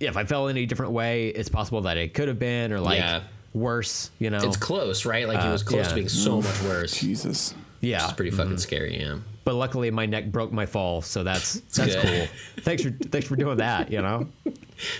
if 0.00 0.16
I 0.16 0.24
fell 0.24 0.48
in 0.48 0.56
a 0.56 0.66
different 0.66 0.90
way, 0.92 1.28
it's 1.28 1.48
possible 1.48 1.82
that 1.82 1.96
it 1.96 2.14
could 2.14 2.26
have 2.26 2.40
been 2.40 2.72
or 2.72 2.80
like 2.80 2.98
Yeah. 2.98 3.20
worse, 3.54 4.10
you 4.18 4.28
know. 4.30 4.38
It's 4.38 4.56
close, 4.56 5.04
right? 5.06 5.28
Like, 5.28 5.44
it 5.44 5.48
was 5.52 5.62
close 5.62 5.84
yeah. 5.84 5.88
to 5.90 5.94
being 5.94 6.08
so 6.08 6.42
much 6.42 6.62
worse. 6.62 6.98
Jesus. 6.98 7.54
yeah, 7.80 8.02
It's 8.02 8.12
pretty 8.14 8.32
fucking 8.32 8.58
scary, 8.58 8.98
yeah. 9.00 9.18
But 9.48 9.54
luckily 9.54 9.90
my 9.90 10.04
neck 10.04 10.26
broke 10.30 10.52
my 10.52 10.66
fall, 10.66 11.00
so 11.00 11.24
that's 11.24 11.54
that's 11.74 11.94
good. 11.94 12.02
cool. 12.04 12.62
thanks 12.64 12.82
for 12.82 12.90
thanks 12.90 13.26
for 13.26 13.34
doing 13.34 13.56
that, 13.56 13.90
you 13.90 14.02
know. 14.02 14.28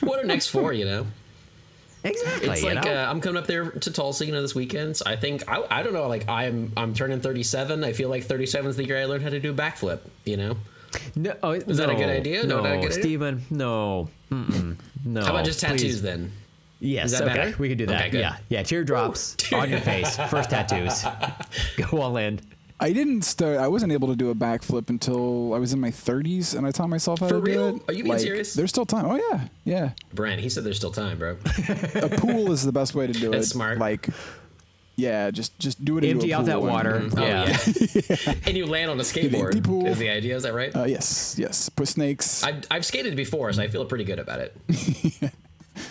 What 0.01 0.21
are 0.21 0.25
next 0.25 0.47
for, 0.47 0.73
you 0.73 0.87
know? 0.87 1.07
Exactly. 2.03 2.49
It's 2.49 2.63
you 2.63 2.69
like 2.75 2.83
know? 2.83 2.95
uh, 2.95 3.11
I'm 3.11 3.21
coming 3.21 3.37
up 3.37 3.47
there 3.47 3.73
to 3.73 3.91
Tulsa, 3.93 4.25
you 4.25 4.33
know, 4.33 4.41
this 4.41 4.55
weekend. 4.55 4.97
So 4.97 5.05
I 5.07 5.17
think 5.17 5.47
I, 5.51 5.63
I 5.71 5.83
don't 5.83 5.93
know. 5.93 6.09
Like 6.09 6.27
I'm 6.31 6.73
I'm 6.79 6.95
turning 6.95 7.21
37. 7.21 7.85
I 7.85 7.93
feel 7.93 8.09
like 8.09 8.25
37 8.25 8.71
is 8.71 8.77
the 8.79 8.87
year 8.87 8.99
I 8.99 9.05
learned 9.05 9.23
how 9.23 9.29
to 9.29 9.39
do 9.39 9.51
a 9.51 9.55
backflip. 9.55 10.01
You 10.25 10.39
know, 10.39 10.57
No, 11.15 11.35
oh, 11.43 11.51
Is 11.51 11.77
that 11.77 11.91
a 11.91 11.95
good 11.95 12.09
idea? 12.09 12.47
No, 12.47 12.63
No, 12.63 12.63
good 12.63 12.91
idea? 12.91 12.93
Steven, 12.93 13.43
no, 13.51 14.09
Mm-mm, 14.33 14.79
no. 15.05 15.25
how 15.25 15.33
about 15.33 15.45
just 15.45 15.61
tattoos 15.61 15.83
please. 15.83 16.01
then? 16.03 16.33
Yes, 16.81 17.13
Is 17.13 17.19
that 17.19 17.29
okay, 17.29 17.35
better? 17.37 17.57
we 17.59 17.69
could 17.69 17.77
do 17.77 17.85
that. 17.87 18.07
Okay, 18.07 18.21
yeah, 18.21 18.39
yeah. 18.49 18.63
Teardrops 18.63 19.37
on 19.53 19.69
your 19.69 19.81
face, 19.81 20.17
first 20.31 20.49
tattoos. 20.49 21.05
Go 21.77 22.01
all 22.01 22.17
in. 22.17 22.41
I 22.81 22.93
didn't 22.93 23.22
start. 23.22 23.59
I 23.59 23.66
wasn't 23.68 23.91
able 23.93 24.07
to 24.09 24.14
do 24.16 24.31
a 24.31 24.35
backflip 24.35 24.89
until 24.89 25.53
I 25.53 25.59
was 25.59 25.72
in 25.72 25.81
my 25.81 25.91
30s, 25.91 26.57
and 26.57 26.64
I 26.66 26.70
taught 26.70 26.89
myself 26.89 27.18
how 27.20 27.26
For 27.29 27.35
to 27.35 27.41
real? 27.41 27.70
do 27.72 27.76
it. 27.79 27.83
Are 27.89 27.93
you 27.93 28.05
being 28.05 28.18
serious? 28.18 28.55
There's 28.55 28.70
still 28.70 28.87
time. 28.87 29.05
Oh 29.07 29.16
yeah, 29.31 29.49
yeah. 29.64 29.91
Brent, 30.14 30.41
he 30.41 30.49
said 30.49 30.62
there's 30.64 30.76
still 30.76 30.93
time, 30.93 31.18
bro. 31.18 31.37
A 31.97 32.09
pool 32.09 32.53
is 32.53 32.64
the 32.64 32.70
best 32.72 32.95
way 32.95 33.07
to 33.09 33.12
do 33.12 33.31
it. 33.31 33.33
That's 33.33 33.49
smart. 33.49 33.79
Like, 33.79 34.09
yeah, 34.95 35.31
just 35.33 35.59
just 35.59 35.85
do 35.85 35.99
it. 35.99 36.05
into 36.05 36.16
Empty 36.22 36.31
a 36.33 36.39
out 36.39 36.45
that 36.47 36.55
pool 36.59 36.68
and- 36.68 36.72
water. 36.72 37.09
Oh 37.16 37.20
yeah. 37.20 37.59
yeah. 37.74 38.35
and 38.47 38.57
you 38.57 38.66
land 38.66 38.91
on 38.93 38.99
a 39.01 39.03
skateboard. 39.03 39.47
empty 39.47 39.61
pool. 39.61 39.87
Is 39.87 39.99
the 39.99 40.11
idea? 40.11 40.37
Is 40.37 40.45
that 40.45 40.55
right? 40.55 40.74
Uh, 40.74 40.85
yes, 40.85 41.35
yes. 41.39 41.68
Put 41.70 41.89
snakes. 41.89 42.45
I, 42.45 42.61
I've 42.70 42.85
skated 42.87 43.16
before, 43.16 43.53
so 43.53 43.61
I 43.62 43.66
feel 43.68 43.85
pretty 43.87 44.05
good 44.05 44.20
about 44.20 44.39
it. 44.41 44.57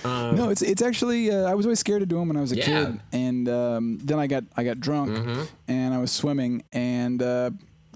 no, 0.05 0.49
it's 0.49 0.61
it's 0.61 0.81
actually. 0.81 1.31
Uh, 1.31 1.49
I 1.49 1.53
was 1.53 1.65
always 1.65 1.79
scared 1.79 2.01
to 2.01 2.05
do 2.05 2.17
them 2.17 2.27
when 2.29 2.37
I 2.37 2.41
was 2.41 2.51
a 2.51 2.57
Yeah. 2.57 2.65
kid, 2.65 2.99
and 3.13 3.26
um, 3.49 3.97
then 4.03 4.19
I 4.19 4.27
got 4.27 4.43
I 4.55 4.63
got 4.63 4.79
drunk, 4.79 5.11
Mm-hmm. 5.11 5.41
and 5.67 5.93
I 5.93 5.97
was 5.99 6.11
swimming, 6.11 6.63
and 6.73 7.21
uh, 7.21 7.51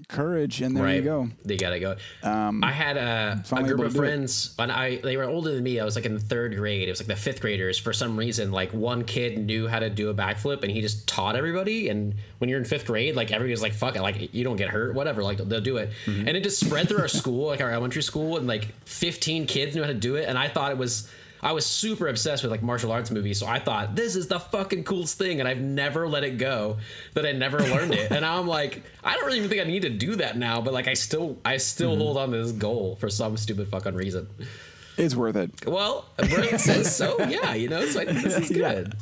courage, 0.08 0.60
and 0.60 0.76
there 0.76 0.84
right. 0.84 0.96
you 0.96 1.02
go. 1.02 1.28
They 1.44 1.56
gotta 1.56 1.80
go. 1.80 1.96
I 2.22 2.70
had 2.72 2.96
a, 2.96 3.42
a 3.50 3.62
group 3.62 3.80
of 3.80 3.86
to 3.86 3.92
do 3.92 4.02
it. 4.02 4.06
friends, 4.06 4.54
and 4.58 4.70
I 4.70 4.96
they 4.96 5.16
were 5.16 5.24
older 5.24 5.52
than 5.54 5.62
me. 5.62 5.80
I 5.80 5.84
was 5.84 5.94
like 5.96 6.04
in 6.04 6.14
the 6.14 6.20
third 6.20 6.56
grade. 6.56 6.88
It 6.88 6.92
was 6.92 7.00
like 7.00 7.06
the 7.08 7.16
fifth 7.16 7.40
graders. 7.40 7.78
For 7.78 7.92
some 7.92 8.16
reason, 8.18 8.52
like 8.52 8.72
one 8.72 9.04
kid 9.04 9.38
knew 9.38 9.68
how 9.68 9.78
to 9.78 9.88
do 9.90 10.10
a 10.10 10.14
backflip, 10.14 10.62
and 10.62 10.70
he 10.70 10.80
just 10.80 11.06
taught 11.06 11.36
everybody. 11.36 11.88
And 11.88 12.14
when 12.38 12.50
you're 12.50 12.58
in 12.58 12.64
fifth 12.64 12.86
grade, 12.86 13.16
like 13.16 13.30
everybody's 13.32 13.62
like, 13.62 13.72
"Fuck 13.74 13.96
it!" 13.96 14.02
Like 14.02 14.34
you 14.34 14.44
don't 14.44 14.56
get 14.56 14.68
hurt, 14.68 14.94
whatever. 14.94 15.22
Like 15.22 15.38
they'll 15.38 15.60
do 15.60 15.76
it, 15.78 15.90
Mm-hmm. 16.06 16.28
and 16.28 16.36
it 16.36 16.42
just 16.42 16.60
spread 16.64 16.88
through 16.88 17.00
our 17.00 17.08
school, 17.08 17.46
like 17.46 17.60
our 17.60 17.70
elementary 17.70 18.02
school, 18.02 18.36
and 18.36 18.46
like 18.46 18.66
15 18.84 19.46
kids 19.46 19.74
knew 19.74 19.82
how 19.82 19.88
to 19.88 19.94
do 19.94 20.16
it. 20.16 20.28
And 20.28 20.38
I 20.38 20.48
thought 20.48 20.72
it 20.72 20.78
was. 20.78 21.08
I 21.42 21.52
was 21.52 21.66
super 21.66 22.06
obsessed 22.06 22.44
with 22.44 22.52
like 22.52 22.62
martial 22.62 22.92
arts 22.92 23.10
movies, 23.10 23.38
so 23.38 23.46
I 23.46 23.58
thought 23.58 23.96
this 23.96 24.14
is 24.14 24.28
the 24.28 24.38
fucking 24.38 24.84
coolest 24.84 25.18
thing, 25.18 25.40
and 25.40 25.48
I've 25.48 25.60
never 25.60 26.06
let 26.06 26.22
it 26.22 26.38
go 26.38 26.78
that 27.14 27.26
I 27.26 27.32
never 27.32 27.58
learned 27.58 27.94
it. 27.94 28.02
And 28.12 28.20
now 28.20 28.38
I'm 28.38 28.46
like, 28.46 28.82
I 29.02 29.14
don't 29.14 29.24
really 29.24 29.38
even 29.38 29.48
think 29.48 29.62
I 29.62 29.64
need 29.64 29.82
to 29.82 29.90
do 29.90 30.16
that 30.16 30.36
now, 30.36 30.60
but 30.60 30.72
like 30.72 30.86
I 30.86 30.94
still, 30.94 31.38
I 31.44 31.56
still 31.56 31.92
mm-hmm. 31.92 32.00
hold 32.00 32.16
on 32.18 32.30
to 32.30 32.42
this 32.42 32.52
goal 32.52 32.96
for 32.96 33.08
some 33.08 33.36
stupid 33.36 33.68
fucking 33.68 33.94
reason. 33.94 34.28
It's 34.98 35.16
worth 35.16 35.36
it. 35.36 35.66
Well, 35.66 36.04
Brent 36.16 36.60
says 36.60 36.94
so. 36.94 37.18
Yeah, 37.24 37.54
you 37.54 37.68
know, 37.68 37.86
so 37.86 38.00
I 38.00 38.04
think 38.04 38.22
this 38.22 38.50
is 38.50 38.50
good. 38.56 38.94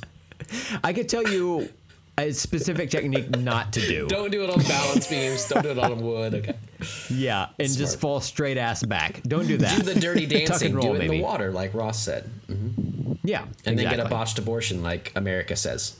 I 0.84 0.92
could 0.92 1.08
tell 1.08 1.26
you 1.28 1.68
a 2.20 2.32
specific 2.32 2.90
technique 2.90 3.30
not 3.38 3.72
to 3.74 3.80
do. 3.80 4.06
Don't 4.08 4.30
do 4.30 4.42
it 4.44 4.50
on 4.50 4.62
balance 4.64 5.06
beams. 5.06 5.48
Don't 5.48 5.62
do 5.62 5.70
it 5.70 5.78
on 5.78 6.00
wood. 6.00 6.34
Okay. 6.34 6.54
yeah, 7.10 7.48
and 7.58 7.68
just 7.68 7.98
fall 8.00 8.20
straight 8.20 8.56
ass 8.56 8.82
back. 8.82 9.22
Don't 9.24 9.46
do 9.46 9.56
that. 9.58 9.76
Do 9.76 9.82
the 9.94 9.98
dirty 10.00 10.26
dancing. 10.26 10.68
and 10.68 10.76
roll, 10.76 10.94
do 10.94 11.00
it 11.00 11.04
in 11.04 11.10
the 11.10 11.20
water, 11.22 11.50
like 11.50 11.74
Ross 11.74 11.98
said, 12.02 12.30
Yeah, 13.22 13.44
and 13.66 13.78
then 13.78 13.88
get 13.90 14.00
a 14.00 14.08
botched 14.08 14.38
abortion, 14.38 14.82
like 14.82 15.12
America 15.16 15.56
says. 15.56 15.96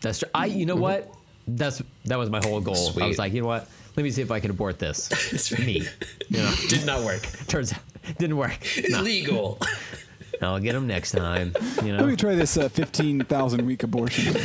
That's 0.00 0.18
true. 0.20 0.28
I. 0.34 0.46
You 0.46 0.66
know 0.66 0.76
what? 0.76 1.12
That's 1.48 1.80
that 2.06 2.18
was 2.18 2.28
my 2.30 2.40
whole 2.44 2.60
goal. 2.60 2.74
Sweet. 2.74 2.96
I 2.96 3.04
Mm-hmm. 3.04 3.08
Was 3.08 3.18
like, 3.18 3.32
you 3.32 3.40
know 3.42 3.46
what? 3.48 3.68
Let 3.96 4.02
me 4.02 4.10
see 4.10 4.20
if 4.22 4.30
I 4.30 4.40
can 4.40 4.50
abort 4.50 4.78
this. 4.78 5.10
Me. 5.58 5.86
You 6.28 6.38
know, 6.38 6.52
Did 6.68 6.84
not 6.84 7.02
work. 7.04 7.22
turns 7.48 7.72
out 7.72 7.78
didn't 8.18 8.36
work. 8.36 8.58
No, 8.88 9.00
Illegal. 9.00 9.58
I'll 10.42 10.60
get 10.60 10.72
them 10.72 10.86
next 10.86 11.12
time. 11.12 11.54
You 11.82 11.96
Let 11.96 12.06
me 12.06 12.16
try 12.16 12.34
this 12.34 12.56
uh, 12.56 12.68
15,000 12.68 13.66
week 13.66 13.82
abortion. 13.82 14.34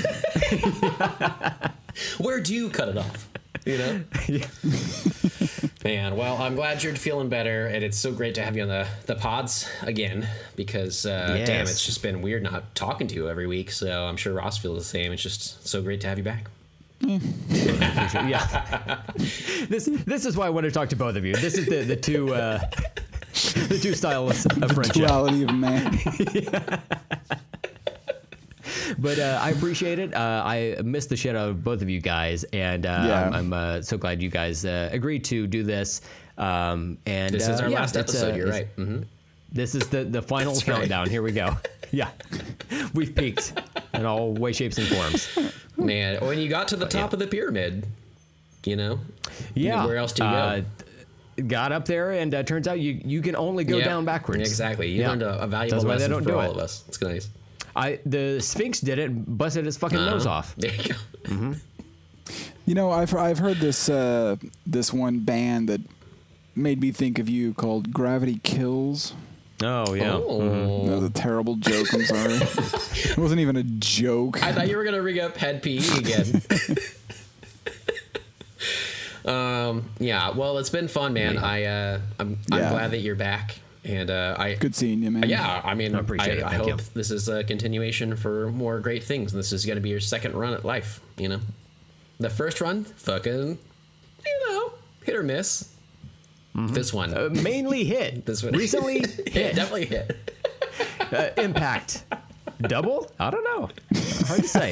Where 2.18 2.40
do 2.40 2.54
you 2.54 2.70
cut 2.70 2.90
it 2.90 2.98
off? 2.98 3.30
You 3.66 3.78
know? 3.78 4.02
Man, 5.84 6.16
well, 6.16 6.38
I'm 6.38 6.56
glad 6.56 6.84
you're 6.84 6.96
feeling 6.96 7.30
better, 7.30 7.68
and 7.68 7.84
it's 7.84 7.98
so 7.98 8.12
great 8.12 8.36
to 8.36 8.44
have 8.44 8.56
you 8.56 8.64
on 8.64 8.70
the, 8.70 8.88
the 9.06 9.16
pods 9.16 9.70
again 9.82 10.28
because, 10.56 11.06
uh, 11.06 11.44
damn, 11.46 11.64
it's 11.64 11.86
just 11.86 12.02
been 12.02 12.22
weird 12.22 12.44
not 12.44 12.74
talking 12.76 13.08
to 13.08 13.16
you 13.16 13.30
every 13.30 13.48
week. 13.48 13.72
So 13.72 14.06
I'm 14.06 14.18
sure 14.18 14.34
Ross 14.34 14.58
feels 14.58 14.78
the 14.78 14.84
same. 14.84 15.12
It's 15.12 15.22
just 15.22 15.68
so 15.68 15.82
great 15.82 16.02
to 16.02 16.08
have 16.08 16.18
you 16.18 16.24
back. 16.24 16.50
yeah. 17.02 19.02
this 19.70 19.90
this 20.06 20.26
is 20.26 20.38
why 20.38 20.46
I 20.46 20.50
want 20.50 20.66
to 20.66 20.72
talk 20.72 20.90
to 20.90 20.96
both 20.96 21.16
of 21.16 21.26
you. 21.26 21.34
This 21.34 21.58
is 21.58 21.66
the 21.66 21.84
the 21.84 21.96
two 21.96 22.34
uh, 22.34 22.60
the 23.70 23.80
two 23.82 23.94
styles 23.94 24.46
of 24.46 24.72
friendship. 24.72 24.94
Duality 25.08 25.44
of 25.44 25.54
man. 25.54 25.98
But 29.00 29.20
uh, 29.20 29.40
I 29.42 29.50
appreciate 29.52 30.00
it. 30.00 30.14
Uh, 30.14 30.44
I 30.46 30.78
missed 30.84 31.10
the 31.10 31.16
shit 31.18 31.36
out 31.36 31.50
of 31.50 31.64
both 31.64 31.82
of 31.82 31.90
you 31.90 32.00
guys, 32.00 32.44
and 32.46 32.86
uh, 32.86 33.04
Yeah. 33.08 33.24
I'm, 33.28 33.34
I'm 33.34 33.54
uh, 33.54 33.82
so 33.82 33.98
glad 33.98 34.22
you 34.22 34.30
guys 34.30 34.66
uh, 34.66 34.90
agreed 34.92 35.24
to 35.26 35.48
do 35.48 35.64
this. 35.64 36.02
Um, 36.38 36.98
and 37.06 37.34
This 37.34 37.48
uh, 37.50 37.54
is 37.54 37.62
our 37.62 37.70
yeah, 37.70 37.80
last 37.80 37.96
it's, 37.96 38.14
uh, 38.14 38.18
episode. 38.28 38.36
you're 38.38 38.48
it's- 38.50 38.62
right. 38.78 38.86
hmm 38.86 39.02
This 39.52 39.76
is 39.76 39.88
the 39.88 40.04
the 40.04 40.22
final 40.22 40.54
That's 40.54 40.68
right. 40.68 40.78
countdown. 40.80 41.10
Here 41.10 41.22
we 41.22 41.32
go. 41.32 41.58
Yeah, 41.94 42.10
we've 42.94 43.14
peaked 43.14 43.52
in 43.94 44.06
all 44.06 44.32
way, 44.32 44.54
shapes, 44.54 44.78
and 44.78 44.88
forms. 44.88 45.28
Man, 45.76 46.26
when 46.26 46.40
you 46.40 46.48
got 46.48 46.70
to 46.70 46.78
the 46.78 46.86
top 46.86 47.10
yeah. 47.12 47.16
of 47.16 47.20
the 47.20 47.28
pyramid, 47.28 47.86
you 48.64 48.78
know? 48.78 49.02
Yeah. 49.56 49.86
Where 49.86 49.98
else 49.98 50.14
do 50.14 50.24
you 50.24 50.30
uh, 50.30 50.60
go? 50.62 50.66
Got 51.48 51.72
up 51.72 51.86
there, 51.86 52.12
and 52.12 52.34
uh, 52.36 52.44
turns 52.44 52.68
out 52.68 52.80
you 52.80 53.00
you 53.06 53.22
can 53.22 53.36
only 53.36 53.64
go 53.64 53.78
Yeah, 53.78 53.86
down 53.86 54.06
backwards. 54.06 54.42
Exactly. 54.42 54.90
You 54.90 55.02
Yeah. 55.02 55.10
learned 55.10 55.24
a, 55.24 55.42
a 55.44 55.48
valuable 55.48 55.78
That's 55.78 55.86
why 55.86 55.92
they 55.96 56.00
lesson 56.00 56.12
don't 56.12 56.24
for 56.24 56.30
do 56.30 56.36
all 56.36 56.44
it. 56.52 56.52
of 56.52 56.58
us. 56.58 56.84
It's 56.88 57.02
nice. 57.02 57.30
I 57.76 58.00
the 58.06 58.40
Sphinx 58.42 58.82
did 58.82 59.00
it, 59.00 59.10
and 59.10 59.38
busted 59.38 59.66
his 59.66 59.78
fucking 59.78 59.98
nose 59.98 60.26
Uh-huh. 60.26 60.36
off. 60.36 60.56
There 60.58 60.72
you 60.74 60.94
go. 60.94 61.56
You 62.66 62.76
know, 62.76 62.92
I've 62.92 63.14
I've 63.16 63.40
heard 63.40 63.58
this 63.58 63.90
uh, 63.90 64.36
this 64.68 64.94
one 64.94 65.20
band 65.20 65.70
that 65.70 65.82
made 66.56 66.80
me 66.82 66.92
think 66.92 67.18
of 67.18 67.28
you 67.30 67.54
called 67.54 67.92
Gravity 67.94 68.40
Kills. 68.44 69.14
Oh 69.64 69.94
yeah. 69.94 70.14
Oh. 70.16 70.86
That 70.88 70.96
was 70.96 71.04
a 71.06 71.10
terrible 71.10 71.56
joke. 71.56 71.94
I'm 71.94 72.06
sorry. 72.06 72.34
it 72.36 73.18
wasn't 73.18 73.40
even 73.42 73.56
a 73.56 73.64
joke. 73.64 74.44
I 74.44 74.52
thought 74.52 74.68
you 74.70 74.76
were 74.78 74.84
gonna 74.84 75.02
ring 75.02 75.20
up 75.20 75.38
Hed 75.38 75.64
PE 75.64 75.78
again. 75.98 76.42
Um, 79.26 79.90
yeah. 80.00 80.30
Well, 80.32 80.58
it's 80.58 80.70
been 80.70 80.88
fun, 80.88 81.14
man. 81.14 81.38
I 81.38 81.64
uh, 81.66 82.00
I'm 82.20 82.38
I'm 82.52 82.60
Yeah. 82.60 82.70
glad 82.72 82.92
that 82.92 83.00
you're 83.00 83.16
back, 83.16 83.60
and 83.84 84.10
uh, 84.10 84.36
I 84.38 84.56
Good 84.56 84.76
seeing 84.76 85.04
you, 85.04 85.12
man. 85.12 85.28
yeah. 85.30 85.62
I 85.64 85.74
mean, 85.76 85.96
I 85.96 86.00
I, 86.00 86.26
it. 86.28 86.44
I 86.44 86.54
hope 86.56 86.68
you. 86.68 86.78
this 86.94 87.12
is 87.12 87.28
a 87.30 87.44
continuation 87.44 88.16
for 88.16 88.52
more 88.52 88.80
great 88.80 89.04
things. 89.04 89.32
This 89.34 89.52
is 89.54 89.66
gonna 89.66 89.82
be 89.82 89.90
your 89.90 90.00
second 90.00 90.34
run 90.36 90.54
at 90.54 90.66
life. 90.66 91.00
You 91.18 91.30
know, 91.30 91.40
the 92.20 92.30
first 92.30 92.62
run, 92.62 92.84
fucking, 92.86 93.58
you 94.26 94.48
know, 94.50 94.74
hit 95.04 95.16
or 95.16 95.24
miss. 95.24 95.68
This 96.54 96.94
one, 96.94 97.14
Uh, 97.14 97.30
mainly 97.32 97.86
hit. 97.86 98.26
this 98.26 98.44
one, 98.44 98.52
recently 98.54 99.00
hit, 99.00 99.30
hit. 99.30 99.56
definitely 99.56 99.86
hit. 99.86 100.18
Uh, 101.12 101.30
impact. 101.38 102.06
Double? 102.62 103.12
I 103.20 103.30
don't 103.32 103.44
know. 103.44 103.70
Hard 104.28 104.44
to 104.44 104.48
say. 104.48 104.72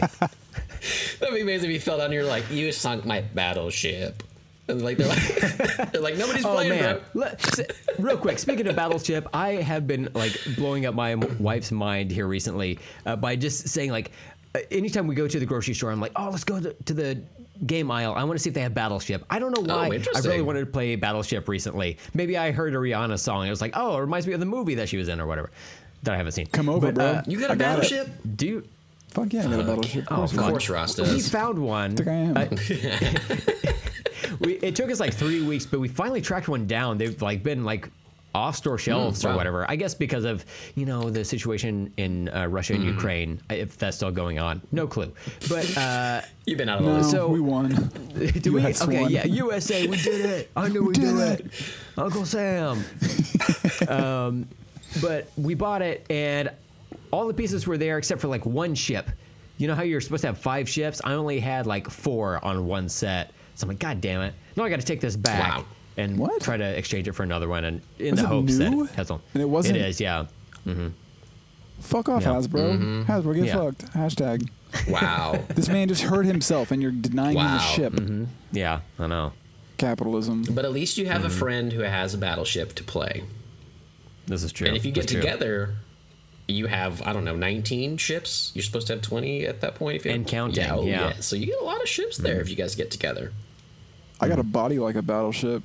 That'd 1.19 1.35
be 1.35 1.41
amazing 1.41 1.69
if 1.69 1.73
you 1.73 1.79
fell 1.81 1.97
down. 1.97 2.05
and 2.05 2.13
You're 2.13 2.23
like, 2.23 2.49
you 2.49 2.71
sunk 2.71 3.05
my 3.05 3.19
battleship. 3.19 4.23
And 4.69 4.81
like 4.83 4.97
they're 4.97 5.07
like, 5.07 5.91
they're 5.91 6.01
like 6.01 6.17
nobody's 6.17 6.45
Oh 6.45 6.53
playing, 6.53 6.69
man! 6.69 6.95
bro. 7.13 7.21
Let- 7.23 7.59
s- 7.59 7.65
real 7.97 8.17
quick, 8.17 8.39
speaking 8.39 8.67
of 8.67 8.75
Battleship, 8.75 9.27
I 9.33 9.53
have 9.55 9.87
been 9.87 10.09
like 10.13 10.37
blowing 10.55 10.85
up 10.85 10.93
my 10.95 11.15
wife's 11.15 11.71
mind 11.71 12.11
here 12.11 12.27
recently 12.27 12.79
uh, 13.05 13.15
by 13.15 13.35
just 13.35 13.67
saying 13.69 13.91
like, 13.91 14.11
uh, 14.55 14.59
anytime 14.71 15.07
we 15.07 15.15
go 15.15 15.27
to 15.27 15.39
the 15.39 15.45
grocery 15.45 15.73
store, 15.73 15.91
I'm 15.91 15.99
like, 15.99 16.11
oh, 16.15 16.29
let's 16.29 16.43
go 16.43 16.59
to, 16.59 16.73
to 16.85 16.93
the 16.93 17.21
game 17.65 17.89
aisle. 17.91 18.13
I 18.15 18.23
want 18.23 18.37
to 18.37 18.43
see 18.43 18.49
if 18.49 18.53
they 18.53 18.61
have 18.61 18.73
Battleship. 18.73 19.25
I 19.29 19.39
don't 19.39 19.51
know 19.57 19.63
Oh, 19.73 19.75
why. 19.75 19.81
I 19.81 19.85
really 19.85 19.97
interesting. 19.97 20.45
wanted 20.45 20.61
to 20.61 20.65
play 20.67 20.95
Battleship 20.95 21.47
recently. 21.47 21.97
Maybe 22.13 22.37
I 22.37 22.51
heard 22.51 22.73
a 22.73 22.77
Rihanna 22.77 23.19
song. 23.19 23.39
and 23.41 23.47
It 23.47 23.51
was 23.51 23.61
like, 23.61 23.73
oh, 23.75 23.97
it 23.97 24.01
reminds 24.01 24.27
me 24.27 24.33
of 24.33 24.39
the 24.39 24.45
movie 24.45 24.75
that 24.75 24.87
she 24.87 24.97
was 24.97 25.07
in 25.09 25.19
or 25.19 25.27
whatever 25.27 25.49
that 26.03 26.13
I 26.13 26.17
haven't 26.17 26.31
seen. 26.33 26.45
Come 26.47 26.69
over, 26.69 26.87
But, 26.87 26.95
bro. 26.95 27.05
uh, 27.05 27.23
You 27.27 27.39
got 27.39 27.49
a 27.49 27.53
I 27.53 27.55
got 27.55 27.59
battleship? 27.59 28.09
do 28.37 28.47
you? 28.47 28.67
Fuck 29.11 29.33
yeah, 29.33 29.41
I 29.41 29.49
got 29.49 29.59
a 29.59 29.63
battleship. 29.63 30.05
Of 30.05 30.11
Oh, 30.11 30.15
course, 30.17 30.31
Of 30.31 30.37
we 30.37 30.43
do. 30.43 30.49
course, 30.51 30.69
Ross 30.69 30.97
We 30.99 31.05
does. 31.05 31.29
found 31.29 31.59
one. 31.59 31.93
I 31.93 31.95
think 31.95 32.07
I 32.07 32.13
am. 32.13 32.33
we, 34.39 34.53
it 34.57 34.75
took 34.75 34.91
us 34.91 34.99
like 34.99 35.13
three 35.13 35.43
weeks, 35.43 35.65
but 35.65 35.79
we 35.79 35.87
finally 35.87 36.21
tracked 36.21 36.47
one 36.47 36.67
down. 36.67 36.97
They've 36.97 37.19
like 37.21 37.41
been 37.43 37.63
like 37.63 37.89
off 38.35 38.55
store 38.55 38.77
shelves 38.77 39.25
or 39.25 39.29
wow. 39.29 39.37
whatever. 39.37 39.65
I 39.67 39.75
guess 39.75 39.95
because 39.95 40.23
of 40.23 40.45
you 40.75 40.85
know 40.85 41.09
the 41.09 41.25
situation 41.25 41.91
in 41.97 42.29
uh, 42.29 42.45
Russia 42.45 42.75
and 42.75 42.83
Ukraine, 42.83 43.41
if 43.49 43.77
that's 43.79 43.97
still 43.97 44.11
going 44.11 44.37
on. 44.37 44.61
No 44.71 44.85
clue. 44.85 45.11
But 45.49 45.75
uh, 45.75 46.21
You've 46.45 46.59
been 46.59 46.69
out 46.69 46.77
of 46.79 46.85
the 46.85 46.91
No, 46.91 46.97
list. 46.97 47.09
So- 47.11 47.27
we 47.29 47.39
won. 47.41 47.69
do 48.41 48.53
we? 48.53 48.63
US 48.65 48.83
Okay, 48.83 49.01
won. 49.01 49.11
yeah, 49.11 49.25
USA, 49.25 49.87
we 49.87 49.97
did 49.97 50.23
it. 50.25 50.51
I 50.55 50.67
knew 50.69 50.83
we, 50.83 50.93
did 50.93 51.17
did 51.17 51.17
it. 51.17 51.39
it. 51.47 51.51
Uncle 51.97 52.25
Sam. 52.25 52.83
um, 53.87 54.47
but 55.01 55.31
we 55.35 55.55
bought 55.55 55.81
it, 55.81 56.05
and 56.11 56.51
all 57.11 57.27
the 57.27 57.33
pieces 57.33 57.65
were 57.67 57.77
there 57.77 57.97
except 57.97 58.21
for 58.21 58.27
like 58.27 58.45
one 58.45 58.75
ship. 58.75 59.09
You 59.57 59.67
know 59.67 59.75
how 59.75 59.83
you're 59.83 60.01
supposed 60.01 60.21
to 60.21 60.27
have 60.27 60.37
five 60.37 60.69
ships? 60.69 61.01
I 61.03 61.13
only 61.13 61.39
had 61.39 61.65
like 61.67 61.89
four 61.89 62.43
on 62.45 62.65
one 62.65 62.87
set. 62.89 63.31
So 63.55 63.65
I'm 63.65 63.69
like, 63.69 63.79
God 63.79 63.99
damn 63.99 64.21
it! 64.21 64.33
Now 64.55 64.63
I 64.63 64.69
got 64.69 64.79
to 64.79 64.85
take 64.85 65.01
this 65.01 65.17
back 65.17 65.57
Wow. 65.57 65.65
and 65.97 66.17
What? 66.17 66.41
try 66.41 66.55
to 66.55 66.63
exchange 66.77 67.07
it 67.09 67.11
for 67.11 67.23
another 67.23 67.49
one, 67.49 67.65
and 67.65 67.81
in 67.99 68.11
Was 68.11 68.21
the 68.21 68.27
hopes 68.27 68.53
new? 68.57 68.83
that 68.85 68.91
it 68.93 68.95
has 68.95 69.09
one. 69.11 69.19
And 69.33 69.43
it 69.43 69.49
wasn't- 69.49 69.75
It 69.77 69.81
is, 69.85 69.99
yeah. 69.99 70.25
Mm-hmm. 70.65 70.87
Fuck 71.81 72.07
off, 72.09 72.21
Yeah. 72.23 72.29
Hasbro. 72.29 72.77
Mm-hmm. 72.77 73.11
Hasbro, 73.11 73.35
get 73.35 73.45
Yeah. 73.45 73.55
fucked. 73.55 73.85
Hashtag. 73.93 74.49
Wow. 74.87 75.43
This 75.55 75.67
man 75.67 75.87
just 75.89 76.03
hurt 76.03 76.25
himself, 76.25 76.71
and 76.71 76.81
you're 76.81 76.91
denying 76.91 77.37
him 77.37 77.43
the 77.43 77.49
Wow. 77.49 77.57
ship. 77.59 77.93
Mm-hmm. 77.93 78.23
Yeah, 78.53 78.79
I 78.97 79.07
know. 79.07 79.33
Capitalism. 79.77 80.43
But 80.51 80.63
at 80.65 80.71
least 80.71 80.97
you 80.97 81.07
have 81.07 81.25
a 81.25 81.29
friend 81.29 81.71
who 81.73 81.81
has 81.81 82.13
a 82.13 82.17
battleship 82.17 82.75
to 82.75 82.83
play. 82.83 83.23
This 84.27 84.43
is 84.43 84.51
true. 84.53 84.67
And 84.67 84.77
if 84.77 84.85
you 84.85 84.91
get 84.91 85.07
That's 85.07 85.13
true. 85.13 85.21
Together, 86.49 86.57
you 86.57 86.67
have 86.67 87.01
I 87.01 87.13
don't 87.13 87.25
know 87.25 87.35
19 87.35 87.97
ships. 87.97 88.51
You're 88.53 88.63
supposed 88.63 88.87
to 88.87 88.93
have 88.93 89.01
20 89.01 89.45
at 89.45 89.61
that 89.61 89.75
point 89.75 89.97
if 89.97 90.05
you 90.05 90.11
And 90.11 90.27
counting, 90.27 90.63
Yeah, 90.63 90.75
oh, 90.75 90.83
yeah. 90.83 91.13
So 91.19 91.35
you 91.35 91.47
get 91.47 91.59
a 91.61 91.63
lot 91.63 91.81
of 91.81 91.87
ships 91.87 92.17
there 92.17 92.35
hmm. 92.35 92.41
if 92.41 92.49
you 92.49 92.55
guys 92.55 92.75
get 92.75 92.91
together. 92.91 93.31
I 94.19 94.27
got 94.27 94.39
a 94.39 94.43
body 94.43 94.79
like 94.79 94.95
a 94.95 95.01
battleship. 95.01 95.63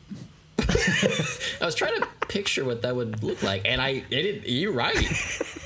I 0.60 1.64
was 1.66 1.74
trying 1.74 2.00
to 2.00 2.06
picture 2.28 2.64
what 2.64 2.82
that 2.82 2.94
would 2.94 3.24
look 3.24 3.42
like, 3.42 3.62
and 3.64 3.80
I 3.80 4.04
it, 4.10 4.48
you're 4.48 4.72
right. 4.72 4.96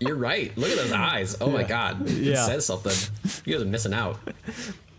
You're 0.00 0.16
right. 0.16 0.54
Look 0.58 0.70
at 0.70 0.76
those 0.76 0.92
eyes. 0.92 1.36
Oh 1.40 1.48
my 1.48 1.62
god. 1.62 2.02
It 2.02 2.10
Yeah. 2.10 2.44
says 2.46 2.66
something. 2.66 2.92
You 3.44 3.54
guys 3.54 3.62
are 3.62 3.66
missing 3.66 3.94
out. 3.94 4.18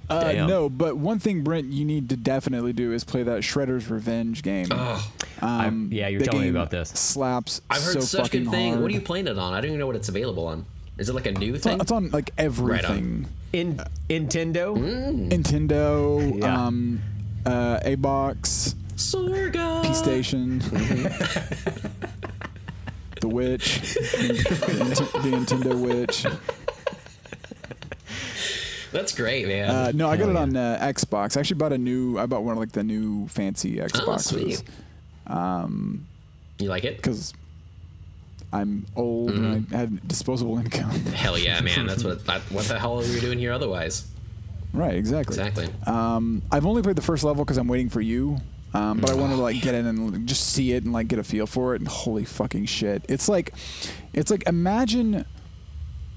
Uh, 0.09 0.31
Damn. 0.31 0.47
no, 0.47 0.69
but 0.69 0.97
one 0.97 1.17
thing, 1.19 1.43
Brent, 1.43 1.67
you 1.71 1.83
need 1.83 2.09
to 2.09 2.15
definitely 2.17 2.73
do 2.73 2.91
is 2.93 3.03
play 3.03 3.23
that 3.23 3.41
Shredder's 3.41 3.89
Revenge 3.89 4.43
game. 4.43 4.67
Oh, 4.71 5.11
Um, 5.41 5.89
yeah, 5.91 6.07
you're 6.09 6.21
telling 6.21 6.43
me 6.43 6.49
about 6.49 6.69
this. 6.69 6.89
Slaps. 6.89 7.61
I've 7.69 7.81
heard 7.83 7.93
so 7.95 7.99
such 8.01 8.21
fucking 8.25 8.43
good 8.45 8.51
things. 8.51 8.69
hard. 8.73 8.83
What 8.83 8.91
are 8.91 8.93
you 8.93 9.01
playing 9.01 9.27
it 9.27 9.37
on? 9.39 9.53
I 9.53 9.57
don't 9.61 9.69
even 9.69 9.79
know 9.79 9.87
what 9.87 9.95
it's 9.95 10.09
available 10.09 10.45
on. 10.47 10.65
Is 10.97 11.09
it 11.09 11.13
like 11.15 11.25
a 11.25 11.31
new 11.31 11.55
It's 11.55 11.65
on, 11.65 11.71
thing? 11.73 11.81
it's 11.81 11.91
on 11.91 12.09
like 12.11 12.31
everything. 12.37 13.27
in 13.51 13.77
Nintendo. 14.09 14.77
Mm. 14.77 15.29
Nintendo, 15.31 16.39
Yeah. 16.39 16.65
um, 16.67 17.01
uh, 17.45 17.79
A 17.83 17.95
box, 17.95 18.75
Sorga. 18.95 19.83
P 19.85 19.93
Station, 19.93 20.59
the 23.21 23.27
Witch, 23.27 23.79
the, 23.81 24.79
Nint- 24.79 25.23
the 25.23 25.29
Nintendo 25.55 25.79
Witch. 25.79 26.25
That's 28.95 29.13
great, 29.13 29.47
man. 29.47 29.69
Uh, 29.69 29.91
no, 29.93 30.09
I 30.09 30.15
got 30.17 30.29
Hell 30.29 30.29
it 30.29 30.33
yeah. 30.33 30.39
on 30.41 30.55
uh, 30.57 30.79
Xbox. 30.93 31.35
I 31.35 31.41
actually 31.41 31.57
bought 31.57 31.73
a 31.73 31.77
new. 31.77 32.17
I 32.17 32.25
bought 32.25 32.43
one 32.43 32.53
of 32.53 32.59
like 32.59 32.71
the 32.71 32.83
new 32.83 33.27
fancy 33.27 33.75
Xboxes. 33.75 34.01
oh, 34.01 34.11
Xboxes 34.11 34.21
sweet. 34.23 34.63
you 36.59 36.69
like 36.69 36.85
it? 36.85 36.97
because 36.97 37.33
I'm 38.53 38.85
old 38.95 39.31
and 39.31 39.65
Mm-hmm. 39.65 39.75
I 39.75 39.77
had 39.77 40.07
disposable 40.07 40.57
income. 40.57 40.89
Hell 41.13 41.37
yeah, 41.37 41.59
man. 41.61 41.87
That's 41.87 42.03
what. 42.03 42.25
That, 42.25 42.41
what 42.51 42.65
the 42.65 42.79
hell 42.79 42.99
are 42.99 43.03
we 43.03 43.19
doing 43.19 43.37
here 43.39 43.51
otherwise? 43.51 44.07
right, 44.73 44.95
exactly. 44.95 45.37
Exactly. 45.37 45.67
Um, 45.87 46.41
I've 46.51 46.65
only 46.65 46.81
played 46.81 46.95
the 46.95 47.01
first 47.01 47.23
level 47.23 47.43
because 47.45 47.57
I'm 47.57 47.67
waiting 47.67 47.89
for 47.89 48.01
you. 48.01 48.37
Um, 48.73 48.99
but 48.99 49.09
I 49.09 49.13
wanted 49.13 49.35
to 49.37 49.41
like 49.41 49.61
get 49.61 49.73
in 49.73 49.85
and 49.85 50.27
just 50.27 50.49
see 50.49 50.73
it 50.73 50.83
and 50.83 50.91
like 50.91 51.07
get 51.07 51.17
a 51.17 51.23
feel 51.23 51.47
for 51.47 51.75
it. 51.75 51.81
And 51.81 51.87
holy 51.87 52.25
fucking 52.25 52.65
shit! 52.65 53.05
It's 53.07 53.29
like, 53.29 53.53
it's 54.13 54.29
like 54.29 54.43
imagine, 54.47 55.25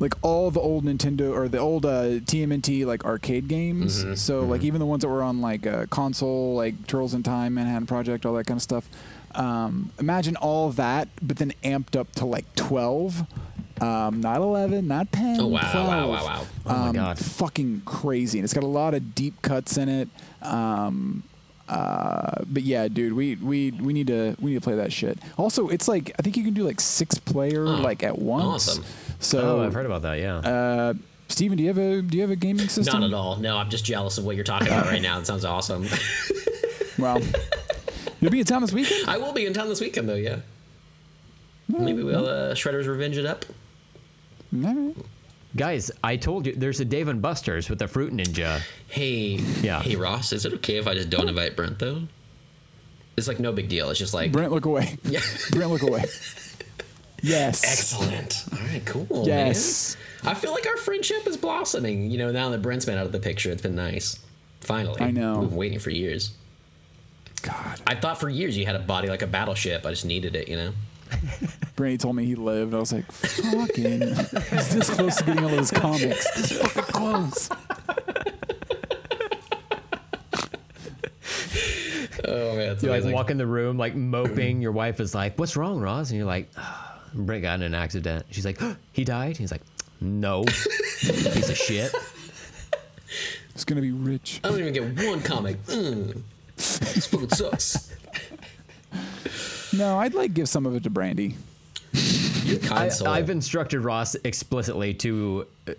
like 0.01 0.15
all 0.23 0.51
the 0.51 0.61
old 0.61 0.85
Nintendo 0.85 1.33
or 1.35 1.49
the 1.49 1.59
old 1.59 1.85
uh, 1.85 2.21
TMNT 2.21 2.87
like 2.87 3.05
arcade 3.05 3.49
games. 3.49 4.05
Mm-hmm. 4.05 4.15
So 4.15 4.41
like 4.43 4.63
even 4.63 4.79
the 4.79 4.87
ones 4.87 5.03
that 5.03 5.09
were 5.09 5.23
on 5.23 5.41
like 5.41 5.67
uh, 5.67 5.87
console, 5.91 6.55
like 6.55 6.87
Turtles 6.87 7.15
in 7.15 7.23
Time, 7.23 7.55
Manhattan 7.55 7.87
Project, 7.87 8.25
all 8.27 8.35
that 8.35 8.47
kind 8.47 8.59
of 8.59 8.63
stuff. 8.63 8.89
Um, 9.35 9.91
imagine 9.99 10.37
all 10.37 10.71
that, 10.71 11.09
but 11.21 11.37
then 11.37 11.53
amped 11.63 11.97
up 11.99 12.13
to 12.13 12.25
like 12.25 12.45
twelve. 12.55 13.25
Um, 13.81 14.21
not 14.21 14.39
11, 14.39 14.89
not 14.89 15.13
10. 15.13 15.39
Oh, 15.41 15.47
wow, 15.47 15.61
12. 15.71 15.87
wow, 15.87 16.09
wow, 16.11 16.25
wow. 16.25 16.47
Oh 16.67 16.69
my 16.75 16.89
Um, 16.89 16.95
God. 16.97 17.17
Fucking 17.17 17.83
crazy. 17.85 18.41
And 18.41 18.45
it's 18.45 18.53
got 18.53 18.65
a 18.65 18.67
lot 18.67 18.93
of 18.93 19.15
deep 19.15 19.41
cuts 19.41 19.77
in 19.77 19.89
it. 19.89 20.09
Um, 20.43 21.23
uh, 21.69 22.43
but 22.47 22.65
yeah, 22.65 22.89
dude, 22.89 23.13
we, 23.13 23.37
we 23.37 23.71
we 23.73 23.93
need 23.93 24.07
to 24.09 24.35
we 24.41 24.51
need 24.51 24.57
to 24.57 24.61
play 24.63 24.75
that 24.75 24.93
shit. 24.93 25.19
Also, 25.37 25.69
it's 25.69 25.87
like 25.87 26.11
I 26.19 26.23
think 26.23 26.37
you 26.37 26.43
can 26.43 26.55
do 26.55 26.65
like 26.65 26.81
six 26.81 27.19
player 27.19 27.67
Oh, 27.67 27.77
like 27.77 28.03
at 28.03 28.19
once. 28.19 28.69
awesome. 28.69 28.85
So 29.21 29.59
Oh, 29.59 29.65
I've 29.65 29.75
heard 29.75 29.87
about 29.87 30.03
that. 30.03 30.19
Yeah. 30.19 30.37
uh, 30.39 30.95
Steven, 31.29 31.57
do 31.59 31.63
you 31.63 31.69
have 31.69 31.79
a 31.79 32.01
do 32.03 32.17
you 32.17 32.23
have 32.23 32.31
a 32.31 32.37
gaming 32.37 32.69
system? 32.69 33.01
Not 33.01 33.09
at 33.09 33.15
all. 33.15 33.37
No, 33.37 33.57
I'm 33.59 33.69
just 33.71 33.85
jealous 33.85 34.17
of 34.19 34.25
what 34.25 34.35
you're 34.37 34.45
talking 34.45 34.69
about 34.69 34.87
right 34.87 35.03
now. 35.03 35.19
It 35.19 35.27
sounds 35.27 35.45
awesome. 35.45 35.87
Well, 36.99 37.21
you'll 38.21 38.33
be 38.33 38.41
in 38.41 38.45
town 38.45 38.61
this 38.61 38.73
weekend. 38.73 39.09
I 39.09 39.19
will 39.19 39.33
be 39.33 39.47
in 39.47 39.53
town 39.55 39.69
this 39.69 39.81
weekend, 39.81 40.09
though. 40.09 40.17
Yeah. 40.17 40.41
Maybe 41.69 42.03
we'll 42.03 42.27
uh, 42.27 42.55
Shredder's 42.57 42.89
Revenge 42.89 43.17
it 43.19 43.25
up. 43.25 43.45
All 44.53 44.75
right. 44.75 44.97
Guys, 45.55 45.93
I 46.03 46.17
told 46.17 46.47
you 46.47 46.57
there's 46.57 46.81
a 46.81 46.85
Dave 46.85 47.07
and 47.07 47.23
Buster's 47.23 47.71
with 47.71 47.79
the 47.79 47.87
Fruit 47.87 48.13
Ninja. 48.13 48.63
Hey, 48.89 49.37
Yeah. 49.63 49.81
hey 49.81 49.95
Ross, 49.95 50.33
is 50.33 50.45
it 50.45 50.53
okay 50.55 50.79
if 50.79 50.89
I 50.89 50.95
just 50.95 51.09
don't 51.09 51.29
invite 51.29 51.55
Brent 51.55 51.79
though? 51.79 52.03
It's 53.17 53.29
like 53.29 53.39
no 53.39 53.53
big 53.53 53.69
deal. 53.69 53.91
It's 53.91 53.99
just 54.01 54.13
like 54.13 54.33
Brent, 54.33 54.51
look 54.51 54.65
away. 54.65 54.99
yeah. 55.05 55.21
Brent, 55.53 55.71
look 55.71 55.83
away. 55.83 56.05
Yes. 57.23 57.65
Excellent. 57.65 58.45
All 58.53 58.59
right, 58.69 58.85
cool. 58.85 59.25
Yes. 59.27 59.97
Man. 60.23 60.33
I 60.33 60.35
feel 60.39 60.53
like 60.53 60.67
our 60.67 60.77
friendship 60.77 61.27
is 61.27 61.37
blossoming. 61.37 62.11
You 62.11 62.19
know, 62.19 62.31
now 62.33 62.49
that 62.51 62.63
Brent's 62.63 62.85
been 62.85 62.97
out 62.99 63.07
of 63.07 63.13
the 63.13 63.19
picture, 63.21 63.51
it's 63.51 63.63
been 63.63 63.75
nice. 63.75 64.19
Finally. 64.61 65.01
I 65.01 65.11
know. 65.11 65.39
We've 65.41 65.49
been 65.51 65.59
waiting 65.59 65.79
for 65.79 65.91
years. 65.91 66.33
God. 67.43 67.81
I 67.87 67.95
thought 67.95 68.19
for 68.21 68.29
years 68.29 68.57
you 68.57 68.67
had 68.67 68.75
a 68.77 68.81
body 68.81 69.09
like 69.09 69.23
a 69.23 69.27
battleship. 69.27 69.87
I 69.87 69.91
just 69.91 70.05
needed 70.05 70.35
it, 70.37 70.49
you 70.49 70.57
know? 70.57 70.73
Brent 71.77 72.01
told 72.01 72.17
me 72.17 72.25
he 72.25 72.35
lived. 72.35 72.75
I 72.75 72.79
was 72.79 72.93
like, 72.93 73.11
fucking. 73.11 74.01
He's 74.03 74.75
this 74.75 74.91
close 74.91 75.17
to 75.17 75.25
getting 75.25 75.45
all 75.45 75.53
of 75.53 75.59
his 75.59 75.71
comics. 75.71 76.31
This 76.37 76.53
fucking 76.53 76.83
close. 76.93 77.49
Oh, 82.25 82.57
man. 82.57 82.73
It's 82.73 82.83
You 82.83 82.91
like 82.91 82.99
amazing. 83.01 83.13
walk 83.13 83.31
in 83.31 83.39
the 83.39 83.47
room 83.47 83.79
like 83.79 83.95
moping. 83.95 84.61
Your 84.61 84.73
wife 84.73 85.01
is 85.01 85.15
like, 85.15 85.39
"What's 85.39 85.57
wrong, 85.57 85.81
Ross?" 85.81 86.11
And 86.11 86.19
you're 86.19 86.27
like, 86.27 86.51
"Ah, 86.57 86.98
"Brent 87.15 87.43
got 87.43 87.55
in 87.55 87.63
an 87.63 87.75
accident." 87.75 88.27
She's 88.31 88.45
like, 88.45 88.61
"He 88.93 89.05
died." 89.05 89.37
He's 89.37 89.53
like, 89.53 89.63
"No, 90.01 90.45
piece 91.01 91.49
of 91.49 91.57
shit." 91.57 91.95
He's 93.55 93.65
gonna 93.65 93.81
be 93.81 93.93
rich. 93.93 94.41
I 94.45 94.51
don't 94.51 94.61
even 94.61 94.73
get 94.73 95.07
one 95.07 95.21
comic. 95.23 95.63
Mm. 95.67 96.23
This 96.57 97.07
food 97.07 97.33
sucks. 97.35 97.93
No, 99.73 99.99
I'd 99.99 100.15
like 100.15 100.35
give 100.35 100.49
some 100.49 100.67
of 100.67 100.75
it 100.75 100.83
to 100.85 100.91
Brandy. 100.91 101.37
You're 101.93 102.59
kind 102.61 102.85
I, 102.85 102.89
soul. 102.89 103.09
I've 103.09 103.31
instructed 103.31 103.81
Ross 103.81 104.15
explicitly 104.25 104.95
to 104.95 105.47
uh, 105.67 105.73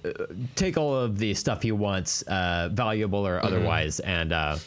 take 0.56 0.77
all 0.77 0.95
of 0.95 1.18
the 1.18 1.34
stuff 1.34 1.64
he 1.64 1.72
wants, 1.72 2.22
uh, 2.23 2.69
valuable 2.72 3.26
or 3.26 3.43
otherwise, 3.43 3.99
and 4.01 4.31
uh, 4.31 4.57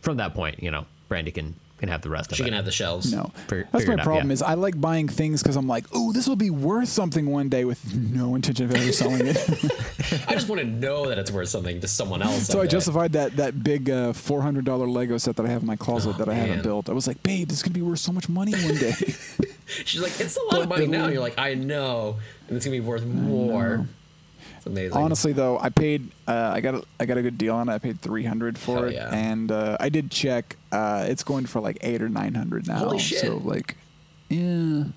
from 0.00 0.16
that 0.16 0.34
point, 0.34 0.62
you 0.62 0.70
know, 0.70 0.84
Brandy 1.08 1.30
can 1.30 1.54
can 1.82 1.88
have 1.90 2.00
the 2.02 2.08
rest 2.10 2.30
of 2.30 2.38
she 2.38 2.44
can 2.44 2.52
have 2.52 2.64
the 2.64 2.70
shells. 2.72 3.12
No, 3.12 3.32
Fig- 3.48 3.66
that's 3.72 3.86
my 3.86 3.94
it 3.94 3.98
out, 4.00 4.04
problem. 4.04 4.28
yeah. 4.28 4.32
Is 4.34 4.42
I 4.42 4.54
like 4.54 4.80
buying 4.80 5.08
things 5.08 5.42
because 5.42 5.56
I'm 5.56 5.66
like, 5.66 5.84
oh, 5.92 6.12
this 6.12 6.28
will 6.28 6.36
be 6.36 6.48
worth 6.50 6.88
something 6.88 7.26
one 7.26 7.48
day, 7.48 7.64
with 7.64 7.94
no 7.94 8.34
intention 8.36 8.66
of 8.66 8.74
ever 8.76 8.92
selling 9.02 9.26
it. 9.26 9.36
I 10.28 10.34
just 10.34 10.48
want 10.48 10.60
to 10.60 10.66
know 10.66 11.08
that 11.08 11.18
it's 11.18 11.30
worth 11.32 11.48
something 11.48 11.80
to 11.80 11.88
someone 11.88 12.22
else. 12.22 12.46
so 12.46 12.52
I 12.52 12.62
someday. 12.62 12.68
justified 12.68 13.12
that 13.14 13.36
that 13.36 13.64
big 13.64 13.90
uh, 13.90 14.12
four 14.12 14.40
hundred 14.42 14.64
dollar 14.64 14.86
Lego 14.86 15.18
set 15.18 15.36
that 15.36 15.44
I 15.46 15.48
have 15.48 15.62
in 15.62 15.66
my 15.66 15.76
closet 15.76 16.10
Oh, 16.14 16.18
that 16.18 16.28
I 16.28 16.34
haven't 16.34 16.62
built. 16.62 16.88
I 16.88 16.92
was 16.92 17.06
like, 17.06 17.22
babe, 17.22 17.48
this 17.48 17.58
is 17.58 17.62
gonna 17.64 17.74
be 17.74 17.82
worth 17.82 17.98
so 17.98 18.12
much 18.12 18.28
money 18.28 18.52
one 18.52 18.76
day. 18.76 18.92
She's 19.84 20.00
like, 20.02 20.20
it's 20.20 20.36
a 20.36 20.42
lot 20.54 20.62
of 20.62 20.68
money 20.68 20.86
now. 20.86 21.04
And 21.04 21.12
you're 21.14 21.22
like, 21.22 21.38
I 21.38 21.54
know. 21.54 22.16
And 22.48 22.56
it's 22.56 22.66
going 22.66 22.76
to 22.76 22.82
be 22.82 22.86
worth 22.86 23.04
more. 23.06 23.86
It's 24.62 24.66
amazing. 24.68 24.96
Honestly, 24.96 25.32
though, 25.32 25.58
I 25.58 25.70
paid. 25.70 26.08
Uh, 26.28 26.52
I 26.54 26.60
got. 26.60 26.76
A, 26.76 26.82
I 27.00 27.04
got 27.04 27.18
a 27.18 27.22
good 27.22 27.36
deal 27.36 27.56
on 27.56 27.68
it. 27.68 27.72
I 27.72 27.78
paid 27.78 28.00
three 28.00 28.22
hundred 28.22 28.56
for 28.56 28.76
Hell 28.76 28.84
it, 28.84 28.94
yeah. 28.94 29.12
and 29.12 29.50
uh, 29.50 29.76
I 29.80 29.88
did 29.88 30.08
check. 30.08 30.56
Uh, 30.70 31.04
it's 31.08 31.24
going 31.24 31.46
for 31.46 31.60
like 31.60 31.78
eight 31.80 32.00
or 32.00 32.08
nine 32.08 32.34
hundred 32.34 32.68
now. 32.68 32.76
Holy 32.76 33.00
shit. 33.00 33.18
So 33.18 33.38
like, 33.38 33.76
yeah, 34.28 34.38
Do 34.38 34.92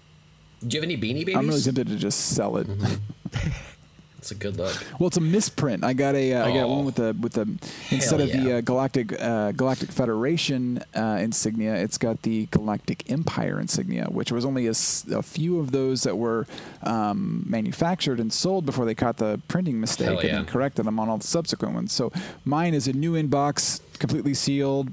you 0.61 0.79
have 0.79 0.83
any 0.83 0.97
beanie 0.97 1.25
babies? 1.25 1.35
I'm 1.35 1.47
really 1.47 1.61
tempted 1.61 1.87
to 1.87 1.95
just 1.95 2.19
sell 2.35 2.57
it. 2.57 2.67
Mm-hmm. 2.67 3.49
It's 4.25 4.31
a 4.31 4.35
good 4.35 4.57
look. 4.57 4.75
Well, 4.99 5.05
it's 5.05 5.17
a 5.17 5.21
misprint. 5.21 5.83
I 5.83 5.93
got 5.93 6.15
a. 6.15 6.33
Uh, 6.33 6.47
I 6.47 6.51
got 6.51 6.63
Oh. 6.63 6.77
one 6.77 6.85
with 6.85 6.95
the 6.95 7.15
with 7.21 7.33
the 7.33 7.47
instead 7.91 8.21
of 8.21 8.31
the 8.31 8.57
uh, 8.57 8.61
Galactic 8.61 9.21
uh, 9.21 9.51
Galactic 9.51 9.91
Federation 9.91 10.83
uh, 10.95 11.19
insignia, 11.21 11.75
it's 11.75 11.99
got 11.99 12.23
the 12.23 12.47
Galactic 12.47 13.07
Empire 13.11 13.59
insignia, 13.59 14.05
which 14.05 14.31
was 14.31 14.43
only 14.43 14.65
a 14.65 14.73
few 14.73 15.59
of 15.59 15.69
those 15.69 16.01
that 16.01 16.17
were 16.17 16.47
um, 16.81 17.45
manufactured 17.47 18.19
and 18.19 18.33
sold 18.33 18.65
before 18.65 18.83
they 18.85 18.95
caught 18.95 19.17
the 19.17 19.39
printing 19.47 19.79
mistake 19.79 20.07
Hell 20.07 20.17
and 20.17 20.27
yeah. 20.27 20.35
then 20.37 20.45
corrected 20.45 20.85
them 20.87 20.99
on 20.99 21.07
all 21.07 21.19
the 21.19 21.27
subsequent 21.27 21.75
ones. 21.75 21.91
So 21.91 22.11
mine 22.43 22.73
is 22.73 22.87
a 22.87 22.93
new 22.93 23.13
inbox, 23.13 23.79
completely 23.99 24.33
sealed, 24.33 24.91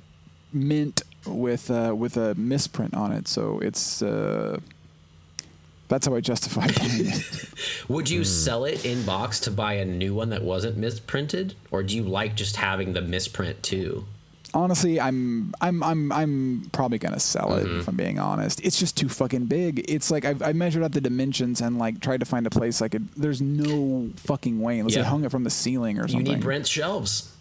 mint 0.53 1.01
with 1.25 1.71
uh, 1.71 1.95
with 1.97 2.19
a 2.19 2.35
misprint 2.35 2.93
on 2.93 3.13
it. 3.13 3.29
So 3.29 3.61
it's. 3.61 4.03
That's 5.93 6.07
how 6.07 6.15
I 6.15 6.21
justify 6.21 6.67
buying 6.67 7.07
it. 7.07 7.49
Would 7.89 8.09
Hmm. 8.09 8.15
you 8.15 8.25
sell 8.25 8.65
it 8.65 8.85
in 8.85 9.05
box 9.05 9.39
to 9.41 9.51
buy 9.51 9.75
a 9.75 9.85
new 9.85 10.15
one 10.15 10.31
that 10.31 10.43
wasn't 10.43 10.77
misprinted, 10.79 11.55
or 11.71 11.83
do 11.83 11.95
you 11.95 12.03
like 12.03 12.35
just 12.35 12.57
having 12.57 12.95
the 12.95 13.03
misprint 13.03 13.63
too? 13.63 14.05
honestly, 14.55 15.01
I'm 15.01 15.55
I'm 15.63 15.83
I'm 15.83 16.13
I'm 16.13 16.69
probably 16.73 16.99
gonna 16.99 17.19
sell 17.21 17.55
it 17.55 17.67
if 17.67 17.89
I'm 17.89 17.97
being 17.97 18.19
honest. 18.19 18.61
It's 18.63 18.79
just 18.79 18.97
too 18.99 19.09
fucking 19.09 19.47
big. 19.47 19.83
It's 19.91 20.11
like 20.11 20.27
I've, 20.27 20.43
I 20.43 20.53
measured 20.53 20.83
out 20.83 20.93
the 20.93 21.01
dimensions 21.01 21.63
and 21.63 21.79
like 21.79 22.01
tried 22.01 22.21
to 22.21 22.27
find 22.27 22.47
a 22.47 22.51
place 22.51 22.83
I 22.83 22.89
could. 22.89 23.09
There's 23.17 23.41
no 23.41 24.11
fucking 24.17 24.61
way 24.61 24.79
unless 24.79 24.97
I 24.99 25.03
hung 25.05 25.25
it 25.25 25.31
from 25.31 25.45
the 25.45 25.51
ceiling 25.51 25.99
or 25.99 26.07
something. 26.09 26.27
You 26.27 26.35
need 26.37 26.43
Brent's 26.43 26.69
shelves. 26.69 27.35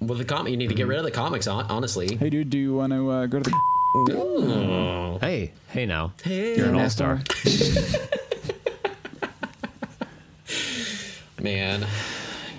With 0.00 0.18
the 0.18 0.24
comic, 0.24 0.50
you 0.52 0.56
need 0.56 0.68
to 0.68 0.74
get 0.74 0.86
rid 0.86 0.98
of 0.98 1.04
the 1.04 1.10
comics. 1.10 1.46
Honestly, 1.48 2.14
Hey, 2.16 2.30
dude, 2.30 2.50
do 2.50 2.58
you 2.58 2.74
want 2.74 2.92
to 2.92 3.10
uh, 3.10 3.26
go 3.26 3.38
to 3.40 3.44
the? 3.50 3.60
Hey, 3.94 5.52
hey 5.68 5.86
now. 5.86 6.12
Hey, 6.22 6.56
You're 6.56 6.68
an 6.68 6.74
all 6.76 6.90
star. 6.90 7.20
man, 11.40 11.86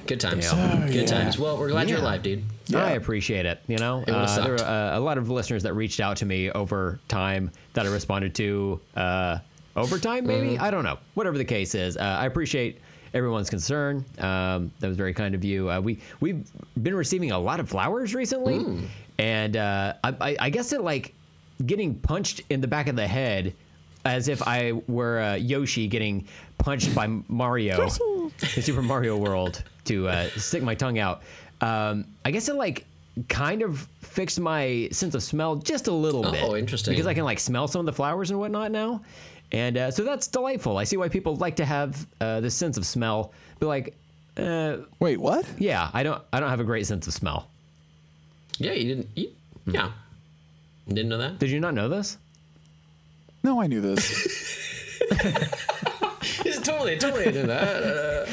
good 0.08 0.20
times. 0.20 0.45
Yeah. 0.45 0.86
Good 0.88 0.95
yeah. 0.95 1.06
times. 1.06 1.38
Well, 1.38 1.58
we're 1.58 1.70
glad 1.70 1.90
you're 1.90 1.99
alive, 1.99 2.24
dude. 2.24 2.44
I 2.74 2.91
appreciate 2.91 3.45
it. 3.45 3.62
You 3.68 3.78
know, 3.78 4.02
It 4.02 4.10
uh, 4.10 4.41
there 4.41 4.54
were 4.54 4.62
uh, 4.62 4.98
a 4.98 4.99
lot 4.99 5.18
of 5.18 5.30
listeners 5.30 5.64
that 5.64 5.74
reached 5.74 5.99
out 5.99 6.18
to 6.18 6.26
me 6.26 6.49
over 6.52 6.99
time 7.08 7.52
that 7.74 7.86
I 7.86 7.90
responded 7.90 8.34
to 8.36 8.80
uh, 8.95 9.40
over 9.76 9.99
time, 9.99 10.26
maybe. 10.26 10.56
Mm-hmm. 10.56 10.64
I 10.64 10.72
don't 10.72 10.84
know. 10.84 10.98
Whatever 11.14 11.38
the 11.38 11.45
case 11.45 11.76
is, 11.76 11.98
uh, 11.98 12.02
I 12.02 12.26
appreciate 12.26 12.80
everyone's 13.14 13.49
concern. 13.49 14.04
Um, 14.20 14.72
that 14.80 14.88
was 14.88 14.98
very 14.98 15.14
kind 15.14 15.36
of 15.36 15.44
you. 15.44 15.70
Uh, 15.70 15.80
we 15.82 15.99
we've 16.20 16.48
been 16.82 16.95
receiving 16.95 17.32
a 17.32 17.40
lot 17.40 17.60
of 17.60 17.70
flowers 17.70 18.16
recently, 18.16 18.60
Mm. 18.60 18.86
and 19.20 19.58
uh, 19.58 19.94
I, 20.04 20.16
I, 20.22 20.36
I 20.40 20.49
guess 20.49 20.74
it 20.74 20.82
like 20.82 21.14
getting 21.66 21.96
punched 21.96 22.42
in 22.50 22.62
the 22.62 22.68
back 22.68 22.88
of 22.88 22.96
the 22.96 23.08
head. 23.08 23.54
As 24.06 24.30
if 24.30 24.42
I 24.48 24.72
were 24.88 25.20
uh, 25.20 25.34
Yoshi 25.36 25.86
getting 25.88 26.26
punched 26.60 26.96
by 26.96 27.08
Mario 27.28 27.82
in 28.56 28.62
Super 28.62 28.82
Mario 28.82 29.18
World 29.18 29.64
to 29.86 30.08
uh, 30.08 30.30
stick 30.38 30.64
my 30.64 30.76
tongue 30.76 30.98
out. 30.98 31.24
Um, 31.60 32.06
I 32.24 32.32
guess 32.32 32.48
it 32.48 32.56
like 32.56 32.86
kind 33.28 33.64
of 33.64 33.86
fixed 34.02 34.40
my 34.40 34.88
sense 34.94 35.14
of 35.14 35.24
smell 35.24 35.56
just 35.58 35.88
a 35.88 35.92
little 35.92 36.26
Oh, 36.26 36.32
bit. 36.32 36.44
Oh, 36.44 36.56
interesting. 36.56 36.94
Because 36.94 37.06
I 37.08 37.14
can 37.14 37.26
like 37.26 37.40
smell 37.40 37.68
some 37.68 37.80
of 37.82 37.86
the 37.86 37.92
flowers 37.92 38.30
and 38.32 38.40
whatnot 38.40 38.72
now, 38.72 39.02
and 39.52 39.76
uh, 39.78 39.92
so 39.92 40.06
that's 40.06 40.28
delightful. 40.28 40.78
I 40.78 40.86
see 40.86 40.96
why 40.96 41.10
people 41.10 41.36
like 41.36 41.58
to 41.58 41.66
have 41.66 42.08
uh, 42.22 42.40
this 42.40 42.56
sense 42.56 42.78
of 42.78 42.86
smell. 42.86 43.34
But 43.60 43.68
like, 43.68 43.94
uh, 44.38 44.78
Wait, 45.00 45.20
what? 45.20 45.46
yeah, 45.58 45.90
I 45.94 46.04
don't, 46.04 46.22
I 46.32 46.40
don't 46.40 46.50
have 46.50 46.62
a 46.62 46.64
great 46.66 46.86
sense 46.86 47.08
of 47.08 47.14
smell. 47.14 47.48
Yeah, 48.58 48.72
you 48.72 48.96
didn't. 48.96 49.10
You, 49.16 49.32
yeah, 49.66 49.92
didn't 50.88 51.09
know 51.09 51.18
that. 51.18 51.39
Did 51.39 51.49
you 51.49 51.59
not 51.59 51.73
know 51.73 51.89
this? 51.89 52.18
No, 53.43 53.61
I 53.61 53.68
knew 53.68 53.81
this. 53.81 54.03
It's 56.45 56.59
totally, 56.61 56.97
totally 56.97 57.26
didn't 57.26 57.47
that. 57.47 58.27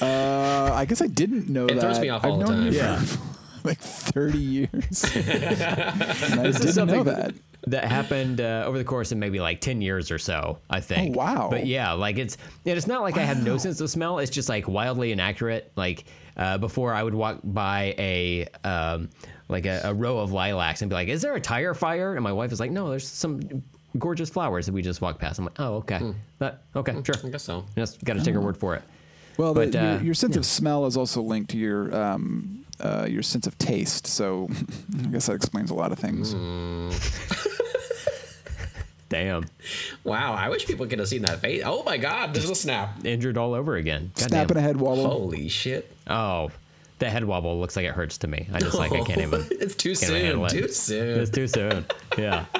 uh, 0.00 0.70
I 0.74 0.84
guess 0.84 1.00
I 1.02 1.06
didn't 1.06 1.48
know 1.48 1.66
It 1.66 1.74
that. 1.74 1.80
throws 1.80 2.00
me 2.00 2.08
off 2.10 2.24
I've 2.24 2.38
the 2.38 2.44
known 2.44 2.72
you 2.72 2.78
time. 2.78 3.04
for 3.04 3.18
like 3.68 3.78
30 3.78 4.38
years. 4.38 5.04
and 5.14 6.40
I 6.40 6.42
This 6.50 6.60
didn't 6.60 6.88
know 6.88 7.02
that. 7.04 7.34
that 7.66 7.84
happened 7.84 8.40
uh, 8.40 8.64
over 8.66 8.78
the 8.78 8.84
course 8.84 9.12
of 9.12 9.18
maybe 9.18 9.40
like 9.40 9.60
10 9.60 9.80
years 9.80 10.10
or 10.10 10.18
so 10.18 10.58
i 10.68 10.80
think 10.80 11.14
Oh, 11.16 11.18
wow. 11.20 11.48
but 11.50 11.64
yeah 11.66 11.92
like 11.92 12.18
it's 12.18 12.36
and 12.66 12.76
it's 12.76 12.88
not 12.88 13.02
like 13.02 13.16
i 13.16 13.22
have 13.22 13.44
no 13.44 13.56
sense 13.56 13.80
of 13.80 13.88
smell 13.88 14.18
it's 14.18 14.30
just 14.32 14.48
like 14.48 14.66
wildly 14.66 15.12
inaccurate 15.12 15.70
like 15.76 16.04
uh, 16.36 16.58
before 16.58 16.92
i 16.92 17.02
would 17.04 17.14
walk 17.14 17.38
by 17.44 17.94
a 17.98 18.46
um, 18.64 19.10
like 19.52 19.66
a, 19.66 19.80
a 19.84 19.94
row 19.94 20.18
of 20.18 20.32
lilacs 20.32 20.82
and 20.82 20.88
be 20.88 20.94
like 20.94 21.08
is 21.08 21.22
there 21.22 21.34
a 21.34 21.40
tire 21.40 21.74
fire 21.74 22.14
and 22.14 22.22
my 22.24 22.32
wife 22.32 22.52
is 22.52 22.60
like 22.60 22.70
no 22.70 22.88
there's 22.90 23.06
some 23.06 23.62
gorgeous 23.98 24.30
flowers 24.30 24.66
that 24.66 24.72
we 24.72 24.82
just 24.82 25.00
walked 25.00 25.20
past 25.20 25.38
i'm 25.38 25.44
like 25.44 25.60
oh 25.60 25.74
okay 25.74 26.00
that 26.38 26.62
okay 26.74 26.94
sure 27.04 27.14
I 27.24 27.28
guess 27.28 27.42
so. 27.42 27.64
just 27.76 28.02
gotta 28.04 28.24
take 28.24 28.34
her 28.34 28.40
word 28.40 28.56
for 28.56 28.74
it 28.74 28.82
Well, 29.36 29.52
the, 29.54 29.62
uh, 29.78 29.94
your, 29.94 30.02
your 30.02 30.14
sense 30.14 30.36
of 30.36 30.46
smell 30.46 30.86
is 30.86 30.96
also 30.96 31.22
linked 31.22 31.50
to 31.50 31.58
your 31.58 31.94
um, 31.94 32.64
uh, 32.80 33.06
your 33.08 33.22
sense 33.22 33.46
of 33.46 33.56
taste. 33.58 34.06
So 34.06 34.48
I 34.98 35.06
guess 35.08 35.26
that 35.26 35.34
explains 35.34 35.70
a 35.70 35.74
lot 35.74 35.92
of 35.92 35.98
things. 35.98 36.34
Mm. 36.34 36.92
damn 39.08 39.44
Wow, 40.04 40.32
I 40.32 40.48
wish 40.48 40.66
people 40.66 40.86
could 40.86 40.98
have 40.98 41.08
seen 41.08 41.22
that 41.22 41.40
face. 41.40 41.62
Oh 41.64 41.82
my 41.84 41.98
God, 41.98 42.34
there's 42.34 42.48
a 42.48 42.54
snap. 42.54 43.04
injured 43.04 43.36
all 43.36 43.52
over 43.54 43.76
again 43.76 44.10
God 44.16 44.28
Snapping 44.28 44.56
a 44.56 44.60
damn. 44.60 44.64
head 44.64 44.76
wobble. 44.78 45.06
Holy 45.06 45.48
shit! 45.48 45.94
oh 46.08 46.50
the 47.02 47.10
head 47.10 47.24
wobble 47.24 47.58
looks 47.58 47.74
like 47.74 47.84
it 47.84 47.92
hurts 47.92 48.16
to 48.18 48.28
me 48.28 48.48
i 48.52 48.60
just 48.60 48.78
like 48.78 48.92
i 48.92 49.00
can't 49.02 49.20
even 49.26 49.44
It's 49.50 49.74
too 49.74 49.94
Can't 49.96 50.12
even 50.12 50.32
soon. 50.36 50.44
it. 50.44 50.50
Too 50.50 50.68
soon. 50.68 51.20
It's 51.20 51.30
too 51.30 51.46
soon. 51.48 51.84
Yeah. 52.16 52.44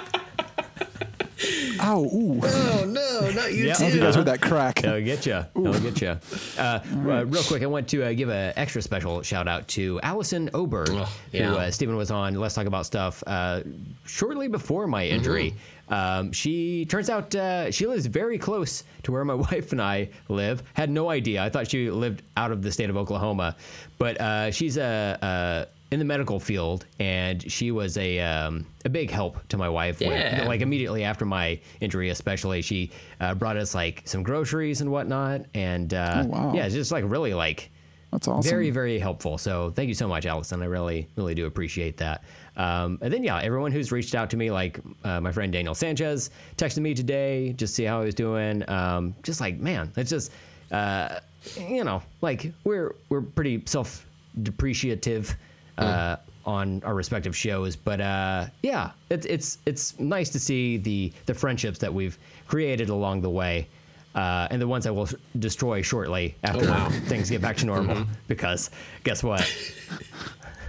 Ow! 1.81 2.05
Ooh! 2.05 2.41
I 2.45 2.49
Oh 2.53 2.85
no, 2.87 3.31
not 3.31 3.53
you 3.53 3.67
Yeah. 3.67 3.73
don't 3.75 3.81
know 3.83 3.87
if 3.89 3.95
you 3.95 4.01
too. 4.01 4.07
guys 4.07 4.15
heard 4.15 4.27
that 4.27 4.41
crack. 4.41 4.85
It'll 4.85 5.01
get 5.01 5.27
you. 5.27 5.45
It'll 5.57 5.81
get 5.81 6.01
you. 6.01 6.17
Uh, 6.57 6.61
uh, 6.63 7.25
real 7.27 7.43
quick, 7.43 7.63
I 7.63 7.67
want 7.67 7.89
to 7.89 8.05
uh, 8.05 8.13
give 8.13 8.29
an 8.29 8.53
extra 8.57 8.81
special 8.81 9.23
shout 9.23 9.49
out 9.49 9.67
to 9.69 9.99
Allison 10.03 10.49
Oberg, 10.55 10.91
Oh, 10.93 11.13
yeah. 11.33 11.49
who 11.49 11.57
uh, 11.57 11.71
Steven 11.73 11.97
was 11.97 12.11
on. 12.13 12.35
Let's 12.37 12.55
talk 12.55 12.67
about 12.67 12.87
stuff 12.87 13.25
uh, 13.27 13.63
shortly 14.07 14.47
before 14.47 14.87
my 14.87 15.05
injury. 15.07 15.55
Um, 15.93 16.33
she 16.33 16.87
turns 16.87 17.11
out 17.11 17.35
uh, 17.35 17.71
she 17.71 17.87
lives 17.87 18.07
very 18.07 18.39
close 18.39 18.83
to 19.05 19.13
where 19.13 19.25
my 19.25 19.35
wife 19.49 19.73
and 19.73 19.81
I 19.83 20.09
live. 20.29 20.63
Had 20.75 20.91
no 20.91 21.11
idea. 21.11 21.43
I 21.45 21.51
thought 21.51 21.69
she 21.71 21.91
lived 21.91 22.23
out 22.37 22.51
of 22.51 22.63
the 22.63 22.73
state 22.73 22.91
of 22.91 22.97
Oklahoma, 22.97 23.57
but 23.99 24.21
uh, 24.21 24.51
she's 24.51 24.77
a. 24.79 25.19
Uh, 25.23 25.65
in 25.93 25.99
the 25.99 26.05
medical 26.07 26.41
field, 26.41 26.87
and 27.01 27.53
she 27.53 27.71
was 27.71 27.99
a 27.99 28.19
um, 28.21 28.65
a 28.87 28.89
big 28.89 29.11
help 29.11 29.47
to 29.49 29.59
my 29.59 29.69
wife. 29.69 30.01
when- 30.01 30.11
Yeah. 30.13 30.45
like 30.49 30.63
immediately 30.63 31.05
after 31.05 31.27
my 31.27 31.61
injury, 31.83 32.09
especially, 32.09 32.63
she 32.63 32.91
uh, 33.21 33.35
brought 33.35 33.59
us 33.59 33.75
like 33.75 34.01
some 34.07 34.23
groceries 34.23 34.81
and 34.81 34.91
whatnot, 34.91 35.43
and 35.53 35.93
uh, 35.93 36.23
Oh, 36.25 36.29
wow. 36.29 36.53
yeah, 36.55 36.65
it's 36.65 36.75
just 36.75 36.93
like 36.93 37.05
really 37.07 37.35
like 37.35 37.71
That's 38.11 38.27
awesome. 38.27 38.49
very 38.51 38.71
very 38.71 38.99
helpful. 38.99 39.37
So 39.37 39.71
thank 39.77 39.89
you 39.89 39.95
so 39.95 40.09
much, 40.09 40.25
Allison. 40.25 40.63
I 40.63 40.65
really 40.65 41.09
really 41.17 41.35
do 41.35 41.45
appreciate 41.45 41.99
that. 41.99 42.25
Um, 42.57 42.99
and 43.01 43.13
then 43.13 43.25
yeah, 43.25 43.41
everyone 43.41 43.73
who's 43.73 43.93
reached 43.93 44.15
out 44.15 44.31
to 44.31 44.37
me, 44.37 44.51
like 44.51 44.81
uh, 45.05 45.21
my 45.21 45.33
friend 45.33 45.53
Daniel 45.53 45.75
Sanchez, 45.75 46.31
texted 46.57 46.79
me 46.81 46.95
today 46.95 47.55
just 47.55 47.73
to 47.73 47.77
see 47.77 47.85
how 47.85 48.01
I 48.01 48.05
was 48.05 48.15
doing. 48.15 48.69
Um, 48.69 49.15
just 49.23 49.41
like 49.41 49.59
man, 49.59 49.91
it's 49.97 50.11
just 50.11 50.33
uh, 50.71 51.21
you 51.57 51.85
know 51.85 52.03
like 52.21 52.53
we're 52.65 52.95
we're 53.09 53.23
pretty 53.23 53.63
self 53.67 54.07
depreciative. 54.43 55.35
Uh, 55.79 56.17
on 56.45 56.83
our 56.85 56.95
respective 56.95 57.37
shows, 57.37 57.77
but 57.77 58.01
uh, 58.01 58.47
yeah, 58.63 58.91
it's 59.11 59.27
it's 59.27 59.59
it's 59.65 59.99
nice 59.99 60.29
to 60.31 60.41
see 60.41 60.77
the 60.77 61.13
the 61.27 61.35
friendships 61.35 61.79
that 61.79 61.93
we've 61.93 62.19
created 62.47 62.89
along 62.89 63.21
the 63.21 63.31
way, 63.31 63.69
uh, 64.15 64.49
and 64.51 64.61
the 64.61 64.67
ones 64.67 64.85
that 64.85 64.93
will 64.93 65.09
destroy 65.39 65.83
shortly 65.83 66.35
after 66.43 66.69
wow. 66.69 66.89
things 67.07 67.31
get 67.31 67.41
back 67.41 67.57
to 67.59 67.67
normal. 67.67 67.97
Mm-hmm. 67.97 68.13
Because 68.29 68.71
guess 69.05 69.23
what? 69.23 69.49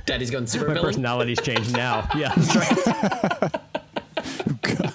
Daddy's 0.06 0.30
going 0.32 0.48
super 0.48 0.68
My 0.68 0.74
villain. 0.74 0.88
personality's 0.88 1.42
changed 1.42 1.74
now. 1.74 2.08
Yeah, 2.16 2.34
that's 2.36 2.56
right. 2.56 3.52
God, 4.62 4.94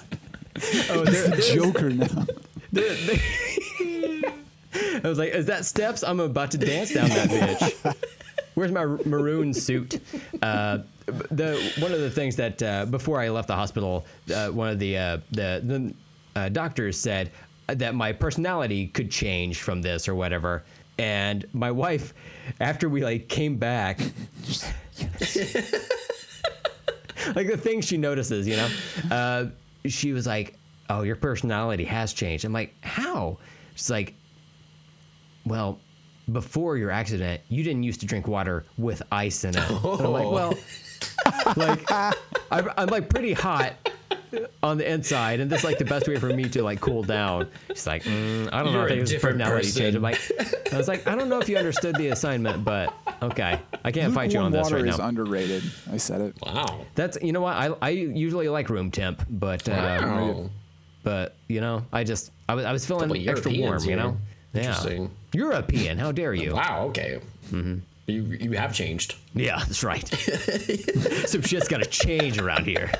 Oh, 0.91 1.03
there, 1.05 1.27
the 1.29 1.51
Joker 1.53 1.89
now. 1.89 2.25
there, 2.71 2.93
there- 2.95 4.33
I 5.03 5.07
was 5.07 5.17
like, 5.17 5.31
is 5.33 5.45
that 5.47 5.65
steps? 5.65 6.03
I'm 6.03 6.19
about 6.19 6.51
to 6.51 6.57
dance 6.57 6.93
down 6.93 7.09
that 7.09 7.29
bitch. 7.29 7.95
Where's 8.53 8.71
my 8.71 8.85
maroon 8.85 9.53
suit? 9.53 9.99
Uh, 10.41 10.79
the 11.31 11.71
one 11.79 11.91
of 11.91 12.01
the 12.01 12.09
things 12.11 12.35
that 12.35 12.61
uh, 12.61 12.85
before 12.85 13.19
I 13.19 13.29
left 13.29 13.47
the 13.47 13.55
hospital, 13.55 14.05
uh, 14.33 14.49
one 14.49 14.69
of 14.69 14.77
the 14.79 14.97
uh, 14.97 15.17
the 15.31 15.61
the 15.63 16.39
uh, 16.39 16.49
doctors 16.49 16.99
said 16.99 17.31
that 17.67 17.95
my 17.95 18.11
personality 18.11 18.87
could 18.87 19.09
change 19.09 19.61
from 19.61 19.81
this 19.81 20.07
or 20.07 20.13
whatever. 20.15 20.63
And 20.99 21.45
my 21.53 21.71
wife, 21.71 22.13
after 22.59 22.89
we 22.89 23.03
like 23.03 23.27
came 23.29 23.55
back, 23.55 23.99
like 27.35 27.47
the 27.47 27.57
things 27.57 27.85
she 27.85 27.97
notices, 27.97 28.47
you 28.47 28.55
know, 28.55 28.69
uh, 29.11 29.45
she 29.85 30.13
was 30.13 30.27
like, 30.27 30.57
"Oh, 30.89 31.03
your 31.03 31.15
personality 31.15 31.85
has 31.85 32.13
changed." 32.13 32.45
I'm 32.45 32.53
like, 32.53 32.75
"How?" 32.81 33.37
She's 33.75 33.89
like, 33.89 34.13
"Well, 35.45 35.79
before 36.31 36.77
your 36.77 36.91
accident, 36.91 37.41
you 37.49 37.63
didn't 37.63 37.83
used 37.83 37.99
to 38.01 38.05
drink 38.05 38.27
water 38.27 38.65
with 38.77 39.01
ice 39.11 39.43
in 39.43 39.57
it. 39.57 39.69
And 39.69 40.01
I'm 40.01 40.11
like, 40.11 40.31
well, 40.31 40.53
like 41.55 41.91
I'm, 42.51 42.69
I'm 42.77 42.87
like 42.87 43.09
pretty 43.09 43.33
hot 43.33 43.73
on 44.63 44.77
the 44.77 44.91
inside, 44.91 45.39
and 45.39 45.49
this 45.51 45.59
is 45.59 45.65
like 45.65 45.77
the 45.77 45.85
best 45.85 46.07
way 46.07 46.17
for 46.17 46.27
me 46.27 46.47
to 46.49 46.63
like 46.63 46.79
cool 46.81 47.03
down. 47.03 47.47
She's 47.69 47.87
like, 47.87 48.03
mm, 48.03 48.49
I 48.53 48.63
don't 48.63 48.73
know 48.73 48.79
You're 48.79 48.87
if 48.87 48.91
a 48.93 48.97
it 48.97 49.01
was 49.01 49.09
different 49.09 49.37
personality 49.39 49.67
person. 49.67 49.81
change. 49.81 49.95
I'm 49.95 50.01
like, 50.01 50.73
I 50.73 50.77
was 50.77 50.87
like, 50.87 51.07
I 51.07 51.15
don't 51.15 51.29
know 51.29 51.39
if 51.39 51.49
you 51.49 51.57
understood 51.57 51.95
the 51.95 52.09
assignment, 52.09 52.63
but 52.63 52.93
okay, 53.21 53.59
I 53.83 53.91
can't 53.91 54.13
fight 54.13 54.33
you 54.33 54.39
on 54.39 54.51
this 54.51 54.63
water 54.63 54.77
right 54.77 54.87
is 54.87 54.97
now. 54.97 55.07
underrated. 55.07 55.63
I 55.91 55.97
said 55.97 56.21
it. 56.21 56.35
Wow. 56.41 56.85
That's 56.95 57.17
you 57.21 57.31
know 57.31 57.41
what 57.41 57.55
I 57.55 57.67
I 57.81 57.89
usually 57.89 58.49
like 58.49 58.69
room 58.69 58.91
temp, 58.91 59.23
but 59.29 59.67
uh, 59.69 59.99
Wow. 60.01 60.49
but 61.03 61.35
you 61.47 61.61
know 61.61 61.85
I 61.93 62.03
just 62.03 62.31
I 62.47 62.55
was 62.55 62.65
I 62.65 62.71
was 62.71 62.85
feeling 62.85 63.09
Couple 63.09 63.29
extra 63.29 63.51
warm, 63.51 63.61
Europeans 63.61 63.85
you 63.87 63.95
know. 63.95 64.17
Yeah. 64.53 64.61
Interesting. 64.61 65.11
European, 65.33 65.97
how 65.99 66.11
dare 66.11 66.33
you? 66.33 66.55
Wow. 66.55 66.85
Okay. 66.89 67.19
Mm-hmm. 67.51 67.77
You 68.07 68.23
you 68.23 68.51
have 68.53 68.73
changed. 68.73 69.15
Yeah, 69.35 69.57
that's 69.59 69.83
right. 69.83 70.07
Some 71.27 71.43
shit's 71.43 71.67
got 71.67 71.83
to 71.83 71.89
change 71.89 72.39
around 72.39 72.65
here. 72.65 72.91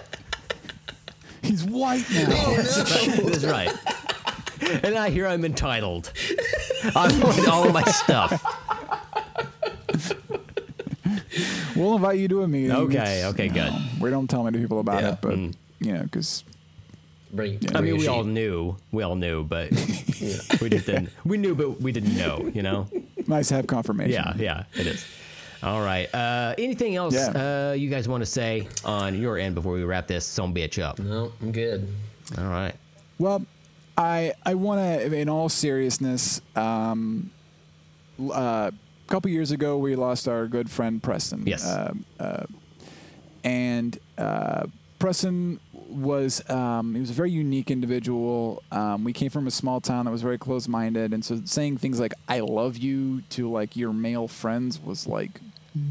He's 1.41 1.63
white 1.63 2.05
now. 2.11 2.25
That's 2.55 3.43
right. 3.45 3.71
And 4.83 4.95
I 4.97 5.09
hear 5.09 5.25
I'm 5.27 5.45
entitled. 5.45 6.11
I 6.95 7.07
want 7.23 7.47
all 7.47 7.67
of 7.67 7.73
my 7.73 7.83
stuff. 7.83 8.43
we'll 11.75 11.95
invite 11.95 12.19
you 12.19 12.27
to 12.27 12.43
a 12.43 12.47
meeting. 12.47 12.71
Okay, 12.71 13.17
It's, 13.19 13.33
okay, 13.33 13.45
you 13.45 13.51
good. 13.51 13.71
know, 13.71 13.79
we 13.99 14.09
don't 14.09 14.29
tell 14.29 14.43
many 14.43 14.59
people 14.59 14.79
about 14.79 15.01
Yeah. 15.01 15.13
it, 15.13 15.17
but 15.21 15.35
Mm. 15.35 15.53
you 15.79 15.93
know, 15.93 16.03
because 16.03 16.43
Bring. 17.31 17.55
I 17.55 17.71
bring 17.71 17.83
mean, 17.83 17.93
a 17.93 17.95
we 17.95 17.99
sheet. 18.01 18.07
all 18.09 18.23
knew. 18.23 18.75
We 18.91 19.03
all 19.03 19.15
knew, 19.15 19.43
but 19.43 19.71
we 20.61 20.69
just 20.69 20.85
didn't. 20.85 21.09
We 21.23 21.37
knew, 21.37 21.55
but 21.55 21.79
we 21.81 21.91
didn't 21.91 22.17
know. 22.17 22.49
You 22.53 22.63
know? 22.63 22.87
nice 23.27 23.49
to 23.49 23.55
have 23.55 23.67
confirmation. 23.67 24.13
Yeah, 24.13 24.33
yeah, 24.37 24.63
it 24.79 24.87
is. 24.87 25.05
All 25.61 25.81
right. 25.81 26.13
Uh, 26.13 26.55
anything 26.57 26.95
else 26.95 27.13
Yeah. 27.13 27.69
uh, 27.71 27.73
you 27.73 27.89
guys 27.89 28.07
want 28.07 28.21
to 28.21 28.25
say 28.25 28.67
on 28.85 29.19
your 29.19 29.37
end 29.37 29.55
before 29.55 29.73
we 29.73 29.83
wrap 29.83 30.07
this 30.07 30.25
some 30.25 30.53
bitch 30.53 30.81
up? 30.81 30.99
No, 30.99 31.31
I'm 31.41 31.51
good. 31.51 31.87
All 32.37 32.45
right. 32.47 32.73
Well, 33.17 33.43
I 33.97 34.33
I 34.45 34.53
want 34.55 34.79
to, 34.79 35.13
in 35.13 35.27
all 35.27 35.49
seriousness, 35.49 36.41
um, 36.55 37.31
uh, 38.21 38.71
a 38.71 39.11
couple 39.11 39.29
years 39.31 39.51
ago 39.51 39.77
we 39.77 39.95
lost 39.95 40.27
our 40.27 40.47
good 40.47 40.69
friend 40.71 41.03
Preston. 41.03 41.43
Yes. 41.45 41.65
Uh, 41.65 41.93
uh, 42.19 42.45
and 43.43 43.97
uh, 44.17 44.67
Preston 44.99 45.59
was 45.73 46.47
um, 46.49 46.93
he 46.93 46.99
was 47.01 47.09
a 47.09 47.13
very 47.13 47.31
unique 47.31 47.71
individual. 47.71 48.61
Um, 48.71 49.03
we 49.03 49.11
came 49.13 49.29
from 49.29 49.47
a 49.47 49.51
small 49.51 49.81
town 49.81 50.05
that 50.05 50.11
was 50.11 50.21
very 50.21 50.37
close-minded, 50.37 51.13
and 51.13 51.23
so 51.25 51.41
saying 51.45 51.77
things 51.77 51.99
like 51.99 52.13
"I 52.27 52.41
love 52.41 52.77
you" 52.77 53.21
to 53.31 53.49
like 53.49 53.75
your 53.75 53.91
male 53.93 54.27
friends 54.27 54.79
was 54.79 55.07
like 55.07 55.39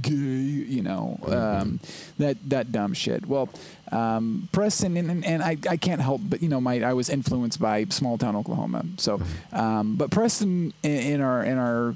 gay, 0.03 0.13
you 0.13 0.83
know, 0.83 1.19
um, 1.27 1.81
that 2.19 2.37
that 2.49 2.73
dumb 2.73 2.95
shit. 2.95 3.27
Well, 3.27 3.49
um, 3.93 4.49
Preston 4.53 4.97
and, 4.97 5.11
and, 5.11 5.25
and 5.25 5.43
I, 5.43 5.57
I 5.69 5.77
can't 5.77 6.01
help 6.01 6.21
but 6.25 6.43
you 6.43 6.49
know 6.49 6.61
my 6.61 6.83
I 6.83 6.93
was 6.93 7.09
influenced 7.09 7.61
by 7.61 7.85
small 7.85 8.19
town 8.19 8.37
Oklahoma. 8.37 8.85
So, 8.97 9.21
um, 9.53 9.97
but 9.97 10.11
Preston 10.11 10.73
in, 10.83 10.91
in 10.91 11.21
our 11.21 11.43
in 11.45 11.59
our 11.59 11.95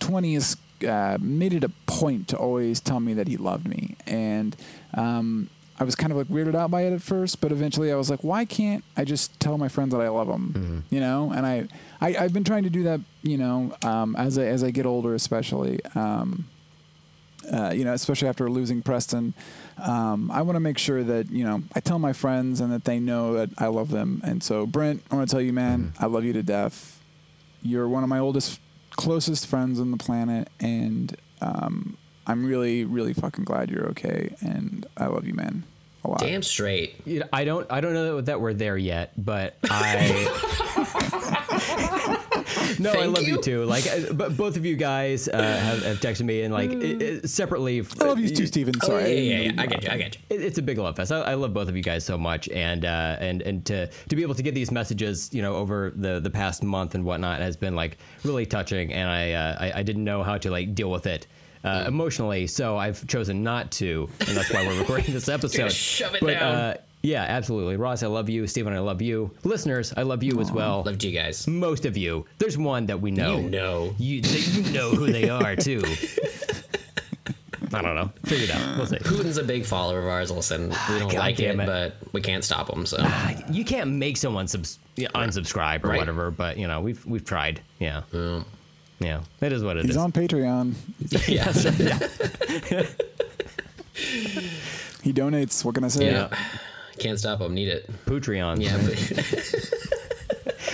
twenties 0.00 0.56
uh, 0.86 1.18
made 1.20 1.52
it 1.54 1.64
a 1.64 1.70
point 1.86 2.28
to 2.28 2.36
always 2.36 2.80
tell 2.80 3.00
me 3.00 3.14
that 3.14 3.28
he 3.28 3.36
loved 3.36 3.66
me, 3.66 3.96
and 4.06 4.56
um, 4.94 5.48
I 5.78 5.84
was 5.84 5.94
kind 5.96 6.12
of 6.12 6.18
like 6.18 6.28
weirded 6.28 6.54
out 6.54 6.70
by 6.70 6.82
it 6.82 6.92
at 6.92 7.02
first, 7.02 7.40
but 7.40 7.50
eventually 7.50 7.90
I 7.90 7.96
was 7.96 8.08
like, 8.08 8.22
why 8.22 8.44
can't 8.44 8.84
I 8.96 9.04
just 9.04 9.38
tell 9.40 9.58
my 9.58 9.68
friends 9.68 9.92
that 9.92 10.00
I 10.00 10.08
love 10.08 10.28
them? 10.28 10.84
You 10.90 11.00
know, 11.00 11.32
and 11.32 11.44
I, 11.44 11.66
I 12.00 12.16
I've 12.16 12.32
been 12.32 12.44
trying 12.44 12.62
to 12.64 12.70
do 12.70 12.84
that, 12.84 13.00
you 13.22 13.38
know, 13.38 13.74
um, 13.82 14.14
as 14.16 14.38
I 14.38 14.44
as 14.44 14.62
I 14.62 14.70
get 14.70 14.86
older, 14.86 15.14
especially. 15.14 15.80
Um, 15.94 16.46
uh, 17.52 17.72
you 17.74 17.84
know, 17.84 17.92
especially 17.92 18.28
after 18.28 18.48
losing 18.50 18.82
Preston, 18.82 19.34
um, 19.78 20.30
I 20.30 20.42
want 20.42 20.56
to 20.56 20.60
make 20.60 20.78
sure 20.78 21.02
that 21.02 21.30
you 21.30 21.44
know 21.44 21.62
I 21.74 21.80
tell 21.80 21.98
my 21.98 22.12
friends 22.12 22.60
and 22.60 22.72
that 22.72 22.84
they 22.84 22.98
know 23.00 23.34
that 23.34 23.50
I 23.58 23.66
love 23.66 23.90
them. 23.90 24.20
And 24.24 24.42
so, 24.42 24.66
Brent, 24.66 25.02
I 25.10 25.16
want 25.16 25.28
to 25.28 25.34
tell 25.34 25.42
you, 25.42 25.52
man, 25.52 25.92
I 25.98 26.06
love 26.06 26.24
you 26.24 26.32
to 26.34 26.42
death. 26.42 27.00
You're 27.62 27.88
one 27.88 28.02
of 28.02 28.08
my 28.08 28.18
oldest, 28.18 28.60
closest 28.90 29.46
friends 29.46 29.80
on 29.80 29.90
the 29.90 29.96
planet, 29.96 30.48
and 30.60 31.16
um, 31.40 31.96
I'm 32.26 32.44
really, 32.46 32.84
really 32.84 33.14
fucking 33.14 33.44
glad 33.44 33.70
you're 33.70 33.86
okay. 33.88 34.34
And 34.40 34.86
I 34.96 35.06
love 35.06 35.26
you, 35.26 35.34
man, 35.34 35.64
a 36.04 36.08
lot. 36.10 36.20
Damn 36.20 36.42
straight. 36.42 36.96
You 37.04 37.24
I 37.32 37.44
don't. 37.44 37.66
I 37.70 37.80
don't 37.80 37.94
know 37.94 38.20
that 38.20 38.40
we're 38.40 38.54
there 38.54 38.76
yet, 38.76 39.12
but 39.16 39.56
I. 39.70 40.20
no, 42.78 42.92
I 42.92 43.06
love 43.06 43.22
you. 43.22 43.34
you. 43.36 43.42
too. 43.42 43.64
Like, 43.64 43.86
uh, 43.86 44.12
but 44.12 44.36
both 44.36 44.56
of 44.56 44.64
you 44.64 44.76
guys 44.76 45.28
uh, 45.28 45.40
have, 45.40 45.82
have 45.82 46.00
texted 46.00 46.22
me 46.22 46.42
and 46.42 46.52
like 46.52 46.70
it, 46.70 47.02
it, 47.02 47.30
separately. 47.30 47.84
I 48.00 48.04
love 48.04 48.18
you 48.18 48.28
too, 48.28 48.46
Steven. 48.46 48.74
Oh, 48.82 48.86
Sorry. 48.86 49.02
yeah, 49.02 49.08
I 49.08 49.12
yeah, 49.12 49.36
yeah, 49.38 49.52
yeah. 49.52 49.62
I 49.62 49.66
get 49.66 49.84
you. 49.84 49.90
I 49.90 49.96
get 49.96 50.14
you. 50.16 50.20
it, 50.30 50.42
it's 50.42 50.58
a 50.58 50.62
big 50.62 50.78
love 50.78 50.96
fest. 50.96 51.12
I, 51.12 51.20
I 51.20 51.34
love 51.34 51.54
both 51.54 51.68
of 51.68 51.76
you 51.76 51.82
guys 51.82 52.04
so 52.04 52.18
much, 52.18 52.48
and 52.48 52.84
uh, 52.84 53.16
and 53.20 53.42
and 53.42 53.64
to 53.66 53.86
to 53.86 54.16
be 54.16 54.22
able 54.22 54.34
to 54.34 54.42
get 54.42 54.54
these 54.54 54.70
messages, 54.70 55.32
you 55.32 55.42
know, 55.42 55.54
over 55.54 55.92
the 55.94 56.20
the 56.20 56.30
past 56.30 56.62
month 56.62 56.94
and 56.94 57.04
whatnot 57.04 57.40
has 57.40 57.56
been 57.56 57.74
like 57.74 57.98
really 58.24 58.46
touching, 58.46 58.92
and 58.92 59.08
I 59.08 59.32
uh, 59.32 59.56
I, 59.60 59.80
I 59.80 59.82
didn't 59.82 60.04
know 60.04 60.22
how 60.22 60.38
to 60.38 60.50
like 60.50 60.74
deal 60.74 60.90
with 60.90 61.06
it. 61.06 61.26
Uh, 61.64 61.84
emotionally, 61.88 62.46
so 62.46 62.76
I've 62.76 63.06
chosen 63.06 63.42
not 63.42 63.72
to, 63.72 64.06
and 64.20 64.36
that's 64.36 64.52
why 64.52 64.66
we're 64.66 64.78
recording 64.80 65.14
this 65.14 65.28
episode. 65.30 65.72
shove 65.72 66.14
it 66.14 66.20
but, 66.20 66.34
down. 66.34 66.54
Uh, 66.54 66.76
yeah, 67.04 67.22
absolutely, 67.22 67.76
Ross, 67.76 68.02
I 68.02 68.06
love 68.06 68.28
you. 68.30 68.46
Steven, 68.46 68.72
I 68.72 68.78
love 68.78 69.02
you. 69.02 69.30
Listeners, 69.44 69.92
I 69.96 70.02
love 70.02 70.22
you 70.22 70.40
as 70.40 70.50
well. 70.50 70.82
Loved 70.84 71.04
you 71.04 71.12
guys. 71.12 71.46
Most 71.46 71.84
of 71.84 71.96
you. 71.96 72.24
There's 72.38 72.56
one 72.56 72.86
that 72.86 73.00
we 73.00 73.10
know. 73.10 73.38
You 73.40 73.50
know. 73.50 73.94
You, 73.98 74.20
you 74.22 74.72
know 74.72 74.90
who 74.90 75.12
they 75.12 75.28
are 75.28 75.54
too. 75.54 75.82
I 77.74 77.82
don't 77.82 77.94
know. 77.94 78.10
Figure 78.24 78.44
it 78.44 78.50
out. 78.50 78.76
We'll 78.76 78.86
see. 78.86 78.96
Putin's 78.98 79.36
a 79.36 79.42
big 79.44 79.64
follower 79.64 79.98
of 79.98 80.06
ours. 80.06 80.30
Listen, 80.30 80.68
we 80.70 80.74
ah, 80.76 80.96
don't 81.00 81.10
God 81.10 81.18
like 81.18 81.36
damn 81.36 81.60
it, 81.60 81.64
it. 81.64 81.66
but 81.66 82.12
we 82.12 82.20
can't 82.20 82.44
stop 82.44 82.70
him. 82.70 82.86
So 82.86 82.98
ah, 83.00 83.34
you 83.50 83.64
can't 83.64 83.90
make 83.90 84.16
someone 84.16 84.46
subs- 84.46 84.78
yeah, 84.96 85.08
unsubscribe 85.08 85.84
or 85.84 85.88
Right. 85.88 85.98
whatever, 85.98 86.30
but 86.30 86.56
you 86.56 86.68
know 86.68 86.80
we've 86.80 87.04
we've 87.04 87.24
tried. 87.24 87.60
Yeah, 87.80 88.02
yeah, 89.00 89.22
it 89.40 89.52
is 89.52 89.62
what 89.64 89.76
it 89.76 89.80
is. 89.80 89.86
He's 89.86 89.96
on 89.96 90.12
Patreon. 90.12 90.74
yeah, 91.28 91.52
He 95.02 95.12
donates. 95.12 95.64
What 95.64 95.74
can 95.74 95.84
I 95.84 95.88
say? 95.88 96.12
yeah. 96.12 96.28
Can't 96.98 97.18
stop 97.18 97.38
them. 97.40 97.54
Need 97.54 97.68
it. 97.68 97.90
Patreon. 98.06 98.60
Yeah. 98.62 98.78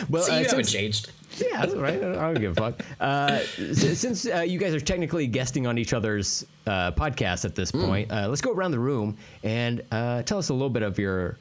Well, 0.09 0.23
see, 0.23 0.33
uh, 0.33 0.39
you 0.39 0.45
haven't 0.47 0.65
since, 0.65 0.73
changed. 0.73 1.13
yeah, 1.37 1.61
that's 1.61 1.75
right. 1.75 1.97
I 2.03 2.33
don't 2.33 2.41
give 2.41 2.53
a 2.53 2.55
fuck. 2.55 2.81
Uh, 3.01 3.41
since 3.75 4.27
uh, 4.27 4.41
you 4.41 4.59
guys 4.59 4.75
are 4.75 4.81
technically 4.81 5.27
guesting 5.29 5.67
on 5.69 5.79
each 5.79 5.93
other's 5.93 6.45
uh, 6.67 6.91
podcasts 6.93 7.45
at 7.45 7.53
Hmm. 7.53 7.55
this 7.61 7.71
point, 7.71 8.11
uh, 8.11 8.27
let's 8.29 8.41
go 8.41 8.51
around 8.53 8.73
the 8.73 8.79
room 8.79 9.17
and 9.45 9.83
uh, 9.93 10.23
tell 10.23 10.39
us 10.39 10.49
a 10.49 10.53
little 10.53 10.71
bit 10.71 10.83
of 10.83 10.99
your. 10.99 11.37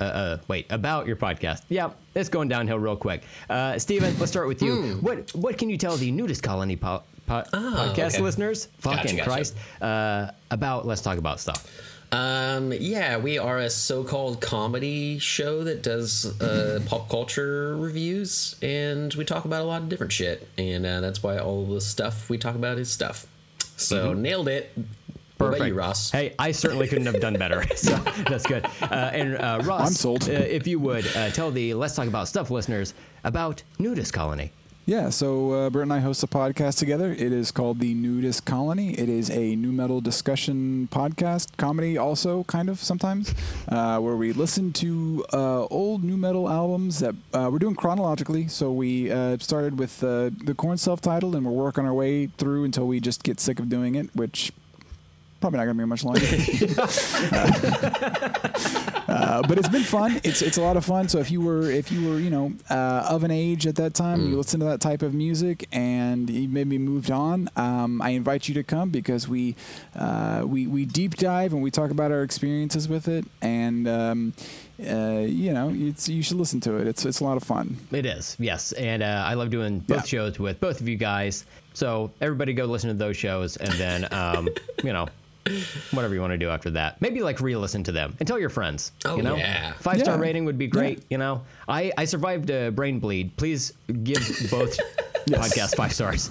Uh, 0.00 0.04
uh, 0.04 0.38
wait, 0.48 0.66
about 0.70 1.06
your 1.06 1.16
podcast. 1.16 1.62
Yeah, 1.68 1.90
it's 2.14 2.28
going 2.28 2.48
downhill 2.48 2.78
real 2.78 2.96
quick. 2.96 3.22
Uh, 3.50 3.78
Steven, 3.78 4.16
let's 4.18 4.30
start 4.30 4.46
with 4.46 4.62
you. 4.62 4.98
What 5.00 5.34
what 5.34 5.58
can 5.58 5.68
you 5.68 5.76
tell 5.76 5.96
the 5.96 6.10
NuDis 6.12 6.42
Colony 6.42 6.76
po- 6.76 7.02
po- 7.26 7.42
podcast 7.52 7.52
Hmm. 7.52 7.90
okay. 7.90 8.20
listeners? 8.22 8.68
Gotcha, 8.82 8.96
Fucking 8.98 9.16
gotcha. 9.16 9.28
Christ! 9.28 9.56
Uh, 9.82 10.30
about 10.50 10.86
let's 10.86 11.00
talk 11.02 11.18
about 11.18 11.40
stuff. 11.40 11.66
Um, 12.12 12.72
yeah, 12.72 13.18
we 13.18 13.38
are 13.38 13.58
a 13.58 13.68
so-called 13.68 14.40
comedy 14.40 15.18
show 15.18 15.64
that 15.64 15.82
does 15.82 16.40
uh, 16.40 16.80
pop 16.86 17.08
culture 17.08 17.76
reviews, 17.76 18.56
and 18.62 19.12
we 19.14 19.24
talk 19.24 19.44
about 19.44 19.62
a 19.62 19.64
lot 19.64 19.82
of 19.82 19.88
different 19.88 20.12
shit, 20.12 20.48
and 20.56 20.86
uh, 20.86 21.00
that's 21.00 21.22
why 21.22 21.38
all 21.38 21.66
the 21.66 21.80
stuff 21.80 22.30
we 22.30 22.38
talk 22.38 22.54
about 22.54 22.78
is 22.78 22.90
stuff. 22.90 23.26
So 23.76 24.12
nailed 24.12 24.48
it. 24.48 24.72
What 25.38 25.54
about 25.54 25.68
you, 25.68 25.74
Ross? 25.74 26.10
Hey, 26.10 26.34
I 26.38 26.52
certainly 26.52 26.88
couldn't 26.88 27.06
have 27.06 27.20
done 27.20 27.34
better. 27.34 27.64
So 27.76 27.94
that's 28.28 28.46
good. 28.46 28.64
Uh, 28.80 28.94
and 29.12 29.36
uh, 29.36 29.60
Ross, 29.64 29.88
I'm 29.88 29.92
sold. 29.92 30.28
Uh, 30.28 30.32
if 30.32 30.66
you 30.66 30.78
would 30.78 31.06
uh, 31.14 31.28
tell 31.30 31.50
the 31.50 31.74
Let's 31.74 31.94
Talk 31.94 32.06
About 32.06 32.26
Stuff 32.26 32.50
listeners 32.50 32.94
about 33.24 33.62
NuDis 33.78 34.10
Colony. 34.12 34.50
Yeah, 34.88 35.10
so 35.10 35.52
uh, 35.52 35.80
and 35.80 35.92
I 35.92 35.98
host 35.98 36.22
a 36.22 36.28
podcast 36.28 36.78
together. 36.78 37.10
It 37.10 37.32
is 37.32 37.50
called 37.50 37.80
The 37.80 37.92
NuDis 37.92 38.44
Colony. 38.44 38.96
It 38.96 39.08
is 39.08 39.28
a 39.30 39.56
nu 39.56 39.72
metal 39.72 40.00
discussion 40.00 40.88
podcast, 40.92 41.56
comedy 41.56 41.98
also, 41.98 42.44
kind 42.44 42.68
of 42.68 42.78
sometimes, 42.78 43.34
uh, 43.68 43.98
where 43.98 44.14
we 44.14 44.32
listen 44.32 44.72
to 44.74 45.26
uh, 45.32 45.64
old 45.64 46.04
nu 46.04 46.16
metal 46.16 46.48
albums 46.48 47.00
that 47.00 47.16
uh, 47.34 47.48
we're 47.50 47.58
doing 47.58 47.74
chronologically. 47.74 48.46
So 48.46 48.70
we 48.70 49.10
uh, 49.10 49.38
started 49.38 49.76
with 49.76 50.04
uh, 50.04 50.30
the 50.44 50.54
Korn 50.56 50.78
self 50.78 51.00
titled, 51.00 51.34
and 51.34 51.44
we're 51.44 51.50
working 51.50 51.84
our 51.84 51.92
way 51.92 52.28
through 52.28 52.62
until 52.62 52.86
we 52.86 53.00
just 53.00 53.24
get 53.24 53.40
sick 53.40 53.58
of 53.58 53.68
doing 53.68 53.96
it, 53.96 54.14
which 54.14 54.52
probably 55.40 55.56
not 55.58 55.64
going 55.64 55.76
to 55.76 55.82
be 55.82 55.88
much 55.88 56.04
longer. 56.04 56.20
Uh, 59.36 59.42
but 59.46 59.58
it's 59.58 59.68
been 59.68 59.82
fun. 59.82 60.20
It's 60.24 60.40
it's 60.42 60.56
a 60.56 60.62
lot 60.62 60.76
of 60.76 60.84
fun. 60.84 61.08
So 61.08 61.18
if 61.18 61.30
you 61.30 61.40
were 61.40 61.70
if 61.70 61.92
you 61.92 62.08
were 62.08 62.18
you 62.18 62.30
know 62.30 62.52
uh, 62.70 63.06
of 63.10 63.22
an 63.24 63.30
age 63.30 63.66
at 63.66 63.76
that 63.76 63.92
time, 63.94 64.28
you 64.28 64.36
listen 64.36 64.60
to 64.60 64.66
that 64.66 64.80
type 64.80 65.02
of 65.02 65.12
music, 65.14 65.68
and 65.72 66.30
you 66.30 66.48
maybe 66.48 66.78
moved 66.78 67.10
on. 67.10 67.50
Um, 67.56 68.00
I 68.00 68.10
invite 68.10 68.48
you 68.48 68.54
to 68.54 68.62
come 68.62 68.90
because 68.90 69.28
we 69.28 69.54
uh, 69.94 70.42
we 70.46 70.66
we 70.66 70.84
deep 70.86 71.16
dive 71.16 71.52
and 71.52 71.62
we 71.62 71.70
talk 71.70 71.90
about 71.90 72.10
our 72.12 72.22
experiences 72.22 72.88
with 72.88 73.08
it, 73.08 73.24
and 73.42 73.86
um, 73.86 74.32
uh, 74.80 75.20
you 75.26 75.52
know, 75.52 75.70
it's 75.74 76.08
you 76.08 76.22
should 76.22 76.36
listen 76.38 76.60
to 76.60 76.76
it. 76.76 76.86
It's 76.86 77.04
it's 77.04 77.20
a 77.20 77.24
lot 77.24 77.36
of 77.36 77.42
fun. 77.42 77.76
It 77.92 78.06
is, 78.06 78.36
yes, 78.38 78.72
and 78.72 79.02
uh, 79.02 79.24
I 79.26 79.34
love 79.34 79.50
doing 79.50 79.80
both 79.80 79.98
Yeah. 79.98 80.02
shows 80.04 80.38
with 80.38 80.60
both 80.60 80.80
of 80.80 80.88
you 80.88 80.96
guys. 80.96 81.44
So 81.74 82.10
everybody 82.22 82.54
go 82.54 82.64
listen 82.64 82.88
to 82.88 82.94
those 82.94 83.16
shows, 83.18 83.56
and 83.58 83.72
then 83.74 84.08
um, 84.12 84.48
you 84.82 84.92
know, 84.94 85.08
whatever 85.92 86.14
you 86.14 86.20
want 86.20 86.32
to 86.32 86.38
do 86.38 86.48
after 86.50 86.70
that. 86.70 87.00
Maybe 87.00 87.20
like 87.20 87.40
re-listen 87.40 87.82
to 87.84 87.92
them 87.92 88.16
and 88.18 88.26
tell 88.26 88.38
your 88.38 88.48
friends. 88.50 88.92
Oh, 89.04 89.16
you 89.16 89.22
know, 89.22 89.36
yeah. 89.36 89.72
five 89.74 90.00
star 90.00 90.16
Yeah. 90.16 90.20
rating 90.20 90.44
would 90.44 90.58
be 90.58 90.66
great. 90.66 91.04
You 91.10 91.18
know, 91.18 91.42
I 91.68 91.92
I 91.96 92.04
survived 92.04 92.50
a 92.50 92.70
brain 92.70 92.98
bleed. 93.00 93.36
Please 93.36 93.72
give 94.02 94.22
both 94.50 94.78
Yes. 95.28 95.48
podcasts 95.54 95.74
five 95.76 95.92
stars. 95.92 96.28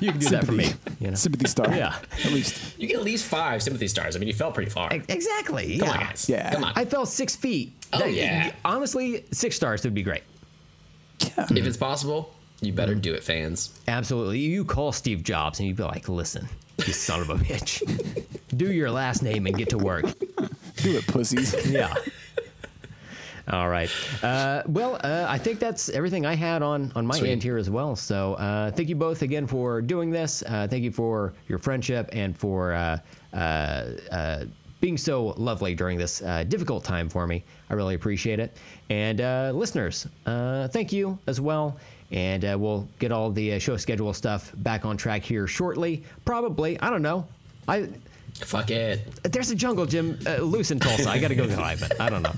You 0.00 0.10
can 0.10 0.18
do 0.18 0.30
that 0.30 0.44
for 0.46 0.52
me. 0.52 0.72
You 0.98 1.08
know, 1.08 1.14
Sympathy 1.14 1.46
star. 1.46 1.68
Yeah. 1.74 1.94
At 2.24 2.32
least. 2.32 2.78
You 2.78 2.88
get 2.88 2.96
at 2.96 3.02
least 3.04 3.26
five 3.26 3.62
sympathy 3.62 3.86
stars. 3.86 4.16
I 4.16 4.18
mean, 4.18 4.28
you 4.28 4.34
fell 4.34 4.50
pretty 4.50 4.70
far. 4.70 4.88
exactly. 4.92 5.78
Come 5.78 5.88
yeah. 5.88 5.94
on, 5.94 6.00
guys. 6.00 6.28
Yeah. 6.28 6.52
Come 6.52 6.64
on. 6.64 6.72
I 6.74 6.84
fell 6.86 7.04
six 7.06 7.36
feet. 7.36 7.72
Oh, 7.92 7.98
That- 7.98 8.12
yeah. 8.12 8.52
Honestly, 8.64 9.24
six 9.30 9.56
stars 9.56 9.84
would 9.84 9.94
be 9.94 10.02
great. 10.02 10.22
Yeah. 11.20 11.46
if 11.50 11.66
it's 11.66 11.76
possible, 11.76 12.34
you 12.60 12.72
better 12.72 12.92
mm-hmm. 12.92 13.00
do 13.02 13.14
it, 13.14 13.22
fans. 13.22 13.78
Absolutely. 13.86 14.38
You 14.38 14.64
call 14.64 14.90
Steve 14.92 15.22
Jobs 15.22 15.58
and 15.60 15.68
you'd 15.68 15.76
be 15.76 15.82
like, 15.84 16.08
listen, 16.08 16.48
you 16.78 16.92
son 16.92 17.20
of 17.20 17.30
a 17.30 17.34
bitch. 17.36 17.82
Do 18.56 18.72
your 18.72 18.90
last 18.90 19.22
name 19.22 19.46
and 19.46 19.56
get 19.56 19.68
to 19.70 19.78
work. 19.78 20.04
Do 20.76 20.96
it, 20.96 21.06
pussies. 21.06 21.54
Yeah. 21.70 21.94
All 23.48 23.68
right. 23.68 23.90
Uh, 24.22 24.62
well, 24.66 24.98
uh, 25.04 25.26
I 25.28 25.36
think 25.36 25.58
that's 25.58 25.90
everything 25.90 26.24
I 26.24 26.34
had 26.34 26.62
on, 26.62 26.90
on 26.96 27.06
my 27.06 27.18
Sweet. 27.18 27.30
end 27.32 27.42
here 27.42 27.58
as 27.58 27.68
well. 27.68 27.94
So 27.94 28.34
uh, 28.34 28.70
thank 28.70 28.88
you 28.88 28.96
both 28.96 29.20
again 29.20 29.46
for 29.46 29.82
doing 29.82 30.10
this. 30.10 30.42
Uh, 30.46 30.66
thank 30.68 30.82
you 30.82 30.90
for 30.90 31.34
your 31.46 31.58
friendship 31.58 32.08
and 32.12 32.34
for 32.36 32.72
uh, 32.72 32.98
uh, 33.34 33.36
uh, 34.10 34.44
being 34.80 34.96
so 34.96 35.34
lovely 35.36 35.74
during 35.74 35.98
this 35.98 36.22
uh, 36.22 36.44
difficult 36.44 36.84
time 36.84 37.08
for 37.08 37.26
me. 37.26 37.44
I 37.68 37.74
really 37.74 37.94
appreciate 37.96 38.38
it. 38.40 38.56
And 38.88 39.20
uh, 39.20 39.52
listeners, 39.54 40.06
uh, 40.24 40.68
thank 40.68 40.90
you 40.92 41.18
as 41.26 41.38
well. 41.38 41.76
And 42.10 42.44
uh, 42.44 42.56
we'll 42.58 42.86
get 42.98 43.10
all 43.12 43.30
the 43.30 43.54
uh, 43.54 43.58
show 43.58 43.76
schedule 43.76 44.12
stuff 44.12 44.52
back 44.56 44.84
on 44.84 44.96
track 44.96 45.22
here 45.22 45.46
shortly. 45.46 46.04
Probably. 46.24 46.78
I 46.80 46.90
don't 46.90 47.02
know. 47.02 47.26
I 47.66 47.88
Fuck 48.34 48.70
it. 48.70 49.00
there's 49.22 49.50
a 49.50 49.54
jungle 49.54 49.86
gym 49.86 50.18
uh, 50.26 50.36
loose 50.36 50.70
in 50.70 50.80
Tulsa. 50.80 51.08
I 51.08 51.18
got 51.18 51.28
to 51.28 51.34
go 51.34 51.44
live 51.56 51.82
it. 51.82 51.92
I 52.00 52.10
don't 52.10 52.22
know. 52.22 52.32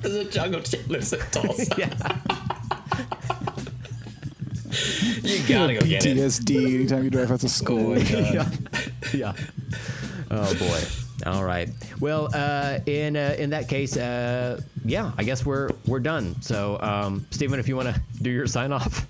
There's 0.00 0.14
a 0.14 0.24
jungle 0.30 0.60
gym 0.60 0.86
lives 0.88 1.12
in 1.12 1.20
Tulsa. 1.30 1.64
Yeah. 1.78 1.92
You 5.22 5.38
gotta 5.48 5.74
go 5.74 5.80
get 5.80 6.04
it. 6.04 6.16
PTSD 6.16 6.74
anytime 6.74 7.04
you 7.04 7.10
drive 7.10 7.32
out 7.32 7.40
to 7.40 7.48
school. 7.48 7.96
yeah. 8.02 8.48
yeah. 9.14 9.32
Oh 10.30 10.54
boy. 10.54 10.80
All 11.24 11.44
right. 11.44 11.68
Well, 11.98 12.28
uh, 12.34 12.78
in 12.86 13.16
uh, 13.16 13.34
in 13.38 13.50
that 13.50 13.68
case, 13.68 13.96
uh, 13.96 14.60
yeah, 14.84 15.12
I 15.16 15.24
guess 15.24 15.46
we're 15.46 15.70
we're 15.86 16.00
done. 16.00 16.40
So, 16.42 16.78
um, 16.80 17.26
Steven, 17.30 17.58
if 17.58 17.68
you 17.68 17.76
want 17.76 17.88
to 17.94 18.00
do 18.20 18.30
your 18.30 18.46
sign 18.46 18.70
off, 18.70 19.06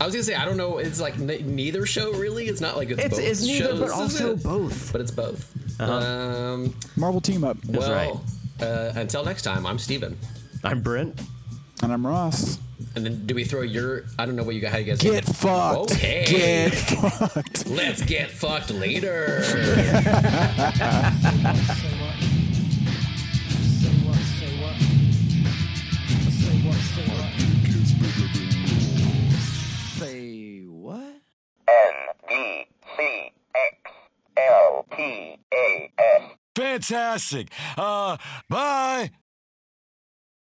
I 0.00 0.04
was 0.04 0.14
gonna 0.14 0.22
say 0.22 0.34
I 0.36 0.44
don't 0.44 0.56
know. 0.56 0.78
It's 0.78 1.00
like 1.00 1.18
n- 1.18 1.56
neither 1.56 1.84
show 1.84 2.12
really. 2.12 2.46
It's 2.46 2.60
not 2.60 2.76
like 2.76 2.90
it's, 2.90 3.00
It's- 3.00 3.10
both 3.18 3.26
it's 3.28 3.42
neither, 3.42 3.64
shows, 3.70 3.80
but 3.80 3.90
also 3.90 4.32
it? 4.34 4.42
both. 4.44 4.92
But 4.92 5.00
it's 5.00 5.10
both. 5.10 5.80
Um, 5.80 6.74
Marvel 6.96 7.20
team 7.20 7.42
up. 7.44 7.56
well, 7.66 7.92
right. 7.92 8.64
uh, 8.66 8.92
until 8.94 9.24
next 9.24 9.42
time, 9.42 9.66
I'm 9.66 9.78
Steven. 9.78 10.16
I'm 10.62 10.80
Brent. 10.80 11.20
And 11.82 11.92
I'm 11.92 12.06
Ross. 12.06 12.58
And 12.94 13.04
then 13.04 13.26
do 13.26 13.34
we 13.34 13.42
throw 13.44 13.62
your? 13.62 14.04
I 14.18 14.24
don't 14.26 14.36
know 14.36 14.44
what 14.44 14.54
you 14.54 14.60
got. 14.60 14.70
How 14.72 14.78
you 14.78 14.84
guys 14.84 14.98
Get 15.00 15.24
fucked. 15.24 15.92
Okay. 15.92 16.24
Get 16.28 16.74
fucked. 16.74 17.66
Let's 17.66 18.02
get 18.02 18.30
fucked 18.30 18.70
later. 18.70 19.42
Say 19.42 19.58
what? 19.58 19.64
Say 23.68 23.90
what? 23.98 24.16
Say 24.30 24.50
what? 24.62 24.76
Say 26.30 26.54
what? 26.62 26.78
Say 26.80 27.08
what? 27.08 27.32
Say 29.98 30.62
what? 30.66 31.20
N 31.68 31.94
E 32.30 32.64
C 32.96 33.32
X 33.54 33.92
L 34.36 34.86
T 34.96 35.36
A 35.52 35.90
S. 35.98 36.22
Fantastic. 36.54 37.48
Uh, 37.76 38.16
bye. 38.48 39.10